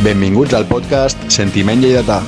Benvinguts 0.00 0.54
al 0.56 0.64
podcast 0.64 1.26
Sentiment 1.28 1.82
Lleidatà. 1.84 2.22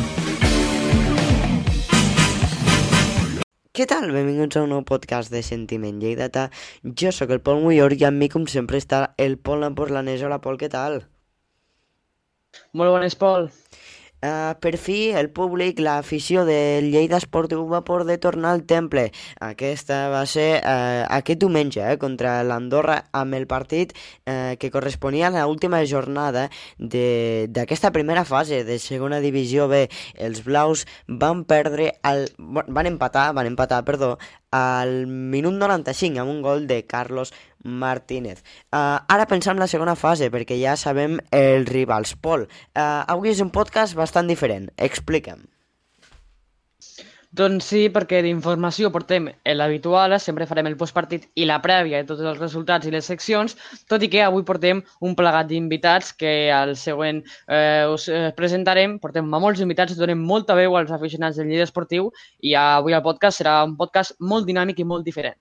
Què 3.73 3.87
tal? 3.89 4.11
Benvinguts 4.13 4.59
a 4.61 4.65
un 4.67 4.75
nou 4.75 4.83
podcast 4.85 5.33
de 5.33 5.41
Sentiment 5.41 5.97
Lleidatà. 6.03 6.51
Jo 6.85 7.15
sóc 7.17 7.33
el 7.33 7.41
Pol 7.41 7.63
Muyor 7.65 7.97
i 7.97 8.05
amb 8.05 8.21
mi, 8.21 8.29
com 8.29 8.45
sempre, 8.45 8.77
està 8.77 9.15
el 9.17 9.39
Pol 9.41 9.65
Emporlanès. 9.65 10.21
Hola, 10.21 10.43
Pol, 10.45 10.61
què 10.61 10.69
tal? 10.69 11.01
Molt 12.77 12.93
bones, 12.93 13.17
Pol. 13.17 13.49
Uh, 14.23 14.55
per 14.63 14.77
fi, 14.79 15.11
el 15.19 15.33
públic, 15.35 15.81
l'afició 15.83 16.45
del 16.47 16.93
Lleida 16.93 17.19
Esportiu 17.19 17.65
va 17.67 17.81
poder 17.83 18.21
tornar 18.23 18.53
al 18.55 18.61
temple. 18.71 19.09
Aquesta 19.43 19.97
va 20.13 20.21
ser 20.31 20.61
uh, 20.61 21.03
aquest 21.11 21.41
diumenge 21.43 21.83
eh, 21.83 21.97
contra 21.99 22.37
l'Andorra 22.47 23.01
amb 23.19 23.35
el 23.35 23.49
partit 23.51 23.91
uh, 23.97 24.55
que 24.63 24.71
corresponia 24.71 25.33
a 25.33 25.43
l'última 25.43 25.81
jornada 25.91 26.45
d'aquesta 26.79 27.91
primera 27.91 28.23
fase 28.23 28.63
de 28.63 28.79
segona 28.79 29.19
divisió 29.19 29.67
B. 29.67 29.89
Els 30.15 30.45
blaus 30.47 30.87
van 31.09 31.43
perdre, 31.43 31.91
el, 32.07 32.29
van 32.39 32.87
empatar, 32.87 33.33
van 33.35 33.51
empatar, 33.51 33.83
perdó, 33.83 34.21
al 34.53 35.07
minut 35.09 35.57
95 35.57 36.21
amb 36.21 36.31
un 36.31 36.43
gol 36.45 36.67
de 36.69 36.85
Carlos 36.87 37.33
Martínez. 37.65 38.43
Uh, 38.73 38.99
ara 39.09 39.29
pensem 39.31 39.57
en 39.57 39.63
la 39.63 39.71
segona 39.71 39.97
fase, 39.99 40.31
perquè 40.35 40.59
ja 40.61 40.77
sabem 40.77 41.19
els 41.31 41.71
rivals. 41.71 42.17
Pol, 42.21 42.47
uh, 42.47 43.03
avui 43.07 43.33
és 43.33 43.41
un 43.45 43.51
podcast 43.55 43.97
bastant 43.99 44.31
diferent. 44.31 44.71
Explica'm. 44.77 45.47
Doncs 47.33 47.65
sí, 47.71 47.79
perquè 47.89 48.19
d'informació 48.21 48.91
portem 48.93 49.31
l'habitual, 49.57 50.13
sempre 50.21 50.45
farem 50.51 50.67
el 50.69 50.75
postpartit 50.77 51.23
i 51.33 51.47
la 51.49 51.57
prèvia 51.65 52.03
de 52.03 52.05
tots 52.11 52.21
els 52.21 52.37
resultats 52.37 52.85
i 52.85 52.93
les 52.93 53.07
seccions, 53.09 53.55
tot 53.89 54.03
i 54.05 54.11
que 54.13 54.21
avui 54.21 54.45
portem 54.45 54.83
un 55.01 55.15
plegat 55.17 55.49
d'invitats 55.49 56.13
que 56.13 56.35
al 56.53 56.75
següent 56.77 57.23
eh, 57.25 57.89
us 57.89 58.05
eh, 58.13 58.35
presentarem. 58.37 58.99
Portem 59.01 59.33
molts 59.33 59.65
invitats, 59.65 59.97
donem 59.97 60.21
molta 60.21 60.59
veu 60.59 60.77
als 60.77 60.93
aficionats 60.93 61.41
del 61.41 61.49
Lleida 61.49 61.65
Esportiu 61.71 62.13
i 62.45 62.53
avui 62.67 62.93
el 62.93 63.07
podcast 63.09 63.41
serà 63.41 63.63
un 63.65 63.79
podcast 63.81 64.13
molt 64.21 64.45
dinàmic 64.53 64.85
i 64.85 64.89
molt 64.93 65.09
diferent. 65.09 65.41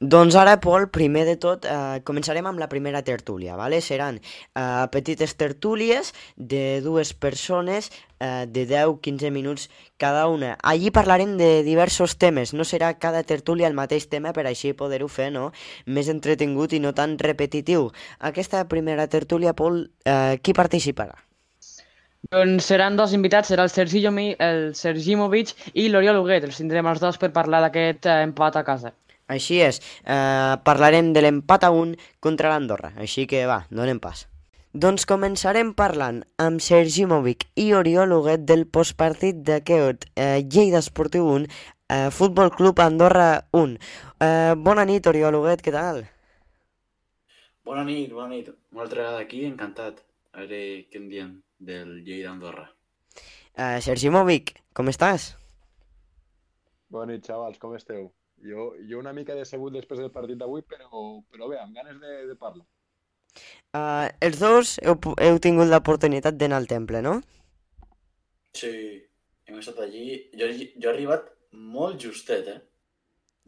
Doncs 0.00 0.34
ara, 0.34 0.58
Pol, 0.60 0.88
primer 0.90 1.22
de 1.24 1.36
tot, 1.38 1.64
eh, 1.64 2.00
començarem 2.04 2.44
amb 2.46 2.58
la 2.58 2.68
primera 2.68 3.02
tertúlia, 3.06 3.54
¿vale? 3.56 3.80
Seran 3.80 4.18
eh, 4.18 4.86
petites 4.90 5.36
tertúlies 5.36 6.12
de 6.36 6.80
dues 6.82 7.14
persones 7.14 7.92
eh, 8.18 8.46
de 8.48 8.66
10-15 8.66 9.30
minuts 9.30 9.70
cada 9.96 10.26
una. 10.26 10.58
Allí 10.62 10.90
parlarem 10.90 11.36
de 11.38 11.62
diversos 11.62 12.18
temes, 12.18 12.52
no 12.54 12.64
serà 12.64 12.98
cada 12.98 13.22
tertúlia 13.22 13.68
el 13.68 13.78
mateix 13.78 14.08
tema 14.10 14.32
per 14.32 14.48
així 14.50 14.72
poder-ho 14.74 15.06
fer, 15.08 15.30
no? 15.30 15.52
Més 15.86 16.10
entretingut 16.10 16.74
i 16.74 16.82
no 16.82 16.92
tan 16.92 17.14
repetitiu. 17.18 17.92
Aquesta 18.18 18.66
primera 18.66 19.06
tertúlia, 19.06 19.54
Pol, 19.54 19.86
eh, 20.04 20.40
qui 20.42 20.52
participarà? 20.52 21.14
Doncs 22.32 22.66
seran 22.66 22.96
dos 22.96 23.12
invitats, 23.12 23.50
serà 23.52 23.62
el 23.62 23.70
Sergi 23.70 24.00
Jomi, 24.02 24.34
el 24.40 24.74
Sergimovic 24.74 25.54
i 25.74 25.88
l'Oriol 25.88 26.18
Huguet. 26.18 26.44
Els 26.48 26.58
tindrem 26.60 26.86
els 26.90 27.00
dos 27.00 27.20
per 27.20 27.30
parlar 27.32 27.60
d'aquest 27.62 28.10
eh, 28.10 28.20
empat 28.26 28.56
a 28.56 28.64
casa. 28.66 28.94
Així 29.26 29.60
és, 29.64 29.80
eh, 30.04 30.54
parlarem 30.64 31.12
de 31.12 31.22
l'empat 31.24 31.64
a 31.64 31.70
un 31.70 31.96
contra 32.20 32.50
l'Andorra, 32.52 32.92
així 32.96 33.26
que 33.26 33.46
va, 33.46 33.64
donem 33.70 34.00
pas. 34.00 34.26
Doncs 34.74 35.06
començarem 35.06 35.68
parlant 35.72 36.24
amb 36.42 36.60
Sergi 36.60 37.04
Movic 37.06 37.44
i 37.62 37.68
Oriol 37.78 38.10
Huguet 38.12 38.42
del 38.44 38.64
postpartit 38.66 39.44
d'aquest 39.46 40.08
eh, 40.18 40.42
Lleida 40.42 40.80
Esportiu 40.82 41.28
1, 41.30 41.46
eh, 41.94 42.10
Futbol 42.10 42.50
Club 42.50 42.82
Andorra 42.82 43.46
1. 43.52 43.76
Eh, 44.18 44.54
bona 44.58 44.84
nit, 44.84 45.06
Oriol 45.06 45.38
Huguet, 45.38 45.62
què 45.62 45.70
tal? 45.70 46.02
Bona 47.64 47.84
nit, 47.86 48.10
bona 48.12 48.34
nit. 48.34 48.50
Una 48.74 48.82
altra 48.82 49.04
vegada 49.04 49.22
aquí, 49.22 49.44
encantat. 49.46 50.02
A 50.34 50.42
veure 50.42 50.82
què 50.90 50.98
em 50.98 51.06
diem 51.08 51.30
del 51.62 52.02
Lleida 52.02 52.34
Andorra. 52.34 52.66
Eh, 53.54 53.78
Sergi 53.80 54.10
Movic, 54.10 54.56
com 54.74 54.90
estàs? 54.90 55.30
Bona 56.90 57.12
nit, 57.14 57.22
xavals, 57.30 57.62
com 57.62 57.78
esteu? 57.78 58.10
Jo, 58.44 58.72
jo 58.88 59.00
una 59.00 59.14
mica 59.16 59.36
decebut 59.36 59.72
després 59.72 60.00
del 60.02 60.12
partit 60.12 60.36
d'avui, 60.40 60.62
però, 60.68 60.88
però 61.32 61.48
bé, 61.48 61.58
amb 61.62 61.76
ganes 61.76 61.96
de, 62.00 62.16
de 62.28 62.36
parlar. 62.36 62.66
Uh, 63.74 64.06
els 64.22 64.38
dos 64.38 64.76
heu, 64.84 64.98
heu 65.26 65.40
tingut 65.42 65.70
l'oportunitat 65.70 66.36
d'anar 66.38 66.60
al 66.60 66.68
temple, 66.70 67.00
no? 67.02 67.16
Sí, 68.54 68.70
hem 69.48 69.58
estat 69.58 69.80
allí. 69.82 70.06
Jo, 70.38 70.50
jo 70.52 70.90
he 70.90 70.92
arribat 70.92 71.32
molt 71.74 71.98
justet, 72.04 72.50
eh? 72.52 72.60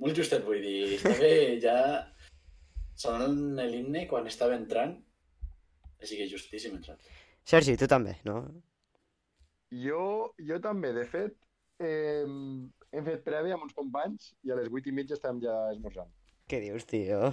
Molt 0.03 0.19
justet, 0.19 0.45
vull 0.45 0.65
dir. 0.65 0.97
Estava 0.97 1.33
ja 1.67 1.77
sonant 2.97 3.61
l'himne 3.61 4.07
quan 4.11 4.27
estava 4.29 4.57
entrant. 4.59 4.97
Així 6.03 6.19
que 6.19 6.29
justíssim 6.29 6.75
entrat. 6.77 7.01
Sergi, 7.47 7.77
tu 7.79 7.89
també, 7.89 8.17
no? 8.27 8.41
Jo, 9.73 10.33
jo 10.49 10.59
també, 10.63 10.93
de 10.97 11.05
fet, 11.09 11.37
eh, 11.83 12.27
hem 12.93 13.05
fet 13.07 13.25
prèvia 13.27 13.57
amb 13.57 13.67
uns 13.67 13.75
companys 13.77 14.33
i 14.47 14.53
a 14.53 14.59
les 14.59 14.71
8 14.73 14.91
i 14.91 14.95
mitja 14.95 15.17
estem 15.19 15.41
ja 15.43 15.55
esmorzant. 15.73 16.11
Què 16.47 16.61
dius, 16.63 16.87
tio? 16.87 17.33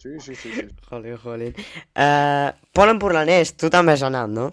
Sí, 0.00 0.16
sí, 0.18 0.34
sí. 0.34 0.52
sí. 0.54 0.66
Jolín, 0.88 1.18
jolín. 1.20 1.58
Uh, 1.94 2.50
Pol 2.74 2.94
Empurlanès, 2.94 3.54
tu 3.60 3.70
també 3.70 3.94
has 3.94 4.04
anat, 4.06 4.32
no? 4.32 4.48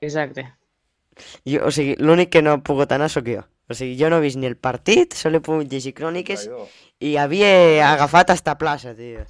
Exacte. 0.00 0.46
Jo, 1.46 1.66
o 1.66 1.70
sigui, 1.74 1.94
l'únic 2.00 2.32
que 2.32 2.42
no 2.42 2.56
he 2.56 2.64
pogut 2.64 2.92
anar 2.94 3.10
sóc 3.12 3.28
jo. 3.30 3.44
O 3.68 3.76
sigui, 3.76 3.98
jo 4.00 4.08
no 4.08 4.18
he 4.18 4.24
vist 4.24 4.40
ni 4.40 4.48
el 4.48 4.56
partit, 4.56 5.14
sol 5.18 5.36
he 5.36 5.42
pogut 5.44 5.68
llegir 5.70 5.92
cròniques 5.96 6.46
Traïdor. 6.46 6.72
i 7.04 7.14
havia 7.20 7.50
agafat 7.90 8.32
hasta 8.34 8.56
plaça, 8.60 8.94
tio. 8.96 9.26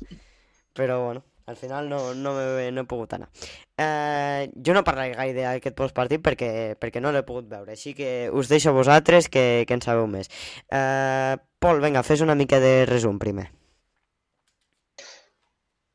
Però, 0.79 1.01
bueno, 1.05 1.25
al 1.49 1.57
final 1.57 1.89
no, 1.89 2.15
no, 2.15 2.35
he, 2.41 2.71
no 2.71 2.85
he 2.85 2.89
pogut 2.89 3.15
anar. 3.17 3.31
Uh, 3.81 4.47
jo 4.65 4.75
no 4.77 4.85
parlaré 4.85 5.15
gaire 5.17 5.47
d'aquest 5.47 5.77
postpartit 5.79 6.23
perquè, 6.25 6.51
perquè 6.77 7.01
no 7.01 7.13
l'he 7.15 7.25
pogut 7.25 7.49
veure, 7.49 7.73
així 7.73 7.95
que 7.97 8.29
us 8.29 8.53
deixo 8.53 8.71
a 8.71 8.77
vosaltres 8.77 9.31
que, 9.33 9.65
que 9.67 9.79
en 9.79 9.85
sabeu 9.85 10.07
més. 10.11 10.29
Uh, 10.69 11.41
Pol, 11.59 11.81
vinga, 11.83 12.05
fes 12.07 12.21
una 12.23 12.37
mica 12.39 12.61
de 12.63 12.83
resum 12.87 13.17
primer. 13.19 13.49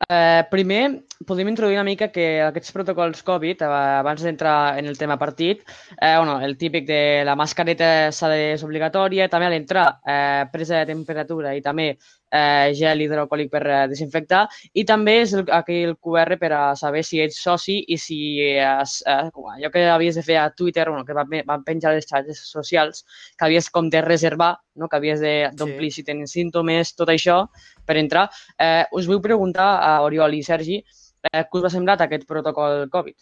Eh, 0.09 0.43
primer, 0.51 1.03
podem 1.25 1.47
introduir 1.47 1.77
una 1.77 1.87
mica 1.87 2.09
que 2.11 2.41
aquests 2.43 2.73
protocols 2.75 3.23
Covid, 3.23 3.61
eh, 3.61 3.67
abans 3.99 4.23
d'entrar 4.23 4.77
en 4.79 4.85
el 4.85 4.97
tema 4.97 5.17
partit, 5.17 5.63
eh, 5.99 6.15
bueno, 6.17 6.41
el 6.41 6.57
típic 6.57 6.85
de 6.87 7.23
la 7.25 7.35
mascareta 7.39 8.09
és 8.09 8.63
obligatòria, 8.63 9.29
també 9.29 9.47
a 9.47 9.53
l'entrar 9.53 9.85
eh, 10.05 10.43
presa 10.51 10.81
de 10.81 10.91
temperatura 10.91 11.55
i 11.55 11.61
també 11.61 11.93
eh, 12.33 12.73
gel 12.77 13.03
hidroalcohòlic 13.05 13.51
per 13.53 13.61
eh, 13.67 13.79
desinfectar 13.91 14.43
i 14.73 14.85
també 14.89 15.19
és 15.21 15.35
el, 15.37 15.45
aquell 15.53 15.93
QR 16.01 16.37
per 16.41 16.51
a 16.57 16.61
saber 16.79 17.03
si 17.05 17.21
ets 17.21 17.37
soci 17.43 17.79
i 17.93 17.97
si 18.01 18.19
has, 18.57 18.99
eh, 19.05 19.29
allò 19.29 19.71
que 19.73 19.85
havies 19.93 20.17
de 20.17 20.25
fer 20.25 20.39
a 20.41 20.49
Twitter, 20.57 20.89
bueno, 20.89 21.05
que 21.05 21.15
van, 21.17 21.29
van 21.45 21.63
penjar 21.63 21.93
les 21.93 22.09
xarxes 22.09 22.41
socials, 22.49 23.05
que 23.37 23.45
havies 23.45 23.69
com 23.69 23.89
de 23.93 24.01
reservar, 24.01 24.55
no? 24.75 24.89
que 24.89 24.97
havies 24.97 25.21
d'omplir 25.55 25.91
Sí. 25.91 26.01
si 26.01 26.03
tenen 26.07 26.27
símptomes, 26.27 26.95
tot 26.95 27.09
això, 27.09 27.47
per 27.85 27.97
entrar. 27.99 28.29
Eh, 28.57 28.85
us 28.91 29.07
vull 29.07 29.21
preguntar 29.21 29.69
a 29.83 30.01
Oriol 30.01 30.33
i 30.33 30.43
Sergi 30.43 30.79
eh, 30.79 31.43
què 31.43 31.59
us 31.59 31.67
ha 31.67 31.73
semblat 31.73 32.01
aquest 32.01 32.25
protocol 32.27 32.87
Covid? 32.93 33.15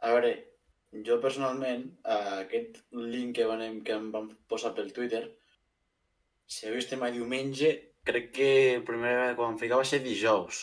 A 0.00 0.14
veure, 0.14 0.32
jo 1.06 1.20
personalment, 1.22 1.84
eh, 2.04 2.40
aquest 2.44 2.80
link 2.92 3.36
que, 3.36 3.46
van, 3.46 3.80
que 3.84 3.94
em 3.96 4.10
van 4.12 4.30
posar 4.48 4.74
pel 4.74 4.92
Twitter, 4.96 5.22
si 6.50 6.66
heu 6.66 6.74
vist 6.74 6.92
a 6.96 7.10
diumenge, 7.14 7.70
crec 8.06 8.30
que 8.36 8.50
el 8.76 8.84
primer 8.84 9.34
quan 9.38 9.54
em 9.54 9.58
ficava 9.60 9.82
va 9.84 9.88
ser 9.88 10.00
dijous. 10.04 10.62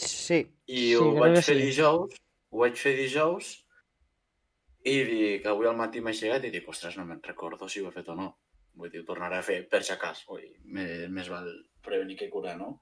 Sí, 0.00 0.40
I 0.66 0.78
Sí, 0.78 0.94
ho 0.98 1.12
vaig 1.14 1.36
que 1.36 1.42
fer 1.46 1.58
sí. 1.58 1.66
dijous, 1.68 2.16
ho 2.50 2.62
vaig 2.64 2.80
fer 2.80 2.94
dijous, 2.98 3.52
i 4.84 4.96
dic, 5.08 5.46
avui 5.48 5.68
al 5.70 5.76
matí 5.78 6.02
m'he 6.02 6.12
aixecat 6.12 6.44
i 6.44 6.50
dic, 6.52 6.66
ostres, 6.68 6.96
no 6.98 7.06
me'n 7.08 7.22
recordo 7.24 7.68
si 7.68 7.80
ho 7.80 7.88
he 7.88 7.94
fet 7.94 8.08
o 8.12 8.16
no. 8.18 8.32
Vull 8.74 8.90
dir, 8.90 9.00
ho 9.04 9.06
tornaré 9.08 9.38
a 9.38 9.46
fer 9.46 9.60
per 9.70 9.82
si. 9.86 9.94
Vull 10.28 10.40
dir, 10.42 10.56
més, 10.64 11.08
més 11.08 11.30
val 11.30 11.46
prevenir 11.84 12.18
que 12.18 12.30
curar, 12.30 12.56
no? 12.58 12.72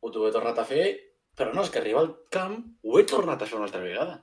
Ho 0.00 0.10
t'ho 0.10 0.28
he 0.28 0.32
tornat 0.34 0.58
a 0.58 0.64
fer, 0.64 0.86
però 1.36 1.52
no, 1.52 1.64
és 1.66 1.70
que 1.70 1.80
arriba 1.82 2.00
al 2.00 2.14
camp, 2.30 2.56
ho 2.84 2.98
he 2.98 3.04
tornat 3.04 3.42
a 3.42 3.46
fer 3.50 3.58
una 3.58 3.66
altra 3.68 3.82
vegada. 3.82 4.20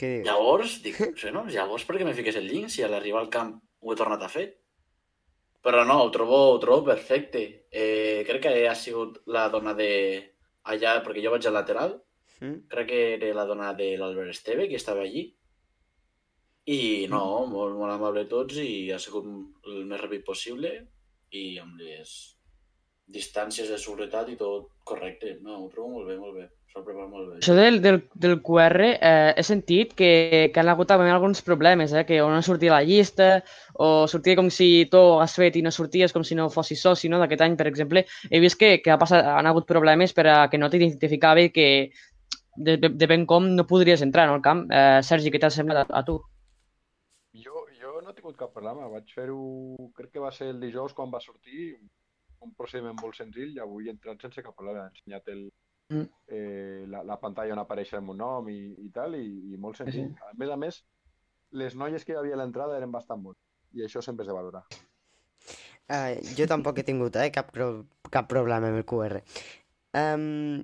què 0.00 0.10
dius? 0.16 0.26
Llavors, 0.26 0.80
dic, 0.82 0.98
sí, 1.20 1.30
no? 1.30 1.44
llavors 1.46 1.84
per 1.86 1.96
què 1.98 2.04
me 2.08 2.16
fiques 2.16 2.36
el 2.40 2.48
link 2.50 2.72
si 2.72 2.82
a 2.82 2.88
l'arribar 2.90 3.20
al 3.22 3.30
camp 3.30 3.54
ho 3.80 3.92
he 3.92 3.96
tornat 3.96 4.24
a 4.24 4.32
fer? 4.32 4.48
Però 5.64 5.84
no, 5.88 6.00
ho 6.04 6.10
trobo, 6.12 6.38
ho 6.52 6.58
trobo 6.60 6.90
perfecte. 6.90 7.44
Eh, 7.72 8.22
crec 8.28 8.42
que 8.46 8.56
ha 8.68 8.74
sigut 8.76 9.22
la 9.26 9.48
dona 9.52 9.72
de... 9.78 9.92
Allà, 10.72 10.98
perquè 11.04 11.22
jo 11.24 11.32
vaig 11.32 11.46
al 11.48 11.56
lateral, 11.56 11.94
Mm? 12.40 12.66
crec 12.68 12.88
que 12.88 13.00
era 13.14 13.32
la 13.34 13.46
dona 13.46 13.72
de 13.78 13.96
l'Albert 13.96 14.30
Esteve, 14.34 14.68
que 14.68 14.76
estava 14.80 15.04
allí. 15.04 15.24
I 16.66 17.06
no, 17.12 17.44
molt, 17.46 17.76
molt 17.76 17.92
amable 17.92 18.24
tots 18.28 18.58
i 18.62 18.90
ha 18.92 18.98
sigut 18.98 19.26
el 19.68 19.84
més 19.88 20.00
ràpid 20.00 20.24
possible 20.24 20.70
i 21.36 21.44
amb 21.60 21.80
les 21.80 22.14
distàncies 23.16 23.68
de 23.68 23.78
seguretat 23.80 24.30
i 24.32 24.38
tot 24.40 24.70
correcte. 24.88 25.36
No, 25.44 25.58
ho 25.60 25.68
trobo 25.72 25.98
molt 25.98 26.08
bé, 26.08 26.16
molt 26.20 26.38
bé. 26.40 26.46
Això 26.74 27.54
del, 27.54 27.76
del, 27.82 28.00
del 28.18 28.40
QR 28.42 28.80
eh, 28.82 29.34
he 29.38 29.42
sentit 29.46 29.92
que, 29.94 30.50
que 30.50 30.58
han 30.60 30.70
hagut 30.72 30.88
també 30.90 31.06
alguns 31.06 31.42
problemes, 31.46 31.92
eh, 31.94 32.02
que 32.08 32.18
o 32.22 32.26
no 32.32 32.40
sortia 32.42 32.72
la 32.72 32.82
llista 32.82 33.28
o 33.78 34.08
sortia 34.10 34.34
com 34.34 34.48
si 34.50 34.88
tu 34.90 34.98
ho 34.98 35.12
hagués 35.20 35.36
fet 35.38 35.58
i 35.60 35.62
no 35.62 35.70
sorties 35.70 36.12
com 36.12 36.26
si 36.26 36.34
no 36.34 36.48
fossis 36.50 36.82
soci 36.82 37.10
no? 37.12 37.20
d'aquest 37.22 37.44
any, 37.46 37.54
per 37.60 37.68
exemple. 37.70 38.02
He 38.26 38.42
vist 38.42 38.58
que, 38.58 38.80
que 38.82 38.90
ha 38.90 38.98
passat, 38.98 39.22
han 39.22 39.46
hagut 39.46 39.70
problemes 39.70 40.16
per 40.18 40.26
a 40.32 40.36
que 40.50 40.58
no 40.58 40.70
t'identificava 40.72 41.46
i 41.46 41.54
que 41.54 41.68
de, 42.56 42.76
de, 42.82 43.18
com 43.30 43.46
no 43.54 43.66
podries 43.70 44.02
entrar 44.02 44.26
no, 44.26 44.34
al 44.34 44.42
camp. 44.42 44.66
Eh, 44.66 44.98
Sergi, 45.06 45.30
què 45.30 45.38
t'ha 45.38 45.54
semblat 45.54 45.86
a, 45.86 46.00
a 46.00 46.06
tu? 46.06 46.18
Jo, 47.38 47.68
jo 47.78 48.00
no 48.00 48.10
he 48.10 48.18
tingut 48.18 48.38
cap 48.40 48.50
problema. 48.50 48.90
Vaig 48.90 49.14
fer-ho, 49.14 49.38
crec 49.94 50.16
que 50.16 50.26
va 50.26 50.34
ser 50.34 50.50
el 50.50 50.58
dijous 50.66 50.94
quan 50.98 51.14
va 51.14 51.22
sortir, 51.22 51.76
un 52.42 52.50
procediment 52.58 52.98
molt 52.98 53.14
senzill 53.14 53.54
i 53.54 53.62
avui 53.62 53.86
he 53.86 53.94
entrat 53.94 54.26
sense 54.26 54.42
cap 54.42 54.58
problema. 54.58 54.88
He 54.88 54.90
ensenyat 54.90 55.30
el, 55.30 55.46
Mm. 55.92 56.06
eh, 56.32 56.84
la, 56.88 57.02
la 57.04 57.18
pantalla 57.20 57.52
on 57.52 57.60
apareix 57.60 57.92
el 57.92 58.04
meu 58.06 58.16
nom 58.16 58.48
i, 58.48 58.58
i 58.86 58.90
tal, 58.94 59.16
i, 59.18 59.52
i 59.52 59.60
molt 59.60 59.76
senzill. 59.80 60.10
Sí. 60.14 60.28
A 60.30 60.36
més 60.40 60.52
a 60.52 60.56
més, 60.60 60.80
les 61.52 61.76
noies 61.76 62.04
que 62.04 62.14
hi 62.14 62.18
havia 62.18 62.38
a 62.38 62.40
l'entrada 62.40 62.78
eren 62.78 62.94
bastant 62.94 63.22
bones 63.22 63.40
i 63.74 63.84
això 63.84 64.02
sempre 64.02 64.24
és 64.24 64.30
de 64.30 64.36
valorar. 64.36 64.64
Uh, 65.84 66.16
jo 66.38 66.46
tampoc 66.48 66.78
he 66.80 66.86
tingut 66.86 67.16
eh, 67.20 67.28
cap, 67.34 67.50
pro 67.52 67.84
cap 68.14 68.28
problema 68.30 68.70
amb 68.70 68.80
el 68.80 68.86
QR. 68.88 69.20
Um, 69.94 70.62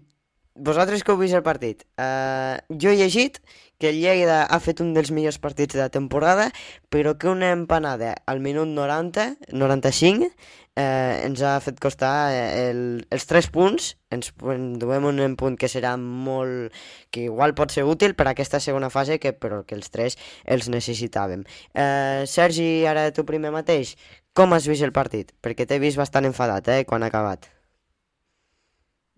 vosaltres 0.54 1.04
que 1.04 1.12
heu 1.12 1.20
vist 1.20 1.36
el 1.36 1.44
partit, 1.46 1.84
uh, 2.00 2.58
jo 2.70 2.90
he 2.90 2.98
llegit 2.98 3.40
que 3.80 3.88
el 3.88 4.00
Lleida 4.02 4.42
ha 4.44 4.58
fet 4.60 4.82
un 4.84 4.92
dels 4.92 5.08
millors 5.10 5.38
partits 5.40 5.74
de 5.74 5.80
la 5.80 5.88
temporada, 5.88 6.50
però 6.92 7.16
que 7.16 7.30
una 7.32 7.48
empanada 7.50 8.12
al 8.28 8.42
minut 8.44 8.68
90, 8.68 9.24
95, 9.56 10.28
eh, 10.76 11.22
ens 11.24 11.40
ha 11.42 11.54
fet 11.64 11.80
costar 11.80 12.12
eh, 12.34 12.68
el, 12.68 12.82
els 13.08 13.24
3 13.30 13.48
punts, 13.54 13.94
ens 14.12 14.34
en 14.52 14.66
duem 14.82 15.08
un 15.08 15.36
punt 15.40 15.56
que 15.56 15.70
serà 15.72 15.94
molt... 15.96 16.76
que 17.10 17.24
igual 17.30 17.56
pot 17.56 17.72
ser 17.72 17.86
útil 17.88 18.12
per 18.14 18.28
a 18.28 18.34
aquesta 18.34 18.60
segona 18.60 18.92
fase, 18.92 19.16
que, 19.18 19.32
però 19.32 19.62
que 19.64 19.78
els 19.78 19.88
3 19.88 20.18
els 20.56 20.68
necessitàvem. 20.68 21.46
Eh, 21.72 22.28
Sergi, 22.28 22.84
ara 22.84 23.08
tu 23.16 23.24
primer 23.24 23.54
mateix, 23.56 23.96
com 24.36 24.52
has 24.52 24.68
vist 24.68 24.84
el 24.84 24.92
partit? 24.92 25.32
Perquè 25.40 25.64
t'he 25.64 25.80
vist 25.80 25.96
bastant 25.96 26.28
enfadat, 26.28 26.68
eh, 26.68 26.84
quan 26.84 27.02
ha 27.02 27.08
acabat. 27.08 27.48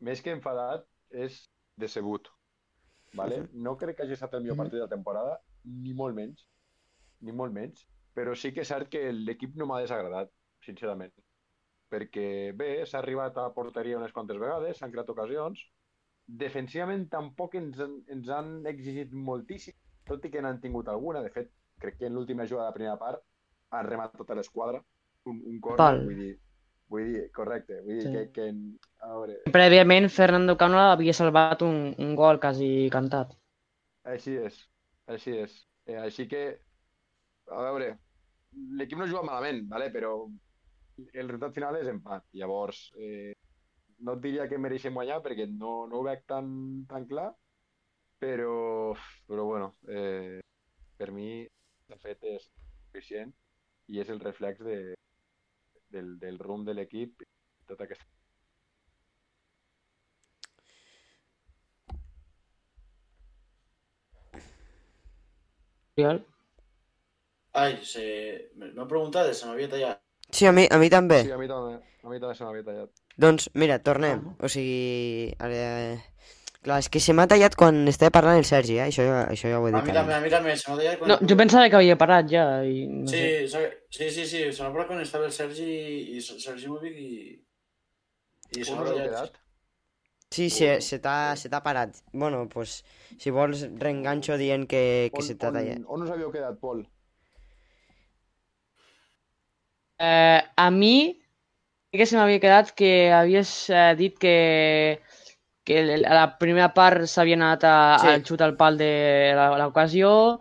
Més 0.02 0.22
que 0.22 0.32
enfadat, 0.34 0.86
és 1.12 1.42
decebut. 1.80 2.28
Vale? 3.14 3.42
No 3.52 3.76
crec 3.76 3.98
que 3.98 4.06
hagi 4.06 4.16
estat 4.16 4.34
el 4.34 4.44
millor 4.44 4.58
partit 4.62 4.78
de 4.78 4.86
la 4.86 4.92
temporada, 4.92 5.36
ni 5.64 5.92
molt 5.96 6.16
menys, 6.16 6.46
ni 7.20 7.34
molt 7.36 7.52
menys, 7.54 7.84
però 8.16 8.34
sí 8.36 8.52
que 8.52 8.64
és 8.64 8.72
cert 8.72 8.88
que 8.92 9.04
l'equip 9.12 9.54
no 9.56 9.68
m'ha 9.68 9.82
desagradat, 9.84 10.32
sincerament. 10.64 11.12
Perquè 11.92 12.26
bé, 12.56 12.70
s'ha 12.88 13.00
arribat 13.02 13.36
a 13.38 13.50
porteria 13.52 13.98
unes 13.98 14.14
quantes 14.16 14.40
vegades, 14.40 14.78
s'han 14.78 14.92
creat 14.94 15.10
ocasions, 15.12 15.60
defensivament 16.26 17.08
tampoc 17.12 17.56
ens, 17.60 17.80
ens 17.82 18.30
han 18.32 18.54
exigit 18.70 19.12
moltíssim, 19.12 19.76
tot 20.08 20.24
i 20.24 20.30
que 20.32 20.42
n'han 20.42 20.60
tingut 20.62 20.88
alguna. 20.88 21.22
De 21.22 21.32
fet, 21.34 21.52
crec 21.82 21.98
que 21.98 22.08
en 22.08 22.16
l'última 22.16 22.46
jugada 22.48 22.70
de 22.70 22.72
la 22.72 22.78
primera 22.78 22.98
part 23.00 23.22
han 23.76 23.88
rematat 23.88 24.22
tota 24.24 24.36
l'esquadra, 24.38 24.80
un, 25.28 25.42
un 25.48 25.60
Val. 25.78 26.02
vull 26.06 26.18
dir, 26.18 26.32
vull 26.92 27.08
dir, 27.08 27.24
correcte, 27.36 27.80
vull 27.86 27.98
dir 27.98 28.06
Sí. 28.06 28.12
que, 28.12 28.24
que, 28.36 28.46
a 29.02 29.12
veure, 29.16 29.38
Prèviament, 29.54 30.08
Fernando 30.12 30.56
Cano 30.60 30.78
havia 30.82 31.14
salvat 31.16 31.64
un, 31.66 31.78
un 31.98 32.14
gol 32.18 32.40
quasi 32.42 32.88
cantat. 32.92 33.32
Així 34.12 34.36
és, 34.38 34.58
així 35.10 35.36
és. 35.44 35.56
Eh, 35.88 35.98
així 35.98 36.28
que, 36.30 36.42
a 37.50 37.62
veure, 37.68 37.92
l'equip 38.78 38.98
no 39.00 39.08
juga 39.10 39.24
malament, 39.26 39.64
vale? 39.70 39.88
però 39.94 40.12
el 41.02 41.28
resultat 41.28 41.54
final 41.56 41.78
és 41.80 41.88
empat. 41.90 42.26
Llavors, 42.38 42.84
eh, 43.00 43.32
no 44.02 44.16
et 44.18 44.22
diria 44.24 44.48
que 44.50 44.58
mereixem 44.60 44.94
guanyar 44.98 45.20
perquè 45.24 45.46
no, 45.50 45.86
no 45.90 46.00
ho 46.00 46.06
veig 46.06 46.24
tan, 46.28 46.50
tan 46.90 47.06
clar, 47.10 47.30
però, 48.22 48.94
però 49.26 49.46
bueno, 49.48 49.72
eh, 49.88 50.40
per 50.98 51.10
mi, 51.14 51.42
de 51.90 51.98
fet, 52.02 52.22
és 52.36 52.44
suficient 52.86 53.32
i 53.90 53.98
és 54.02 54.10
el 54.12 54.20
reflex 54.22 54.62
de, 54.62 54.76
del, 55.92 56.16
del 56.22 56.40
rumb 56.40 56.68
de 56.68 56.74
l'equip 56.78 57.24
i 57.24 57.30
tota 57.68 57.86
aquesta 57.86 58.08
Oriol? 65.92 66.22
Ai, 67.52 67.74
se... 67.84 68.02
m'he 68.56 68.86
preguntat, 68.88 69.28
se 69.36 69.48
m'havia 69.48 69.68
tallat. 69.68 70.00
Sí, 70.32 70.46
a 70.48 70.52
mi, 70.56 70.64
a 70.72 70.78
mi 70.80 70.88
també. 70.88 71.18
Sí, 71.26 71.32
a 71.34 71.36
mi 71.36 71.48
també, 71.50 71.74
a 71.76 72.08
mi 72.08 72.20
també 72.22 72.36
se 72.38 72.46
m'havia 72.46 72.64
tallat. 72.64 73.02
Doncs 73.20 73.50
mira, 73.60 73.76
tornem. 73.84 74.22
O 74.40 74.48
sigui... 74.48 75.34
Ara... 75.36 75.60
Clar, 76.62 76.78
és 76.78 76.86
que 76.94 77.00
se 77.02 77.10
m'ha 77.18 77.24
tallat 77.26 77.56
quan 77.58 77.80
estava 77.90 78.12
parlant 78.14 78.38
el 78.38 78.44
Sergi, 78.46 78.76
eh? 78.78 78.84
Això, 78.86 79.02
això 79.32 79.50
ja 79.50 79.58
ho 79.58 79.64
he 79.66 79.72
A 79.72 79.80
dit. 79.80 79.88
mi 79.88 79.94
també, 79.96 80.14
a 80.14 80.20
mi 80.22 80.30
també, 80.30 80.52
se 80.60 80.70
m'ha 80.70 80.76
tallat 80.78 80.98
quan... 81.00 81.10
No, 81.10 81.16
jo 81.30 81.36
pensava 81.40 81.68
que 81.72 81.78
havia 81.80 81.96
parat 81.98 82.28
ja. 82.30 82.44
I 82.62 82.84
no 82.86 83.08
Sí, 83.10 83.22
sé. 83.50 83.62
sí, 83.90 84.10
sí, 84.14 84.26
sí, 84.30 84.42
se 84.54 84.62
m'ha 84.62 84.70
parat 84.76 84.92
quan 84.92 85.00
estava 85.02 85.26
el 85.26 85.34
Sergi 85.34 85.66
i 86.16 86.22
Sergi 86.22 86.70
Movic 86.70 86.94
i... 87.02 87.08
I 88.60 88.62
se 88.68 88.70
On 88.70 88.78
m'ha 88.78 88.84
tallat. 88.92 89.08
quedat? 89.08 89.40
Sí, 90.32 90.46
se, 90.54 90.68
se 90.80 91.00
t'ha 91.02 91.60
parat. 91.66 91.98
Bueno, 92.12 92.44
pues, 92.48 92.78
si 93.20 93.34
vols 93.34 93.66
reenganxo 93.82 94.38
dient 94.40 94.68
que, 94.70 95.10
que 95.12 95.18
On, 95.20 95.26
se 95.26 95.34
t'ha 95.34 95.50
on, 95.50 95.58
tallat. 95.58 95.82
on 95.96 96.06
us 96.06 96.14
havíeu 96.14 96.30
quedat, 96.32 96.60
Pol? 96.62 96.84
Eh, 99.98 100.40
a 100.56 100.70
mi, 100.70 100.94
sí 101.90 101.98
que 101.98 102.06
se 102.06 102.16
m'havia 102.16 102.40
quedat 102.42 102.70
que 102.78 103.10
havies 103.12 103.50
eh, 103.70 103.92
dit 103.98 104.14
que, 104.18 104.36
que 105.64 105.78
a 105.80 106.14
la 106.14 106.38
primera 106.38 106.72
part 106.74 107.04
s'havia 107.06 107.36
anat 107.38 107.64
a, 107.64 107.98
Sí. 108.00 108.06
al 108.08 108.24
xut 108.26 108.40
al 108.42 108.56
pal 108.56 108.76
de 108.78 109.32
la- 109.36 109.56
l'ocasió 109.58 110.40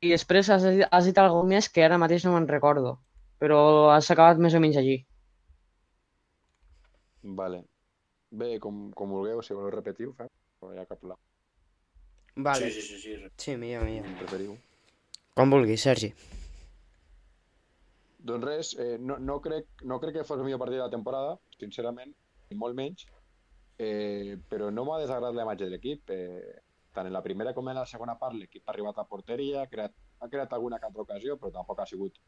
i 0.00 0.10
després 0.10 0.48
has, 0.50 0.62
dit- 0.62 0.86
has 0.90 1.04
dit 1.06 1.18
alguna 1.18 1.48
més 1.56 1.68
que 1.68 1.84
ara 1.84 1.98
mateix 1.98 2.24
no 2.24 2.32
me'n 2.34 2.46
recordo, 2.48 2.98
però 3.40 3.90
has 3.94 4.10
acabat 4.10 4.38
més 4.38 4.54
o 4.54 4.60
menys 4.60 4.76
allí. 4.76 5.04
Vale. 7.22 7.64
Bé, 8.30 8.58
com, 8.60 8.90
com 8.92 9.10
vulgueu, 9.10 9.40
si 9.42 9.54
voleu 9.54 9.70
repetir, 9.72 10.06
ho 10.08 10.12
fem. 10.12 10.28
No 10.62 10.72
hi 10.74 10.78
ha 10.78 10.84
cap 10.86 10.98
problema. 11.00 11.20
Vale. 12.36 12.70
Sí, 12.70 12.80
sí, 12.80 12.98
sí, 13.00 13.16
sí. 13.16 13.28
Sí, 13.36 13.56
millor, 13.56 13.84
millor. 13.84 14.04
Com 14.04 14.18
preferiu. 14.20 14.56
Com 15.34 15.50
vulguis, 15.50 15.80
Sergi. 15.82 16.12
Doncs 18.28 18.44
res, 18.44 18.72
eh, 18.78 18.96
no, 19.00 19.16
no, 19.18 19.40
crec, 19.40 19.66
no 19.82 19.98
crec 20.02 20.18
que 20.18 20.24
fos 20.24 20.38
el 20.38 20.44
millor 20.44 20.58
partit 20.60 20.76
de 20.76 20.82
la 20.84 20.90
temporada, 20.90 21.36
sincerament, 21.58 22.12
ni 22.50 22.56
molt 22.58 22.76
menys, 22.76 23.06
eh, 23.78 24.36
però 24.50 24.70
no 24.74 24.84
m'ha 24.84 24.98
desagradat 25.02 25.36
la 25.36 25.46
imatge 25.46 25.66
de 25.66 25.72
l'equip. 25.74 26.10
Eh, 26.14 26.54
tant 26.94 27.06
en 27.06 27.14
la 27.14 27.22
primera 27.22 27.54
com 27.54 27.68
en 27.70 27.78
la 27.78 27.86
segona 27.86 28.16
part 28.18 28.34
l'equip 28.34 28.66
ha 28.66 28.72
arribat 28.74 28.98
a 28.98 29.06
porteria, 29.06 29.62
ha 29.62 29.70
creat, 29.70 29.94
ha 30.18 30.28
creat 30.28 30.52
alguna 30.52 30.80
altra 30.82 31.04
ocasió, 31.04 31.38
però 31.38 31.52
tampoc 31.54 31.80
ha 31.80 31.86
sigut 31.86 32.18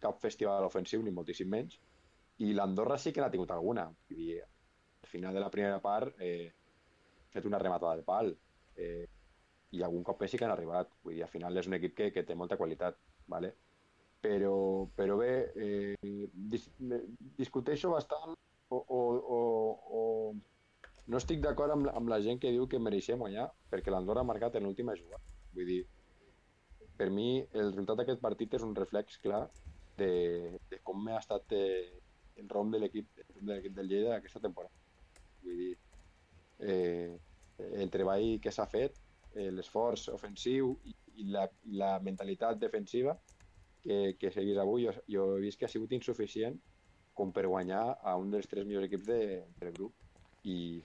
cap 0.00 0.20
festival 0.22 0.64
ofensiu, 0.64 1.02
ni 1.02 1.14
moltíssim 1.14 1.50
menys. 1.50 1.78
I 2.40 2.54
l'Andorra 2.56 2.96
sí 2.98 3.12
que 3.12 3.20
n'ha 3.20 3.30
tingut 3.30 3.50
alguna. 3.52 3.88
Dir, 4.08 4.40
al 4.40 5.08
final 5.08 5.34
de 5.34 5.40
la 5.44 5.50
primera 5.50 5.80
part 5.84 6.20
eh, 6.20 6.52
ha 7.26 7.32
fet 7.34 7.48
una 7.50 7.58
rematada 7.58 7.96
de 7.96 8.06
pal. 8.06 8.30
Eh, 8.76 9.08
i 9.70 9.82
algun 9.86 10.02
cop 10.02 10.24
sí 10.26 10.38
que 10.38 10.46
han 10.46 10.54
arribat. 10.54 10.94
Vull 11.04 11.18
dir, 11.18 11.24
al 11.26 11.34
final 11.34 11.58
és 11.58 11.68
un 11.68 11.76
equip 11.76 11.96
que, 11.98 12.12
que 12.14 12.24
té 12.24 12.34
molta 12.34 12.58
qualitat. 12.58 12.96
¿vale? 13.30 13.54
però, 14.20 14.86
però 14.94 15.16
bé, 15.16 15.52
eh, 15.56 15.96
dis, 16.32 16.68
discuteixo 17.38 17.90
bastant 17.94 18.34
o, 18.68 18.76
o, 18.76 19.00
o, 19.36 19.40
o 20.00 20.02
no 21.10 21.18
estic 21.18 21.40
d'acord 21.42 21.74
amb, 21.74 21.88
amb 21.90 22.10
la 22.12 22.20
gent 22.22 22.38
que 22.42 22.52
diu 22.54 22.68
que 22.70 22.78
mereixem 22.82 23.18
guanyar 23.18 23.48
perquè 23.70 23.90
l'Andorra 23.90 24.22
ha 24.22 24.28
marcat 24.28 24.56
en 24.58 24.66
l'última 24.66 24.94
jugada. 24.98 25.22
Vull 25.56 25.66
dir, 25.66 25.80
per 27.00 27.08
mi 27.10 27.40
el 27.40 27.72
resultat 27.72 28.02
d'aquest 28.02 28.22
partit 28.22 28.54
és 28.58 28.66
un 28.66 28.76
reflex 28.76 29.18
clar 29.24 29.42
de, 29.98 30.12
de 30.70 30.78
com 30.86 31.08
ha 31.08 31.18
estat 31.18 31.56
eh, 31.56 31.88
el 32.40 32.48
rom 32.48 32.70
de 32.70 32.80
l'equip 32.82 33.08
de 33.40 33.58
del 33.68 33.90
Lleida 33.90 34.16
aquesta 34.16 34.42
temporada. 34.44 34.74
Vull 35.42 35.58
dir, 35.64 35.72
eh, 36.68 37.18
el 37.58 37.90
treball 37.92 38.38
que 38.44 38.52
s'ha 38.54 38.68
fet, 38.70 39.00
eh, 39.34 39.50
l'esforç 39.50 40.08
ofensiu 40.14 40.76
i, 40.84 40.94
i, 41.16 41.26
la, 41.34 41.46
i 41.66 41.76
la 41.80 41.96
mentalitat 42.04 42.60
defensiva 42.60 43.16
que, 43.82 44.14
que 44.20 44.32
vist 44.36 44.62
avui, 44.62 44.86
jo, 44.86 44.94
jo 45.08 45.26
he 45.36 45.42
vist 45.46 45.58
que 45.58 45.66
ha 45.66 45.72
sigut 45.72 45.92
insuficient 45.96 46.58
com 47.16 47.32
per 47.34 47.48
guanyar 47.48 47.82
a 48.00 48.16
un 48.16 48.30
dels 48.32 48.48
tres 48.48 48.66
millors 48.68 48.86
equips 48.86 49.08
de, 49.08 49.20
del 49.60 49.74
grup. 49.76 49.96
I, 50.44 50.80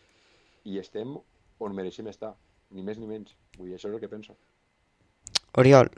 I 0.66 0.80
estem 0.82 1.14
on 1.62 1.76
mereixem 1.78 2.08
estar, 2.12 2.34
ni 2.72 2.84
més 2.84 2.98
ni 3.00 3.08
menys. 3.10 3.36
Vull 3.58 3.70
dir, 3.70 3.78
això 3.78 3.90
és 3.90 3.96
el 3.96 4.02
que 4.02 4.10
penso. 4.12 4.36
Oriol. 5.62 5.92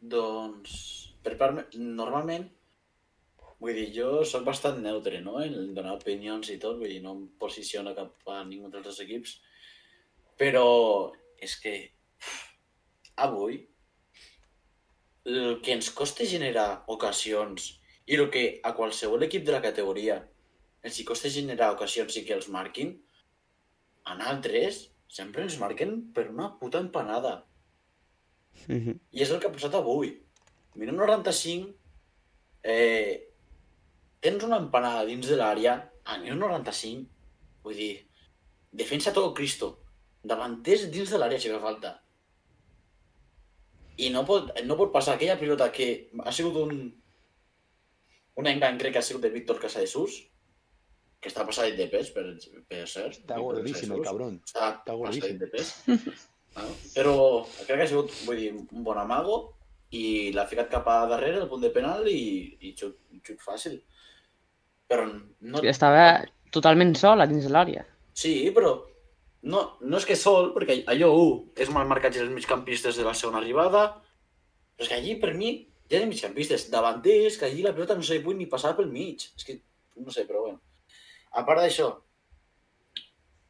Doncs, 0.00 0.74
per 1.24 1.34
part, 1.40 1.56
me- 1.56 1.66
normalment, 1.96 2.44
vull 3.58 3.74
dir, 3.74 3.88
jo 3.96 4.24
sóc 4.28 4.44
bastant 4.44 4.82
neutre, 4.84 5.20
no?, 5.24 5.38
en 5.42 5.72
donar 5.74 5.96
opinions 5.96 6.50
i 6.52 6.58
tot, 6.60 6.76
vull 6.78 6.92
dir, 6.92 7.00
no 7.02 7.14
em 7.16 7.22
posiciono 7.40 7.94
cap 7.96 8.28
a 8.28 8.42
ningú 8.44 8.68
dels 8.70 8.84
dos 8.84 9.00
equips, 9.00 9.38
però 10.38 10.66
és 11.40 11.56
que 11.62 11.74
avui 13.16 13.62
el 15.24 15.60
que 15.64 15.72
ens 15.72 15.88
costa 15.96 16.26
generar 16.28 16.84
ocasions 16.92 17.70
i 18.04 18.18
el 18.18 18.28
que 18.30 18.60
a 18.62 18.74
qualsevol 18.76 19.24
equip 19.24 19.44
de 19.46 19.54
la 19.54 19.62
categoria 19.64 20.18
els 20.84 20.98
hi 21.00 21.06
costa 21.08 21.32
generar 21.32 21.72
ocasions 21.72 22.16
i 22.20 22.24
que 22.28 22.36
els 22.36 22.50
marquin, 22.52 22.92
a 24.04 24.16
altres 24.30 24.82
sempre 25.08 25.44
ens 25.46 25.56
marquen 25.60 25.96
per 26.16 26.26
una 26.30 26.50
puta 26.60 26.82
empanada. 26.84 27.44
Mhm. 28.68 28.98
I 29.12 29.22
és 29.22 29.30
el 29.30 29.40
que 29.40 29.48
ha 29.48 29.52
passat 29.54 29.74
avui. 29.74 30.12
Minut 30.74 30.96
95, 30.96 31.74
eh, 32.62 33.28
tens 34.20 34.44
una 34.44 34.58
empanada 34.58 35.04
dins 35.06 35.26
de 35.26 35.36
l'àrea, 35.36 35.74
a 36.04 36.18
minut 36.18 36.38
95, 36.38 37.06
vull 37.62 37.76
dir, 37.76 38.06
defensa 38.72 39.12
tot 39.12 39.34
Cristo, 39.36 39.78
davanters 40.22 40.90
dins 40.90 41.10
de 41.10 41.18
l'àrea 41.18 41.40
si 41.40 41.52
fa 41.52 41.60
falta. 41.60 42.00
I 43.96 44.10
no 44.10 44.24
pot, 44.26 44.50
no 44.64 44.76
pot 44.76 44.92
passar 44.92 45.14
aquella 45.14 45.38
pilota 45.38 45.70
que 45.72 46.10
ha 46.24 46.32
sigut 46.32 46.56
un, 46.56 46.92
un 48.36 48.46
engany, 48.46 48.78
crec 48.78 48.92
que 48.92 48.98
ha 48.98 49.02
sigut 49.02 49.22
de 49.22 49.30
Víctor 49.30 49.60
Casadesús, 49.60 50.24
que 51.24 51.32
està 51.32 51.46
passadit 51.48 51.78
de 51.80 51.88
pes, 51.88 52.12
per, 52.12 52.26
per 52.68 52.84
cert. 52.84 53.16
Está 53.22 53.38
Víctor 53.40 53.58
gordíssim 53.62 53.96
el 53.96 54.04
cabrón. 54.04 54.38
Està 54.44 54.70
Està 54.74 54.96
gordíssim. 55.00 55.38
de 55.40 55.48
pes. 55.48 55.72
No? 55.88 55.98
Però 56.94 57.14
crec 57.64 57.72
que 57.72 57.82
ha 57.86 57.90
sigut, 57.90 58.12
vull 58.28 58.40
dir, 58.42 58.50
un 58.54 58.84
bon 58.86 59.00
amago 59.00 59.38
i 59.96 60.04
l'ha 60.34 60.44
ficat 60.50 60.68
cap 60.70 60.86
a 60.90 61.00
darrere, 61.10 61.40
al 61.40 61.50
punt 61.50 61.62
de 61.64 61.70
penal 61.74 62.06
i, 62.10 62.20
i 62.60 62.74
xut, 62.78 62.98
xut 63.24 63.40
fàcil. 63.42 63.78
Però 64.90 65.06
no... 65.08 65.62
Estava 65.66 66.06
totalment 66.54 66.92
sol 67.00 67.24
a 67.24 67.28
dins 67.30 67.48
de 67.48 67.52
l'àrea. 67.54 67.86
Sí, 68.14 68.34
però 68.54 68.74
no, 69.50 69.64
no 69.80 70.00
és 70.00 70.06
que 70.08 70.18
sol, 70.18 70.52
perquè 70.54 70.82
allò, 70.92 71.10
uh, 71.16 71.38
és 71.58 71.72
mal 71.72 71.88
marcatge 71.90 72.20
dels 72.20 72.34
migcampistes 72.34 73.00
de 73.00 73.06
la 73.06 73.16
segona 73.16 73.40
arribada, 73.40 73.86
però 74.76 74.86
és 74.86 74.92
que 74.92 75.00
allí, 75.00 75.16
per 75.22 75.32
mi, 75.38 75.56
ja 75.88 75.98
eren 75.98 76.12
migcampistes 76.12 76.68
davanters, 76.72 77.40
que 77.40 77.48
allí 77.48 77.64
la 77.64 77.74
pilota 77.74 77.96
no 77.96 78.04
se 78.04 78.18
li 78.18 78.24
pugui 78.24 78.38
ni 78.42 78.50
passar 78.50 78.76
pel 78.76 78.92
mig. 78.92 79.26
És 79.34 79.48
que, 79.48 79.58
no 80.04 80.14
sé, 80.14 80.28
però 80.28 80.46
bueno. 80.46 80.62
A 81.34 81.42
part 81.46 81.62
d'això, 81.62 81.88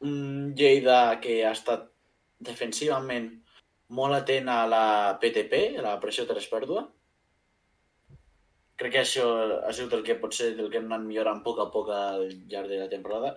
un 0.05 0.53
Lleida 0.57 1.19
que 1.21 1.39
ha 1.45 1.51
estat 1.55 1.85
defensivament 2.49 3.29
molt 3.97 4.17
atent 4.17 4.49
a 4.49 4.63
la 4.69 4.85
PTP, 5.21 5.77
a 5.77 5.85
la 5.85 5.99
pressió 6.01 6.25
tres 6.29 6.47
pèrdua. 6.51 6.85
Crec 8.75 8.91
que 8.91 9.03
això 9.03 9.27
ha 9.63 9.71
sigut 9.73 9.93
el 9.95 10.03
que 10.07 10.17
pot 10.19 10.33
ser 10.35 10.51
el 10.55 10.67
que 10.71 10.81
hem 10.81 10.89
anat 10.89 11.05
millorant 11.05 11.39
a 11.39 11.45
poc 11.45 11.61
a 11.63 11.69
poc 11.71 11.91
al 11.95 12.25
llarg 12.51 12.71
de 12.71 12.81
la 12.81 12.89
temporada. 12.91 13.35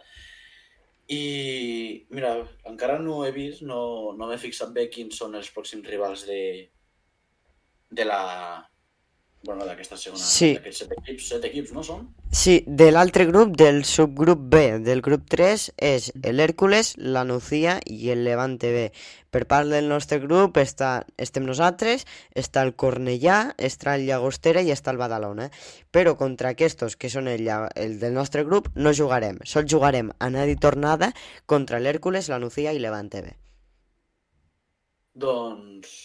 I, 1.09 2.07
mira, 2.13 2.35
encara 2.69 2.99
no 3.01 3.23
he 3.25 3.31
vist, 3.33 3.63
no, 3.69 4.13
no 4.17 4.27
m'he 4.29 4.41
fixat 4.41 4.75
bé 4.75 4.89
quins 4.93 5.21
són 5.21 5.39
els 5.39 5.53
pròxims 5.55 5.87
rivals 5.89 6.27
de, 6.29 6.41
de 7.91 8.05
la... 8.05 8.21
Bueno, 9.49 9.65
d'aquesta 9.65 9.97
segona... 9.97 10.21
Sí. 10.21 10.51
D'aquests 10.59 10.83
set 10.83 10.91
equips, 10.93 11.27
set 11.31 11.45
equips, 11.49 11.71
no 11.73 11.81
són? 11.81 12.03
Sí, 12.37 12.59
de 12.69 12.91
l'altre 12.93 13.25
grup, 13.25 13.55
del 13.57 13.79
subgrup 13.89 14.43
B 14.53 14.59
del 14.85 15.01
grup 15.01 15.23
3, 15.33 15.63
és 15.89 16.09
l'Hèrcules, 16.21 16.91
la 17.01 17.23
Nucía 17.25 17.79
i 17.89 18.11
el 18.13 18.27
Levante 18.27 18.69
B. 18.75 18.83
Per 19.33 19.41
part 19.49 19.71
del 19.73 19.87
nostre 19.89 20.19
grup 20.21 20.59
està, 20.61 20.91
estem 21.17 21.47
nosaltres, 21.49 22.05
està 22.37 22.61
el 22.67 22.75
Cornellà, 22.77 23.39
està 23.57 23.95
el 23.97 24.05
Llagostera 24.05 24.61
i 24.61 24.69
està 24.75 24.93
el 24.93 25.01
Badalona. 25.01 25.47
Però 25.97 26.13
contra 26.21 26.51
aquests, 26.53 26.99
que 27.01 27.09
són 27.09 27.31
el, 27.33 27.49
el 27.49 27.95
del 28.03 28.13
nostre 28.19 28.45
grup, 28.45 28.69
no 28.77 28.93
jugarem. 28.93 29.39
Sol 29.49 29.65
jugarem 29.65 30.11
anada 30.19 30.53
i 30.53 30.59
tornada 30.61 31.09
contra 31.47 31.81
l'Hèrcules, 31.81 32.29
la 32.29 32.41
Nucía 32.43 32.77
i 32.77 32.85
Levante 32.85 33.25
B. 33.25 33.33
Doncs 35.17 35.97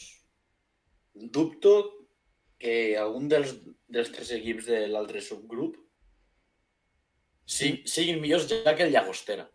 dubto 1.36 2.03
que 2.64 2.76
algun 3.00 3.28
dels, 3.32 3.58
dels 3.92 4.12
tres 4.16 4.32
equips 4.38 4.70
de 4.72 4.86
l'altre 4.92 5.22
subgrup 5.24 5.76
sí, 7.46 7.82
siguin 7.90 8.22
millors 8.24 8.48
ja 8.50 8.76
que 8.76 8.88
el 8.88 8.94
Llagostera. 8.94 9.50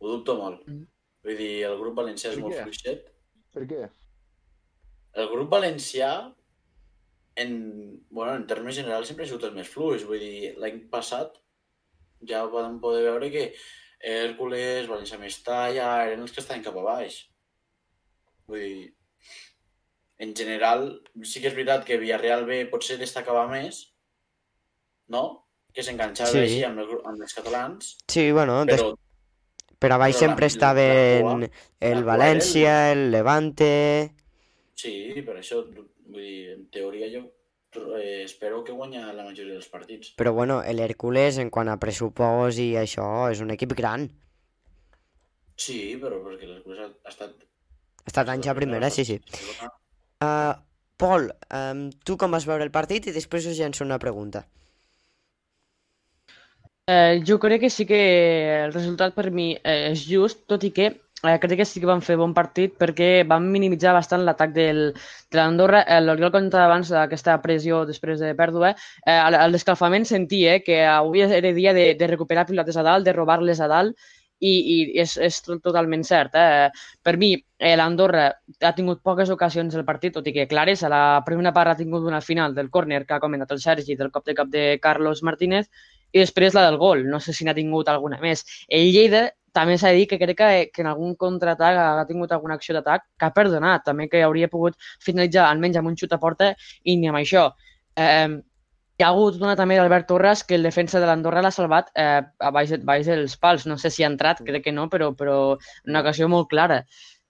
Ho 0.00 0.16
dubto 0.16 0.38
molt. 0.40 0.64
Mm. 0.68 0.86
Vull 1.24 1.38
dir, 1.40 1.52
el 1.68 1.76
grup 1.80 2.00
valencià 2.00 2.32
és 2.32 2.38
Per 2.38 2.44
molt 2.44 2.56
què? 2.56 2.64
fluixet. 2.64 3.12
Per 3.54 3.66
què? 3.68 3.84
El 5.20 5.30
grup 5.30 5.52
valencià, 5.52 6.10
en, 7.40 7.54
bueno, 8.10 8.34
en 8.34 8.48
termes 8.50 8.76
generals, 8.76 9.08
sempre 9.08 9.24
ha 9.24 9.30
sigut 9.30 9.46
el 9.48 9.54
més 9.56 9.70
fluix. 9.70 10.04
Vull 10.08 10.20
dir, 10.20 10.52
l'any 10.60 10.82
passat 10.92 11.38
ja 12.28 12.44
vam 12.50 12.80
poder 12.82 13.04
veure 13.06 13.30
que 13.32 13.46
Hèrcules, 14.04 14.88
València 14.90 15.20
Mestalla, 15.20 15.88
eren 16.08 16.24
els 16.26 16.34
que 16.34 16.42
estaven 16.42 16.64
cap 16.66 16.76
a 16.76 16.84
baix. 16.84 17.22
Vull 18.50 18.60
dir, 18.60 18.90
en 20.18 20.34
general, 20.36 21.02
sí 21.22 21.40
que 21.42 21.48
és 21.50 21.54
veritat 21.56 21.84
que 21.84 21.98
Villarreal 21.98 22.44
B 22.46 22.64
potser 22.70 22.98
destacava 23.00 23.46
més, 23.50 23.80
no? 25.08 25.46
Que 25.74 25.82
s'enganxava 25.82 26.30
Sí. 26.30 26.38
així 26.44 26.60
amb, 26.64 26.78
el, 26.84 26.92
amb 27.04 27.20
els 27.22 27.34
catalans, 27.34 27.96
Sí, 28.08 28.30
bueno, 28.32 28.64
des... 28.64 28.80
però 28.80 28.94
per 29.78 29.90
a 29.92 29.98
baix 29.98 30.14
però 30.16 30.20
sempre 30.28 30.46
la- 30.46 30.52
estaven 30.52 31.40
la 31.40 31.48
el 31.90 32.04
València, 32.04 32.92
el 32.92 33.10
Levante... 33.10 34.12
sí, 34.74 35.22
per 35.26 35.36
això, 35.40 35.64
vull 35.66 36.20
dir, 36.20 36.52
en 36.54 36.66
teoria 36.70 37.08
jo 37.12 37.24
eh, 37.98 38.22
espero 38.24 38.62
que 38.64 38.72
guanya 38.72 39.12
la 39.12 39.24
majoria 39.24 39.54
dels 39.58 39.68
partits. 39.68 40.12
Però 40.16 40.32
bueno, 40.32 40.60
l'Hèrcules, 40.62 41.38
en 41.42 41.50
quant 41.50 41.68
a 41.68 41.76
pressupost 41.82 42.58
i 42.62 42.76
això, 42.78 43.30
és 43.32 43.40
un 43.42 43.50
equip 43.50 43.74
gran. 43.74 44.06
Sí, 45.56 45.96
però 46.00 46.20
perquè 46.22 46.46
l'Hercules 46.48 46.78
ha, 46.84 46.88
ha 47.04 47.10
estat... 47.12 47.34
Ha 48.04 48.10
estat 48.12 48.28
anys 48.28 48.46
a 48.46 48.54
primera, 48.54 48.90
sí, 48.94 49.04
sí. 49.04 49.18
Uh, 50.24 50.54
Pol, 50.96 51.30
um, 51.50 51.88
tu 52.06 52.16
com 52.16 52.30
vas 52.36 52.46
veure 52.46 52.64
el 52.64 52.74
partit 52.74 53.08
i 53.10 53.14
després 53.14 53.48
us 53.50 53.58
llenço 53.58 53.84
una 53.84 53.98
pregunta. 54.02 54.44
Eh, 56.86 57.22
jo 57.26 57.38
crec 57.40 57.62
que 57.62 57.70
sí 57.72 57.86
que 57.88 57.98
el 58.66 58.72
resultat 58.74 59.14
per 59.16 59.30
mi 59.32 59.54
eh, 59.56 59.90
és 59.90 60.02
just, 60.04 60.42
tot 60.52 60.64
i 60.68 60.70
que 60.76 60.90
eh, 60.90 61.38
crec 61.40 61.56
que 61.62 61.64
sí 61.64 61.80
que 61.80 61.88
van 61.88 62.02
fer 62.04 62.18
bon 62.20 62.34
partit 62.36 62.74
perquè 62.76 63.08
van 63.26 63.46
minimitzar 63.50 63.94
bastant 63.96 64.24
l'atac 64.26 64.52
de 64.52 64.66
l'Andorra. 65.32 65.80
Eh, 65.88 66.00
L'Oriol 66.04 66.32
comentava 66.34 66.68
abans 66.68 66.92
d'aquesta 66.92 67.38
pressió 67.42 67.82
després 67.88 68.20
de 68.20 68.34
pèrdua. 68.36 68.74
Eh, 69.06 69.16
al, 69.16 69.38
al 69.46 69.56
descalfament 69.56 70.04
sentia 70.10 70.58
que 70.66 70.82
avui 70.84 71.24
era 71.24 71.54
dia 71.56 71.72
de, 71.72 71.94
de 71.98 72.10
recuperar 72.12 72.46
pilotes 72.50 72.76
a 72.76 72.84
dalt, 72.86 73.08
de 73.08 73.16
robar-les 73.16 73.64
a 73.64 73.70
dalt, 73.72 73.96
i, 74.40 74.52
i 74.74 74.76
és, 75.00 75.16
és 75.16 75.40
to- 75.42 75.58
totalment 75.62 76.04
cert. 76.04 76.34
Eh? 76.34 76.70
Per 77.02 77.16
mi, 77.20 77.34
eh, 77.58 77.74
l'Andorra 77.76 78.26
ha 78.60 78.72
tingut 78.74 79.02
poques 79.02 79.30
ocasions 79.30 79.74
del 79.74 79.84
partit, 79.84 80.14
tot 80.14 80.26
i 80.26 80.32
que 80.32 80.48
clares, 80.50 80.82
a 80.84 80.90
la 80.92 81.22
primera 81.26 81.52
part 81.52 81.72
ha 81.72 81.76
tingut 81.78 82.04
una 82.04 82.20
final 82.20 82.54
del 82.54 82.70
córner 82.70 83.04
que 83.06 83.14
ha 83.14 83.20
comentat 83.20 83.52
el 83.52 83.60
Sergi, 83.60 83.96
del 83.96 84.10
cop 84.10 84.26
de 84.26 84.34
cap 84.34 84.48
de 84.48 84.78
Carlos 84.82 85.22
Martínez, 85.22 85.70
i 86.12 86.20
després 86.20 86.54
la 86.54 86.66
del 86.68 86.78
gol. 86.78 87.06
No 87.10 87.20
sé 87.20 87.32
si 87.32 87.44
n'ha 87.44 87.54
tingut 87.54 87.88
alguna 87.88 88.20
més. 88.22 88.44
El 88.68 88.92
Lleida 88.92 89.30
també 89.54 89.76
s'ha 89.78 89.92
dir 89.94 90.08
que 90.10 90.18
crec 90.18 90.36
que, 90.38 90.70
que 90.74 90.82
en 90.82 90.88
algun 90.90 91.14
contraatac 91.14 91.76
ha 91.78 92.06
tingut 92.08 92.32
alguna 92.32 92.56
acció 92.58 92.74
d'atac 92.74 93.04
que 93.18 93.26
ha 93.28 93.34
perdonat, 93.34 93.84
també 93.86 94.08
que 94.10 94.22
hauria 94.22 94.50
pogut 94.50 94.74
finalitzar 95.00 95.46
almenys 95.46 95.78
amb 95.78 95.92
un 95.92 95.96
xut 95.96 96.12
a 96.12 96.18
porta 96.18 96.54
i 96.82 96.96
ni 96.98 97.06
amb 97.08 97.20
això. 97.20 97.52
Eh, 97.94 98.42
hi 98.98 99.02
ha 99.02 99.08
hagut 99.10 99.40
una 99.42 99.56
també 99.58 99.74
d'Albert 99.74 100.06
Torres 100.06 100.44
que 100.46 100.54
el 100.54 100.66
defensa 100.66 101.00
de 101.02 101.06
l'Andorra 101.08 101.42
l'ha 101.42 101.50
salvat 101.54 101.88
eh, 101.98 102.20
a 102.22 102.50
baix, 102.54 102.76
baix 102.86 103.08
dels 103.10 103.34
pals. 103.42 103.66
No 103.66 103.76
sé 103.80 103.90
si 103.90 104.04
ha 104.04 104.10
entrat, 104.10 104.42
crec 104.46 104.68
que 104.68 104.74
no, 104.74 104.86
però, 104.92 105.10
però 105.18 105.38
una 105.88 106.02
ocasió 106.04 106.28
molt 106.30 106.46
clara. 106.52 106.84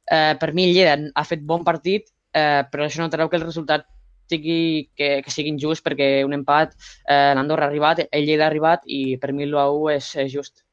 Eh, 0.05 0.35
per 0.41 0.53
mi 0.53 0.69
Lleida 0.75 0.99
ha 1.15 1.25
fet 1.25 1.41
bon 1.49 1.65
partit, 1.65 2.11
eh, 2.37 2.63
però 2.71 2.85
això 2.85 3.01
no 3.01 3.09
treu 3.13 3.33
que 3.33 3.41
el 3.41 3.47
resultat 3.47 3.89
sigui, 4.29 4.91
que, 4.97 5.23
que 5.25 5.33
sigui 5.33 5.55
injust 5.55 5.85
perquè 5.87 6.11
un 6.27 6.37
empat, 6.37 6.77
eh, 7.09 7.33
l'Andorra 7.39 7.69
ha 7.69 7.73
arribat, 7.73 8.05
el 8.11 8.29
Lleida 8.29 8.45
ha 8.45 8.53
arribat 8.53 8.85
i 8.85 9.17
per 9.21 9.33
mi 9.33 9.49
l'1-1 9.49 9.97
és, 9.97 10.13
és 10.27 10.33
just. 10.37 10.67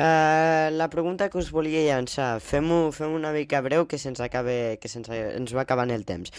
Uh, 0.00 0.70
la 0.72 0.86
pregunta 0.88 1.28
que 1.28 1.36
us 1.36 1.50
volia 1.52 1.82
llançar, 1.84 2.38
fem-ho 2.40 2.88
fem 2.96 3.12
una 3.12 3.32
mica 3.34 3.58
breu 3.60 3.84
que 3.90 3.98
se'ns 4.00 4.20
acabe, 4.24 4.78
que 4.80 4.88
se'ns 4.88 5.10
ens 5.12 5.52
va 5.52 5.66
acabant 5.66 5.90
el 5.92 6.06
temps. 6.08 6.32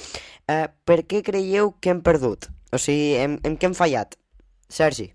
Uh, 0.49 0.65
per 0.87 1.03
què 1.05 1.19
creieu 1.21 1.75
que 1.79 1.91
hem 1.93 1.99
perdut? 2.01 2.47
O 2.73 2.79
sigui, 2.81 3.11
en, 3.21 3.35
en 3.45 3.57
què 3.61 3.69
hem 3.69 3.75
fallat? 3.77 4.15
Sergi? 4.71 5.11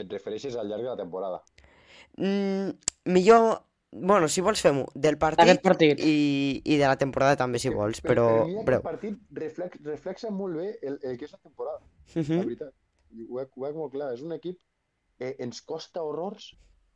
Et 0.00 0.08
refereixes 0.08 0.56
al 0.56 0.70
llarg 0.70 0.86
de 0.86 0.88
la 0.94 0.96
temporada. 0.96 1.42
Mm, 2.16 2.70
millor, 3.12 3.50
bueno, 3.92 4.28
si 4.32 4.40
vols 4.40 4.62
fem-ho 4.64 4.86
del 4.94 5.18
partit, 5.20 5.60
partit. 5.60 6.00
I, 6.00 6.62
i 6.64 6.78
de 6.80 6.86
la 6.88 6.96
temporada 6.96 7.36
també, 7.36 7.60
si 7.60 7.68
vols, 7.68 8.00
Per- 8.00 8.14
però 8.14 8.26
Per 8.38 8.48
mi 8.48 8.64
breu. 8.64 8.80
partit 8.86 9.18
reflex, 9.36 9.76
reflexa 9.84 10.30
molt 10.32 10.56
bé 10.56 10.70
el, 10.80 10.96
el 11.02 11.18
que 11.20 11.28
és 11.28 11.32
la 11.36 11.42
temporada, 11.44 11.82
la 12.14 12.22
Mhm. 12.22 12.44
veritat. 12.46 12.72
I 13.12 13.26
Ho 13.28 13.36
veig, 13.36 13.50
ho 13.52 13.60
veig 13.66 13.74
molt 13.76 13.92
clar. 13.92 14.14
És 14.14 14.22
un 14.24 14.32
equip 14.32 14.56
eh, 15.18 15.36
ens 15.38 15.62
costa 15.62 16.02
horrors 16.02 16.52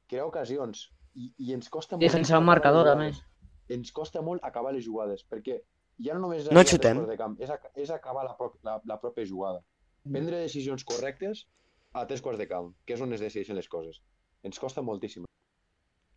crear 0.08 0.26
ocasions 0.26 0.90
i, 1.14 1.32
i 1.38 1.52
ens 1.56 1.68
costa 1.68 1.96
molt... 1.96 2.04
Defensar 2.06 2.38
un 2.38 2.44
marcador, 2.46 2.88
a 2.88 2.96
més. 2.96 3.20
Ens 3.68 3.90
costa 3.92 4.22
molt 4.22 4.44
acabar 4.44 4.72
les 4.74 4.84
jugades, 4.84 5.24
perquè 5.26 5.60
ja 6.04 6.14
no 6.14 6.20
només 6.26 6.44
és 6.46 6.52
No 6.52 6.60
a 6.60 6.64
xutem. 6.64 7.00
de 7.06 7.16
camp, 7.18 7.36
és, 7.42 7.50
ac 7.50 7.70
és 7.74 7.90
acabar 7.90 8.24
la, 8.24 8.36
pro 8.36 8.52
la, 8.62 8.80
la 8.84 8.98
pròpia 9.00 9.26
jugada. 9.26 9.62
Prendre 10.06 10.38
decisions 10.44 10.84
correctes 10.84 11.46
a 11.94 12.04
tres 12.06 12.20
quarts 12.22 12.38
de 12.38 12.46
camp, 12.46 12.74
que 12.86 12.94
és 12.94 13.00
on 13.00 13.12
es 13.16 13.20
decideixen 13.24 13.56
les 13.56 13.68
coses. 13.68 14.02
Ens 14.46 14.58
costa 14.62 14.82
moltíssim. 14.82 15.24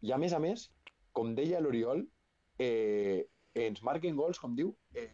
I 0.01 0.11
a 0.11 0.17
més 0.21 0.33
a 0.33 0.39
més, 0.39 0.67
com 1.15 1.33
deia 1.35 1.59
l'Oriol, 1.63 2.03
eh, 2.59 3.25
ens 3.55 3.81
marquen 3.83 4.15
gols, 4.15 4.37
com 4.39 4.53
diu, 4.55 4.75
eh, 4.93 5.09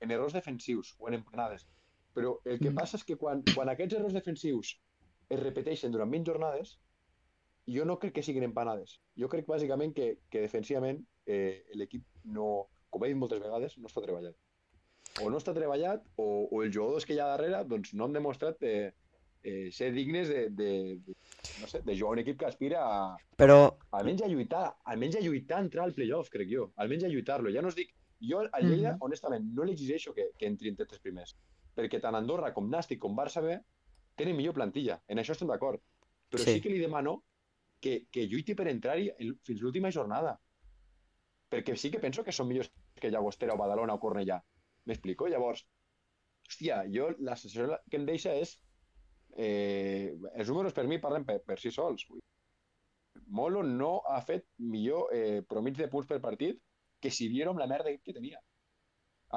en 0.00 0.10
errors 0.10 0.34
defensius 0.36 0.94
o 0.98 1.08
en 1.08 1.14
emprenades. 1.14 1.64
Però 2.14 2.36
el 2.44 2.58
que 2.58 2.70
Mm. 2.70 2.74
passa 2.74 2.96
és 2.98 3.04
que 3.04 3.16
quan, 3.16 3.42
quan 3.54 3.68
aquests 3.68 3.94
errors 3.94 4.12
defensius 4.14 4.74
es 5.28 5.40
repeteixen 5.40 5.92
durant 5.92 6.10
20 6.10 6.30
jornades, 6.32 6.78
jo 7.68 7.84
no 7.84 7.98
crec 8.00 8.14
que 8.16 8.22
siguin 8.24 8.46
empanades. 8.46 8.98
Jo 9.18 9.28
crec 9.28 9.46
bàsicament 9.48 9.92
que, 9.96 10.18
que 10.30 10.40
defensivament 10.46 11.02
eh, 11.26 11.64
l'equip 11.76 12.04
no, 12.24 12.68
com 12.90 13.04
he 13.04 13.10
dit 13.12 13.18
moltes 13.20 13.42
vegades, 13.42 13.76
no 13.78 13.90
està 13.90 14.00
treballat. 14.04 14.36
O 15.22 15.28
no 15.30 15.40
està 15.40 15.52
treballat 15.56 16.04
o, 16.16 16.46
o 16.48 16.62
els 16.62 16.72
jugadors 16.74 17.04
que 17.04 17.14
hi 17.16 17.20
ha 17.20 17.26
darrere 17.32 17.64
doncs, 17.68 17.92
no 17.94 18.06
han 18.06 18.16
demostrat 18.16 18.62
eh, 18.62 18.92
eh, 19.42 19.68
ser 19.74 19.90
dignes 19.92 20.28
de, 20.32 20.48
de, 20.50 20.70
de, 21.04 21.16
no 21.60 21.68
sé, 21.68 21.82
de 21.84 21.96
jugar 21.96 22.16
un 22.16 22.22
equip 22.24 22.38
que 22.40 22.46
aspira 22.48 22.84
a, 22.86 22.98
Però, 23.36 23.58
almenys 23.98 24.22
a 24.24 24.28
lluitar, 24.32 24.64
almenys 24.84 25.18
a 25.18 25.24
lluitar 25.24 25.58
a 25.58 25.66
entrar 25.66 25.84
al 25.84 25.94
playoff, 25.96 26.30
crec 26.32 26.48
jo. 26.52 26.70
Almenys 26.76 27.04
a 27.08 27.12
lluitar-lo. 27.12 27.52
Ja 27.54 27.62
no 27.64 27.72
us 27.72 27.76
dic... 27.78 27.94
Jo 28.18 28.40
al 28.42 28.64
Lleida, 28.66 28.96
Mhm. 28.96 29.02
honestament, 29.06 29.44
no 29.54 29.62
li 29.62 29.76
exigeixo 29.76 30.12
que, 30.14 30.30
que 30.36 30.46
entri 30.46 30.72
entre 30.72 30.86
tres 30.86 30.98
primers. 30.98 31.36
Perquè 31.76 32.00
tant 32.02 32.16
Andorra 32.18 32.48
com 32.52 32.66
Nàstic 32.66 32.98
com 32.98 33.14
Barça 33.14 33.38
B 33.44 33.52
tenen 34.18 34.36
millor 34.36 34.56
plantilla. 34.58 34.98
En 35.08 35.22
això 35.22 35.34
estem 35.36 35.48
d'acord. 35.50 35.80
Però 36.28 36.42
Sí. 36.44 36.58
sí. 36.58 36.60
que 36.60 36.72
li 36.72 36.78
demano 36.82 37.22
que, 37.80 38.06
que 38.10 38.26
lluiti 38.26 38.54
per 38.58 38.68
entrar-hi 38.68 39.08
fins 39.46 39.62
l'última 39.62 39.90
jornada. 39.94 40.36
Perquè 41.48 41.76
sí 41.76 41.90
que 41.90 42.00
penso 42.02 42.24
que 42.24 42.34
són 42.34 42.48
millors 42.50 42.70
que 42.98 43.10
Llagostera 43.10 43.54
o 43.54 43.60
Badalona 43.60 43.94
o 43.96 44.00
Cornellà. 44.02 44.42
M'explico? 44.84 45.28
Llavors, 45.30 45.62
hòstia, 46.48 46.82
jo 46.92 47.12
la 47.18 47.36
sensació 47.36 47.78
que 47.88 48.00
em 48.00 48.06
deixa 48.08 48.34
és... 48.36 48.58
Eh, 49.38 50.16
els 50.34 50.48
números 50.48 50.74
per 50.74 50.86
mi 50.88 50.98
parlen 50.98 51.24
per, 51.24 51.38
per 51.46 51.58
si 51.60 51.70
sols. 51.70 52.06
Molo 53.28 53.62
no 53.62 54.00
ha 54.08 54.18
fet 54.24 54.46
millor 54.58 55.12
eh, 55.14 55.42
promig 55.46 55.76
de 55.78 55.86
punts 55.92 56.08
per 56.08 56.18
partit 56.24 56.58
que 56.98 57.10
si 57.14 57.28
viérem 57.30 57.58
la 57.60 57.68
merda 57.70 57.92
que 58.02 58.14
tenia. 58.16 58.40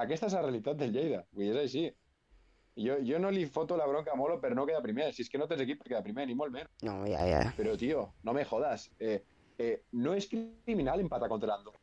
Aquesta 0.01 0.29
és 0.31 0.33
la 0.33 0.41
realitat 0.45 0.79
del 0.79 0.93
Lleida. 0.95 1.25
Vull 1.35 1.45
dir, 1.45 1.51
és 1.53 1.59
així. 1.61 1.83
Jo, 2.77 2.95
jo 3.03 3.19
no 3.19 3.29
li 3.29 3.45
foto 3.45 3.75
la 3.75 3.85
bronca 3.85 4.13
a 4.13 4.15
Molo 4.15 4.39
per 4.39 4.53
no 4.55 4.65
quedar 4.65 4.81
primer. 4.81 5.13
Si 5.13 5.21
és 5.25 5.29
que 5.29 5.37
no 5.37 5.47
tens 5.47 5.61
equip 5.61 5.79
per 5.81 5.89
quedar 5.89 6.03
primer, 6.03 6.25
ni 6.27 6.35
molt 6.35 6.53
menys. 6.53 6.69
no, 6.83 7.01
ja, 7.05 7.25
ja. 7.27 7.41
Però, 7.57 7.75
tio, 7.77 8.13
no 8.23 8.33
me 8.33 8.45
jodas. 8.45 8.89
Eh, 8.99 9.21
eh, 9.59 9.83
no 9.91 10.13
és 10.15 10.27
criminal 10.31 10.99
empatar 11.03 11.27
contra 11.29 11.49
l'Andorra. 11.51 11.79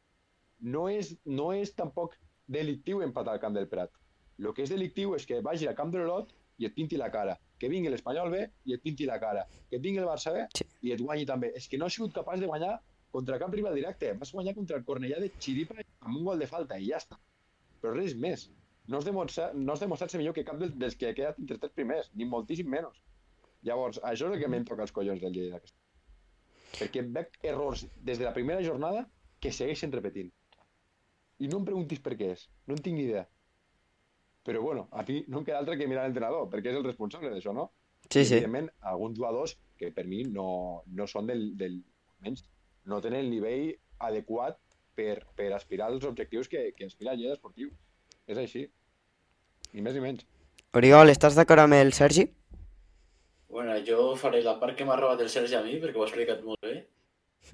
No 0.60 0.88
és, 0.88 1.12
no 1.26 1.52
és 1.52 1.74
tampoc 1.76 2.16
delictiu 2.48 3.02
empatar 3.02 3.32
al 3.36 3.40
camp 3.40 3.54
del 3.54 3.68
Prat. 3.68 3.90
El 4.38 4.52
que 4.54 4.62
és 4.64 4.70
delictiu 4.70 5.14
és 5.14 5.26
que 5.26 5.40
vagi 5.42 5.66
al 5.68 5.74
camp 5.76 5.90
de 5.92 5.98
l'Olot 5.98 6.32
i 6.58 6.66
et 6.66 6.74
pinti 6.74 6.96
la 6.96 7.10
cara. 7.10 7.36
Que 7.58 7.68
vingui 7.68 7.90
l'Espanyol 7.90 8.30
B 8.30 8.40
i 8.70 8.74
et 8.74 8.82
pinti 8.82 9.04
la 9.06 9.18
cara. 9.20 9.44
Que 9.68 9.76
et 9.76 9.82
vingui 9.82 10.00
el 10.00 10.06
Barça 10.08 10.32
B 10.32 10.46
Sí. 10.56 10.64
i 10.82 10.92
et 10.94 11.00
guanyi 11.02 11.26
també. 11.26 11.52
És 11.54 11.68
que 11.68 11.76
no 11.78 11.86
ha 11.86 11.90
sigut 11.90 12.14
capaç 12.14 12.40
de 12.40 12.46
guanyar 12.46 12.80
contra 13.10 13.38
cap 13.38 13.52
rival 13.52 13.74
directe. 13.74 14.12
Vas 14.14 14.32
guanyar 14.32 14.54
contra 14.54 14.76
el 14.78 14.84
Cornellà 14.84 15.18
de 15.20 15.30
Xiripa 15.38 15.74
amb 16.00 16.16
un 16.16 16.24
gol 16.24 16.38
de 16.38 16.46
falta 16.46 16.78
i 16.78 16.88
ja 16.88 16.96
està. 16.96 17.18
Però 17.82 17.92
res 17.94 18.14
més. 18.16 18.48
No 18.88 18.98
has 18.98 19.04
demostrat, 19.04 19.54
no 19.54 19.74
has 19.74 19.82
demostrat 19.84 20.12
ser 20.12 20.20
millor 20.20 20.34
que 20.36 20.44
cap 20.48 20.58
dels, 20.60 20.72
dels 20.80 20.96
que 20.96 21.10
ha 21.10 21.16
quedat 21.16 21.38
entre 21.42 21.56
els 21.56 21.62
tres 21.64 21.74
primers, 21.76 22.10
ni 22.16 22.28
moltíssim 22.28 22.68
menys. 22.72 23.02
Llavors, 23.68 23.98
això 24.10 24.28
és 24.28 24.36
el 24.36 24.42
que 24.42 24.48
m'en 24.48 24.64
toca 24.68 24.84
els 24.86 24.94
collons 24.96 25.20
del 25.20 25.34
Lleida. 25.34 25.60
Perquè 26.78 27.02
veig 27.16 27.36
errors 27.50 27.84
des 27.96 28.20
de 28.20 28.24
la 28.24 28.34
primera 28.36 28.62
jornada 28.64 29.04
que 29.42 29.52
segueixen 29.52 29.92
repetint. 29.92 30.30
I 31.38 31.50
no 31.50 31.60
em 31.60 31.66
preguntis 31.66 32.00
per 32.04 32.14
què 32.18 32.32
és. 32.34 32.46
No 32.66 32.76
en 32.78 32.82
tinc 32.84 32.96
ni 32.98 33.04
idea. 33.08 33.26
Però 34.48 34.62
bueno, 34.64 34.86
a 34.90 35.04
mi 35.08 35.20
no 35.28 35.42
em 35.42 35.44
queda 35.44 35.58
altre 35.60 35.76
que 35.76 35.88
mirar 35.90 36.06
l'entrenador, 36.06 36.48
perquè 36.52 36.72
és 36.72 36.78
el 36.78 36.86
responsable 36.86 37.30
d'això, 37.34 37.52
no? 37.52 37.68
Sí, 38.08 38.22
sí. 38.24 38.38
evidentment, 38.38 38.70
alguns 38.92 39.18
jugadors 39.18 39.58
que 39.76 39.90
per 39.92 40.06
mi 40.08 40.22
no, 40.24 40.48
no 40.86 41.06
són 41.10 41.28
del, 41.28 41.50
del... 41.60 41.82
Menys, 42.24 42.46
no 42.88 43.02
tenen 43.04 43.26
el 43.26 43.28
nivell 43.30 43.68
adequat 44.08 44.56
per, 44.96 45.20
per 45.36 45.52
aspirar 45.54 45.90
als 45.92 46.06
objectius 46.08 46.48
que, 46.48 46.70
que 46.74 46.88
aspira 46.88 47.12
el 47.12 47.20
Lleida 47.20 47.36
esportiu. 47.36 47.70
És 48.26 48.40
així. 48.40 48.64
Ni 49.74 49.84
més 49.84 49.94
ni 49.96 50.02
menys. 50.02 50.24
Oriol, 50.78 51.10
estàs 51.12 51.36
d'acord 51.38 51.62
amb 51.64 51.76
el 51.78 51.92
Sergi? 51.96 52.26
Bueno, 53.48 53.74
jo 53.86 54.12
faré 54.20 54.42
la 54.44 54.56
part 54.60 54.76
que 54.76 54.84
m'ha 54.86 54.96
robat 55.00 55.20
el 55.24 55.30
Sergi 55.32 55.56
a 55.58 55.62
mi, 55.64 55.78
perquè 55.82 55.96
ho 55.98 56.04
ha 56.04 56.08
explicat 56.08 56.42
molt 56.44 56.60
bé. 56.64 56.74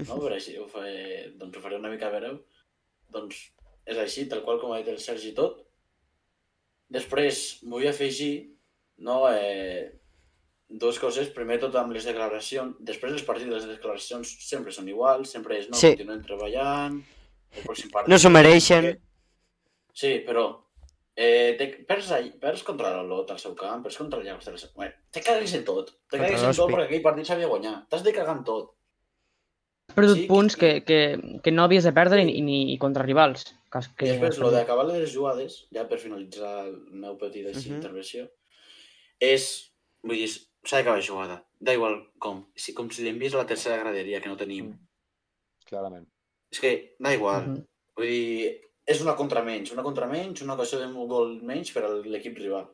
No? 0.09 0.17
Però 0.19 0.35
així 0.35 0.57
ho 0.59 0.67
faré, 0.71 1.31
doncs 1.39 1.59
ho 1.59 1.63
faré 1.63 1.79
una 1.79 1.93
mica 1.93 2.11
breu. 2.13 2.41
Doncs 3.15 3.45
és 3.87 4.01
així, 4.01 4.27
tal 4.31 4.43
qual 4.47 4.59
com 4.63 4.73
ha 4.75 4.81
dit 4.83 4.91
el 4.91 4.99
Sergi 5.03 5.35
tot. 5.37 5.61
Després 6.95 7.61
vull 7.71 7.87
afegir 7.89 8.33
no, 9.07 9.21
eh, 9.31 9.93
dues 10.69 10.99
coses. 11.03 11.31
Primer 11.35 11.61
tot 11.63 11.75
amb 11.79 11.95
les 11.95 12.07
declaracions. 12.09 12.77
Després 12.81 13.15
dels 13.15 13.27
partits 13.27 13.51
les 13.53 13.69
declaracions 13.71 14.35
sempre 14.49 14.75
són 14.75 14.91
iguals, 14.91 15.31
sempre 15.31 15.59
és 15.61 15.71
no, 15.71 15.79
Sí. 15.79 15.95
continuem 15.95 16.23
treballant. 16.27 17.01
El 17.55 17.63
pròxim 17.63 17.91
partit... 17.95 18.11
No 18.11 18.19
s'ho 18.19 18.31
mereixen. 18.35 18.91
Sí, 19.95 20.17
però 20.27 20.49
eh, 21.17 21.55
te, 21.59 21.67
perds, 21.89 22.13
perds 22.41 22.63
contra 22.67 22.91
l'Olot 23.03 23.31
al 23.31 23.39
seu 23.39 23.55
camp, 23.55 23.83
perds 23.85 23.97
contra 23.99 24.21
el 24.21 24.29
al 24.29 24.41
seu 24.43 24.71
camp. 24.75 24.93
Te 25.11 25.21
cagues 25.23 25.55
en 25.55 25.65
tot. 25.65 25.91
Te 26.11 26.19
cagues 26.19 26.43
en 26.43 26.55
tot 26.55 26.71
perquè 26.71 26.85
aquell 26.89 27.03
partit 27.03 27.27
s'havia 27.27 27.47
guanyat. 27.51 27.89
T'has 27.89 28.03
de 28.03 28.13
cagar 28.13 28.37
en 28.39 28.45
tot. 28.45 28.73
Has 29.89 29.95
perdut 29.99 30.17
Sí, 30.17 30.27
punts 30.27 30.57
que, 30.57 30.83
que- 30.85 31.19
que, 31.21 31.41
que 31.45 31.53
no 31.53 31.63
havies 31.65 31.85
de 31.85 31.93
perdre 31.93 32.25
ni, 32.25 32.41
ni 32.41 32.73
i 32.73 32.79
contra 32.79 33.05
rivals. 33.05 33.45
Que, 33.71 33.81
I 33.81 33.95
que 33.99 34.07
després, 34.07 34.39
lo 34.39 34.51
d'acabar 34.51 34.87
les 34.87 35.13
jugades, 35.13 35.67
ja 35.75 35.87
per 35.89 35.99
finalitzar 35.99 36.67
el 36.69 36.77
meu 36.93 37.19
petit 37.19 37.47
així, 37.47 37.69
Mhm. 37.71 37.77
intervenció, 37.83 38.29
és, 39.21 39.73
vull 40.03 40.17
dir, 40.17 40.29
s'ha 40.31 40.79
d'acabar 40.79 40.99
la 40.99 41.05
jugada. 41.07 41.37
Da 41.61 41.75
igual 41.75 41.99
com. 42.19 42.47
Si, 42.55 42.73
com 42.73 42.89
si 42.91 43.03
l'envies 43.05 43.35
a 43.35 43.39
la 43.39 43.47
tercera 43.47 43.77
graderia, 43.83 44.21
que 44.23 44.29
no 44.29 44.37
tenim. 44.37 44.73
Clarament. 45.67 46.07
És 46.51 46.61
que, 46.61 46.97
da 46.99 47.13
igual. 47.15 47.49
Mhm. 47.49 47.67
Vull 47.97 48.07
dir, 48.07 48.61
és 48.87 49.01
una 49.03 49.15
contra 49.17 49.43
menys, 49.45 49.73
una 49.73 49.83
contra 49.87 50.07
menys, 50.11 50.43
una 50.45 50.55
ocasió 50.55 50.79
de 50.81 50.87
un 50.91 51.09
gol 51.09 51.39
menys 51.43 51.73
per 51.73 51.85
a 51.87 51.93
l'equip 52.05 52.37
rival. 52.39 52.67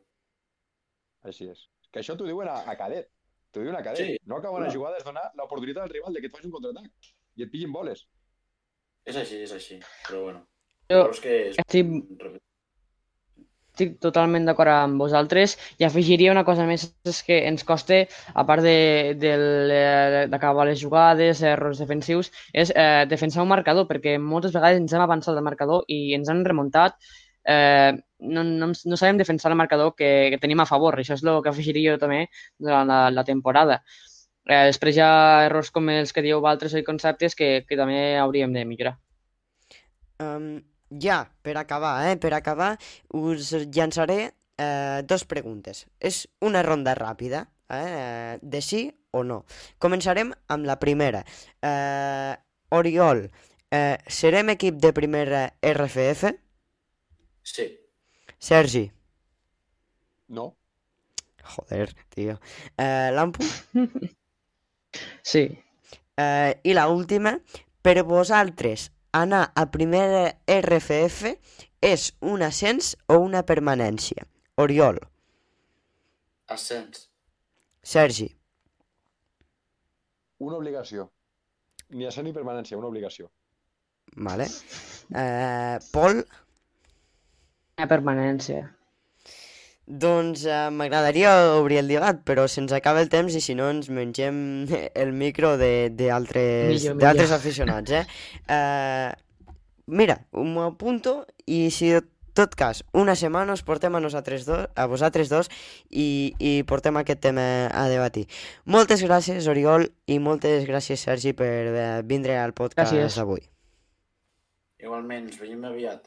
Així 1.22 1.48
és. 1.52 1.66
Que 1.92 2.00
això 2.02 2.16
t'ho 2.16 2.26
diuen 2.26 2.48
a, 2.48 2.60
a 2.70 2.76
cadet. 2.78 3.08
T'ho 3.52 3.62
diuen 3.64 3.76
a 3.76 3.82
cadet. 3.82 4.06
Sí. 4.14 4.18
No 4.30 4.36
acabar 4.38 4.60
No. 4.60 4.66
la 4.66 4.72
jugada 4.74 4.98
és 4.98 5.04
donar 5.04 5.26
l'oportunitat 5.38 5.84
al 5.84 5.90
rival 5.94 6.14
de 6.14 6.20
que 6.20 6.30
et 6.30 6.34
faci 6.36 6.46
un 6.46 6.52
contraatac 6.54 6.86
i 7.36 7.42
et 7.46 7.50
pillin 7.50 7.72
boles. 7.72 8.06
És 9.04 9.16
així, 9.16 9.42
és 9.42 9.52
així. 9.52 9.80
Però 10.06 10.22
bueno. 10.26 10.44
Jo 10.90 11.04
Veus 11.04 11.20
que 11.22 11.34
és... 11.50 11.58
estic, 11.62 11.90
estic 13.80 13.96
totalment 14.04 14.44
d'acord 14.48 14.72
amb 14.72 15.00
vosaltres 15.00 15.56
i 15.80 15.86
afegiria 15.86 16.32
una 16.34 16.44
cosa 16.44 16.66
més, 16.68 16.84
és 17.08 17.22
que 17.24 17.40
ens 17.48 17.64
costa, 17.64 18.02
a 18.34 18.44
part 18.44 18.66
eh, 18.68 19.14
d'acabar 19.16 20.68
les 20.68 20.80
jugades, 20.80 21.42
errors 21.42 21.80
defensius, 21.80 22.30
és 22.52 22.74
eh, 22.76 23.06
defensar 23.08 23.42
un 23.42 23.50
marcador, 23.54 23.88
perquè 23.88 24.18
moltes 24.20 24.52
vegades 24.52 24.80
ens 24.80 24.92
hem 24.92 25.04
avançat 25.06 25.34
del 25.34 25.46
marcador 25.46 25.84
i 25.88 26.12
ens 26.18 26.28
han 26.28 26.44
remuntat 26.44 26.98
eh, 27.44 27.96
no, 28.20 28.44
no, 28.44 28.70
no 28.70 28.96
sabem 29.00 29.18
defensar 29.18 29.50
el 29.50 29.58
marcador 29.58 29.94
que, 29.96 30.28
que 30.30 30.38
tenim 30.38 30.60
a 30.60 30.68
favor. 30.68 30.98
Això 31.00 31.16
és 31.16 31.24
el 31.24 31.42
que 31.42 31.52
afegiria 31.52 31.94
jo 31.94 32.00
també 32.02 32.26
durant 32.58 32.88
la, 32.88 33.02
la 33.10 33.24
temporada. 33.24 33.80
Eh, 34.46 34.66
després 34.68 34.96
hi 34.96 35.04
ha 35.04 35.46
errors 35.46 35.70
com 35.72 35.88
els 35.92 36.12
que 36.12 36.24
dieu 36.24 36.40
vosaltres 36.40 36.76
i 36.76 36.84
conceptes 36.84 37.36
que, 37.38 37.62
que 37.68 37.78
també 37.80 38.18
hauríem 38.20 38.52
de 38.52 38.66
millorar. 38.68 38.98
Um, 40.20 40.60
ja, 40.90 41.24
per 41.42 41.56
acabar, 41.56 42.08
eh? 42.10 42.16
Per 42.18 42.32
acabar, 42.34 42.76
us 43.14 43.52
llançaré 43.72 44.32
eh, 44.58 45.02
dos 45.06 45.24
preguntes. 45.24 45.86
És 46.00 46.26
una 46.40 46.62
ronda 46.66 46.94
ràpida, 46.98 47.46
eh? 47.70 48.38
De 48.42 48.60
sí 48.62 48.82
o 49.12 49.22
no. 49.24 49.44
Començarem 49.78 50.32
amb 50.48 50.66
la 50.66 50.78
primera. 50.82 51.24
Eh, 51.62 52.34
Oriol, 52.70 53.24
eh, 53.70 53.98
serem 54.06 54.50
equip 54.54 54.78
de 54.82 54.92
primera 54.94 55.44
RFF? 55.62 56.34
Sí. 57.42 57.66
Sergi? 58.38 58.90
No? 60.28 60.54
Joder, 61.56 61.94
tio. 62.14 62.38
Eh, 62.78 63.10
Lampu? 63.12 63.44
Sí, 65.22 65.44
Eh, 66.20 66.60
I 66.64 66.74
la 66.74 66.88
última, 66.88 67.38
per 67.80 68.02
vosaltres, 68.04 68.90
anar 69.12 69.52
a 69.54 69.64
primera 69.70 70.36
RFF 70.46 71.32
és 71.82 72.10
un 72.20 72.42
ascens 72.42 72.96
o 73.08 73.18
una 73.20 73.42
permanència? 73.46 74.26
Oriol, 74.60 74.98
Ascens. 76.50 77.06
Sergi, 77.82 78.28
Una 80.40 80.56
obligació. 80.56 81.04
Ni 81.90 82.06
ascens 82.08 82.24
ni 82.24 82.32
permanència, 82.32 82.76
una 82.78 82.88
obligació. 82.88 83.30
vale. 84.16 84.46
Eh, 85.14 85.78
Pol, 85.92 86.24
una 87.78 87.86
permanència. 87.88 88.62
Doncs 89.90 90.44
eh, 90.46 90.68
m'agradaria 90.70 91.32
obrir 91.58 91.80
el 91.82 91.88
debat, 91.90 92.20
però 92.22 92.44
se'ns 92.48 92.70
acaba 92.76 93.02
el 93.02 93.08
temps 93.10 93.34
i 93.34 93.40
si 93.42 93.56
no 93.58 93.66
ens 93.72 93.88
mengem 93.90 94.68
el 94.94 95.10
micro 95.12 95.56
de- 95.58 95.90
d'altres 95.90 97.32
aficionats, 97.34 97.90
eh? 97.90 98.04
eh? 98.48 99.10
Mira, 99.90 100.20
m'ho 100.30 100.68
apunto 100.68 101.24
i 101.50 101.64
si 101.74 101.90
en 101.98 102.06
tot 102.38 102.54
cas, 102.54 102.84
una 102.94 103.16
setmana 103.18 103.56
us 103.56 103.64
portem 103.66 103.96
a 103.98 104.00
nosaltres 104.00 104.44
dos, 104.46 104.68
a 104.78 104.84
vosaltres 104.86 105.28
dos 105.28 105.48
i, 105.90 106.30
i 106.38 106.62
portem 106.62 106.94
aquest 107.00 107.18
tema 107.26 107.42
a 107.74 107.88
debatir. 107.90 108.28
Moltes 108.70 109.02
gràcies, 109.02 109.48
Oriol, 109.50 109.88
i 110.06 110.20
moltes 110.22 110.62
gràcies, 110.68 111.02
Sergi, 111.02 111.32
per 111.34 111.50
eh, 111.74 111.88
vindre 112.06 112.38
al 112.38 112.54
podcast 112.54 112.94
Gràcies. 112.94 113.18
avui. 113.18 113.42
Igualment, 114.80 115.26
ens 115.26 115.40
veiem 115.42 115.66
aviat. 115.66 116.06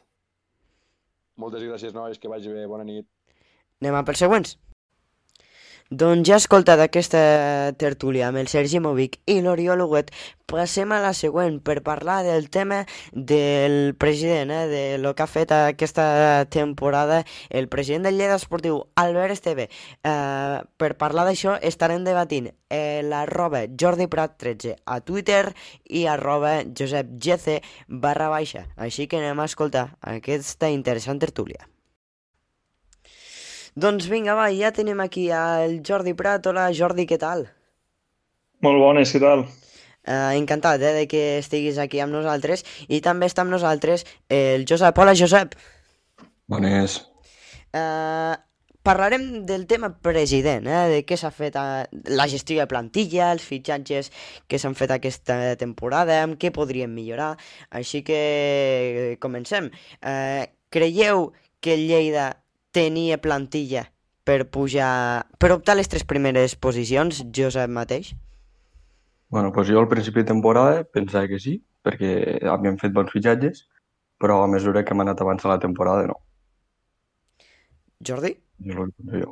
Moltes 1.38 1.62
gràcies, 1.68 1.92
nois, 1.94 2.18
que 2.18 2.32
vagi 2.32 2.50
bé. 2.56 2.64
Bona 2.72 2.88
nit. 2.88 3.06
Anem 3.84 4.00
a 4.00 4.06
pels 4.08 4.24
següents. 4.24 4.56
Doncs 5.92 6.26
ja 6.26 6.38
escoltat 6.40 6.80
aquesta 6.80 7.20
tertúlia 7.78 8.30
amb 8.30 8.40
el 8.40 8.48
Sergi 8.48 8.80
Movic 8.82 9.18
i 9.30 9.42
l'Oriol 9.44 9.84
Huguet, 9.84 10.14
passem 10.50 10.94
a 10.96 11.02
la 11.04 11.12
següent 11.14 11.60
per 11.62 11.84
parlar 11.84 12.22
del 12.24 12.48
tema 12.50 12.80
del 13.12 13.94
president, 14.00 14.54
eh, 14.56 14.68
de 14.72 14.98
lo 15.04 15.12
que 15.14 15.26
ha 15.26 15.28
fet 15.28 15.52
aquesta 15.52 16.48
temporada 16.50 17.26
el 17.50 17.68
president 17.68 18.08
del 18.08 18.18
Lleida 18.18 18.40
Esportiu, 18.40 18.80
Albert 18.96 19.36
Esteve. 19.36 19.68
Eh, 20.02 20.64
per 20.78 20.96
parlar 20.98 21.28
d'això 21.28 21.60
estarem 21.62 22.08
debatint 22.08 22.50
eh, 22.70 23.04
l'arroba 23.04 23.66
Jordi 23.68 24.08
Prat 24.08 24.40
13 24.40 24.78
a 24.86 25.02
Twitter 25.02 25.54
i 25.84 26.08
arroba 26.08 26.64
Josep 26.64 27.20
GC 27.20 27.60
barra 27.88 28.32
baixa. 28.32 28.66
Així 28.78 29.06
que 29.12 29.20
anem 29.20 29.44
a 29.44 29.52
escoltar 29.52 29.92
aquesta 30.16 30.72
interessant 30.72 31.20
tertúlia. 31.20 31.68
Doncs 33.74 34.06
vinga, 34.06 34.36
va, 34.38 34.52
ja 34.54 34.70
tenim 34.70 35.00
aquí 35.02 35.32
el 35.34 35.80
Jordi 35.82 36.14
Prat. 36.14 36.46
Hola, 36.46 36.68
Jordi, 36.78 37.08
què 37.10 37.18
tal? 37.18 37.48
Molt 38.62 38.78
bones, 38.78 39.10
què 39.10 39.22
tal? 39.22 39.48
Uh, 40.04 40.36
encantat 40.38 40.84
eh, 40.84 40.92
de 41.00 41.04
que 41.10 41.22
estiguis 41.40 41.80
aquí 41.80 42.02
amb 42.04 42.14
nosaltres 42.14 42.66
i 42.92 43.00
també 43.02 43.26
està 43.26 43.42
amb 43.42 43.56
nosaltres 43.56 44.04
el 44.30 44.68
Josep. 44.70 45.00
Hola, 45.00 45.16
Josep. 45.18 45.56
Bones. 46.52 47.00
Uh, 47.74 48.36
parlarem 48.86 49.42
del 49.50 49.66
tema 49.66 49.90
president, 50.06 50.70
eh, 50.70 50.84
de 50.94 51.02
què 51.08 51.18
s'ha 51.18 51.34
fet 51.34 51.58
a 51.58 51.88
la 52.14 52.30
gestió 52.30 52.60
de 52.62 52.70
plantilla, 52.70 53.32
els 53.34 53.48
fitxatges 53.48 54.12
que 54.46 54.62
s'han 54.62 54.78
fet 54.78 54.94
aquesta 54.94 55.56
temporada, 55.58 56.20
amb 56.28 56.38
què 56.38 56.54
podríem 56.54 56.94
millorar. 56.94 57.32
Així 57.74 58.04
que 58.06 59.18
comencem. 59.24 59.74
Uh, 59.98 60.46
creieu 60.70 61.32
que 61.64 61.74
el 61.74 61.88
Lleida 61.88 62.43
tenia 62.74 63.20
plantilla 63.22 63.86
per 64.28 64.44
pujar, 64.50 65.26
per 65.40 65.52
optar 65.56 65.76
a 65.76 65.80
les 65.80 65.92
tres 65.92 66.06
primeres 66.08 66.56
posicions, 66.56 67.22
Josep 67.36 67.72
mateix? 67.72 68.14
Bueno, 69.34 69.52
pues 69.52 69.68
jo 69.70 69.80
al 69.82 69.90
principi 69.92 70.22
de 70.22 70.32
temporada 70.32 70.84
pensava 70.84 71.28
que 71.28 71.40
sí, 71.42 71.58
perquè 71.84 72.40
havíem 72.50 72.78
fet 72.82 72.94
bons 72.96 73.12
fitxatges, 73.12 73.66
però 74.22 74.44
a 74.44 74.50
mesura 74.52 74.84
que 74.86 74.96
hem 74.96 75.04
anat 75.04 75.22
avançant 75.22 75.52
la 75.52 75.62
temporada, 75.64 76.08
no. 76.08 76.20
Jordi? 78.04 78.36
Jo 78.64 78.88
jo. 79.12 79.32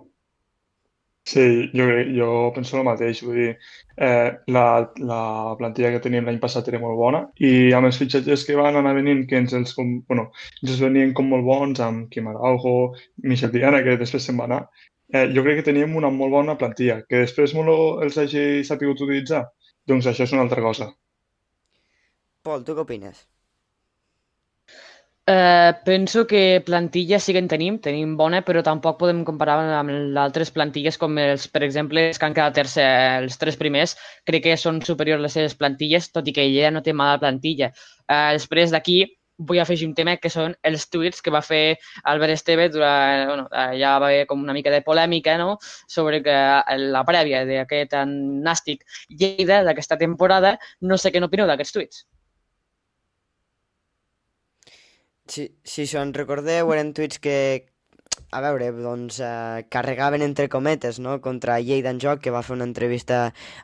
Sí, 1.24 1.70
jo, 1.78 1.86
jo 2.18 2.28
penso 2.56 2.80
el 2.80 2.86
mateix, 2.88 3.20
vull 3.22 3.36
dir, 3.38 3.50
eh, 4.08 4.30
la, 4.56 4.64
la 5.06 5.20
plantilla 5.60 5.92
que 5.94 6.00
teníem 6.02 6.26
l'any 6.26 6.40
passat 6.42 6.72
era 6.72 6.80
molt 6.82 6.98
bona 6.98 7.20
i 7.46 7.52
amb 7.78 7.88
els 7.90 8.00
fitxatges 8.02 8.46
que 8.48 8.58
van 8.58 8.80
anar 8.80 8.96
venint, 8.98 9.22
que 9.30 9.38
ens 9.38 9.54
els, 9.54 9.76
com, 9.78 9.92
bueno, 10.10 10.32
ens 10.64 10.72
els 10.74 10.82
venien 10.82 11.14
com 11.18 11.30
molt 11.30 11.46
bons, 11.46 11.84
amb 11.86 12.08
Quim 12.14 12.32
Araujo, 12.32 12.74
Michel 13.30 13.54
Diana, 13.54 13.84
que 13.86 14.00
després 14.02 14.26
se'n 14.26 14.42
va 14.42 14.50
anar, 14.50 14.62
eh, 15.14 15.28
jo 15.36 15.46
crec 15.46 15.62
que 15.62 15.68
teníem 15.70 15.94
una 16.02 16.10
molt 16.16 16.34
bona 16.34 16.58
plantilla, 16.58 17.04
que 17.06 17.22
després 17.28 17.54
molt 17.60 18.02
els 18.08 18.18
hagi 18.18 18.46
sabut 18.68 18.98
utilitzar, 19.06 19.46
doncs 19.88 20.10
això 20.10 20.26
és 20.26 20.34
una 20.34 20.48
altra 20.48 20.66
cosa. 20.66 20.90
Pol, 22.42 22.66
tu 22.66 22.74
què 22.74 22.82
opines? 22.82 23.28
Eh, 25.28 25.74
penso 25.86 26.26
que 26.26 26.64
plantilla 26.66 27.20
sí 27.20 27.32
que 27.32 27.40
en 27.40 27.48
tenim, 27.48 27.78
tenim 27.80 28.16
bona, 28.18 28.40
però 28.42 28.64
tampoc 28.66 28.98
podem 29.00 29.22
comparar 29.24 29.60
amb 29.78 30.18
altres 30.18 30.50
plantilles 30.52 30.98
com 30.98 31.18
els, 31.22 31.46
per 31.48 31.62
exemple, 31.62 32.08
els 32.10 32.18
que 32.18 32.26
han 32.26 32.34
quedat 32.34 32.58
tercer, 32.58 32.88
els 33.22 33.38
tres 33.38 33.58
primers, 33.60 33.94
crec 34.26 34.44
que 34.48 34.58
són 34.58 34.82
superiors 34.82 35.22
les 35.22 35.36
seves 35.38 35.54
plantilles, 35.56 36.10
tot 36.12 36.28
i 36.28 36.34
que 36.34 36.48
ella 36.50 36.72
no 36.74 36.82
té 36.82 36.94
mala 36.94 37.20
plantilla. 37.22 37.70
Eh, 38.10 38.32
després 38.40 38.74
d'aquí 38.74 39.04
vull 39.38 39.62
afegir 39.62 39.88
un 39.88 39.94
tema 39.98 40.18
que 40.22 40.30
són 40.30 40.56
els 40.66 40.88
tuits 40.90 41.22
que 41.22 41.34
va 41.34 41.42
fer 41.46 41.78
Albert 42.04 42.34
Esteve 42.34 42.68
durant, 42.74 43.28
bueno, 43.30 43.46
ja 43.78 43.98
va 44.02 44.10
haver 44.10 44.26
com 44.30 44.42
una 44.42 44.54
mica 44.58 44.74
de 44.74 44.82
polèmica, 44.86 45.38
no?, 45.38 45.58
sobre 45.88 46.22
que 46.26 46.38
la 46.82 47.06
prèvia 47.06 47.46
d'aquest 47.46 47.94
nàstic 48.02 48.86
Lleida 49.10 49.62
d'aquesta 49.66 49.98
temporada, 50.02 50.58
no 50.82 50.98
sé 50.98 51.14
què 51.14 51.22
n'opineu 51.22 51.50
d'aquests 51.50 51.78
tuits. 51.78 52.04
Si, 55.32 55.48
si 55.64 55.86
se'n 55.88 56.12
recordeu, 56.16 56.74
eren 56.76 56.92
tuits 56.92 57.22
que, 57.24 57.36
a 58.36 58.42
veure, 58.44 58.70
doncs, 58.84 59.22
eh, 59.24 59.64
carregaven 59.72 60.26
entre 60.26 60.50
cometes, 60.52 61.00
no?, 61.00 61.20
contra 61.24 61.60
Lleida 61.64 61.94
en 61.94 62.02
Joc, 62.04 62.20
que 62.24 62.34
va 62.36 62.44
fer 62.44 62.58
una 62.58 62.68
entrevista 62.68 63.20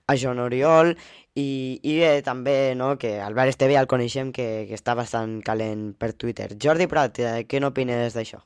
a 0.07 0.15
Joan 0.15 0.39
Oriol, 0.39 0.93
i, 1.35 1.47
i 1.83 1.97
bé, 1.99 2.11
també, 2.23 2.55
no?, 2.79 2.93
que 3.01 3.17
Albert 3.23 3.51
Esteve 3.55 3.75
ja 3.75 3.83
el 3.83 3.91
coneixem, 3.91 4.31
que, 4.35 4.47
que 4.69 4.79
està 4.79 4.95
bastant 4.95 5.41
calent 5.43 5.89
per 5.99 6.13
Twitter. 6.15 6.53
Jordi 6.55 6.87
Prat, 6.87 7.19
eh, 7.19 7.43
què 7.49 7.59
n'opines 7.59 8.15
d'això? 8.15 8.39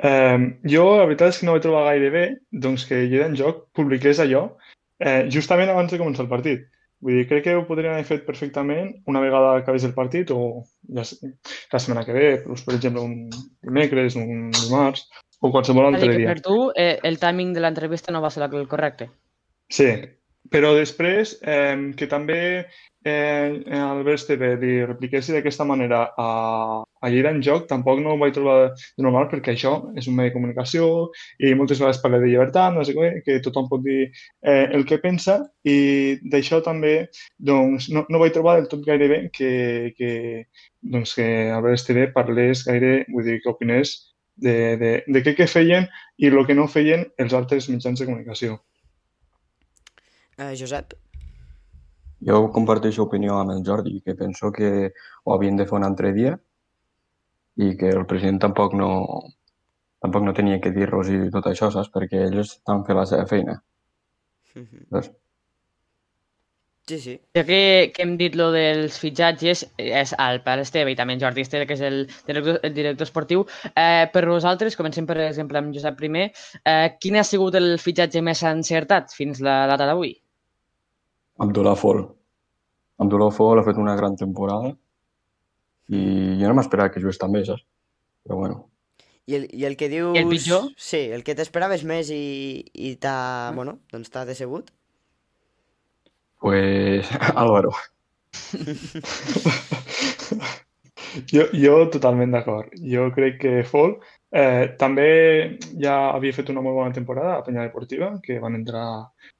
Eh, 0.00 0.38
jo, 0.64 0.84
la 0.96 1.06
veritat 1.06 1.34
és 1.34 1.38
que 1.38 1.46
no 1.46 1.54
vaig 1.54 1.64
trobar 1.66 1.86
gaire 1.92 2.10
bé 2.10 2.26
doncs, 2.50 2.88
que 2.88 3.04
Lleida 3.04 3.30
en 3.30 3.38
Joc 3.38 3.66
publiqués 3.76 4.18
allò 4.24 4.46
eh, 4.98 5.28
justament 5.30 5.70
abans 5.70 5.92
de 5.92 5.98
començar 6.00 6.26
el 6.26 6.32
partit. 6.32 6.66
Vull 7.00 7.16
dir, 7.16 7.26
crec 7.30 7.46
que 7.46 7.54
ho 7.56 7.64
podrien 7.64 7.94
haver 7.94 8.04
fet 8.04 8.26
perfectament 8.26 8.90
una 9.08 9.22
vegada 9.24 9.54
acabés 9.56 9.86
el 9.88 9.94
partit 9.96 10.30
o 10.34 10.40
ja, 10.96 11.04
sé, 11.08 11.32
la 11.72 11.80
setmana 11.80 12.04
que 12.04 12.16
ve, 12.16 12.28
doncs, 12.44 12.64
per 12.66 12.76
exemple, 12.76 13.04
un 13.06 13.30
dimecres, 13.64 14.18
un 14.20 14.50
dimarts 14.52 15.06
o 15.40 15.50
qualsevol 15.50 15.88
altre 15.88 16.12
dia. 16.18 16.28
per 16.28 16.44
tu 16.44 16.58
eh, 16.76 16.98
el 17.08 17.16
timing 17.22 17.54
de 17.56 17.64
l'entrevista 17.64 18.12
no 18.12 18.20
va 18.20 18.30
ser 18.30 18.44
el 18.44 18.68
correcte. 18.68 19.08
Sí, 19.72 19.88
però 20.52 20.74
després 20.76 21.38
eh, 21.40 21.94
que 21.96 22.10
també 22.10 22.40
eh, 23.04 23.62
Albert 23.78 24.20
Esteve 24.20 24.50
li 24.60 24.72
repliquessi 24.84 25.32
d'aquesta 25.32 25.64
manera 25.64 26.02
a, 26.18 26.28
a 26.84 27.10
Lleida 27.12 27.32
en 27.32 27.40
joc, 27.44 27.66
tampoc 27.70 28.00
no 28.02 28.14
ho 28.14 28.18
vaig 28.20 28.34
trobar 28.36 28.56
de 28.74 29.04
normal 29.04 29.30
perquè 29.30 29.54
això 29.54 29.72
és 29.96 30.08
un 30.10 30.18
medi 30.18 30.30
de 30.30 30.36
comunicació 30.36 30.90
i 31.40 31.54
moltes 31.56 31.80
vegades 31.80 32.02
parla 32.02 32.20
de 32.20 32.28
llibertat, 32.28 32.74
no 32.76 32.84
sé 32.84 32.94
què, 32.96 33.10
que 33.24 33.40
tothom 33.44 33.70
pot 33.70 33.84
dir 33.84 34.02
eh, 34.06 34.66
el 34.68 34.84
que 34.88 35.00
pensa 35.00 35.40
i 35.64 36.18
d'això 36.32 36.60
també 36.66 36.94
doncs, 37.38 37.88
no, 37.94 38.04
no 38.08 38.22
vaig 38.22 38.36
trobar 38.36 38.58
del 38.60 38.70
tot 38.72 38.84
gaire 38.86 39.08
bé 39.08 39.20
que, 39.32 39.52
que, 39.96 40.12
doncs, 40.80 41.16
que 41.16 41.28
Albert 41.56 41.80
Esteve 41.80 42.08
parlés 42.14 42.66
gaire, 42.68 43.04
vull 43.12 43.24
dir, 43.24 43.40
que 43.40 43.52
opinés 43.52 43.96
de, 44.40 44.76
de, 44.80 44.96
de 45.08 45.22
què, 45.24 45.36
què 45.36 45.48
feien 45.48 45.88
i 46.20 46.28
el 46.28 46.44
que 46.48 46.56
no 46.56 46.68
feien 46.68 47.06
els 47.20 47.36
altres 47.36 47.68
mitjans 47.72 48.00
de 48.00 48.08
comunicació. 48.08 48.60
Eh, 50.40 50.54
Josep? 50.56 50.96
Jo 52.28 52.40
comparteixo 52.52 53.06
opinió 53.06 53.38
amb 53.40 53.54
el 53.54 53.62
Jordi, 53.66 54.00
que 54.04 54.14
penso 54.14 54.52
que 54.52 54.92
ho 55.24 55.34
havien 55.34 55.56
de 55.56 55.66
fer 55.68 55.78
un 55.78 55.86
altre 55.88 56.12
dia 56.16 56.34
i 57.56 57.76
que 57.80 57.88
el 57.94 58.04
president 58.10 58.40
tampoc 58.44 58.76
no, 58.76 58.90
tampoc 60.04 60.26
no 60.26 60.36
tenia 60.36 60.60
que 60.60 60.72
dir-los 60.76 61.08
i 61.12 61.22
tot 61.32 61.48
això, 61.50 61.70
saps? 61.72 61.90
Perquè 61.94 62.26
ells 62.26 62.54
estan 62.58 62.84
fent 62.88 63.00
la 63.00 63.08
seva 63.08 63.26
feina. 63.32 63.56
Mhm. 64.54 64.86
Saps? 64.90 65.10
Sí, 66.90 66.98
sí. 66.98 67.12
Ja 67.36 67.44
que, 67.46 67.92
que 67.94 68.02
hem 68.02 68.16
dit 68.18 68.34
lo 68.34 68.48
dels 68.50 68.96
fitxatges, 68.98 69.60
és 69.78 70.14
el 70.24 70.40
Pere 70.46 70.64
Esteve 70.66 70.90
i 70.90 70.96
també 70.98 71.14
en 71.14 71.20
Jordi 71.22 71.44
Esteve, 71.46 71.68
que 71.68 71.76
és 71.76 71.84
el 71.86 72.00
director, 72.26 72.58
el 72.66 72.74
director 72.74 73.06
esportiu. 73.06 73.44
Eh, 73.70 74.08
per 74.12 74.24
vosaltres, 74.26 74.74
comencem 74.80 75.06
per 75.06 75.20
exemple 75.28 75.60
amb 75.60 75.76
Josep 75.76 76.02
I, 76.08 76.26
eh, 76.64 76.88
quin 76.98 77.20
ha 77.20 77.24
sigut 77.28 77.54
el 77.60 77.76
fitxatge 77.78 78.24
més 78.26 78.42
encertat 78.42 79.14
fins 79.14 79.38
la 79.40 79.60
data 79.70 79.86
d'avui? 79.86 80.16
Abdullah 81.40 81.76
Fall. 81.80 82.04
Abdullah 83.00 83.32
Fall 83.32 83.60
ha 83.60 83.66
fet 83.66 83.78
una 83.80 83.96
gran 83.98 84.16
temporada 84.20 84.74
i 85.90 86.00
jo 86.40 86.48
no 86.48 86.54
m'esperava 86.58 86.92
que 86.92 87.02
jugués 87.02 87.18
tan 87.18 87.32
bé, 87.34 87.44
saps? 87.48 87.64
Però 88.24 88.36
bueno, 88.42 88.56
I 89.30 89.36
el, 89.38 89.44
I 89.54 89.64
el 89.68 89.76
que 89.78 89.88
dius... 89.88 90.16
I 90.16 90.18
el 90.22 90.28
pitjor? 90.30 90.62
Sí, 90.76 91.00
el 91.14 91.22
que 91.26 91.36
t'esperaves 91.38 91.84
més 91.86 92.10
i, 92.14 92.24
i 92.74 92.96
t'ha... 93.00 93.52
Bueno, 93.56 93.78
doncs 93.92 94.10
t'ha 94.10 94.24
decebut. 94.28 94.70
pues 96.40 97.06
Álvaro. 97.42 97.70
Jo, 101.32 101.46
jo 101.56 101.74
totalment 101.90 102.30
d'acord. 102.34 102.70
Jo 102.92 103.08
crec 103.14 103.40
que 103.42 103.62
Fall 103.66 103.96
eh, 104.32 104.74
també 104.78 105.58
ja 105.82 106.10
havia 106.14 106.34
fet 106.36 106.50
una 106.52 106.62
molt 106.64 106.78
bona 106.78 106.94
temporada 106.96 107.36
a 107.36 107.44
Peña 107.46 107.62
Deportiva, 107.66 108.12
que 108.22 108.38
van 108.42 108.54
entrar 108.58 108.86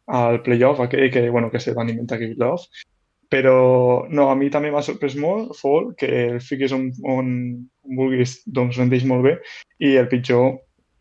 al 0.07 0.41
playoff 0.43 0.81
aquell 0.81 1.11
que, 1.11 1.29
bueno, 1.31 1.51
que 1.51 1.61
se 1.61 1.75
van 1.75 1.89
inventar 1.89 2.19
aquell 2.19 2.37
playoff. 2.37 2.67
Però 3.31 4.09
no, 4.11 4.27
a 4.31 4.35
mi 4.35 4.51
també 4.51 4.73
m'ha 4.75 4.83
sorprès 4.83 5.15
molt 5.15 5.55
Fall, 5.55 5.93
que 5.95 6.09
el 6.33 6.41
fiquis 6.43 6.73
on, 6.75 6.89
on 7.07 7.31
vulguis, 7.87 8.41
doncs 8.47 8.81
rendeix 8.81 9.07
molt 9.07 9.23
bé, 9.29 9.37
i 9.79 9.95
el 9.97 10.09
pitjor, 10.11 10.59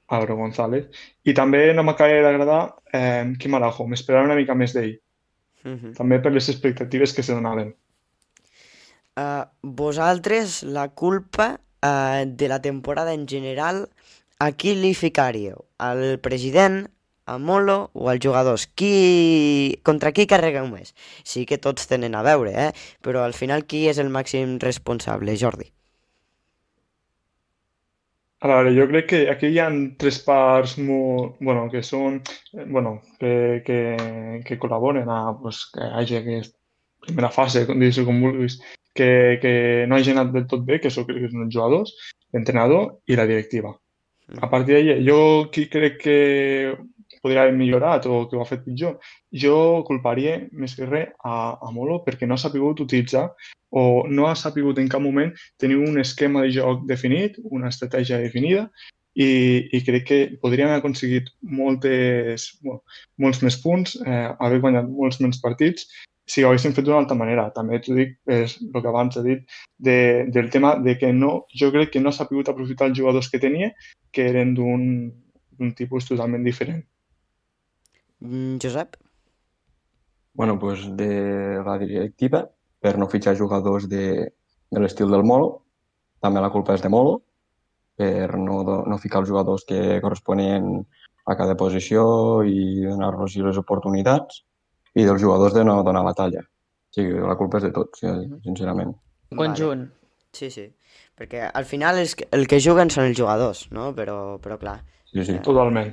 Álvaro 0.09 0.37
González. 0.37 0.87
I 1.25 1.33
també 1.37 1.67
no 1.73 1.83
m'acaba 1.85 2.21
d'agradar 2.25 2.61
eh, 2.93 3.33
Quim 3.41 3.57
Araujo, 3.57 3.85
m'esperava 3.89 4.25
una 4.25 4.37
mica 4.37 4.55
més 4.57 4.73
d'ell, 4.73 4.97
Mhm. 5.63 5.93
també 5.97 6.19
per 6.23 6.31
les 6.31 6.47
expectatives 6.49 7.13
que 7.13 7.23
se 7.23 7.33
donaven. 7.33 7.73
Uh, 9.19 9.43
vosaltres 9.61 10.63
la 10.63 10.87
culpa 10.95 11.59
uh, 11.83 12.25
de 12.25 12.47
la 12.47 12.61
temporada 12.61 13.13
en 13.13 13.27
general 13.27 13.87
a 14.39 14.51
qui 14.51 14.75
li 14.75 14.93
ficaríeu? 14.95 15.65
Al 15.77 16.19
president, 16.23 16.85
a 17.29 17.37
Molo 17.37 17.91
o 17.93 18.09
als 18.09 18.23
jugadors? 18.23 18.67
Qui... 18.67 19.79
Contra 19.83 20.11
qui 20.11 20.27
carregueu 20.27 20.69
més? 20.69 20.95
Sí 21.23 21.45
que 21.45 21.59
tots 21.61 21.89
tenen 21.91 22.15
a 22.15 22.23
veure, 22.25 22.53
eh? 22.67 22.71
però 23.05 23.23
al 23.23 23.35
final 23.37 23.67
qui 23.69 23.85
és 23.91 23.99
el 24.01 24.09
màxim 24.09 24.57
responsable, 24.63 25.37
Jordi? 25.37 25.69
A 28.39 28.47
veure, 28.47 28.71
jo 28.71 28.85
crec 28.87 29.07
que 29.11 29.17
aquí 29.31 29.49
hi 29.51 29.59
ha 29.59 29.67
tres 29.99 30.21
parts 30.23 30.77
molt, 30.79 31.35
bueno, 31.43 31.65
que 31.71 31.81
són, 31.83 32.21
eh, 32.55 32.63
bueno, 32.63 33.01
que, 33.19 33.31
que, 33.65 33.79
que 34.47 34.57
col·laboren 34.61 35.11
a 35.11 35.19
pues, 35.41 35.65
que 35.73 35.83
hagi 35.99 36.21
aquesta 36.21 36.55
primera 37.03 37.29
fase, 37.35 37.65
com 37.67 37.83
com 38.07 38.21
vulguis, 38.23 38.61
que, 38.95 39.37
que 39.41 39.53
no 39.87 39.97
hagi 39.97 40.15
anat 40.15 40.33
del 40.33 40.47
tot 40.49 40.65
bé, 40.65 40.79
que 40.79 40.89
això 40.91 41.05
crec 41.07 41.23
que 41.23 41.31
són 41.31 41.45
els 41.45 41.53
jugadors, 41.55 41.93
l'entrenador 42.33 42.99
i 43.07 43.17
la 43.19 43.27
directiva. 43.29 43.73
A 44.37 44.49
partir 44.49 44.75
d'ahí, 44.75 44.99
jo 45.05 45.49
qui 45.53 45.65
crec 45.71 45.97
que 46.03 46.17
podria 47.21 47.43
haver 47.43 47.55
millorat 47.57 48.05
o 48.05 48.27
que 48.29 48.37
ho 48.37 48.41
ha 48.43 48.47
fet 48.47 48.61
pitjor, 48.65 48.99
jo 49.43 49.55
culparia 49.87 50.37
més 50.51 50.75
que 50.77 50.87
res 50.87 51.09
a, 51.25 51.57
a 51.57 51.71
Molo 51.73 51.99
perquè 52.05 52.27
no 52.27 52.37
ha 52.37 52.41
sapigut 52.41 52.79
utilitzar 52.85 53.29
o 53.69 54.05
no 54.09 54.27
ha 54.29 54.35
sapigut 54.37 54.79
en 54.79 54.87
cap 54.89 55.01
moment 55.01 55.33
tenir 55.59 55.79
un 55.81 55.99
esquema 55.99 56.45
de 56.45 56.53
joc 56.55 56.85
definit, 56.89 57.37
una 57.43 57.69
estratègia 57.73 58.21
definida 58.21 58.69
i, 59.19 59.29
i 59.73 59.81
crec 59.85 60.05
que 60.07 60.19
podríem 60.41 60.69
haver 60.69 60.79
aconseguit 60.79 61.29
moltes, 61.41 62.51
molts 63.17 63.41
més 63.43 63.57
punts, 63.61 63.97
eh, 64.05 64.29
haver 64.39 64.61
guanyat 64.63 64.87
molts 64.89 65.19
menys 65.19 65.41
partits 65.43 65.89
si 66.29 66.43
ho 66.43 66.49
haguéssim 66.49 66.75
fet 66.77 66.85
d'una 66.85 66.99
altra 67.01 67.17
manera. 67.17 67.47
També 67.55 67.79
t'ho 67.81 67.95
dic, 67.97 68.15
és 68.29 68.55
el 68.61 68.75
que 68.77 68.89
abans 68.91 69.17
he 69.17 69.23
dit, 69.25 69.57
de, 69.87 69.97
del 70.35 70.51
tema 70.53 70.75
de 70.85 70.95
que 71.01 71.09
no, 71.15 71.31
jo 71.61 71.71
crec 71.73 71.95
que 71.95 72.03
no 72.03 72.13
s'ha 72.13 72.27
pogut 72.29 72.51
aprofitar 72.51 72.89
els 72.89 72.99
jugadors 72.99 73.31
que 73.33 73.41
tenia, 73.41 73.71
que 74.13 74.27
eren 74.29 74.53
d'un 74.57 75.73
tipus 75.79 76.07
totalment 76.09 76.45
diferent. 76.45 76.83
Mm, 78.21 78.59
Josep? 78.61 78.99
Bueno, 80.33 80.59
pues 80.59 80.85
de 80.95 81.63
la 81.65 81.77
directiva, 81.81 82.45
per 82.79 82.97
no 82.97 83.09
fitxar 83.09 83.35
jugadors 83.35 83.89
de, 83.89 84.29
de 84.69 84.83
l'estil 84.83 85.09
del 85.11 85.25
Molo. 85.25 85.49
També 86.21 86.43
la 86.43 86.51
culpa 86.53 86.75
és 86.77 86.83
de 86.83 86.91
Molo, 86.93 87.17
per 87.99 88.37
no, 88.37 88.61
no 88.87 89.01
ficar 89.01 89.23
els 89.23 89.31
jugadors 89.31 89.65
que 89.67 89.99
corresponien 90.03 90.69
a 91.29 91.35
cada 91.39 91.55
posició 91.57 92.03
i 92.47 92.85
donar-los 92.85 93.35
les 93.41 93.59
oportunitats 93.59 94.43
i 94.95 95.05
dels 95.05 95.21
jugadors 95.21 95.55
de 95.55 95.63
no 95.67 95.79
donar 95.83 96.03
la 96.05 96.15
talla. 96.17 96.43
O 96.89 96.95
sigui, 96.95 97.19
la 97.21 97.37
culpa 97.37 97.59
és 97.59 97.67
de 97.67 97.71
tots, 97.75 98.03
sincerament. 98.45 98.95
Conjunt. 99.35 99.85
Vale. 99.85 99.95
Sí, 100.33 100.49
sí. 100.53 100.65
Perquè 101.17 101.49
al 101.49 101.65
final 101.67 101.99
és 102.01 102.15
que, 102.15 102.29
el 102.35 102.47
que 102.49 102.61
juguen 102.63 102.89
són 102.93 103.09
els 103.09 103.17
jugadors, 103.17 103.67
no? 103.75 103.91
Però, 103.97 104.37
però 104.41 104.57
clar. 104.61 104.79
Sí, 105.11 105.25
sí. 105.25 105.37
Totalment. 105.45 105.91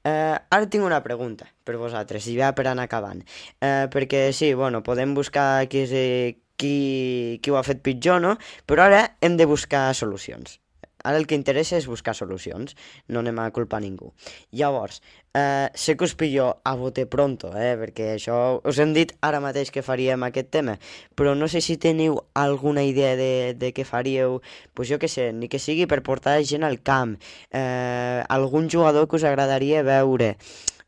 Eh, 0.00 0.36
ara 0.56 0.68
tinc 0.72 0.86
una 0.86 1.02
pregunta 1.04 1.50
per 1.66 1.76
vosaltres, 1.76 2.24
i 2.30 2.38
ja 2.38 2.54
per 2.56 2.66
anar 2.70 2.86
acabant. 2.88 3.20
Eh, 3.60 3.86
perquè 3.92 4.30
sí, 4.32 4.54
bueno, 4.56 4.80
podem 4.86 5.12
buscar 5.14 5.66
qui, 5.68 5.84
és, 5.84 5.92
eh, 5.92 6.40
qui, 6.56 7.38
qui 7.42 7.52
ho 7.52 7.58
ha 7.60 7.66
fet 7.66 7.82
pitjor, 7.84 8.22
no? 8.24 8.36
Però 8.66 8.86
ara 8.88 9.02
hem 9.20 9.36
de 9.36 9.48
buscar 9.50 9.90
solucions. 9.94 10.58
Ara 11.04 11.16
el 11.18 11.26
que 11.26 11.34
interessa 11.34 11.76
és 11.78 11.86
buscar 11.88 12.14
solucions, 12.14 12.74
no 13.08 13.20
anem 13.20 13.38
a 13.40 13.50
culpar 13.50 13.80
ningú. 13.80 14.12
Llavors, 14.52 15.00
eh, 15.34 15.68
sé 15.74 15.96
que 15.96 16.04
us 16.04 16.14
pillo 16.14 16.58
a 16.64 16.74
bote 16.76 17.06
pronto, 17.06 17.52
eh, 17.56 17.76
perquè 17.80 18.14
això 18.16 18.60
us 18.64 18.78
hem 18.78 18.92
dit 18.92 19.12
ara 19.20 19.40
mateix 19.40 19.70
que 19.70 19.82
faríem 19.82 20.22
aquest 20.28 20.50
tema, 20.50 20.78
però 21.16 21.34
no 21.36 21.48
sé 21.48 21.60
si 21.60 21.76
teniu 21.76 22.18
alguna 22.34 22.82
idea 22.84 23.16
de, 23.16 23.54
de 23.56 23.72
què 23.72 23.84
faríeu, 23.84 24.40
pues 24.74 24.88
jo 24.88 24.98
que 24.98 25.08
sé, 25.08 25.32
ni 25.32 25.48
que 25.48 25.58
sigui 25.58 25.86
per 25.86 26.02
portar 26.02 26.38
gent 26.44 26.64
al 26.64 26.80
camp, 26.82 27.16
eh, 27.50 28.22
algun 28.28 28.68
jugador 28.68 29.08
que 29.08 29.16
us 29.16 29.24
agradaria 29.24 29.82
veure, 29.82 30.36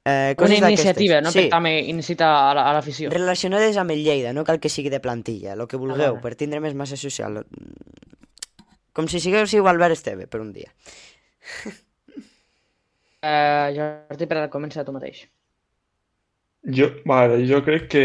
eh, 0.04 0.34
Una 0.36 0.56
iniciativa, 0.68 1.20
no? 1.20 1.30
d'aquestes. 1.30 1.44
Per 1.44 1.50
també 1.50 1.78
incitar 1.88 2.50
a 2.50 2.54
la- 2.54 2.72
l'afició. 2.74 3.08
Relacionades 3.10 3.76
amb 3.76 3.90
el 3.92 4.02
Lleida, 4.04 4.32
no 4.32 4.42
cal 4.44 4.58
que 4.60 4.68
sigui 4.68 4.90
de 4.90 4.98
plantilla, 5.00 5.52
el 5.54 5.66
que 5.68 5.76
vulgueu, 5.76 6.14
vale. 6.16 6.20
per 6.20 6.34
tindre 6.34 6.58
més 6.60 6.74
massa 6.74 6.96
social. 6.96 7.44
Com 8.92 9.08
si 9.08 9.20
siguéssiu 9.24 9.68
Albert 9.68 9.96
Esteve 9.98 10.26
per 10.26 10.42
un 10.44 10.52
dia. 10.52 10.72
Eh, 13.22 13.68
Jordi, 13.76 14.26
per 14.26 14.48
comença 14.50 14.82
tu 14.82 14.90
mateix. 14.90 15.20
Jo, 16.62 16.88
vale, 17.04 17.40
jo 17.46 17.58
crec 17.66 17.88
que, 17.90 18.02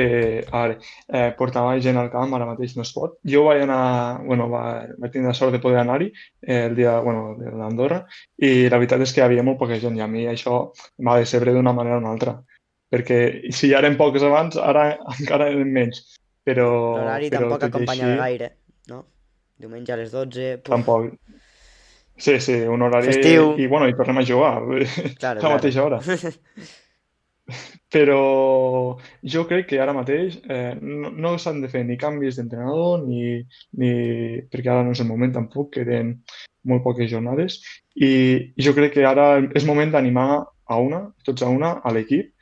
a 0.49 0.61
veure, 0.63 0.75
eh, 1.13 1.31
portar 1.37 1.63
gent 1.81 1.97
al 2.01 2.09
camp 2.09 2.33
ara 2.33 2.47
mateix 2.49 2.75
no 2.75 2.81
es 2.81 2.91
pot. 2.93 3.19
Jo 3.21 3.43
vaig 3.45 3.61
anar, 3.61 4.21
bueno, 4.25 4.47
va, 4.49 4.61
vaig 4.97 5.13
tenir 5.13 5.29
la 5.29 5.33
sort 5.37 5.53
de 5.53 5.59
poder 5.61 5.79
anar-hi 5.83 6.07
eh, 6.41 6.63
el 6.65 6.75
dia, 6.75 6.99
bueno, 7.05 7.35
de 7.37 7.53
l'Andorra 7.53 7.99
i 8.37 8.69
la 8.69 8.79
veritat 8.81 9.01
és 9.05 9.13
que 9.13 9.21
hi 9.21 9.25
havia 9.27 9.45
molt 9.45 9.59
poca 9.61 9.77
gent 9.77 9.97
i 9.97 10.01
a 10.01 10.09
mi 10.09 10.25
això 10.25 10.71
em 10.97 11.09
va 11.09 11.19
decebre 11.21 11.53
d'una 11.53 11.73
manera 11.73 11.99
o 11.99 12.01
una 12.01 12.13
altra. 12.15 12.33
Perquè 12.89 13.51
si 13.53 13.69
ja 13.69 13.77
eren 13.83 13.97
pocs 13.97 14.25
abans, 14.25 14.57
ara 14.57 14.87
encara 15.19 15.51
eren 15.53 15.73
menys. 15.73 16.01
Però, 16.47 16.69
L'horari 16.97 17.29
però 17.29 17.49
tampoc 17.49 17.69
acompanyava 17.69 18.13
així, 18.13 18.21
gaire? 18.23 18.53
Diumenge 19.57 19.93
a 19.93 19.97
les 19.99 20.11
12... 20.13 20.49
Puf, 20.63 20.73
Tampoc. 20.73 21.13
Sí, 22.17 22.39
sí, 22.41 22.53
un 22.65 22.81
horari... 22.81 23.11
Festiu. 23.11 23.53
I, 23.57 23.67
bueno, 23.69 23.87
i 23.89 23.95
tornem 23.97 24.17
a 24.21 24.25
jugar 24.25 24.53
Claro, 25.19 25.39
a 25.39 25.43
la 25.43 25.55
mateixa 25.55 25.83
hora. 25.85 26.01
Però 27.93 28.97
jo 29.23 29.43
crec 29.47 29.69
que 29.69 29.79
ara 29.79 29.93
mateix 29.95 30.41
eh, 30.51 30.73
no, 30.81 31.13
no 31.15 31.37
s'han 31.39 31.61
de 31.63 31.69
fer 31.71 31.85
ni 31.87 31.95
canvis 31.97 32.35
d'entrenador 32.35 33.05
ni, 33.05 33.37
ni... 33.79 33.91
perquè 34.51 34.73
ara 34.73 34.83
no 34.83 34.91
és 34.91 34.99
el 34.99 35.07
moment 35.07 35.31
tampoc, 35.37 35.69
queden 35.77 36.17
molt 36.67 36.83
poques 36.83 37.07
jornades 37.07 37.61
i 37.95 38.09
jo 38.59 38.73
crec 38.75 38.97
que 38.97 39.05
ara 39.07 39.29
és 39.55 39.67
moment 39.69 39.93
d'animar 39.93 40.27
a 40.43 40.81
una, 40.83 41.05
tots 41.23 41.45
a 41.45 41.47
una, 41.47 41.77
a 41.79 41.93
l'equip. 41.95 42.33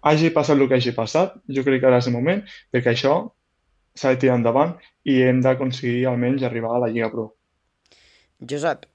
Hagi 0.00 0.32
passat 0.32 0.56
el 0.56 0.64
que 0.70 0.78
hagi 0.80 0.96
passat, 0.96 1.36
jo 1.44 1.66
crec 1.66 1.82
que 1.82 1.90
ara 1.90 2.00
és 2.00 2.08
el 2.08 2.16
moment 2.16 2.40
perquè 2.72 2.94
això 2.94 3.18
s'ha 3.94 4.14
de 4.14 4.20
tirar 4.22 4.38
endavant 4.40 4.76
i 5.04 5.20
hem 5.26 5.42
d'aconseguir 5.44 6.06
almenys 6.08 6.46
arribar 6.46 6.76
a 6.76 6.84
la 6.84 6.90
Lliga 6.92 7.10
Pro. 7.12 7.30
Josep, 8.40 8.86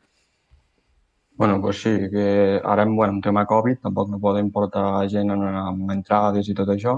Bueno, 1.38 1.60
pues 1.62 1.81
sí, 1.81 1.89
que 2.10 2.62
ara 2.63 2.86
bueno, 2.86 3.13
amb 3.13 3.23
tema 3.23 3.45
Covid 3.45 3.81
tampoc 3.84 4.08
no 4.10 4.19
podem 4.23 4.51
portar 4.51 5.03
gent 5.12 5.34
en, 5.34 5.41
amb 5.43 5.91
entrades 5.91 6.47
i 6.47 6.55
tot 6.55 6.69
això, 6.71 6.93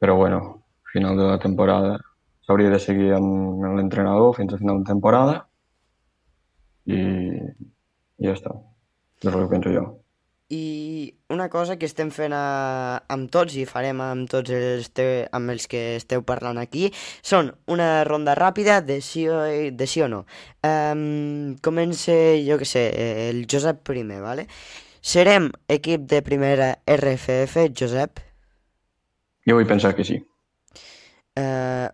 però 0.00 0.14
bueno, 0.16 0.38
final 0.92 1.18
de 1.18 1.26
la 1.28 1.38
temporada 1.38 1.98
s'hauria 2.46 2.70
de 2.72 2.78
seguir 2.80 3.12
amb 3.12 3.66
l'entrenador 3.76 4.32
fins 4.38 4.54
a 4.54 4.60
final 4.62 4.80
de 4.80 4.88
temporada 4.88 5.34
i, 6.86 6.96
i 6.96 8.24
ja 8.30 8.32
està. 8.32 8.54
És 9.20 9.28
el 9.28 9.42
que 9.42 9.50
penso 9.52 9.74
jo. 9.76 9.84
I 10.48 11.14
una 11.28 11.50
cosa 11.52 11.76
que 11.76 11.84
estem 11.84 12.08
fent 12.14 12.32
a, 12.32 13.02
amb 13.12 13.28
tots 13.32 13.56
i 13.60 13.66
farem 13.68 14.00
amb 14.00 14.28
tots 14.32 14.52
els, 14.54 14.88
te, 14.96 15.28
amb 15.36 15.52
els 15.52 15.68
que 15.68 15.82
esteu 15.98 16.24
parlant 16.24 16.56
aquí 16.60 16.88
són 16.96 17.50
una 17.68 18.04
ronda 18.08 18.36
ràpida 18.38 18.80
de 18.80 19.00
sí 19.04 19.26
o, 19.28 19.42
de 19.44 19.86
sí 19.86 20.00
o 20.04 20.08
no. 20.08 20.22
Um, 20.64 21.56
comença, 21.64 22.16
jo 22.46 22.56
que 22.60 22.68
sé, 22.68 22.86
el 23.28 23.44
Josep 23.50 23.84
primer, 23.84 24.22
vale? 24.24 24.48
Serem 25.04 25.52
equip 25.68 26.08
de 26.08 26.22
primera 26.24 26.72
RFF, 26.88 27.68
Josep? 27.76 28.24
Jo 29.48 29.60
vull 29.60 29.68
pensar 29.68 29.94
que 29.96 30.04
sí. 30.04 30.18
Uh, 31.38 31.92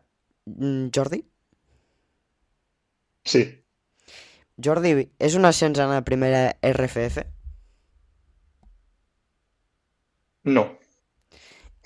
Jordi? 0.95 1.25
Sí, 3.25 3.45
Jordi, 4.63 5.09
és 5.19 5.35
un 5.35 5.49
ascens 5.49 5.81
en 5.83 5.91
la 5.91 6.03
primera 6.07 6.53
RFF? 6.63 7.34
No. 10.45 10.69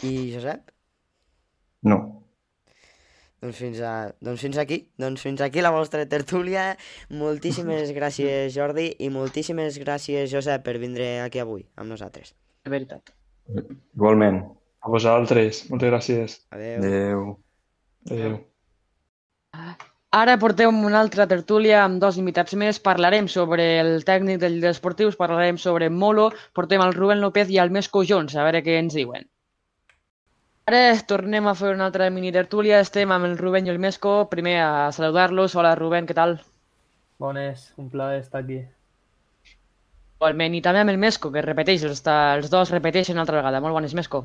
I 0.03 0.31
Josep? 0.35 0.71
No. 1.83 1.99
Doncs 3.38 3.59
fins, 3.62 3.79
a, 3.87 4.11
doncs 4.25 4.42
fins 4.42 4.59
aquí, 4.59 4.81
doncs 4.99 5.23
fins 5.23 5.42
aquí 5.47 5.62
la 5.62 5.71
vostra 5.71 6.03
tertúlia. 6.11 6.73
Moltíssimes 7.14 7.92
gràcies 7.94 8.51
Jordi 8.57 8.88
i 8.99 9.11
moltíssimes 9.14 9.79
gràcies 9.79 10.27
Josep 10.33 10.64
per 10.66 10.75
vindre 10.83 11.21
aquí 11.23 11.42
avui 11.42 11.62
amb 11.79 11.94
nosaltres. 11.94 12.35
De 12.66 12.75
veritat. 12.75 13.14
Igualment. 13.94 14.42
A 14.83 14.90
vosaltres, 14.90 15.64
moltes 15.71 15.92
gràcies. 15.94 16.40
Adeu. 16.55 16.83
Adéu. 16.83 17.29
Adéu. 18.11 19.87
Ara 20.16 20.38
portem 20.40 20.85
una 20.88 21.01
altra 21.05 21.27
tertúlia 21.29 21.83
amb 21.85 22.01
dos 22.01 22.16
invitats 22.16 22.55
més. 22.57 22.79
Parlarem 22.81 23.27
sobre 23.29 23.64
el 23.81 24.05
tècnic 24.09 24.38
dels 24.40 24.64
esportius, 24.71 25.18
parlarem 25.21 25.59
sobre 25.61 25.90
Molo, 25.92 26.31
portem 26.57 26.81
el 26.81 26.94
Rubén 26.94 27.21
López 27.21 27.51
i 27.53 27.59
el 27.61 27.71
Mesco 27.71 28.01
Jones, 28.09 28.37
a 28.37 28.47
veure 28.47 28.62
què 28.64 28.79
ens 28.81 28.97
diuen. 28.97 29.29
Ara 30.68 30.81
tornem 31.11 31.47
a 31.49 31.55
fer 31.57 31.75
una 31.75 31.87
altra 31.88 32.09
mini 32.12 32.33
tertúlia. 32.33 32.81
Estem 32.85 33.12
amb 33.12 33.29
el 33.29 33.37
Rubén 33.37 33.68
i 33.68 33.73
el 33.73 33.79
Mesco. 33.81 34.14
Primer 34.33 34.57
a 34.61 34.71
saludar-los. 34.92 35.55
Hola 35.57 35.75
Rubén, 35.77 36.09
què 36.09 36.16
tal? 36.16 36.38
Bones, 37.21 37.73
un 37.77 37.88
plaer 37.92 38.23
estar 38.23 38.42
aquí. 38.42 38.62
Igualment, 40.18 40.57
i 40.57 40.62
també 40.64 40.83
amb 40.85 40.92
el 40.92 41.01
Mesco, 41.01 41.31
que 41.33 41.44
repeteix, 41.44 41.85
els, 41.88 42.03
els 42.09 42.49
dos 42.53 42.73
repeteixen 42.73 43.16
una 43.16 43.27
altra 43.27 43.40
vegada. 43.40 43.61
Molt 43.64 43.77
bones, 43.77 43.97
Mesco. 43.97 44.25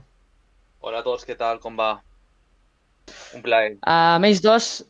Hola 0.80 1.04
a 1.04 1.08
tots, 1.08 1.28
què 1.28 1.36
tal? 1.39 1.60
Com 1.63 1.76
va? 1.80 1.93
Un 3.36 3.43
plaer. 3.43 3.78
A 3.88 4.19
més 4.24 4.43
dos, 4.43 4.82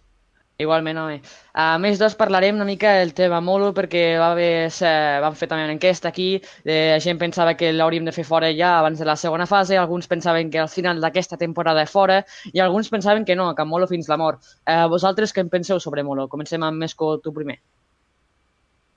igualment, 0.58 0.98
home. 0.98 1.22
A 1.54 1.78
més 1.82 1.98
dos 2.00 2.14
parlarem 2.16 2.56
una 2.56 2.66
mica 2.66 2.94
del 3.00 3.14
tema 3.18 3.42
Molo 3.42 3.72
perquè 3.74 4.18
va 4.20 4.32
haver, 4.32 4.70
se- 4.72 5.20
vam 5.22 5.36
fer 5.36 5.48
també 5.50 5.66
una 5.66 5.74
enquesta 5.74 6.08
aquí, 6.10 6.42
eh, 6.64 6.92
la 6.94 7.00
gent 7.00 7.20
pensava 7.20 7.56
que 7.58 7.72
l'hauríem 7.74 8.06
de 8.06 8.12
fer 8.16 8.24
fora 8.24 8.52
ja 8.56 8.78
abans 8.80 9.00
de 9.00 9.06
la 9.06 9.16
segona 9.16 9.46
fase, 9.48 9.78
alguns 9.78 10.08
pensaven 10.08 10.50
que 10.52 10.60
al 10.60 10.70
final 10.70 11.02
d'aquesta 11.02 11.38
temporada 11.38 11.86
fora 11.86 12.24
i 12.54 12.60
alguns 12.60 12.90
pensaven 12.90 13.26
que 13.26 13.36
no, 13.36 13.54
que 13.56 13.66
Molo 13.66 13.88
fins 13.88 14.08
la 14.10 14.18
mort. 14.18 14.42
Eh, 14.66 14.86
vosaltres 14.90 15.34
què 15.34 15.42
en 15.42 15.50
penseu 15.50 15.80
sobre 15.80 16.04
Molo? 16.04 16.28
Comencem 16.30 16.64
amb 16.64 16.78
Mesco, 16.78 17.18
tu 17.20 17.34
primer. 17.34 17.60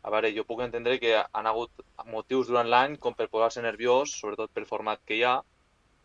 a 0.07 0.11
veure, 0.11 0.29
jo 0.37 0.45
puc 0.47 0.61
entendre 0.63 1.01
que 1.03 1.17
han 1.19 1.47
hagut 1.51 1.71
motius 2.07 2.47
durant 2.47 2.69
l'any 2.71 2.93
com 2.97 3.15
per 3.15 3.27
posar-se 3.29 3.61
nerviós, 3.65 4.13
sobretot 4.21 4.53
pel 4.55 4.65
format 4.65 5.01
que 5.05 5.17
hi 5.17 5.25
ha, 5.27 5.41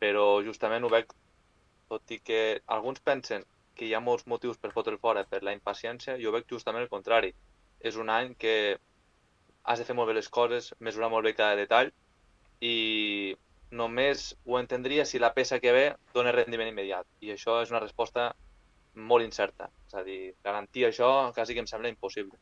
però 0.02 0.42
justament 0.44 0.84
ho 0.84 0.90
veig, 0.90 1.06
tot 1.88 2.10
i 2.10 2.18
que 2.20 2.40
alguns 2.66 3.00
pensen 3.00 3.46
que 3.82 3.88
hi 3.90 3.96
ha 3.98 4.06
molts 4.06 4.28
motius 4.30 4.60
per 4.62 4.70
fotre 4.76 5.00
fora 5.02 5.24
per 5.26 5.40
la 5.42 5.56
impaciència, 5.58 6.20
jo 6.22 6.32
veig 6.36 6.46
justament 6.54 6.84
el 6.86 6.90
contrari. 6.90 7.32
És 7.90 7.96
un 7.98 8.12
any 8.14 8.36
que 8.38 8.54
has 9.66 9.82
de 9.82 9.88
fer 9.88 9.96
molt 9.98 10.12
bé 10.12 10.14
les 10.14 10.30
coses, 10.30 10.68
mesurar 10.78 11.10
molt 11.10 11.26
bé 11.26 11.32
cada 11.34 11.58
detall 11.58 11.90
i 12.62 13.34
només 13.82 14.28
ho 14.46 14.60
entendria 14.60 15.06
si 15.10 15.18
la 15.24 15.32
peça 15.34 15.58
que 15.64 15.74
ve 15.74 15.86
dona 16.14 16.34
rendiment 16.36 16.70
immediat. 16.70 17.10
I 17.26 17.34
això 17.34 17.58
és 17.64 17.74
una 17.74 17.82
resposta 17.82 18.28
molt 19.10 19.26
incerta. 19.26 19.72
És 19.88 19.98
a 19.98 20.04
dir, 20.06 20.20
garantir 20.46 20.86
això 20.86 21.10
quasi 21.34 21.58
que 21.58 21.66
em 21.66 21.70
sembla 21.72 21.90
impossible. 21.90 22.38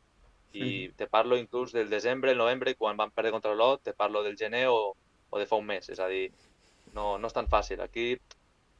I 0.51 0.89
te 0.99 1.07
parlo 1.07 1.37
inclús 1.39 1.71
del 1.71 1.91
desembre, 1.93 2.33
el 2.33 2.43
novembre, 2.43 2.75
quan 2.75 2.99
van 2.99 3.15
perdre 3.15 3.31
contra 3.31 3.53
l'Olot, 3.53 3.85
te 3.85 3.93
parlo 3.93 4.25
del 4.27 4.35
gener 4.35 4.65
o, 4.73 4.79
o 5.29 5.39
de 5.39 5.47
fa 5.47 5.61
un 5.61 5.71
mes. 5.71 5.87
És 5.87 6.03
a 6.03 6.11
dir, 6.11 6.25
no, 6.97 7.13
no 7.15 7.31
és 7.31 7.37
tan 7.37 7.47
fàcil. 7.47 7.79
Aquí 7.85 8.09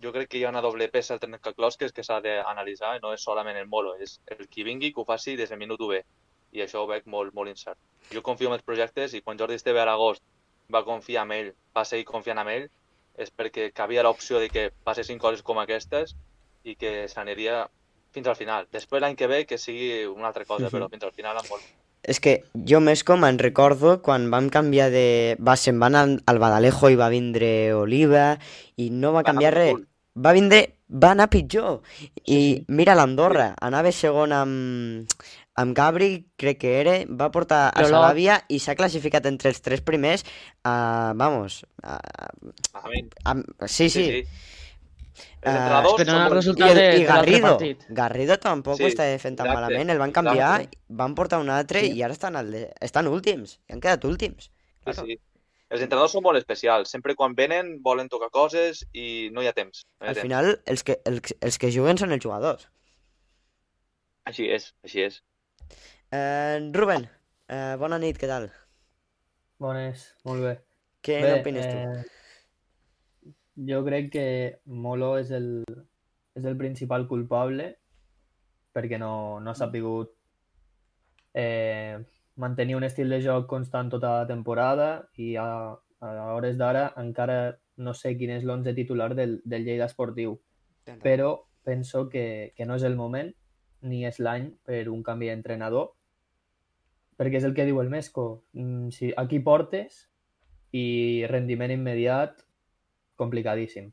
jo 0.01 0.12
crec 0.15 0.29
que 0.29 0.38
hi 0.39 0.43
ha 0.45 0.49
una 0.49 0.62
doble 0.62 0.88
peça 0.89 1.13
al 1.13 1.19
trencaclosques 1.19 1.91
que 1.91 2.03
s'ha 2.03 2.21
d'analitzar 2.21 2.95
i 2.97 3.01
no 3.03 3.13
és 3.13 3.21
solament 3.23 3.57
el 3.57 3.67
Molo, 3.67 3.95
és 3.99 4.19
el 4.27 4.47
qui 4.47 4.63
vingui 4.63 4.93
que 4.93 5.01
ho 5.01 5.05
faci 5.05 5.35
des 5.35 5.49
del 5.49 5.59
minut 5.59 5.79
1 5.81 6.01
i 6.53 6.62
això 6.63 6.81
ho 6.83 6.88
veig 6.88 7.03
molt, 7.05 7.33
molt 7.33 7.49
incert. 7.49 7.77
Jo 8.13 8.21
confio 8.23 8.47
en 8.49 8.53
els 8.57 8.63
projectes 8.65 9.13
i 9.13 9.21
quan 9.21 9.38
Jordi 9.38 9.55
Esteve 9.59 9.81
a 9.81 9.85
l'agost 9.85 10.23
va 10.73 10.83
confiar 10.85 11.25
en 11.25 11.31
ell, 11.31 11.51
va 11.75 11.85
seguir 11.85 12.05
confiant 12.05 12.39
en 12.39 12.47
ell, 12.47 12.69
és 13.17 13.29
perquè 13.35 13.71
cabia 13.73 14.03
l'opció 14.03 14.39
de 14.39 14.49
que 14.49 14.69
passessin 14.83 15.19
coses 15.19 15.43
com 15.43 15.59
aquestes 15.59 16.15
i 16.63 16.75
que 16.75 17.07
s'aniria 17.07 17.67
fins 18.13 18.27
al 18.27 18.35
final. 18.35 18.65
Després 18.71 19.01
l'any 19.01 19.15
que 19.15 19.27
ve 19.27 19.45
que 19.45 19.57
sigui 19.57 20.05
una 20.07 20.27
altra 20.31 20.45
cosa, 20.45 20.65
Mhm. 20.65 20.71
però 20.71 20.89
fins 20.89 21.03
al 21.03 21.12
final 21.13 21.38
amb 21.38 21.49
molt... 21.49 21.63
És 22.01 22.19
que 22.23 22.43
jo 22.65 22.79
més 22.79 23.03
com 23.03 23.25
en 23.25 23.38
recordo 23.38 24.01
quan 24.01 24.29
vam 24.31 24.49
canviar 24.49 24.89
de... 24.89 25.35
Va, 25.38 25.57
se'n 25.59 25.79
van 25.79 25.95
al, 25.95 26.21
al 26.25 26.39
Badalejo 26.39 26.89
i 26.89 26.95
va 26.95 27.09
vindre 27.09 27.73
Oliva 27.75 28.39
i 28.77 28.89
no 28.89 29.12
va 29.12 29.21
canviar 29.23 29.53
res. 29.53 29.75
Va 30.25 30.34
vindre... 30.36 30.75
Va 30.89 31.12
anar 31.13 31.27
pitjor. 31.29 31.84
I 32.25 32.38
sí. 32.39 32.65
mira 32.73 32.95
l'Andorra, 32.97 33.51
anava 33.62 33.91
segon 33.93 34.32
amb, 34.34 35.12
amb 35.62 35.75
Gabri, 35.77 36.08
crec 36.36 36.58
que 36.63 36.71
era, 36.79 36.95
va 37.05 37.27
portar 37.29 37.67
a. 37.69 37.84
Salavia 37.86 38.39
i 38.49 38.58
s'ha 38.58 38.73
classificat 38.79 39.27
entre 39.29 39.51
els 39.53 39.62
tres 39.62 39.84
primers 39.86 40.25
a... 40.65 41.13
Vamos... 41.15 41.60
A 41.84 41.99
mi, 42.89 43.03
a, 43.21 43.36
sí, 43.69 43.89
sí. 43.93 44.08
Entrenadors 45.39 45.93
esperant 45.93 46.10
són 46.17 46.25
el 46.25 46.34
resultat 46.34 46.71
I, 46.71 46.75
de- 46.75 46.88
i 46.89 46.99
de 47.03 47.05
Garrido, 47.08 47.47
partit. 47.53 47.86
Garrido 48.01 48.38
tampoc 48.43 48.79
Sí, 48.79 48.84
ho 48.84 48.89
estava 48.91 49.21
fent 49.21 49.38
tan 49.39 49.47
exacte, 49.47 49.62
malament, 49.62 49.93
el 49.93 50.01
van 50.01 50.12
canviar, 50.15 50.53
exacte. 50.65 50.82
van 51.03 51.15
portar 51.15 51.39
un 51.39 51.49
altre 51.53 51.86
Sí. 51.86 51.93
i 51.95 52.03
ara 52.03 52.17
estan, 52.17 52.36
al 52.39 52.49
de, 52.51 52.65
estan 52.82 53.08
últims, 53.08 53.60
i 53.69 53.73
han 53.77 53.79
quedat 53.86 54.03
últims. 54.10 54.49
Sí, 54.49 54.84
Claro. 54.89 55.05
sí. 55.05 55.19
Els 55.69 55.84
entrenadors 55.86 56.15
són 56.15 56.23
molt 56.25 56.39
especials. 56.39 56.89
Sempre 56.89 57.13
quan 57.15 57.36
venen 57.38 57.75
volen 57.86 58.10
tocar 58.10 58.32
coses 58.34 58.82
i 58.97 59.29
no 59.34 59.43
hi 59.43 59.49
ha 59.49 59.53
temps. 59.53 59.84
No 59.99 60.05
hi 60.05 60.08
ha 60.08 60.13
Al 60.13 60.15
temps. 60.17 60.25
final, 60.25 60.49
els 60.65 60.84
que, 60.84 60.95
els, 61.05 61.34
els 61.45 61.60
que 61.62 61.69
juguen 61.75 61.99
són 62.01 62.12
els 62.15 62.23
jugadors. 62.25 62.65
Així 64.29 64.47
és, 64.53 64.71
així 64.86 65.03
és. 65.05 65.19
Eh, 66.12 66.58
Ruben, 66.73 67.05
eh, 67.49 67.75
bona 67.82 67.99
nit, 68.01 68.17
què 68.17 68.27
tal? 68.29 68.49
Bones, 69.62 70.08
molt 70.25 70.41
bé. 70.45 70.55
Què 71.05 71.19
Bé, 71.21 71.29
n'opines 71.36 71.67
tu? 71.69 71.77
eh, 71.77 73.34
jo 73.69 73.82
crec 73.86 74.10
que 74.13 74.25
Molo 74.65 75.13
és 75.19 75.29
el, 75.36 75.49
és 76.39 76.45
el 76.49 76.58
principal 76.60 77.05
culpable 77.08 77.69
perquè 78.75 78.99
no, 79.01 79.39
no 79.43 79.53
s'ha 79.53 79.67
sabut 79.67 80.12
eh, 81.34 81.99
mantenir 82.39 82.78
un 82.78 82.86
estil 82.88 83.12
de 83.12 83.19
joc 83.21 83.47
constant 83.52 83.91
tota 83.91 84.13
la 84.21 84.28
temporada 84.30 84.89
i 85.19 85.34
a, 85.36 85.75
a 85.99 86.10
hores 86.34 86.58
d'ara 86.58 86.93
encara 87.02 87.60
no 87.78 87.93
sé 87.93 88.15
quin 88.19 88.32
és 88.36 88.45
l'11 88.47 88.75
titular 88.75 89.12
del, 89.15 89.39
del 89.43 89.65
Lleida 89.67 89.88
Esportiu, 89.91 90.38
però 91.04 91.34
penso 91.63 92.08
que, 92.10 92.54
que 92.56 92.65
no 92.65 92.80
és 92.80 92.84
el 92.88 92.95
moment 92.95 93.32
ni 93.82 94.06
és 94.08 94.19
l'any 94.19 94.49
per 94.65 94.88
un 94.91 95.04
canvi 95.04 95.30
d'entrenador 95.30 95.91
perquè 97.19 97.39
és 97.39 97.47
el 97.47 97.54
que 97.56 97.65
diu 97.67 97.82
el 97.84 97.91
Mesco. 97.91 98.45
Mm, 98.56 98.89
Si 98.95 99.12
aquí 99.15 99.41
portes 99.43 100.06
i 100.71 101.25
rendiment 101.28 101.71
immediat 101.71 102.45
complicadíssim. 103.19 103.91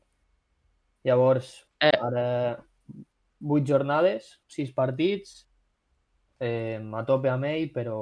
Llavors, 1.03 1.67
Eh. 1.83 1.91
ara 1.91 2.63
vuit 3.39 3.67
jornades, 3.67 4.39
sis 4.47 4.71
partits, 4.73 5.45
eh, 6.39 6.79
a 6.93 7.03
tope 7.05 7.29
amb 7.31 7.47
ell, 7.49 7.69
però 7.73 7.99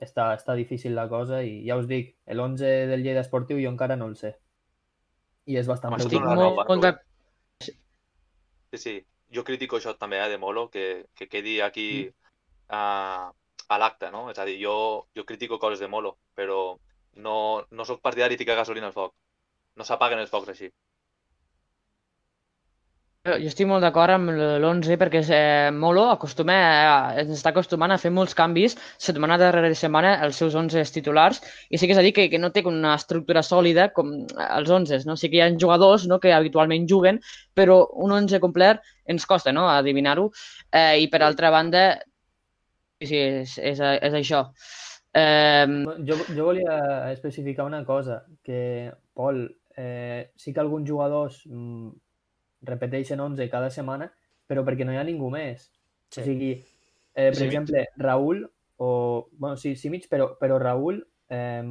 està, 0.00 0.32
està 0.34 0.54
difícil 0.58 0.94
la 0.98 1.08
cosa 1.08 1.42
i 1.42 1.62
ja 1.66 1.78
us 1.78 1.88
dic, 1.90 2.14
l'11 2.26 2.88
del 2.90 3.04
Lleida 3.04 3.24
Esportiu 3.24 3.60
jo 3.62 3.70
encara 3.70 3.96
no 3.96 4.08
el 4.10 4.16
sé. 4.16 4.34
I 5.48 5.56
és 5.60 5.68
bastant 5.68 5.94
Home, 5.94 6.04
Estic 6.04 6.20
una 6.20 6.34
molt, 6.36 6.82
de... 6.84 6.96
Sí, 7.62 8.82
sí. 8.82 8.96
Jo 9.32 9.44
critico 9.44 9.76
això 9.76 9.92
també 9.96 10.18
eh, 10.22 10.28
de 10.32 10.38
Molo, 10.40 10.68
que, 10.72 11.06
que 11.14 11.28
quedi 11.28 11.58
aquí 11.60 12.08
a, 12.72 13.28
a 13.68 13.78
l'acte, 13.80 14.10
no? 14.10 14.28
És 14.32 14.38
a 14.40 14.46
dir, 14.48 14.56
jo, 14.62 15.08
jo 15.16 15.24
critico 15.28 15.58
coses 15.60 15.80
de 15.80 15.88
Molo, 15.88 16.16
però 16.36 16.78
no, 17.20 17.64
no 17.70 17.84
sóc 17.84 18.00
partidari 18.00 18.36
de 18.36 18.44
ficar 18.44 18.56
gasolina 18.56 18.88
al 18.88 18.96
foc. 18.96 19.14
No 19.76 19.84
s'apaguen 19.84 20.20
els 20.22 20.32
focs 20.32 20.54
així. 20.54 20.70
Jo 23.28 23.50
estic 23.50 23.68
molt 23.68 23.84
d'acord 23.84 24.14
amb 24.14 24.30
l'11 24.32 24.96
perquè 25.00 25.20
eh, 25.34 25.70
Molo 25.74 26.06
acostuma 26.12 26.54
a, 26.56 26.94
ens 27.20 27.34
està 27.36 27.52
acostumant 27.52 27.92
a 27.92 27.98
fer 28.00 28.12
molts 28.14 28.36
canvis 28.38 28.76
setmana 28.96 29.36
darrere 29.40 29.74
setmana 29.76 30.14
els 30.24 30.40
seus 30.40 30.56
11 30.56 30.84
titulars 30.94 31.42
i 31.68 31.80
sí 31.80 31.86
que 31.86 31.96
és 31.96 32.00
a 32.00 32.04
dir 32.06 32.14
que, 32.16 32.28
que 32.32 32.40
no 32.40 32.50
té 32.54 32.64
una 32.68 32.94
estructura 32.96 33.42
sòlida 33.44 33.90
com 33.96 34.14
els 34.46 34.72
11, 34.78 35.04
no? 35.08 35.18
Sí 35.20 35.28
que 35.28 35.40
hi 35.40 35.44
ha 35.44 35.50
jugadors 35.52 36.08
no, 36.08 36.20
que 36.22 36.32
habitualment 36.32 36.88
juguen, 36.88 37.20
però 37.54 37.82
un 38.00 38.16
11 38.16 38.40
complet 38.40 38.82
ens 39.08 39.28
costa 39.28 39.52
no, 39.52 39.68
adivinar-ho 39.68 40.30
eh, 40.72 40.98
i 41.02 41.08
per 41.12 41.22
altra 41.22 41.52
banda 41.54 41.86
sí, 43.00 43.06
sí, 43.06 43.22
és, 43.44 43.56
és, 43.58 43.80
és 43.80 44.20
això. 44.22 44.46
Eh, 45.14 45.66
Jo, 46.08 46.18
jo 46.34 46.50
volia 46.50 47.12
especificar 47.12 47.66
una 47.66 47.84
cosa, 47.84 48.22
que, 48.44 48.92
Pol, 49.14 49.46
eh, 49.76 50.30
sí 50.36 50.52
que 50.52 50.60
alguns 50.60 50.88
jugadors 50.88 51.42
mm, 51.46 51.88
repeteixen 52.62 53.20
11 53.20 53.48
cada 53.50 53.70
setmana, 53.70 54.10
però 54.46 54.64
perquè 54.64 54.86
no 54.86 54.92
hi 54.92 54.98
ha 55.00 55.06
ningú 55.06 55.30
més. 55.30 55.68
Sí. 56.10 56.22
O 56.22 56.24
sigui, 56.24 56.52
eh, 57.14 57.28
per 57.28 57.36
Simic. 57.36 57.52
exemple, 57.52 57.86
Raül, 57.96 58.44
o... 58.78 59.28
bueno, 59.32 59.56
sí, 59.56 59.76
Simic, 59.76 60.08
però, 60.08 60.36
però 60.38 60.58
Raül 60.58 61.02
eh, 61.28 61.62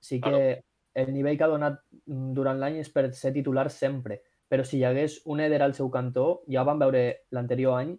sí 0.00 0.20
que 0.20 0.64
el 0.96 1.12
nivell 1.12 1.36
que 1.36 1.44
ha 1.44 1.52
donat 1.52 1.80
mm, 2.06 2.32
durant 2.36 2.58
l'any 2.60 2.80
és 2.80 2.90
per 2.92 3.10
ser 3.14 3.32
titular 3.34 3.68
sempre. 3.70 4.20
Però 4.48 4.62
si 4.64 4.78
hi 4.78 4.84
hagués 4.86 5.20
un 5.26 5.40
Eder 5.42 5.62
al 5.62 5.74
seu 5.74 5.90
cantó, 5.90 6.42
ja 6.48 6.62
vam 6.64 6.78
veure 6.78 7.02
l'anterior 7.34 7.80
any 7.80 7.96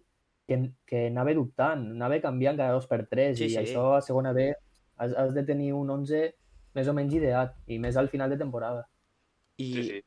que, 0.48 0.58
que 0.88 1.06
anava 1.10 1.34
dubtant, 1.36 1.84
anava 1.92 2.18
canviant 2.24 2.56
cada 2.56 2.72
dos 2.78 2.86
per 2.88 3.02
tres 3.06 3.36
Sí, 3.38 3.46
i 3.46 3.50
sí. 3.52 3.58
això 3.60 3.90
a 3.98 4.00
segona 4.04 4.32
B 4.32 4.48
has, 4.96 5.12
has 5.12 5.34
de 5.36 5.44
tenir 5.44 5.74
un 5.76 5.90
11 5.90 6.22
més 6.78 6.88
o 6.88 6.94
menys 6.96 7.14
ideat 7.18 7.54
i 7.68 7.78
més 7.82 7.96
al 8.00 8.08
final 8.08 8.30
de 8.32 8.38
temporada. 8.40 8.86
I, 9.58 9.68
Sí, 9.74 9.84
sí. 9.84 10.00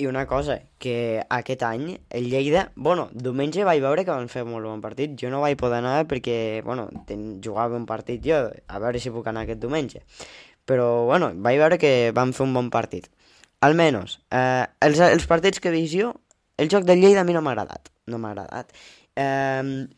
I 0.00 0.06
una 0.06 0.28
cosa, 0.30 0.60
que 0.78 1.24
aquest 1.28 1.62
any 1.66 1.96
el 2.14 2.28
Lleida... 2.30 2.68
Bueno, 2.76 3.08
diumenge 3.10 3.64
vaig 3.66 3.80
veure 3.82 4.04
que 4.06 4.14
van 4.14 4.28
fer 4.30 4.44
molt 4.46 4.62
bon 4.62 4.78
partit. 4.78 5.16
Jo 5.18 5.26
no 5.32 5.40
vaig 5.42 5.56
poder 5.58 5.80
anar 5.80 6.04
perquè, 6.06 6.36
bueno, 6.62 6.84
ten, 7.08 7.24
jugava 7.42 7.74
un 7.74 7.86
partit 7.88 8.22
jo, 8.22 8.36
a 8.46 8.78
veure 8.78 9.00
si 9.02 9.10
puc 9.10 9.26
anar 9.26 9.42
aquest 9.42 9.58
diumenge. 9.64 10.04
Però, 10.70 10.86
bueno, 11.08 11.32
vaig 11.42 11.58
veure 11.58 11.80
que 11.82 11.90
van 12.14 12.30
fer 12.36 12.46
un 12.46 12.54
bon 12.54 12.68
partit. 12.70 13.08
Almenys, 13.66 14.20
eh, 14.30 14.68
els, 14.86 15.02
els 15.02 15.26
partits 15.26 15.58
que 15.58 15.72
he 15.72 15.74
vist 15.74 15.98
jo, 15.98 16.12
el 16.62 16.70
joc 16.70 16.86
del 16.86 17.02
Lleida 17.02 17.26
a 17.26 17.26
mi 17.26 17.34
no 17.34 17.42
m'ha 17.42 17.56
agradat. 17.56 17.90
No 18.06 18.22
m'ha 18.22 18.30
agradat. 18.36 18.70
Eh, 19.18 19.88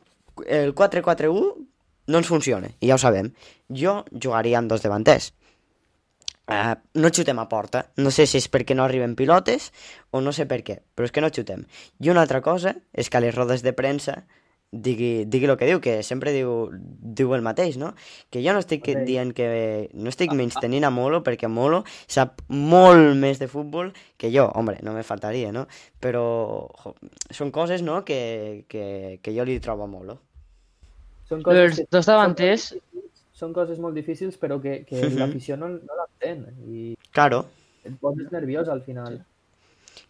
el 0.62 0.72
4-4-1 0.80 1.52
no 2.08 2.24
ens 2.24 2.32
funciona, 2.32 2.72
i 2.80 2.88
ja 2.88 2.96
ho 2.96 3.04
sabem. 3.04 3.34
Jo 3.68 3.98
jugaria 4.16 4.64
amb 4.64 4.72
dos 4.72 4.80
davanters. 4.80 5.34
Uh, 6.50 6.74
no 6.98 7.08
xutem 7.14 7.38
a 7.38 7.46
porta. 7.48 7.86
No 7.96 8.10
sé 8.10 8.26
si 8.26 8.40
és 8.40 8.48
perquè 8.50 8.74
no 8.74 8.82
arriben 8.84 9.14
pilotes 9.14 9.70
o 10.10 10.20
no 10.20 10.32
sé 10.34 10.48
per 10.50 10.60
què, 10.66 10.80
però 10.94 11.06
és 11.06 11.14
que 11.14 11.22
no 11.22 11.30
xutem. 11.30 11.64
I 12.02 12.10
una 12.10 12.24
altra 12.26 12.42
cosa 12.42 12.74
és 12.92 13.08
que 13.08 13.18
a 13.18 13.24
les 13.24 13.34
rodes 13.34 13.62
de 13.62 13.72
premsa 13.72 14.24
digui, 14.72 15.24
digui 15.26 15.48
el 15.50 15.56
que 15.58 15.66
diu, 15.66 15.80
que 15.82 15.96
sempre 16.06 16.30
diu, 16.30 16.68
diu 16.70 17.32
el 17.34 17.42
mateix, 17.42 17.74
no? 17.78 17.92
Que 18.30 18.42
jo 18.44 18.52
no 18.54 18.60
estic 18.62 18.84
Mateix. 18.86 19.06
dient 19.08 19.32
que... 19.34 19.48
No 19.94 20.10
estic 20.12 20.30
menys 20.34 20.58
tenint 20.62 20.86
a 20.86 20.90
Molo, 20.94 21.24
perquè 21.26 21.48
Molo 21.50 21.82
sap 22.06 22.42
molt 22.48 23.16
més 23.18 23.40
de 23.42 23.48
futbol 23.50 23.90
que 24.16 24.30
jo. 24.30 24.46
Hombre, 24.54 24.78
no 24.86 24.94
me 24.94 25.02
faltaria, 25.02 25.50
no? 25.50 25.66
Però 25.98 26.24
jo, 26.84 26.94
són 27.34 27.50
coses, 27.50 27.82
no?, 27.82 28.04
que, 28.06 28.64
que, 28.70 29.18
que 29.22 29.34
jo 29.34 29.46
li 29.46 29.58
trobo 29.58 29.88
a 29.88 29.90
Molo. 29.90 30.20
Són 31.30 31.42
els 31.46 31.76
que- 31.78 31.86
dos 31.90 32.06
davanters 32.06 32.72
són 33.40 33.54
coses 33.56 33.80
molt 33.80 33.96
difícils 33.96 34.36
però 34.40 34.60
que, 34.62 34.82
que 34.84 35.00
Mhm. 35.00 35.18
l'afició 35.18 35.56
no, 35.56 35.68
no 35.72 35.98
l'entén 36.02 36.46
i 36.68 36.94
Claro, 37.10 37.46
et 37.84 37.96
poses 38.00 38.28
nerviós 38.30 38.68
al 38.68 38.82
final. 38.86 39.22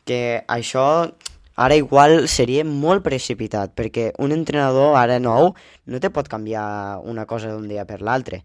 que 0.04 0.42
això 0.48 1.12
ara 1.60 1.76
igual 1.76 2.26
seria 2.28 2.64
molt 2.64 3.02
precipitat, 3.04 3.72
perquè 3.76 4.10
un 4.18 4.32
entrenador 4.32 4.96
ara 4.96 5.18
nou 5.20 5.54
no 5.86 6.00
te 6.00 6.10
pot 6.10 6.28
canviar 6.28 6.98
una 7.04 7.26
cosa 7.26 7.50
d'un 7.52 7.68
dia 7.68 7.84
per 7.86 8.00
l'altre. 8.02 8.42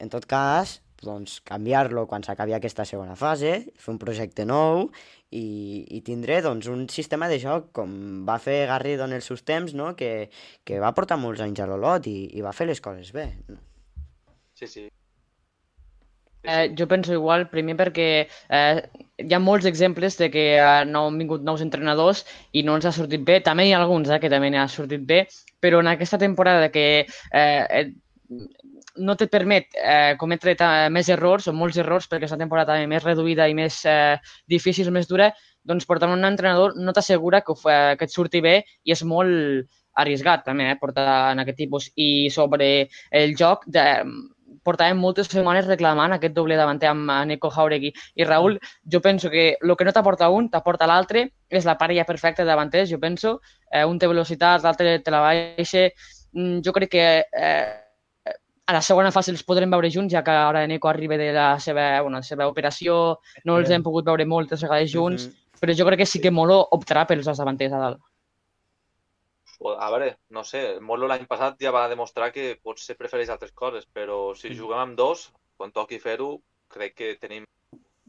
en 0.00 0.08
tot 0.08 0.24
cas, 0.24 0.78
doncs, 1.02 1.40
canviar-lo 1.44 2.06
quan 2.08 2.22
s'acabi 2.24 2.54
aquesta 2.56 2.84
segona 2.88 3.14
fase, 3.16 3.66
fer 3.76 3.90
un 3.92 3.98
projecte 4.00 4.46
nou 4.48 4.86
i, 5.30 5.84
i 5.96 6.00
tindré 6.00 6.40
doncs, 6.40 6.66
un 6.72 6.86
sistema 6.88 7.28
de 7.28 7.38
joc 7.38 7.66
com 7.76 8.24
va 8.24 8.38
fer 8.40 8.66
Garrido 8.66 9.04
en 9.04 9.12
els 9.12 9.24
seus 9.28 9.42
temps, 9.44 9.74
no? 9.74 9.94
que, 9.96 10.30
que 10.64 10.80
va 10.80 10.94
portar 10.96 11.18
molts 11.20 11.40
anys 11.44 11.60
a 11.60 11.66
l'Olot 11.68 12.06
i, 12.08 12.30
i 12.32 12.40
va 12.40 12.52
fer 12.56 12.66
les 12.66 12.80
coses 12.80 13.12
bé. 13.12 13.26
Sí, 14.60 14.66
sí. 14.66 14.90
Eh, 16.42 16.74
jo 16.76 16.86
penso 16.88 17.12
igual, 17.12 17.46
primer 17.48 17.76
perquè 17.78 18.08
eh, 18.28 18.82
hi 19.16 19.32
ha 19.32 19.40
molts 19.40 19.64
exemples 19.68 20.18
de 20.20 20.28
que 20.32 20.44
eh, 20.58 20.84
no 20.88 21.06
han 21.08 21.16
vingut 21.20 21.44
nous 21.44 21.62
entrenadors 21.64 22.26
i 22.52 22.62
no 22.64 22.76
ens 22.76 22.88
ha 22.88 22.92
sortit 22.92 23.24
bé. 23.24 23.38
També 23.46 23.64
hi 23.64 23.72
ha 23.72 23.80
alguns 23.80 24.12
eh, 24.12 24.18
que 24.20 24.28
també 24.32 24.50
n'ha 24.52 24.66
sortit 24.68 25.06
bé, 25.08 25.22
però 25.64 25.80
en 25.80 25.88
aquesta 25.88 26.20
temporada 26.20 26.68
que 26.74 26.84
eh, 27.08 27.82
no 29.00 29.16
te 29.16 29.30
permet 29.32 29.72
eh, 29.80 30.12
cometre 30.20 30.56
més 30.92 31.08
errors 31.08 31.48
o 31.48 31.56
molts 31.56 31.80
errors 31.80 32.08
perquè 32.10 32.28
és 32.28 32.36
una 32.36 32.44
temporada 32.44 32.74
també 32.74 32.88
més 32.92 33.04
reduïda 33.04 33.48
i 33.48 33.56
més 33.56 33.80
eh, 33.88 34.18
difícil, 34.44 34.92
més 34.92 35.08
dura, 35.08 35.32
doncs 35.64 35.88
portar 35.88 36.12
un 36.12 36.28
entrenador 36.28 36.76
no 36.76 36.92
t'assegura 36.92 37.40
que, 37.46 37.56
que 37.96 38.08
et 38.08 38.12
surti 38.12 38.44
bé 38.44 38.58
i 38.84 38.92
és 38.92 39.08
molt 39.08 39.72
arriesgat 40.00 40.44
també 40.46 40.70
eh, 40.70 40.76
portar 40.80 41.32
en 41.32 41.42
aquest 41.42 41.58
tipus. 41.60 41.88
I 41.96 42.30
sobre 42.32 42.88
el 43.10 43.34
joc, 43.38 43.64
de, 43.66 43.86
portàvem 44.66 44.98
moltes 45.00 45.28
setmanes 45.30 45.66
reclamant 45.68 46.14
aquest 46.14 46.34
doble 46.36 46.56
davanter 46.58 46.90
amb 46.90 47.10
Nico 47.26 47.50
Jauregui. 47.50 47.92
I 48.16 48.24
Raül, 48.24 48.58
jo 48.92 49.00
penso 49.00 49.30
que 49.30 49.56
el 49.60 49.76
que 49.76 49.84
no 49.84 49.92
t'aporta 49.92 50.30
un, 50.30 50.50
t'aporta 50.50 50.88
l'altre, 50.90 51.28
és 51.48 51.66
la 51.66 51.76
parella 51.78 52.06
perfecta 52.08 52.44
de 52.44 52.50
davanters, 52.50 52.90
jo 52.90 53.00
penso. 53.00 53.38
Eh, 53.70 53.84
un 53.84 53.98
té 53.98 54.08
velocitat, 54.10 54.62
l'altre 54.62 54.98
te 55.04 55.14
la 55.14 55.22
baixa. 55.24 55.88
Mm, 56.32 56.60
jo 56.64 56.74
crec 56.76 56.90
que 56.90 57.06
eh, 57.24 58.34
a 58.70 58.72
la 58.76 58.82
segona 58.86 59.10
fase 59.10 59.32
els 59.34 59.42
podrem 59.42 59.70
veure 59.70 59.90
junts, 59.90 60.12
ja 60.12 60.22
que 60.22 60.30
ara 60.30 60.66
Nico 60.66 60.88
arriba 60.88 61.16
de 61.18 61.32
la 61.34 61.58
seva, 61.58 62.02
bueno, 62.02 62.20
la 62.20 62.26
seva 62.26 62.46
operació, 62.46 63.18
no 63.44 63.58
els 63.58 63.70
hem 63.70 63.82
pogut 63.82 64.06
veure 64.06 64.26
moltes 64.26 64.62
vegades 64.62 64.92
junts, 64.92 65.26
mm 65.26 65.30
-hmm. 65.30 65.60
però 65.60 65.74
jo 65.76 65.86
crec 65.86 65.98
que 65.98 66.06
sí 66.06 66.20
que 66.20 66.30
Molo 66.30 66.68
optarà 66.70 67.06
pels 67.06 67.26
davanters 67.26 67.72
a 67.72 67.78
dalt 67.78 68.09
a 69.60 69.90
veure, 69.92 70.14
no 70.32 70.44
sé, 70.44 70.80
Molo 70.80 71.08
l'any 71.10 71.26
passat 71.28 71.60
ja 71.60 71.72
va 71.74 71.88
demostrar 71.90 72.30
que 72.32 72.54
potser 72.62 72.96
prefereix 72.96 73.28
altres 73.32 73.52
coses, 73.52 73.86
però 73.86 74.32
si 74.34 74.48
mm. 74.50 74.56
juguem 74.56 74.80
amb 74.84 74.96
dos, 74.98 75.26
quan 75.60 75.74
toqui 75.76 76.00
fer-ho, 76.00 76.38
crec 76.72 76.96
que 76.96 77.12
tenim 77.20 77.44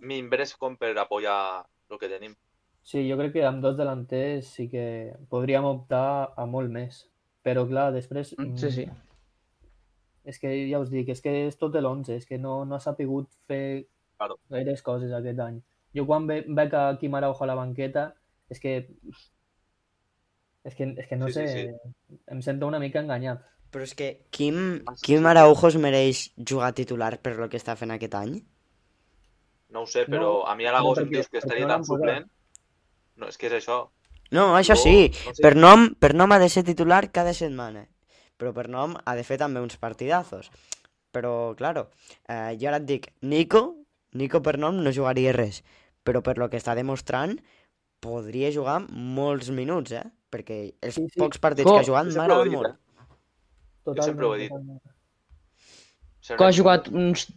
mimbres 0.01 0.55
com 0.57 0.77
per 0.79 0.93
apoyar 0.97 1.65
el 1.91 1.99
que 1.99 2.09
tenim. 2.09 2.35
Sí, 2.81 3.03
jo 3.09 3.17
crec 3.19 3.35
que 3.35 3.45
amb 3.45 3.61
dos 3.61 3.75
delanters 3.77 4.47
sí 4.55 4.67
que 4.71 4.85
podríem 5.29 5.67
optar 5.67 6.33
a 6.37 6.47
molt 6.49 6.71
més. 6.73 7.05
Però 7.45 7.65
clar, 7.69 7.89
després... 7.93 8.33
Mm, 8.37 8.55
sí, 8.57 8.71
sí. 8.73 8.85
És 10.25 10.37
que 10.41 10.49
ja 10.69 10.79
us 10.81 10.91
dic, 10.93 11.09
és 11.09 11.21
que 11.21 11.33
és 11.47 11.57
tot 11.57 11.75
l'11, 11.77 12.15
és 12.21 12.27
que 12.29 12.37
no, 12.41 12.61
no 12.69 12.77
ha 12.77 12.81
sapigut 12.83 13.29
fer 13.49 13.87
claro. 14.17 14.37
gaires 14.53 14.83
coses 14.85 15.13
aquest 15.17 15.39
any. 15.41 15.59
Jo 15.97 16.05
quan 16.07 16.27
ve, 16.29 16.41
veig 16.47 16.73
a 16.77 16.83
Quim 17.01 17.17
Araujo 17.17 17.43
a 17.43 17.49
la 17.49 17.57
banqueta, 17.57 18.11
és 18.53 18.61
que 18.61 18.75
és 20.63 20.75
que, 20.77 20.87
és 20.97 21.07
que 21.09 21.15
no 21.17 21.27
Sí, 21.27 21.33
sé, 21.33 21.47
sí, 21.47 21.67
sí. 21.67 22.19
em 22.27 22.41
sento 22.41 22.67
una 22.67 22.79
mica 22.79 22.99
enganyat. 23.01 23.41
Però 23.71 23.83
és 23.87 23.93
que 23.95 24.25
Quim, 24.35 24.81
Quim. 25.01 25.25
Araujo 25.25 25.69
es 25.71 25.77
mereix 25.79 26.25
jugar 26.37 26.73
titular 26.75 27.17
per 27.23 27.37
lo 27.39 27.47
que 27.49 27.57
està 27.57 27.77
fent 27.79 27.91
aquest 27.95 28.15
any? 28.19 28.33
No 29.71 29.85
ho 29.85 29.87
sé, 29.87 30.03
però 30.05 30.19
No, 30.19 30.33
a 30.47 30.55
mi 30.59 30.65
a 30.67 30.73
l'agost 30.75 30.99
no, 30.99 31.05
em 31.07 31.11
dius 31.13 31.29
que 31.31 31.39
estaria 31.39 31.65
no 31.65 31.71
tan 31.77 31.85
suplent. 31.87 32.27
No, 33.15 33.29
és 33.31 33.37
que 33.37 33.47
és 33.47 33.53
això. 33.61 33.85
No, 34.31 34.49
això 34.57 34.75
Jo, 34.75 34.81
sí, 34.83 35.11
no 35.25 35.33
sé. 35.35 35.41
per 35.43 35.55
nom, 35.55 35.87
per 35.99 36.13
nom 36.15 36.31
ha 36.31 36.39
de 36.39 36.49
ser 36.49 36.63
titular 36.67 37.11
cada 37.11 37.33
setmana, 37.33 37.85
però 38.37 38.53
per 38.53 38.67
nom 38.69 38.97
ha 39.05 39.15
de 39.15 39.23
fer 39.23 39.37
també 39.39 39.59
uns 39.63 39.77
partidazos. 39.77 40.51
Però, 41.11 41.53
claro, 41.59 41.89
eh, 42.27 42.55
jo 42.59 42.67
ara 42.69 42.77
et 42.79 42.85
dic, 42.87 43.09
Nico, 43.21 43.63
Nico 44.13 44.41
per 44.41 44.57
nom 44.59 44.77
no 44.83 44.91
jugaria 44.95 45.31
res, 45.35 45.63
però 46.03 46.21
per 46.23 46.37
lo 46.37 46.49
que 46.49 46.57
està 46.59 46.75
demostrant 46.75 47.37
podria 47.99 48.51
jugar 48.51 48.81
molts 48.89 49.49
minuts, 49.51 49.91
eh? 49.91 50.05
Perquè 50.31 50.73
els 50.81 50.95
Sí, 50.95 51.05
sí. 51.09 51.19
pocs 51.19 51.37
partits 51.43 51.67
Co- 51.67 51.75
que 51.75 51.81
ha 51.83 51.87
jugat 51.89 52.07
Jo 52.09 52.17
m'agraden 52.21 52.49
dit, 52.49 52.53
molt. 52.57 52.67
eh? 52.69 52.75
Totalment, 53.83 54.05
sempre 54.07 54.25
ho 54.25 54.35
he 54.35 54.39
dit. 54.39 54.49
totalment. 54.49 54.81
Ha 56.39 56.51
jugat 56.55 56.87
uns 56.93 57.27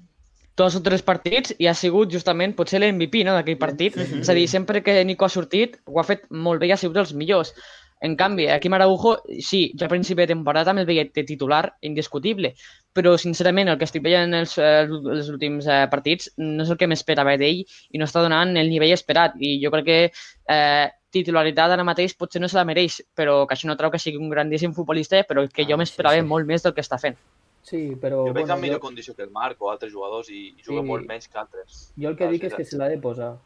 dos 0.57 0.77
o 0.77 0.83
tres 0.83 1.03
partits 1.03 1.55
i 1.59 1.67
ha 1.67 1.75
sigut 1.75 2.13
justament 2.13 2.55
potser 2.55 2.79
l'MVP 2.79 3.25
no, 3.27 3.33
d'aquell 3.35 3.59
partit. 3.59 3.97
Mhm. 3.97 4.21
És 4.21 4.29
a 4.29 4.35
dir, 4.35 4.47
sempre 4.49 4.83
que 4.83 5.05
Nico 5.05 5.25
ha 5.25 5.29
sortit 5.33 5.81
ho 5.87 5.99
ha 5.99 6.05
fet 6.05 6.29
molt 6.31 6.61
bé 6.61 6.69
i 6.69 6.73
ha 6.73 6.77
sigut 6.77 6.95
dels 6.95 7.15
millors. 7.15 7.55
En 8.01 8.17
canvi, 8.17 8.47
aquí 8.49 8.69
Maraujo, 8.69 9.23
sí, 9.41 9.73
jo 9.79 9.87
a 9.87 9.89
principi 9.89 10.21
de 10.23 10.27
temporada 10.35 10.67
també 10.67 10.83
el 10.83 10.87
veia 10.87 11.05
de 11.15 11.23
titular 11.25 11.73
indiscutible, 11.81 12.55
però 12.93 13.17
sincerament 13.17 13.69
el 13.69 13.79
que 13.79 13.85
estic 13.85 14.03
veient 14.05 14.29
en 14.29 14.35
els, 14.43 14.59
eh, 14.59 14.83
els 14.85 15.29
últims 15.31 15.67
eh, 15.67 15.87
partits 15.91 16.31
no 16.37 16.63
és 16.65 16.71
el 16.71 16.77
que 16.77 16.87
m'esperava 16.87 17.37
d'ell 17.39 17.65
i 17.65 17.99
no 17.99 18.05
està 18.05 18.21
donant 18.21 18.55
el 18.57 18.69
nivell 18.69 18.93
esperat 18.93 19.33
i 19.41 19.59
jo 19.65 19.71
crec 19.71 19.85
que 19.87 20.13
eh, 20.49 20.91
titularitat 21.15 21.71
ara 21.75 21.85
mateix 21.87 22.13
potser 22.19 22.41
no 22.43 22.49
se 22.51 22.59
la 22.59 22.65
mereix, 22.69 22.99
però 23.17 23.45
que 23.47 23.55
això 23.57 23.67
no 23.71 23.77
treu 23.79 23.91
que 23.95 23.99
sigui 24.03 24.19
un 24.21 24.29
grandíssim 24.33 24.75
futbolista, 24.77 25.23
però 25.25 25.47
que 25.49 25.63
Ah, 25.65 25.71
jo 25.71 25.79
m'esperava 25.81 26.19
sí, 26.19 26.21
sí. 26.21 26.27
molt 26.35 26.47
més 26.47 26.63
del 26.67 26.75
que 26.75 26.83
està 26.85 26.99
fent. 27.01 27.17
Sí, 27.65 27.95
però... 27.97 28.27
Jo 28.29 28.35
veig 28.35 28.45
bueno, 28.45 28.55
en 28.59 28.61
millor 28.61 28.81
jo, 28.81 28.87
condició 28.89 29.15
que 29.17 29.23
el 29.25 29.31
Marc 29.33 29.63
o 29.63 29.71
altres 29.71 29.93
jugadors 29.93 30.29
i 30.29 30.49
i 30.59 30.63
juga 30.67 30.83
Sí. 30.83 30.87
molt 30.89 31.07
menys 31.09 31.29
que 31.29 31.39
altres. 31.39 31.93
jo 31.97 32.09
el 32.11 32.17
que 32.17 32.25
Ah, 32.27 32.31
dic 32.31 32.43
sí, 32.43 32.47
és 32.49 32.55
que 32.55 32.65
sí. 32.65 32.71
se 32.73 32.77
l'ha 32.77 32.89
de 32.89 32.99
posar. 32.99 33.37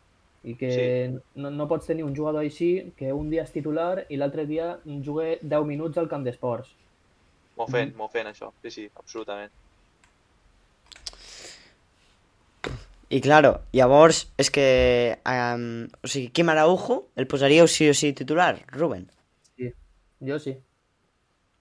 I 0.44 0.54
que 0.54 1.20
no, 1.34 1.50
no 1.50 1.66
pots 1.68 1.86
tenir 1.86 2.04
un 2.04 2.14
jugador 2.16 2.40
així 2.42 2.92
que 2.96 3.12
un 3.12 3.28
dia 3.30 3.42
és 3.42 3.50
titular 3.52 4.06
i 4.08 4.16
l'altre 4.16 4.46
dia 4.46 4.78
jugue 5.04 5.38
10 5.42 5.64
minuts 5.66 5.98
al 5.98 6.08
camp 6.08 6.24
d'esports. 6.24 6.74
M'ho 7.58 7.66
fent, 7.66 7.94
m'ho 7.96 8.08
fent 8.08 8.26
això. 8.30 8.52
Sí, 8.62 8.70
sí, 8.70 8.90
absolutament. 8.94 9.50
I 13.08 13.20
claro, 13.24 13.54
llavors 13.72 14.26
és 14.36 14.50
que 14.52 14.66
um, 15.24 15.86
o 16.04 16.08
sigui, 16.10 16.28
Quim 16.36 16.50
Araujo 16.52 17.06
el 17.16 17.26
posaríeu 17.30 17.68
sí 17.68 17.88
o 17.88 17.94
sí 17.96 18.12
titular, 18.12 18.66
Ruben? 18.74 19.06
Jo 20.20 20.38
sí. 20.42 20.52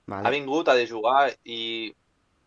Ha 0.07 0.11
Vale. 0.11 0.31
vingut, 0.33 0.67
ha 0.67 0.75
de 0.75 0.87
jugar 0.87 1.29
i 1.45 1.93